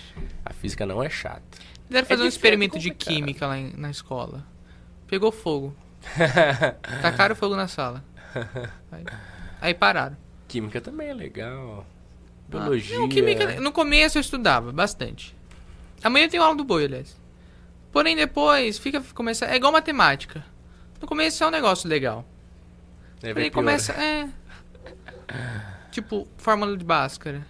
[0.45, 1.43] A física não é chata.
[1.87, 4.43] Fizeram fazer um difícil, experimento é de química lá em- na escola.
[5.07, 5.77] Pegou fogo.
[7.03, 8.03] Tacaram fogo na sala.
[8.91, 9.05] Aí,
[9.61, 10.17] aí pararam.
[10.49, 11.87] Química também é legal.
[11.87, 12.99] Ah, Biologia.
[12.99, 15.37] Não, química, no começo eu estudava bastante.
[16.03, 17.17] Amanhã tenho aula do boi, aliás.
[17.95, 20.45] Porém, depois fica começa é igual matemática.
[21.01, 22.29] No começo é um negócio legal.
[23.23, 23.51] Aí pior.
[23.53, 24.29] começa é
[25.93, 27.47] tipo fórmula de Bhaskara.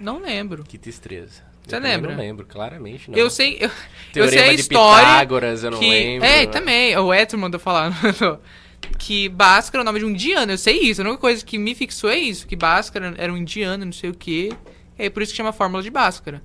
[0.00, 0.64] Não lembro.
[0.64, 1.42] Que tristeza.
[1.62, 2.12] Você Eu lembra?
[2.12, 3.18] Não lembro, claramente não.
[3.18, 3.70] Eu sei, eu,
[4.14, 6.26] eu sei a de história Pitágoras, eu não que lembro.
[6.26, 7.92] é também o Edson mandou falar
[8.98, 10.52] que Bhaskara é o nome de um indiano.
[10.52, 11.02] Eu sei isso.
[11.02, 14.08] A única coisa que me fixou é isso, que Bhaskara era um indiano, não sei
[14.08, 14.50] o que.
[14.96, 16.42] É por isso que chama fórmula de Bhaskara.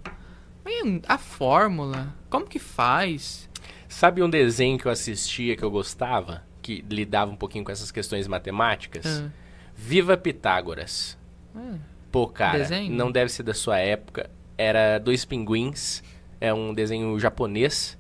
[1.07, 3.49] A fórmula, como que faz?
[3.87, 6.43] Sabe um desenho que eu assistia que eu gostava?
[6.61, 9.05] Que lidava um pouquinho com essas questões matemáticas?
[9.05, 9.29] Ah,
[9.75, 11.17] Viva Pitágoras.
[11.55, 11.75] ah,
[12.11, 12.93] Pô, cara, Desenho?
[12.93, 14.29] não deve ser da sua época.
[14.57, 16.03] Era Dois Pinguins.
[16.39, 17.97] É um desenho japonês.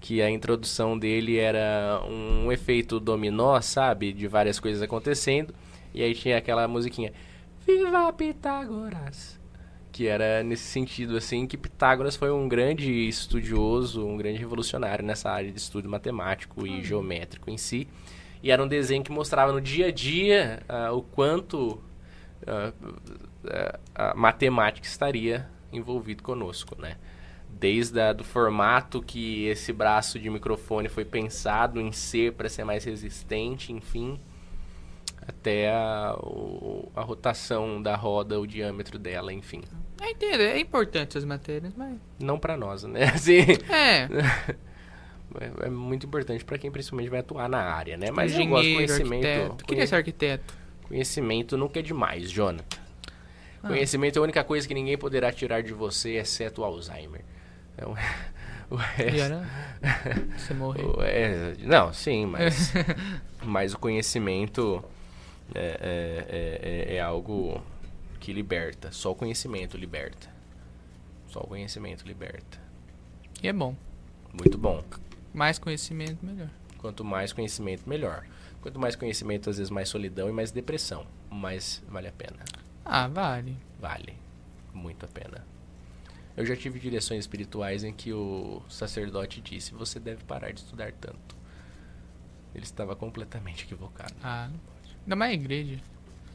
[0.00, 4.12] Que a introdução dele era um efeito dominó, sabe?
[4.12, 5.54] De várias coisas acontecendo.
[5.94, 7.12] E aí tinha aquela musiquinha.
[7.66, 9.39] Viva Pitágoras!
[9.92, 15.30] Que era nesse sentido, assim, que Pitágoras foi um grande estudioso, um grande revolucionário nessa
[15.30, 17.88] área de estudo matemático e geométrico em si.
[18.42, 21.80] E era um desenho que mostrava no dia a dia ah, o quanto
[22.46, 22.72] ah,
[23.46, 26.96] ah, a matemática estaria envolvido conosco, né?
[27.48, 32.64] Desde a, do formato que esse braço de microfone foi pensado em ser para ser
[32.64, 34.18] mais resistente, enfim,
[35.30, 39.62] até a, o- a rotação da roda, o diâmetro dela, enfim.
[40.00, 43.04] é, entendo, é importante essas matérias, mas Não para nós, né?
[43.14, 43.38] Assim,
[43.70, 44.08] é,
[45.40, 48.10] é, é muito importante para quem principalmente vai atuar na área, né?
[48.10, 49.26] Mas eu gosto conhecimento.
[49.26, 49.64] arquiteto.
[49.64, 50.54] Queria ser arquiteto.
[50.88, 52.78] Conhecimento nunca é demais, Jonathan.
[53.62, 53.68] Ah.
[53.68, 57.22] Conhecimento é a única coisa que ninguém poderá tirar de você, exceto o Alzheimer.
[57.74, 57.94] Então,
[58.70, 59.46] o resto-
[60.36, 60.54] você
[61.04, 62.72] é, não, sim, mas,
[63.44, 64.82] mas o conhecimento
[65.54, 67.62] é, é- é- é- é algo
[68.18, 68.92] que liberta.
[68.92, 70.28] Só o conhecimento liberta.
[71.28, 72.58] Só o conhecimento liberta.
[73.42, 73.74] E é bom.
[74.32, 74.82] Muito bom.
[75.32, 76.50] Mais conhecimento, melhor.
[76.78, 78.26] Quanto mais conhecimento, melhor.
[78.60, 81.06] Quanto mais conhecimento, às vezes mais solidão e mais depressão.
[81.30, 82.38] Mas vale a pena.
[82.84, 83.56] Ah, vale.
[83.80, 84.14] Vale.
[84.74, 85.44] Muito a pena.
[86.36, 90.92] Eu já tive direções espirituais em que o sacerdote disse: Você deve parar de estudar
[90.92, 91.36] tanto.
[92.54, 94.14] Ele estava completamente equivocado.
[94.22, 94.60] Ah, não.
[95.04, 95.78] Ainda mais igreja.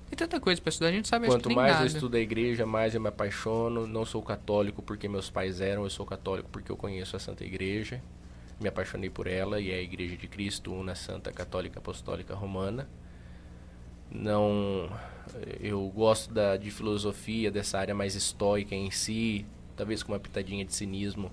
[0.10, 1.84] Tem tanta coisa pra estudar, a gente sabe Quanto mais nada.
[1.84, 3.88] eu estudo a igreja, mais eu me apaixono.
[3.88, 7.44] Não sou católico porque meus pais eram, eu sou católico porque eu conheço a Santa
[7.44, 8.02] Igreja.
[8.62, 12.88] Me apaixonei por ela e é a Igreja de Cristo, una Santa Católica Apostólica Romana.
[14.12, 14.90] Não,
[15.60, 19.46] eu gosto da, de filosofia, dessa área mais estoica em si,
[19.76, 21.32] talvez com uma pitadinha de cinismo,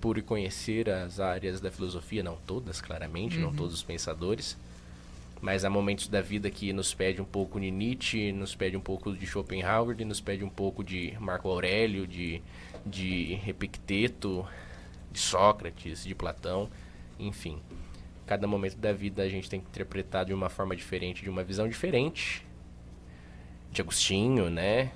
[0.00, 3.56] por conhecer as áreas da filosofia, não todas, claramente, não Uhum.
[3.56, 4.56] todos os pensadores.
[5.40, 8.80] Mas há momentos da vida que nos pede um pouco de Nietzsche, nos pede um
[8.80, 12.42] pouco de Schopenhauer, nos pede um pouco de Marco Aurélio, de,
[12.84, 14.46] de Epicteto,
[15.12, 16.70] de Sócrates, de Platão,
[17.18, 17.60] enfim.
[18.26, 21.44] Cada momento da vida a gente tem que interpretar de uma forma diferente, de uma
[21.44, 22.44] visão diferente.
[23.70, 24.90] De Agostinho, né?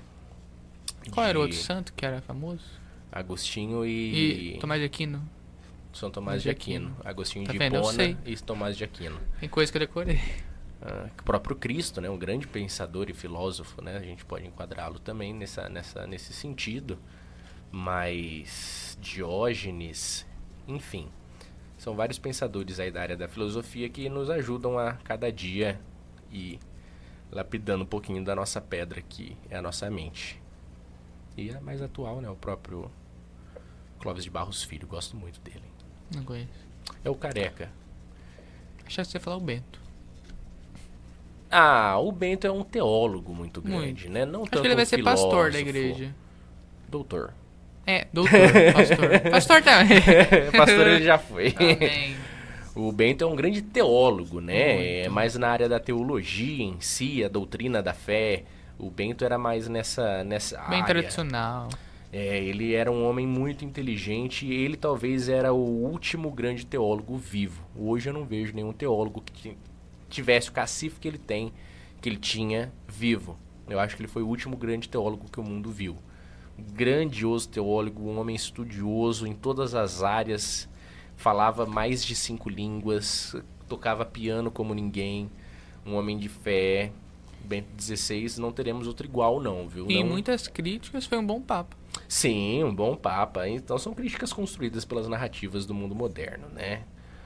[1.11, 2.65] Qual era o De outro santo que era famoso?
[3.11, 5.21] Agostinho E e, Tomás de Aquino.
[5.93, 6.95] São Tomás de Aquino.
[7.03, 7.77] Agostinho Tá de vendo?
[7.77, 9.19] Hipona e Tomás de Aquino.
[9.39, 10.19] Tem coisa que eu decorei.
[10.81, 14.97] Ah, o próprio Cristo, né, um grande pensador e filósofo, né, a gente pode enquadrá-lo
[14.97, 16.97] também nessa, nessa, nesse sentido,
[17.71, 20.25] mas Diógenes,
[20.67, 21.07] enfim,
[21.77, 25.79] são vários pensadores aí da área da filosofia que nos ajudam a cada dia
[26.31, 26.59] ir
[27.31, 30.41] lapidando um pouquinho da nossa pedra que é a nossa mente.
[31.37, 32.91] E a mais atual, né, o próprio
[33.99, 35.70] Clóvis de Barros Filho, gosto muito dele.
[36.15, 36.49] Não conheço.
[37.03, 37.69] É o careca.
[38.85, 39.79] Achava que você ia falar o Bento.
[41.49, 44.25] Ah, o Bento é um teólogo muito grande, né?
[44.25, 45.77] Não Acho tanto que ele vai um ser pastor da filósofo.
[45.79, 46.15] igreja.
[46.87, 47.33] Doutor.
[47.85, 48.31] É, doutor,
[48.73, 49.19] pastor.
[49.31, 49.99] Pastor também.
[50.55, 51.53] pastor ele já foi.
[51.59, 52.15] Amém.
[52.75, 54.73] O Bento é um grande teólogo, né?
[54.75, 55.05] Muito.
[55.07, 58.43] É mais na área da teologia em si, a doutrina da fé.
[58.79, 60.85] O Bento era mais nessa, nessa Bem área.
[60.85, 61.67] tradicional.
[62.11, 67.15] É, ele era um homem muito inteligente e ele talvez era o último grande teólogo
[67.17, 67.63] vivo.
[67.75, 69.57] Hoje eu não vejo nenhum teólogo que ti-
[70.09, 71.53] tivesse o cacife que ele tem,
[72.01, 73.37] que ele tinha vivo.
[73.69, 75.95] Eu acho que ele foi o último grande teólogo que o mundo viu.
[76.73, 80.67] Grandioso teólogo, um homem estudioso em todas as áreas,
[81.15, 83.35] falava mais de cinco línguas,
[83.69, 85.29] tocava piano como ninguém,
[85.85, 86.91] um homem de fé.
[87.43, 89.89] Bento XVI, não teremos outro igual não, viu?
[89.89, 91.75] E Não- muitas críticas foi um bom papo.
[92.07, 93.47] Sim, um bom papa.
[93.47, 96.83] Então são críticas construídas pelas narrativas do mundo moderno, né?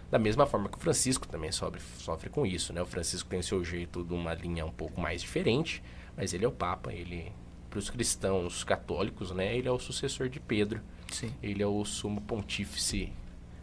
[0.09, 2.81] Da mesma forma que o Francisco também sofre, sofre com isso, né?
[2.81, 5.83] O Francisco tem o seu jeito de uma linha um pouco mais diferente,
[6.15, 7.31] mas ele é o papa, ele
[7.69, 9.55] para os cristãos católicos, né?
[9.57, 10.79] Ele é o sucessor de Pedro.
[11.11, 11.31] Sim.
[11.43, 13.11] Ele é o sumo pontífice,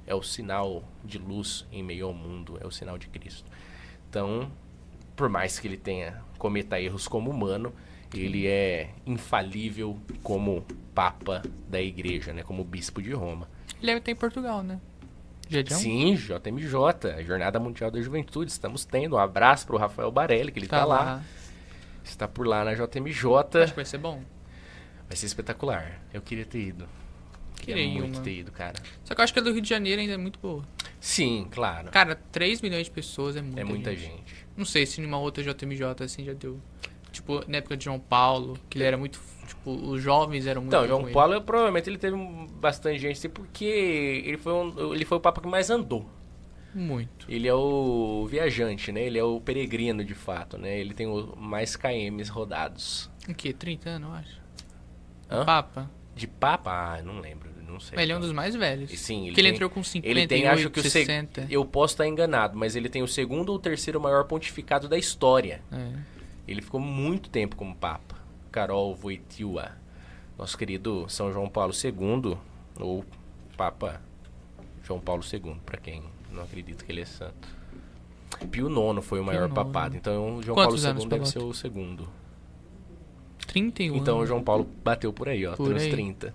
[0.06, 3.50] é o sinal de luz em meio ao mundo, é o sinal de Cristo.
[4.10, 4.50] Então,
[5.22, 7.72] por mais que ele tenha cometa erros como humano,
[8.12, 13.48] ele é infalível como papa da igreja, né, como bispo de Roma.
[13.80, 14.80] Ele ter em Portugal, né?
[15.48, 15.78] Jedião?
[15.78, 19.14] Sim, JMJ, Jornada Mundial da Juventude, estamos tendo.
[19.14, 21.22] Um abraço pro Rafael Barelli, que ele tá, lá.
[22.02, 23.62] Está por lá na JMJ.
[23.62, 24.24] Acho que vai ser bom.
[25.06, 26.02] Vai ser espetacular.
[26.12, 26.88] Eu queria ter ido.
[27.60, 28.24] Queria ir muito uma.
[28.24, 28.74] ter ido, cara.
[29.04, 30.64] Só que eu acho que a do Rio de Janeiro ainda é muito boa.
[30.98, 31.90] Sim, claro.
[31.92, 34.16] Cara, 3 milhões de pessoas é muita é muita gente.
[34.16, 34.41] gente.
[34.56, 36.60] Não sei se numa outra JMJ assim já deu.
[37.10, 39.20] Tipo, na época de João Paulo, que ele era muito.
[39.46, 40.74] Tipo, os jovens eram muito.
[40.74, 41.12] Então, João ele.
[41.12, 42.16] Paulo, provavelmente ele teve
[42.60, 43.64] bastante gente, assim, porque
[44.24, 46.08] ele foi, um- ele foi o papa que mais andou.
[46.74, 47.26] Muito.
[47.30, 49.02] Ele é o viajante, né?
[49.02, 50.78] Ele é o peregrino, de fato, né?
[50.80, 53.10] Ele tem o mais KMs rodados.
[53.28, 53.52] O quê?
[53.52, 54.40] 30 anos, eu acho.
[55.30, 55.44] Hã?
[55.44, 55.90] Papa.
[56.14, 56.70] De papa?
[56.98, 57.98] Ah, não lembro, não sei.
[57.98, 58.92] Ele é um dos mais velhos.
[58.92, 61.06] E Sim, ele Porque ele tem- entrou com 50, Ele tem, acho que o seg-
[61.06, 61.46] 60.
[61.50, 65.60] Eu posso estar enganado, mas ele tem o segundo ou terceiro maior pontificado da história.
[65.72, 65.92] É.
[66.46, 68.16] Ele ficou muito tempo como papa.
[68.50, 69.72] Carol Wojtyła,
[70.38, 72.36] nosso querido São João Paulo II,
[72.78, 73.04] ou
[73.56, 74.00] Papa
[74.84, 77.48] João Paulo II, para quem não acredita que ele é santo.
[78.50, 82.08] Pio IX foi o maior papado, então João Quantos Paulo II deve ser o segundo.
[83.46, 84.26] 31 Então o.
[84.26, 85.90] João Paulo bateu por aí, ó, Por tem uns aí.
[85.90, 86.34] 30.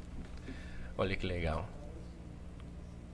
[0.98, 1.70] Olha que legal.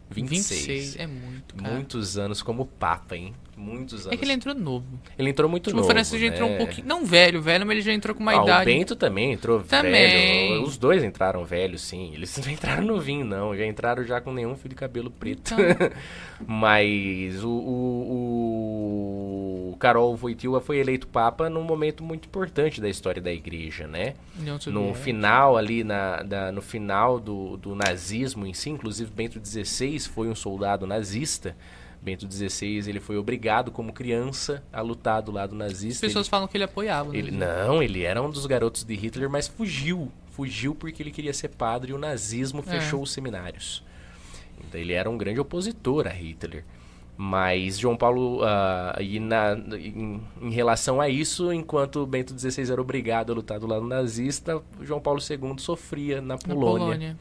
[0.10, 0.96] 26.
[0.98, 1.74] É muito, cara.
[1.74, 3.34] Muitos anos como Papa, hein?
[3.56, 4.14] Muitos anos.
[4.14, 4.86] É que ele entrou novo.
[5.18, 5.88] Ele entrou muito Tipo, novo.
[5.88, 6.56] o Francisco já entrou né?
[6.56, 6.88] um pouquinho.
[6.88, 8.62] Não velho, velho, mas ele já entrou com uma Ah, idade.
[8.70, 9.92] O Bento também entrou Também.
[9.92, 10.64] velho.
[10.64, 12.12] Os dois entraram velhos, sim.
[12.14, 13.56] Eles não entraram novinho, não.
[13.56, 15.54] Já entraram já com nenhum fio de cabelo preto.
[15.54, 15.58] Então.
[16.46, 17.50] Mas o,
[18.44, 23.88] o, o Carol Wojtyła foi eleito Papa num momento muito importante da história da igreja,
[23.88, 24.16] né?
[24.68, 30.00] No final ali, na, da- no final do, do nazismo em si, inclusive Bento XVI
[30.00, 31.56] foi um soldado nazista.
[32.04, 36.06] Bento XVI ele foi obrigado como criança a lutar do lado As nazista.
[36.06, 37.12] pessoas falam que ele apoiava.
[37.12, 40.12] né, Ele, não, ele era um dos garotos de Hitler, mas fugiu.
[40.32, 42.72] Fugiu porque ele queria ser padre e o nazismo É.
[42.80, 43.84] fechou os seminários.
[44.68, 46.64] Então ele era um grande opositor a Hitler.
[47.16, 52.82] Mas João Paulo, ah, e na, em, em relação a isso, enquanto Bento XVI era
[52.82, 57.16] obrigado a lutar do lado nazista, João Paulo II sofria na Na Polônia.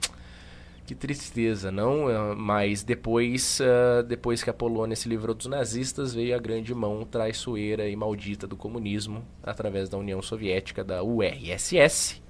[0.93, 2.07] Que tristeza, não?
[2.07, 6.75] Ah, Mas depois, ah, depois que a Polônia se livrou dos nazistas, veio a grande
[6.75, 12.21] mão traiçoeira e maldita do comunismo através da União Soviética, da URSS.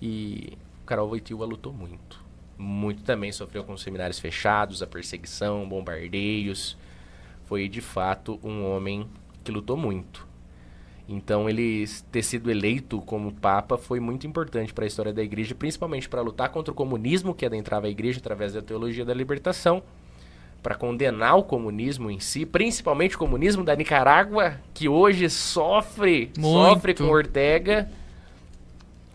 [0.00, 2.22] E Karol Wojtyła lutou muito.
[2.56, 6.76] Muito também sofreu com os seminários fechados, a perseguição, bombardeios.
[7.46, 9.08] Foi de fato um homem
[9.42, 10.23] que lutou muito.
[11.08, 15.54] Então ele ter sido eleito como papa foi muito importante para a história da igreja,
[15.54, 19.82] principalmente para lutar contra o comunismo que adentrava a igreja através da teologia da libertação,
[20.62, 26.74] para condenar o comunismo em si, principalmente o comunismo da Nicarágua, que hoje sofre, Muito.
[26.74, 27.86] sofre com Ortega.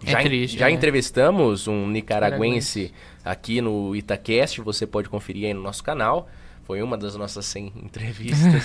[0.06, 0.72] É já, triste, já né?
[0.72, 2.94] entrevistamos um nicaragüense
[3.26, 6.30] aqui no Itacast, você pode conferir aí no nosso canal.
[6.70, 8.64] Foi uma das nossas 100 entrevistas.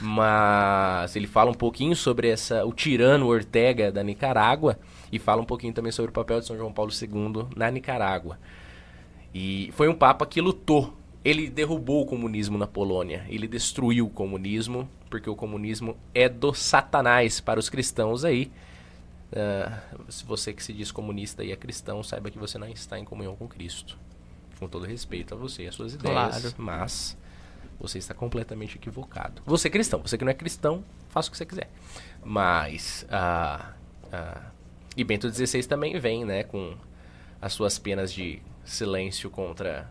[0.00, 4.78] Mas ele fala um pouquinho sobre essa o tirano Ortega da Nicarágua
[5.12, 8.38] e fala um pouquinho também sobre o papel de São João Paulo II na Nicarágua.
[9.34, 10.96] E foi um papa que lutou.
[11.22, 13.26] Ele derrubou o comunismo na Polônia.
[13.28, 18.50] Ele destruiu o comunismo, porque o comunismo é do satanás para os cristãos aí.
[19.36, 22.98] Ah, se você que se diz comunista e é cristão, saiba que você não está
[22.98, 23.98] em comunhão com Cristo.
[24.58, 26.54] Com todo respeito a você e às suas ideias, Claro.
[26.56, 27.18] mas
[27.86, 29.42] você está completamente equivocado.
[29.46, 31.70] Você é cristão, você que não é cristão, faça o que você quiser.
[32.22, 33.74] Mas, ah,
[34.12, 34.50] ah,
[34.96, 36.76] e Bento XVI também vem, né, com
[37.40, 39.90] as suas penas de silêncio contra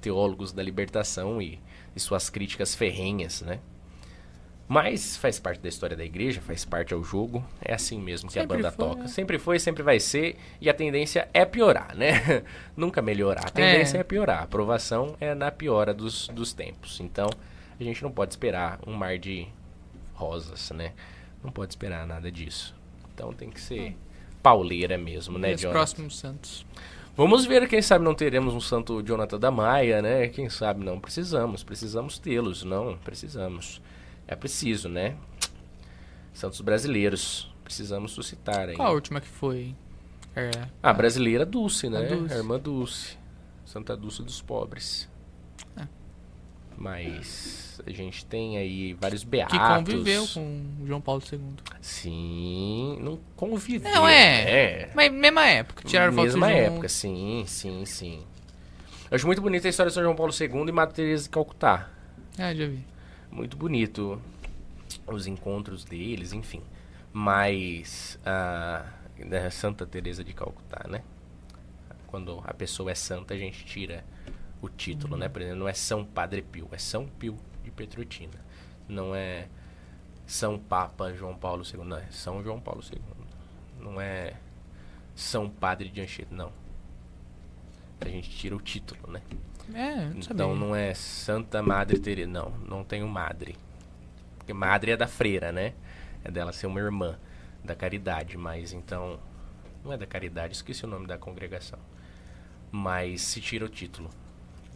[0.00, 1.60] teólogos da libertação e,
[1.94, 3.60] e suas críticas ferrenhas, né?
[4.68, 7.44] Mas faz parte da história da igreja, faz parte ao jogo.
[7.62, 9.02] É assim mesmo que Sempre a banda foi, toca.
[9.02, 9.08] né?
[9.08, 10.36] Sempre foi, sempre vai ser.
[10.60, 12.42] E a tendência é piorar, né?
[12.76, 13.46] Nunca melhorar.
[13.46, 14.04] A tendência é, É.
[14.04, 14.40] piorar.
[14.40, 16.98] A aprovação é na piora dos, dos tempos.
[17.00, 17.30] Então,
[17.78, 19.46] a gente não pode esperar um mar de
[20.14, 20.92] rosas, né?
[21.44, 22.74] Não pode esperar nada disso.
[23.14, 23.94] Então tem que ser
[24.42, 25.78] pauleira mesmo, né, e os Jonathan?
[25.78, 26.66] próximos santos.
[27.16, 30.28] Vamos ver, quem sabe não teremos um santo Jonathan da Maia, né?
[30.28, 33.80] Quem sabe não precisamos, precisamos tê-los, não, precisamos.
[34.28, 35.16] É preciso, né?
[36.32, 38.76] Santos brasileiros, precisamos suscitar aí.
[38.76, 39.74] Qual a última que foi?
[40.34, 40.50] É,
[40.82, 42.02] Ah, brasileira Dulce, né?
[42.02, 42.34] Dulce.
[42.34, 43.16] A irmã Dulce.
[43.64, 45.08] Santa Dulce dos pobres.
[45.76, 45.88] É.
[46.76, 49.58] Mas a gente tem aí vários beatos.
[49.58, 51.40] que conviveu com João Paulo II.
[51.80, 53.90] Sim, não conviveu.
[53.90, 54.86] Não, é.
[54.86, 54.90] né?
[54.94, 58.22] Mas mesma época, tiraram foto Mesma época, sim, sim, sim.
[59.10, 61.88] Eu acho muito bonita a história de São João Paulo II e Teresa de Calcutá.
[62.38, 62.84] Ah, já vi.
[63.30, 64.20] Muito bonito
[65.06, 66.62] os encontros deles, enfim.
[67.12, 68.84] Mas a
[69.24, 71.02] da Santa Teresa de Calcutá, né?
[72.06, 74.04] Quando a pessoa é santa, a gente tira
[74.60, 75.28] o título, né?
[75.28, 78.44] Por exemplo, não é São Padre Pio, é São Pio de Petrutina.
[78.88, 79.48] Não é
[80.26, 83.00] São Papa João Paulo II, não, é São João Paulo II.
[83.80, 84.34] Não é
[85.14, 86.52] São Padre de Anchieta, não.
[88.00, 89.22] A gente tira o título, né?
[89.74, 90.44] É, não sabia.
[90.44, 93.56] Então não é Santa Madre Teresa, não, não tenho madre.
[94.38, 95.74] Porque madre é da freira, né?
[96.24, 97.18] É dela ser uma irmã
[97.64, 99.18] da caridade, mas então
[99.84, 101.78] não é da caridade, esqueci o nome da congregação.
[102.70, 104.10] Mas se tira o título.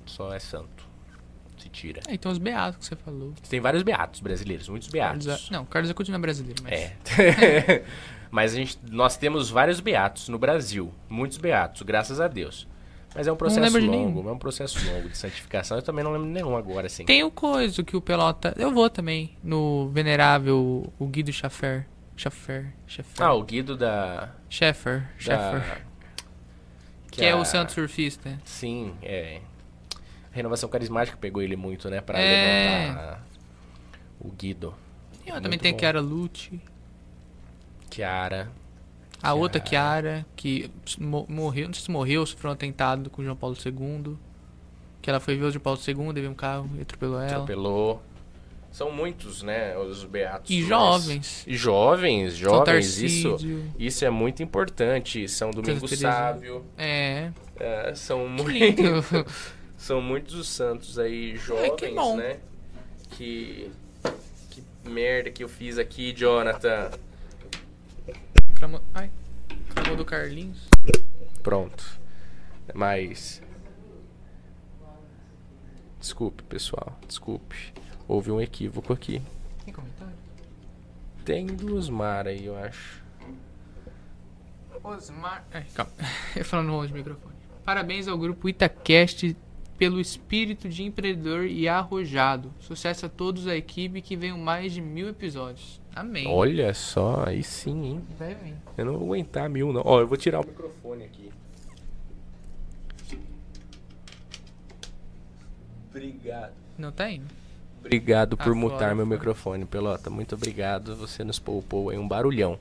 [0.06, 0.88] Só é santo.
[1.58, 2.00] Se tira.
[2.08, 3.34] É, então os beatos que você falou.
[3.48, 5.26] Tem vários beatos brasileiros, muitos beatos.
[5.26, 6.72] Carlos Não, Carlos Acuti não é brasileiro, mas...
[6.72, 7.84] É.
[8.30, 10.94] Mas a gente, nós temos vários beatos no Brasil.
[11.08, 12.66] Muitos beatos, graças a Deus.
[13.14, 15.76] Mas é um processo longo, é um processo longo de santificação.
[15.76, 17.04] Eu também não lembro nenhum agora, assim.
[17.04, 18.54] Tem o coisa que o Pelota...
[18.56, 21.86] Eu vou também, no venerável, o Guido Schaffer.
[22.16, 23.26] Schaffer, Schaffer.
[23.26, 24.30] Ah, o Guido da.
[24.48, 25.86] Schaffer, da Schaffer.
[27.10, 28.38] Que é a- o santo surfista.
[28.44, 29.40] Sim, é.
[30.30, 32.00] A renovação carismática pegou ele muito, né?
[32.00, 32.82] Pra É.
[32.86, 33.26] levantar
[34.20, 34.74] o Guido.
[35.26, 35.76] E eu também Muito tem bom.
[35.78, 36.60] a Chiara Lute.
[37.90, 38.48] Chiara.
[39.22, 43.36] A outra Chiara, que mo- morreu, não sei se morreu, sofreu um atentado com João
[43.36, 44.16] Paulo II.
[45.02, 47.32] Que ela foi ver o João Paulo II, teve um carro e atropelou ela.
[47.32, 48.02] Atropelou.
[48.70, 50.48] São muitos, né, os beatos.
[50.48, 51.44] E jovens.
[51.46, 53.36] E jovens, jovens, isso,
[53.78, 55.26] isso é muito importante.
[55.28, 55.88] São Domingo.
[55.88, 57.30] Sávio, É.
[57.58, 59.26] é, são, Que muito, lindo.
[59.76, 62.36] são muitos os santos aí jovens, que né?
[63.10, 63.70] Que,
[64.50, 66.90] que merda que eu fiz aqui, Jonathan.
[68.60, 68.82] Cramou...
[68.92, 69.10] Ai.
[69.74, 70.68] Cramou do Carlinhos.
[71.42, 71.98] Pronto.
[72.74, 73.42] Mas.
[75.98, 76.94] Desculpe, pessoal.
[77.08, 77.72] Desculpe.
[78.06, 79.22] Houve um equívoco aqui.
[79.64, 80.12] Tem comentário?
[81.24, 83.02] Tem duas Mar aí, eu acho.
[84.84, 85.42] Osmar.
[85.54, 85.92] Ai, calma.
[86.36, 87.34] Eu falando longe do microfone.
[87.64, 89.34] Parabéns ao grupo Itacast
[89.80, 92.52] pelo espírito de empreendedor e arrojado.
[92.60, 95.80] Sucesso a todos a equipe que venham mais de mil episódios.
[95.96, 96.28] Amém.
[96.28, 98.02] Olha só, aí sim, hein?
[98.18, 98.56] Vai vir.
[98.76, 99.80] Eu não vou aguentar mil, não.
[99.82, 101.30] Ó, eu vou tirar o microfone aqui.
[105.88, 106.52] Obrigado.
[106.76, 107.24] Não tá indo?
[107.78, 109.16] Obrigado por Ah, mutar fora, meu fora.
[109.18, 110.10] microfone, Pelota.
[110.10, 110.94] Muito obrigado.
[110.96, 112.58] Você nos poupou aí um barulhão.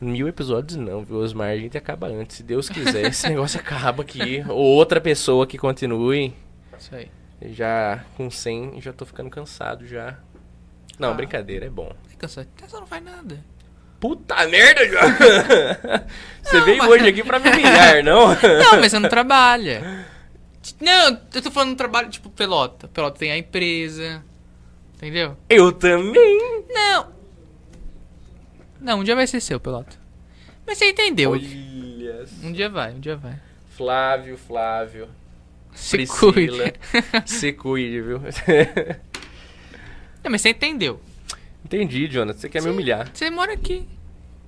[0.00, 1.48] Mil episódios não, viu, Osmar?
[1.50, 2.36] A gente acaba antes.
[2.36, 4.44] Se Deus quiser, esse negócio acaba aqui.
[4.48, 6.32] Ou outra pessoa que continue.
[6.78, 7.10] Isso aí.
[7.50, 10.16] Já com 100, já tô ficando cansado já.
[10.98, 11.14] Não, Ah.
[11.14, 11.88] brincadeira, é bom.
[11.88, 12.48] Tá cansado.
[12.64, 13.38] Você não faz nada.
[14.00, 15.02] Puta merda, João!
[16.42, 18.28] Você Não, veio mas- hoje aqui pra me humilhar, não?
[18.38, 20.06] Não, mas você não trabalha.
[20.80, 22.86] Não, eu tô falando trabalho, tipo, pelota.
[22.88, 24.22] Pelota tem a empresa.
[24.94, 25.36] Entendeu?
[25.48, 26.64] Eu também.
[26.70, 27.08] Não.
[28.80, 29.96] Não, um dia vai ser seu, pelota.
[30.66, 31.32] Mas você entendeu.
[31.32, 31.48] Olha.
[32.42, 33.40] Um dia vai, um dia vai.
[33.70, 35.08] Flávio, Flávio.
[35.72, 36.32] Se Priscila.
[36.32, 36.74] cuide.
[37.26, 38.20] Se cuide, viu?
[40.22, 41.00] Não, mas você entendeu.
[41.64, 42.38] Entendi, Jonathan.
[42.38, 43.10] Você quer me humilhar.
[43.12, 43.86] Você mora aqui.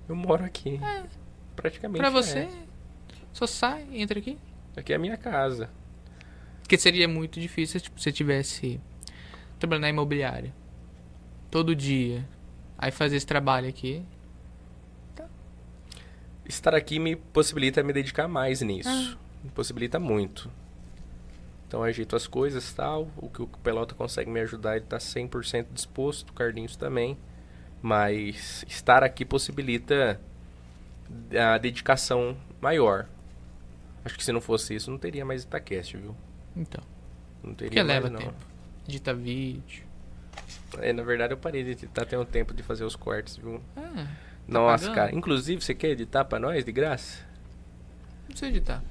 [0.09, 0.81] Eu moro aqui.
[1.55, 1.99] Praticamente.
[1.99, 2.11] Pra é.
[2.11, 2.49] você,
[3.33, 4.37] só sai, entra aqui.
[4.77, 5.71] Aqui é a minha casa.
[6.63, 8.81] Porque seria muito difícil tipo, se você tivesse
[9.59, 10.53] trabalhando na imobiliária.
[11.51, 12.27] Todo dia.
[12.79, 14.03] Aí fazer esse trabalho aqui.
[16.51, 18.89] Estar aqui me possibilita me dedicar mais nisso.
[18.89, 19.17] Ah.
[19.45, 20.51] Me possibilita muito.
[21.67, 23.09] Então ajeito as coisas tal.
[23.17, 26.31] O que o Pelota consegue me ajudar, ele tá 100% disposto.
[26.31, 27.17] O Carlinhos também.
[27.81, 30.21] Mas estar aqui possibilita
[31.41, 33.07] a dedicação maior.
[34.05, 36.17] Acho que se não fosse isso, não teria mais Itacast, viu?
[36.57, 36.83] Então.
[37.45, 38.19] Não teria Porque mais, leva não.
[38.21, 38.47] tempo.
[38.89, 39.85] Edita vídeo.
[40.79, 43.61] É, na verdade eu parei de editar, tem um tempo de fazer os cortes, viu?
[43.77, 44.07] Ah,
[44.51, 44.95] Nossa, pagando?
[44.95, 45.15] cara.
[45.15, 47.19] Inclusive, você quer editar pra nós de graça?
[48.23, 48.83] não precisa editar.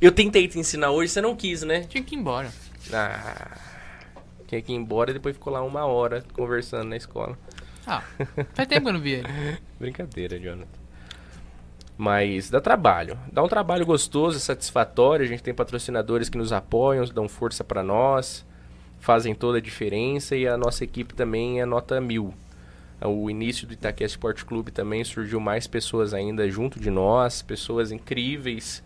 [0.00, 1.82] Eu tentei te ensinar hoje, você não quis, né?
[1.82, 2.52] Tinha que ir embora.
[2.92, 3.56] Ah,
[4.46, 7.38] tinha que ir embora e depois ficou lá uma hora conversando na escola.
[7.86, 8.02] Ah,
[8.54, 9.28] faz tempo que eu não vi ele.
[9.78, 10.84] Brincadeira, Jonathan.
[11.96, 13.16] Mas dá trabalho.
[13.32, 15.24] Dá um trabalho gostoso, satisfatório.
[15.24, 18.44] A gente tem patrocinadores que nos apoiam, dão força pra nós,
[18.98, 22.34] fazem toda a diferença e a nossa equipe também é nota mil.
[23.04, 27.92] O início do Itaquera Esporte Clube também surgiu mais pessoas ainda junto de nós, pessoas
[27.92, 28.82] incríveis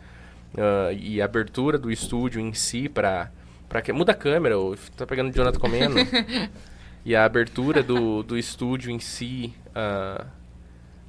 [0.57, 3.31] ah, e a abertura do estúdio em si para
[3.69, 4.55] para que muda a câmera,
[4.97, 5.97] tá pegando o Jonathan comendo.
[7.05, 9.53] e a abertura do, do estúdio em si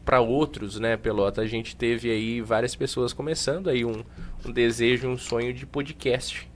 [0.03, 4.03] para outros, né, Pelota, a gente teve aí várias pessoas começando aí um,
[4.45, 6.49] um desejo, um sonho de podcast.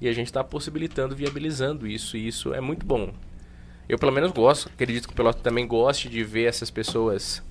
[0.00, 3.12] E a gente está possibilitando, viabilizando isso, e isso é muito bom.
[3.88, 7.42] Eu pelo menos gosto, acredito que o Pelota também goste de ver essas pessoas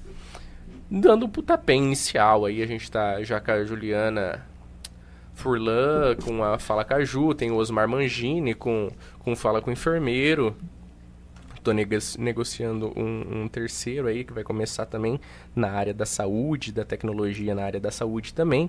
[0.90, 2.46] dando um putapé inicial.
[2.46, 4.46] Aí a gente tá já com a Juliana
[5.34, 10.56] Furlan, com a Fala Caju, tem o Osmar Mangini com, com Fala com o Enfermeiro.
[11.64, 15.20] Tô nego- negociando um, um terceiro aí que vai começar também
[15.56, 18.68] na área da saúde, da tecnologia na área da saúde também.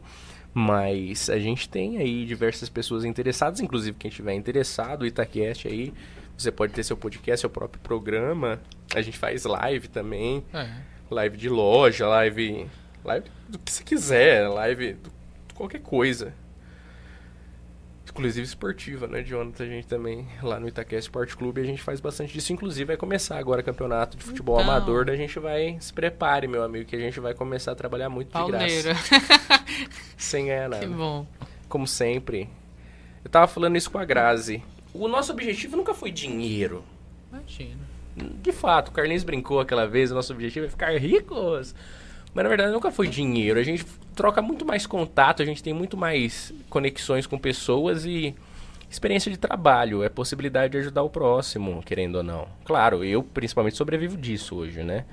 [0.53, 5.95] Mas a gente tem aí diversas pessoas interessadas, inclusive quem estiver interessado, o Itacast aí,
[6.37, 8.61] você pode ter seu podcast, seu próprio programa.
[8.95, 10.69] A gente faz live também, É.
[11.11, 12.69] live de loja, live,
[13.05, 15.11] live do que você quiser, live do,
[15.49, 16.35] de qualquer coisa.
[18.11, 19.65] Inclusive esportiva, né, Jonathan?
[19.65, 22.53] A gente também, lá no Itaquest Sport Clube, a gente faz bastante disso.
[22.53, 24.71] Inclusive, vai começar agora campeonato de futebol Então.
[24.71, 25.09] amador.
[25.09, 28.27] A gente vai, se prepare, meu amigo, que a gente vai começar a trabalhar muito
[28.27, 28.93] de Pauleira.
[28.93, 29.65] graça.
[30.19, 30.87] Sem ganhar nada.
[30.87, 31.27] que bom.
[31.71, 32.51] Como sempre.
[33.25, 34.63] Eu tava falando isso com a Grazi.
[34.95, 36.85] O nosso objetivo nunca foi dinheiro.
[37.33, 37.81] Imagina.
[38.43, 41.75] De fato, o Carlinhos brincou aquela vez, o nosso objetivo é ficar ricos.
[42.35, 43.59] Mas na verdade nunca foi dinheiro.
[43.59, 48.35] A gente troca muito mais contato, a gente tem muito mais conexões com pessoas e
[48.91, 50.03] experiência de trabalho.
[50.03, 52.47] É possibilidade de ajudar o próximo, querendo ou não.
[52.65, 55.05] Claro, eu principalmente sobrevivo disso hoje, né?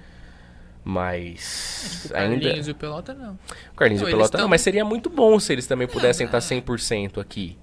[0.83, 2.41] Mas O ainda.
[2.41, 3.37] Carlinhos e o Pelota não.
[3.73, 5.87] O Carlinhos Não, e o Pelota não, tão- mas seria muito bom se eles também
[5.87, 7.57] pudessem Não, estar 100% aqui.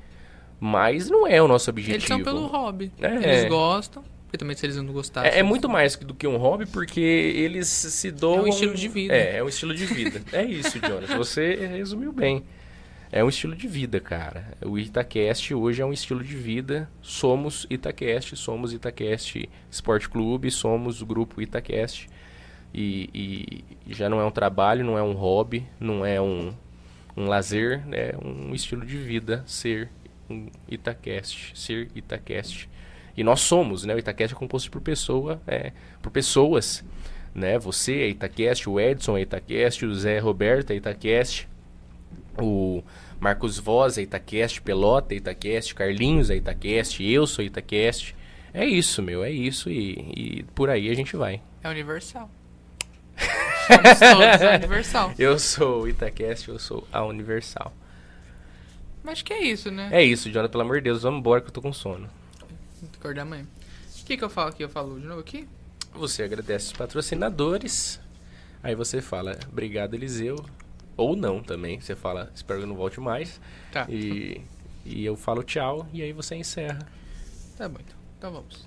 [0.58, 1.96] Mas não é o nosso objetivo.
[1.96, 2.90] Eles são pelo hobby.
[3.00, 3.14] É.
[3.14, 4.02] Eles gostam.
[4.24, 5.30] Porque também se eles não gostarem.
[5.30, 8.38] É, é muito mais do que um hobby, porque eles se doam...
[8.38, 9.14] É um estilo de vida.
[9.14, 10.20] É, é um estilo de vida.
[10.32, 11.10] é isso, Jonas.
[11.10, 12.42] Você resumiu bem.
[13.12, 14.52] É um estilo de vida, cara.
[14.64, 16.90] O Itacast hoje é um estilo de vida.
[17.00, 22.08] Somos Itacast, somos Itacast Sport Clube, somos o grupo Itacast.
[22.74, 26.52] E, e já não é um trabalho, não é um hobby, não é um,
[27.16, 29.88] um lazer, é um estilo de vida ser
[30.68, 32.68] Itacast, ser Itacast.
[33.16, 33.94] E nós somos, né?
[33.94, 35.72] O Itacast é composto por pessoa, é,
[36.02, 36.84] por pessoas,
[37.34, 37.58] né?
[37.58, 41.48] Você é Itacast, o Edson é Itacast, o Zé Roberto é Itacast,
[42.38, 42.82] o
[43.18, 48.14] Marcos Voz é Itacast, Pelota é Itacast, Carlinhos é Itacast, eu sou Itacast.
[48.52, 51.42] É isso, meu, é isso e, e por aí a gente vai.
[51.62, 52.30] É universal.
[53.66, 55.12] Somos todos é universal.
[55.18, 57.72] Eu sou o Itacast, eu sou a Universal.
[59.06, 59.88] Mas que é isso, né?
[59.92, 62.10] É isso, Jonathan, pelo amor de Deus, vamos embora que eu tô com sono.
[62.98, 63.46] Acordar amanhã.
[64.00, 64.64] O que, que eu falo aqui?
[64.64, 65.48] Eu falo de novo aqui?
[65.94, 68.00] Você agradece os patrocinadores.
[68.64, 70.44] Aí você fala, obrigado, Eliseu.
[70.96, 71.80] Ou não também.
[71.80, 73.40] Você fala, espero que eu não volte mais.
[73.70, 73.86] Tá.
[73.88, 74.40] E,
[74.84, 75.86] e eu falo tchau.
[75.92, 76.80] E aí você encerra.
[77.56, 77.96] Tá bom, então.
[78.18, 78.66] Então vamos.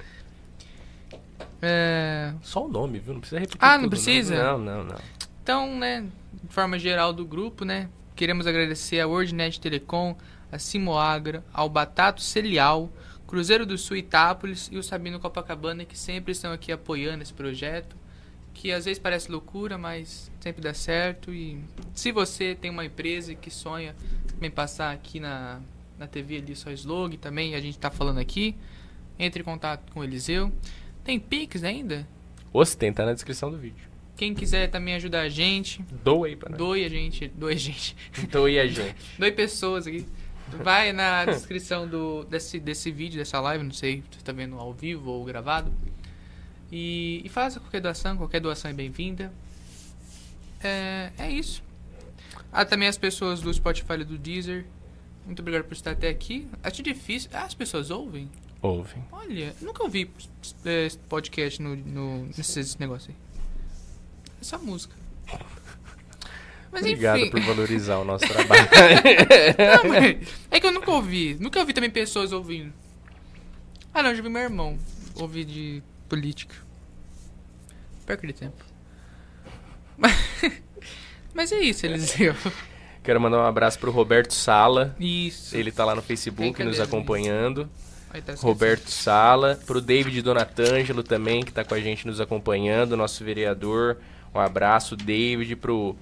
[1.60, 2.32] é...
[2.40, 3.12] Só o nome, viu?
[3.12, 3.62] Não precisa repetir.
[3.62, 4.42] Ah, não tudo, precisa?
[4.42, 4.98] Não, não, não.
[5.42, 10.16] Então, né, de forma geral do grupo, né, queremos agradecer a WordNet Telecom,
[10.50, 12.90] a Simoagra, ao Batato Celial,
[13.26, 17.96] Cruzeiro do Sul Itápolis e o Sabino Copacabana, que sempre estão aqui apoiando esse projeto,
[18.52, 21.32] que às vezes parece loucura, mas sempre dá certo.
[21.32, 21.58] E
[21.94, 23.96] se você tem uma empresa que sonha
[24.28, 25.60] também passar aqui na,
[25.98, 28.54] na TV ali só slogan também, a gente está falando aqui,
[29.18, 30.52] entre em contato com o Eliseu.
[31.02, 32.06] Tem Pix ainda?
[32.52, 33.91] Ou tem, tá na descrição do vídeo.
[34.16, 36.58] Quem quiser também ajudar a gente, Doa aí pra nós.
[36.58, 37.96] doe a gente, doe a gente,
[38.30, 38.94] Doe a gente.
[39.18, 40.06] doe pessoas aqui.
[40.62, 44.56] Vai na descrição do, desse, desse vídeo, dessa live, não sei se você tá vendo
[44.58, 45.72] ao vivo ou gravado.
[46.70, 49.32] E, e faça qualquer doação, qualquer doação é bem-vinda.
[50.62, 51.62] É, é isso.
[52.52, 54.66] Ah, também as pessoas do Spotify e do Deezer.
[55.24, 56.46] Muito obrigado por estar até aqui.
[56.62, 57.30] Acho difícil.
[57.32, 58.28] Ah, as pessoas ouvem?
[58.60, 58.96] Ouve.
[59.10, 60.10] Olha, nunca ouvi
[60.64, 63.31] é, podcast no, no, nesses negócios aí.
[64.42, 64.94] Só música.
[66.72, 67.30] Mas Obrigado enfim.
[67.30, 68.68] por valorizar o nosso trabalho.
[69.84, 69.94] Não,
[70.50, 71.36] é que eu nunca ouvi.
[71.38, 72.72] Nunca ouvi também pessoas ouvindo.
[73.92, 74.78] Ah, não, já vi meu irmão
[75.14, 76.54] ouvir de política.
[78.06, 78.64] Perca de tempo.
[79.96, 80.12] Mas,
[81.34, 82.34] mas é isso, Eliseu.
[83.02, 84.96] Quero mandar um abraço pro Roberto Sala.
[84.98, 85.56] Isso.
[85.56, 87.68] Ele tá lá no Facebook nos acompanhando.
[88.24, 88.34] Tá.
[88.38, 93.98] Roberto Sala, pro David Donatângelo também, que tá com a gente nos acompanhando, nosso vereador.
[94.34, 95.94] Um abraço, David, pro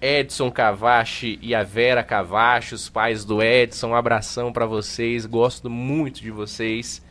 [0.00, 3.88] Edson Cavachi e a Vera Cavachi, os pais do Edson.
[3.88, 7.02] Um abração pra vocês, gosto muito de vocês.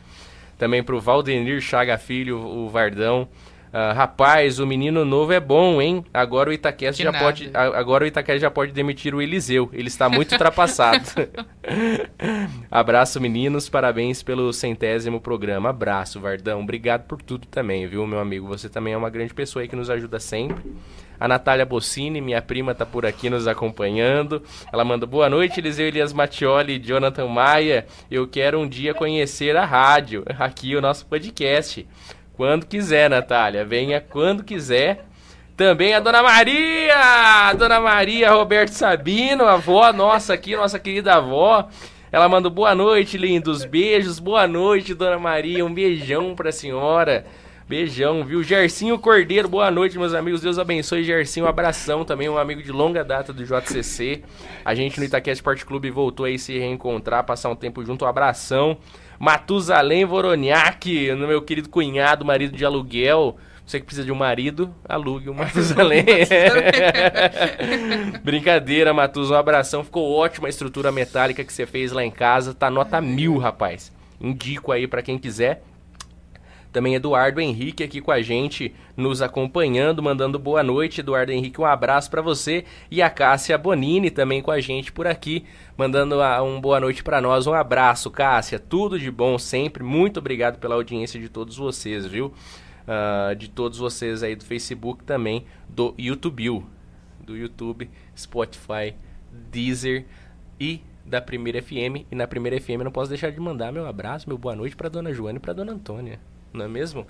[0.56, 3.28] Também pro Valdenir Chaga Filho, o Vardão.
[3.72, 6.04] Ah, rapaz, o menino novo é bom, hein?
[6.12, 7.24] Agora o Itaquest já nada.
[7.24, 9.68] pode, agora o Itaquest já pode demitir o Eliseu.
[9.72, 11.04] Ele está muito ultrapassado.
[12.70, 13.68] Abraço, meninos.
[13.68, 15.70] Parabéns pelo centésimo programa.
[15.70, 16.60] Abraço, Vardão.
[16.60, 18.46] Obrigado por tudo também, viu, meu amigo?
[18.48, 20.62] Você também é uma grande pessoa aí que nos ajuda sempre.
[21.20, 24.40] A Natália Bossini, minha prima, tá por aqui nos acompanhando.
[24.72, 27.86] Ela manda boa noite, Eliseu Elias Mattioli e Jonathan Maia.
[28.08, 30.24] Eu quero um dia conhecer a rádio.
[30.38, 31.84] Aqui o nosso podcast.
[32.38, 33.64] Quando quiser, Natália.
[33.64, 35.04] Venha quando quiser.
[35.56, 37.52] Também a Dona Maria!
[37.58, 41.68] Dona Maria Roberto Sabino, avó nossa aqui, nossa querida avó.
[42.12, 43.64] Ela manda boa noite, lindos.
[43.64, 45.64] Beijos, boa noite, Dona Maria.
[45.64, 47.26] Um beijão pra senhora.
[47.68, 48.40] Beijão, viu?
[48.44, 50.40] Gercinho Cordeiro, boa noite, meus amigos.
[50.40, 51.44] Deus abençoe, Gercinho.
[51.44, 54.22] Um abração também, um amigo de longa data do JCC.
[54.64, 58.04] A gente no Itaquera Esporte Clube voltou aí se reencontrar, passar um tempo junto.
[58.04, 58.78] Um abração.
[59.18, 63.36] Matusalém Voroniak, no meu querido cunhado, marido de aluguel.
[63.66, 66.04] Você que precisa de um marido, alugue o Matusalém.
[68.24, 69.30] Brincadeira, Matus.
[69.30, 69.84] Um abração.
[69.84, 72.54] Ficou ótima a estrutura metálica que você fez lá em casa.
[72.54, 73.92] Tá nota mil, rapaz.
[74.18, 75.62] Indico aí pra quem quiser.
[76.78, 81.00] Também Eduardo Henrique aqui com a gente, nos acompanhando, mandando boa noite.
[81.00, 82.64] Eduardo Henrique, um abraço pra você.
[82.88, 85.44] E a Cássia Bonini também com a gente por aqui,
[85.76, 87.48] mandando um boa noite pra nós.
[87.48, 88.60] Um abraço, Cássia.
[88.60, 89.82] Tudo de bom sempre.
[89.82, 92.32] Muito obrigado pela audiência de todos vocês, viu?
[92.86, 96.64] Ah, de todos vocês aí do Facebook também, do YouTube,
[97.18, 98.94] do YouTube, Spotify,
[99.50, 100.06] Deezer
[100.60, 102.06] e da Primeira FM.
[102.08, 104.76] E na Primeira FM eu não posso deixar de mandar meu abraço, meu boa noite
[104.76, 106.20] pra Dona Joana e pra Dona Antônia.
[106.58, 107.06] Não é mesmo?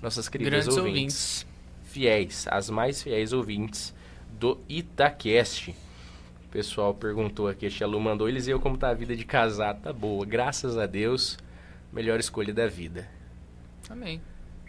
[0.00, 1.44] Nossas queridas Grandes ouvintes.
[1.44, 1.46] ouvintes.
[1.84, 3.94] Fiéis, as mais fiéis ouvintes
[4.38, 5.74] do Itacast.
[6.50, 9.82] pessoal perguntou aqui, a Tia Lu mandou, eles eu como tá a vida de casado.
[9.82, 11.38] Tá boa, graças a Deus.
[11.92, 13.08] Melhor escolha da vida.
[13.90, 14.20] Amém.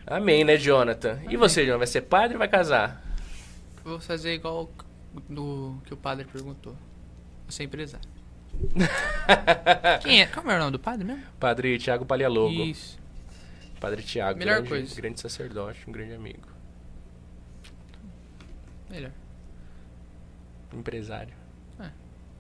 [0.06, 1.20] Amém, né, Jonathan?
[1.24, 1.38] E Amém.
[1.38, 3.02] você, Jonathan, vai ser padre ou vai casar?
[3.84, 4.70] Vou fazer igual
[5.30, 6.74] do que o padre perguntou.
[6.74, 8.10] Vou ser empresário.
[10.04, 10.26] Quem é?
[10.28, 11.24] Qual é o nome do padre mesmo?
[11.40, 12.54] Padre Tiago Palialogo.
[12.54, 13.00] Isso.
[13.84, 14.96] Padre Tiago, Melhor grande, coisa.
[14.96, 16.48] grande sacerdote, um grande amigo.
[18.90, 19.12] Melhor.
[20.74, 21.34] Empresário.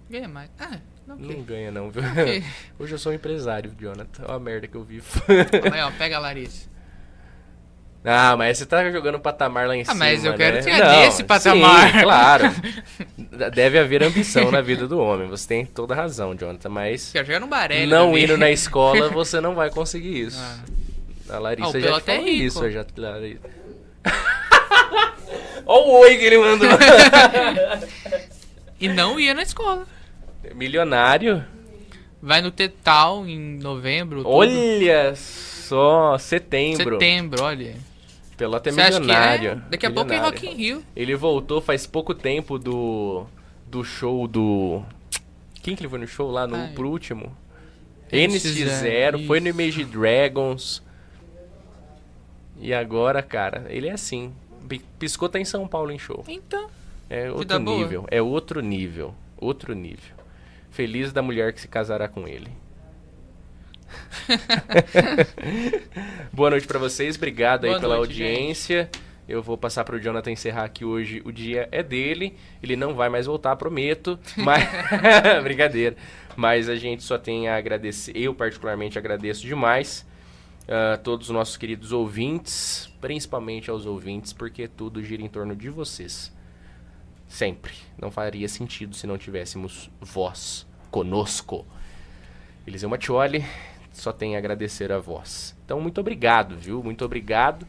[0.09, 0.49] Ganha mais.
[0.57, 2.01] Ah, não Não ganha não, viu?
[2.01, 2.43] Ok.
[2.79, 4.23] Hoje eu sou um empresário, Jonathan.
[4.25, 5.05] Olha a merda que eu vivo.
[5.27, 6.69] Aí, ó, pega a Larissa.
[8.05, 10.61] ah, mas você tá jogando patamar lá em Ah, cima, mas eu quero né?
[10.61, 11.91] chegar Não, nesse patamar.
[11.91, 12.43] Sim, claro.
[13.53, 15.27] Deve haver ambição na vida do homem.
[15.27, 17.11] Você tem toda a razão, Jonathan, mas...
[17.11, 17.91] Quero chegar no Barelli.
[17.91, 20.39] não indo na escola, você não vai conseguir isso.
[20.39, 20.82] Ah.
[21.29, 22.45] A Larissa Ah, o já te é falou rico.
[22.45, 22.71] isso.
[22.71, 23.49] Já, Larissa.
[25.65, 26.67] Olha o oi que ele mandou.
[28.79, 29.87] E não ia na escola.
[30.55, 31.41] Milionário.
[32.21, 34.23] Vai no Tetal em novembro.
[34.25, 36.95] Olha só, setembro.
[36.95, 37.75] Setembro, olha.
[38.35, 39.51] Pelota é Você acha que milionário.
[39.51, 39.69] é?
[39.69, 40.37] Daqui a pouco é Milionário.
[40.41, 40.83] Rock in Rio.
[40.95, 43.25] Ele voltou faz pouco tempo do
[43.67, 44.83] do show do
[45.61, 46.71] quem que ele foi no show lá no Ai.
[46.75, 47.33] pro último?
[48.11, 48.67] NX0,
[49.21, 49.47] NX0, foi no.
[49.47, 50.83] Image Dragons.
[52.63, 54.33] E agora, cara, ele é assim.
[54.69, 56.23] Pi- Piscou tá em São Paulo em show.
[56.29, 56.69] Então.
[57.09, 57.77] É outro Vida boa.
[57.77, 60.15] nível, é outro nível, outro nível.
[60.71, 62.47] Feliz da mulher que se casará com ele.
[66.31, 68.89] Boa noite pra vocês, obrigado aí Boa pela noite, audiência.
[69.27, 71.21] Eu vou passar pro Jonathan encerrar aqui hoje.
[71.25, 72.35] O dia é dele.
[72.61, 74.19] Ele não vai mais voltar, prometo.
[74.37, 74.63] Mas
[75.43, 75.95] brincadeira.
[76.35, 78.11] Mas a gente só tem a agradecer.
[78.15, 80.05] Eu particularmente agradeço demais
[80.67, 85.69] a todos os nossos queridos ouvintes, principalmente aos ouvintes, porque tudo gira em torno de
[85.69, 86.31] vocês.
[87.27, 87.73] Sempre.
[87.99, 91.65] Não faria sentido se não tivéssemos vós conosco.
[92.65, 93.43] Eliseu Mattioli,
[93.91, 95.55] só tem a agradecer a vós.
[95.65, 96.81] Então, muito obrigado, viu?
[96.83, 97.67] Muito obrigado.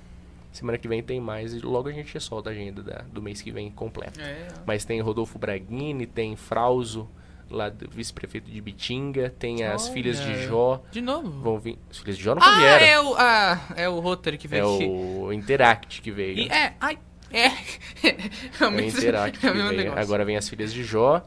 [0.52, 3.42] Semana que vem tem mais e logo a gente solta a agenda da- do mês
[3.42, 4.20] que vem completa.
[4.22, 4.48] É.
[4.64, 7.08] Mas tem Rodolfo Braghini, tem Frauso,
[7.50, 9.92] lá do vice-prefeito de Bitinga, tem as Olha.
[9.92, 10.82] filhas de Jó.
[10.90, 11.30] De novo.
[11.40, 11.78] Vão vir.
[11.90, 12.86] As filhas de Jó nunca Ah, vieram.
[12.86, 14.84] é o, ah, é o Rotary que É veio aqui.
[14.86, 16.38] o Interact que veio.
[16.38, 16.98] E é, ai,
[17.30, 17.46] é.
[18.06, 18.16] é
[18.60, 19.98] É o mesmo- Interact que é o veio.
[19.98, 21.22] Agora vem as filhas de Jó.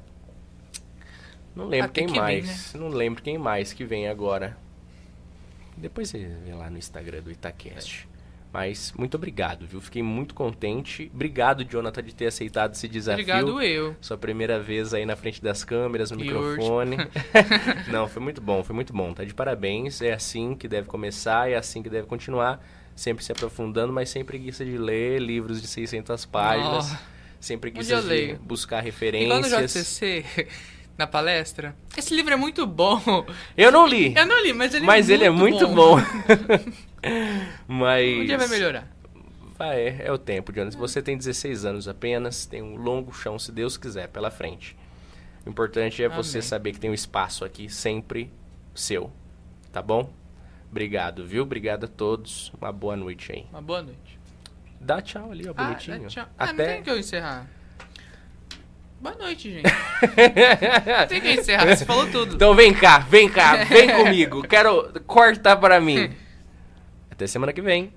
[1.56, 2.74] Não lembro Ah, tem quem que mais.
[2.76, 4.56] Não lembro quem mais que vem agora.
[5.76, 8.08] Depois você vê lá no Instagram do Itacast.
[8.51, 9.80] Mas muito obrigado, viu?
[9.82, 11.11] Fiquei muito contente.
[11.14, 13.22] Obrigado, Jonathan, de ter aceitado esse desafio.
[13.24, 13.95] Obrigado eu.
[14.01, 16.98] Sua primeira vez aí na frente das câmeras, no E microfone.
[17.92, 19.14] Não, foi muito bom, foi muito bom.
[19.14, 20.01] Tá de parabéns.
[20.01, 22.66] É assim que deve começar, é assim que deve continuar.
[22.95, 26.92] Sempre se aprofundando, mas sem preguiça de ler livros de 600 páginas.
[26.93, 27.17] Oh.
[27.40, 29.72] Sem Onde preguiça eu de buscar Igual no referências.
[29.72, 30.26] JCC,
[30.98, 31.76] na palestra.
[31.95, 33.00] Esse livro é muito bom.
[33.56, 35.98] Eu não li, Eu não li, mas ele mas é ele é muito muito bom.
[37.68, 38.18] mas...
[38.19, 38.88] Um dia vai melhorar.
[39.58, 40.76] Vai, é, é o tempo, Jonas.
[40.76, 44.77] Você tem 16 anos apenas, tem um longo chão, se Deus quiser, pela frente.
[45.45, 46.48] O importante é você Amém.
[46.48, 48.32] saber que tem um espaço aqui sempre
[48.76, 49.11] seu.
[49.72, 50.14] Tá bom?
[50.69, 51.44] Obrigado, viu?
[51.44, 52.52] Obrigado a todos.
[52.60, 53.45] Uma boa noite aí.
[53.50, 54.19] Uma boa noite.
[54.80, 56.08] Dá tchau ali, ó, Ah, bonitinho.
[56.08, 56.27] tchau.
[56.38, 57.48] Ah, não tem que eu encerrar.
[59.00, 59.64] Boa noite, gente.
[61.00, 62.34] Não tem que eu encerrar, você falou tudo.
[62.36, 64.42] então vem cá, vem cá, vem comigo.
[64.50, 66.11] Quero cortar pra mim.
[67.18, 67.92] Até semana que vem.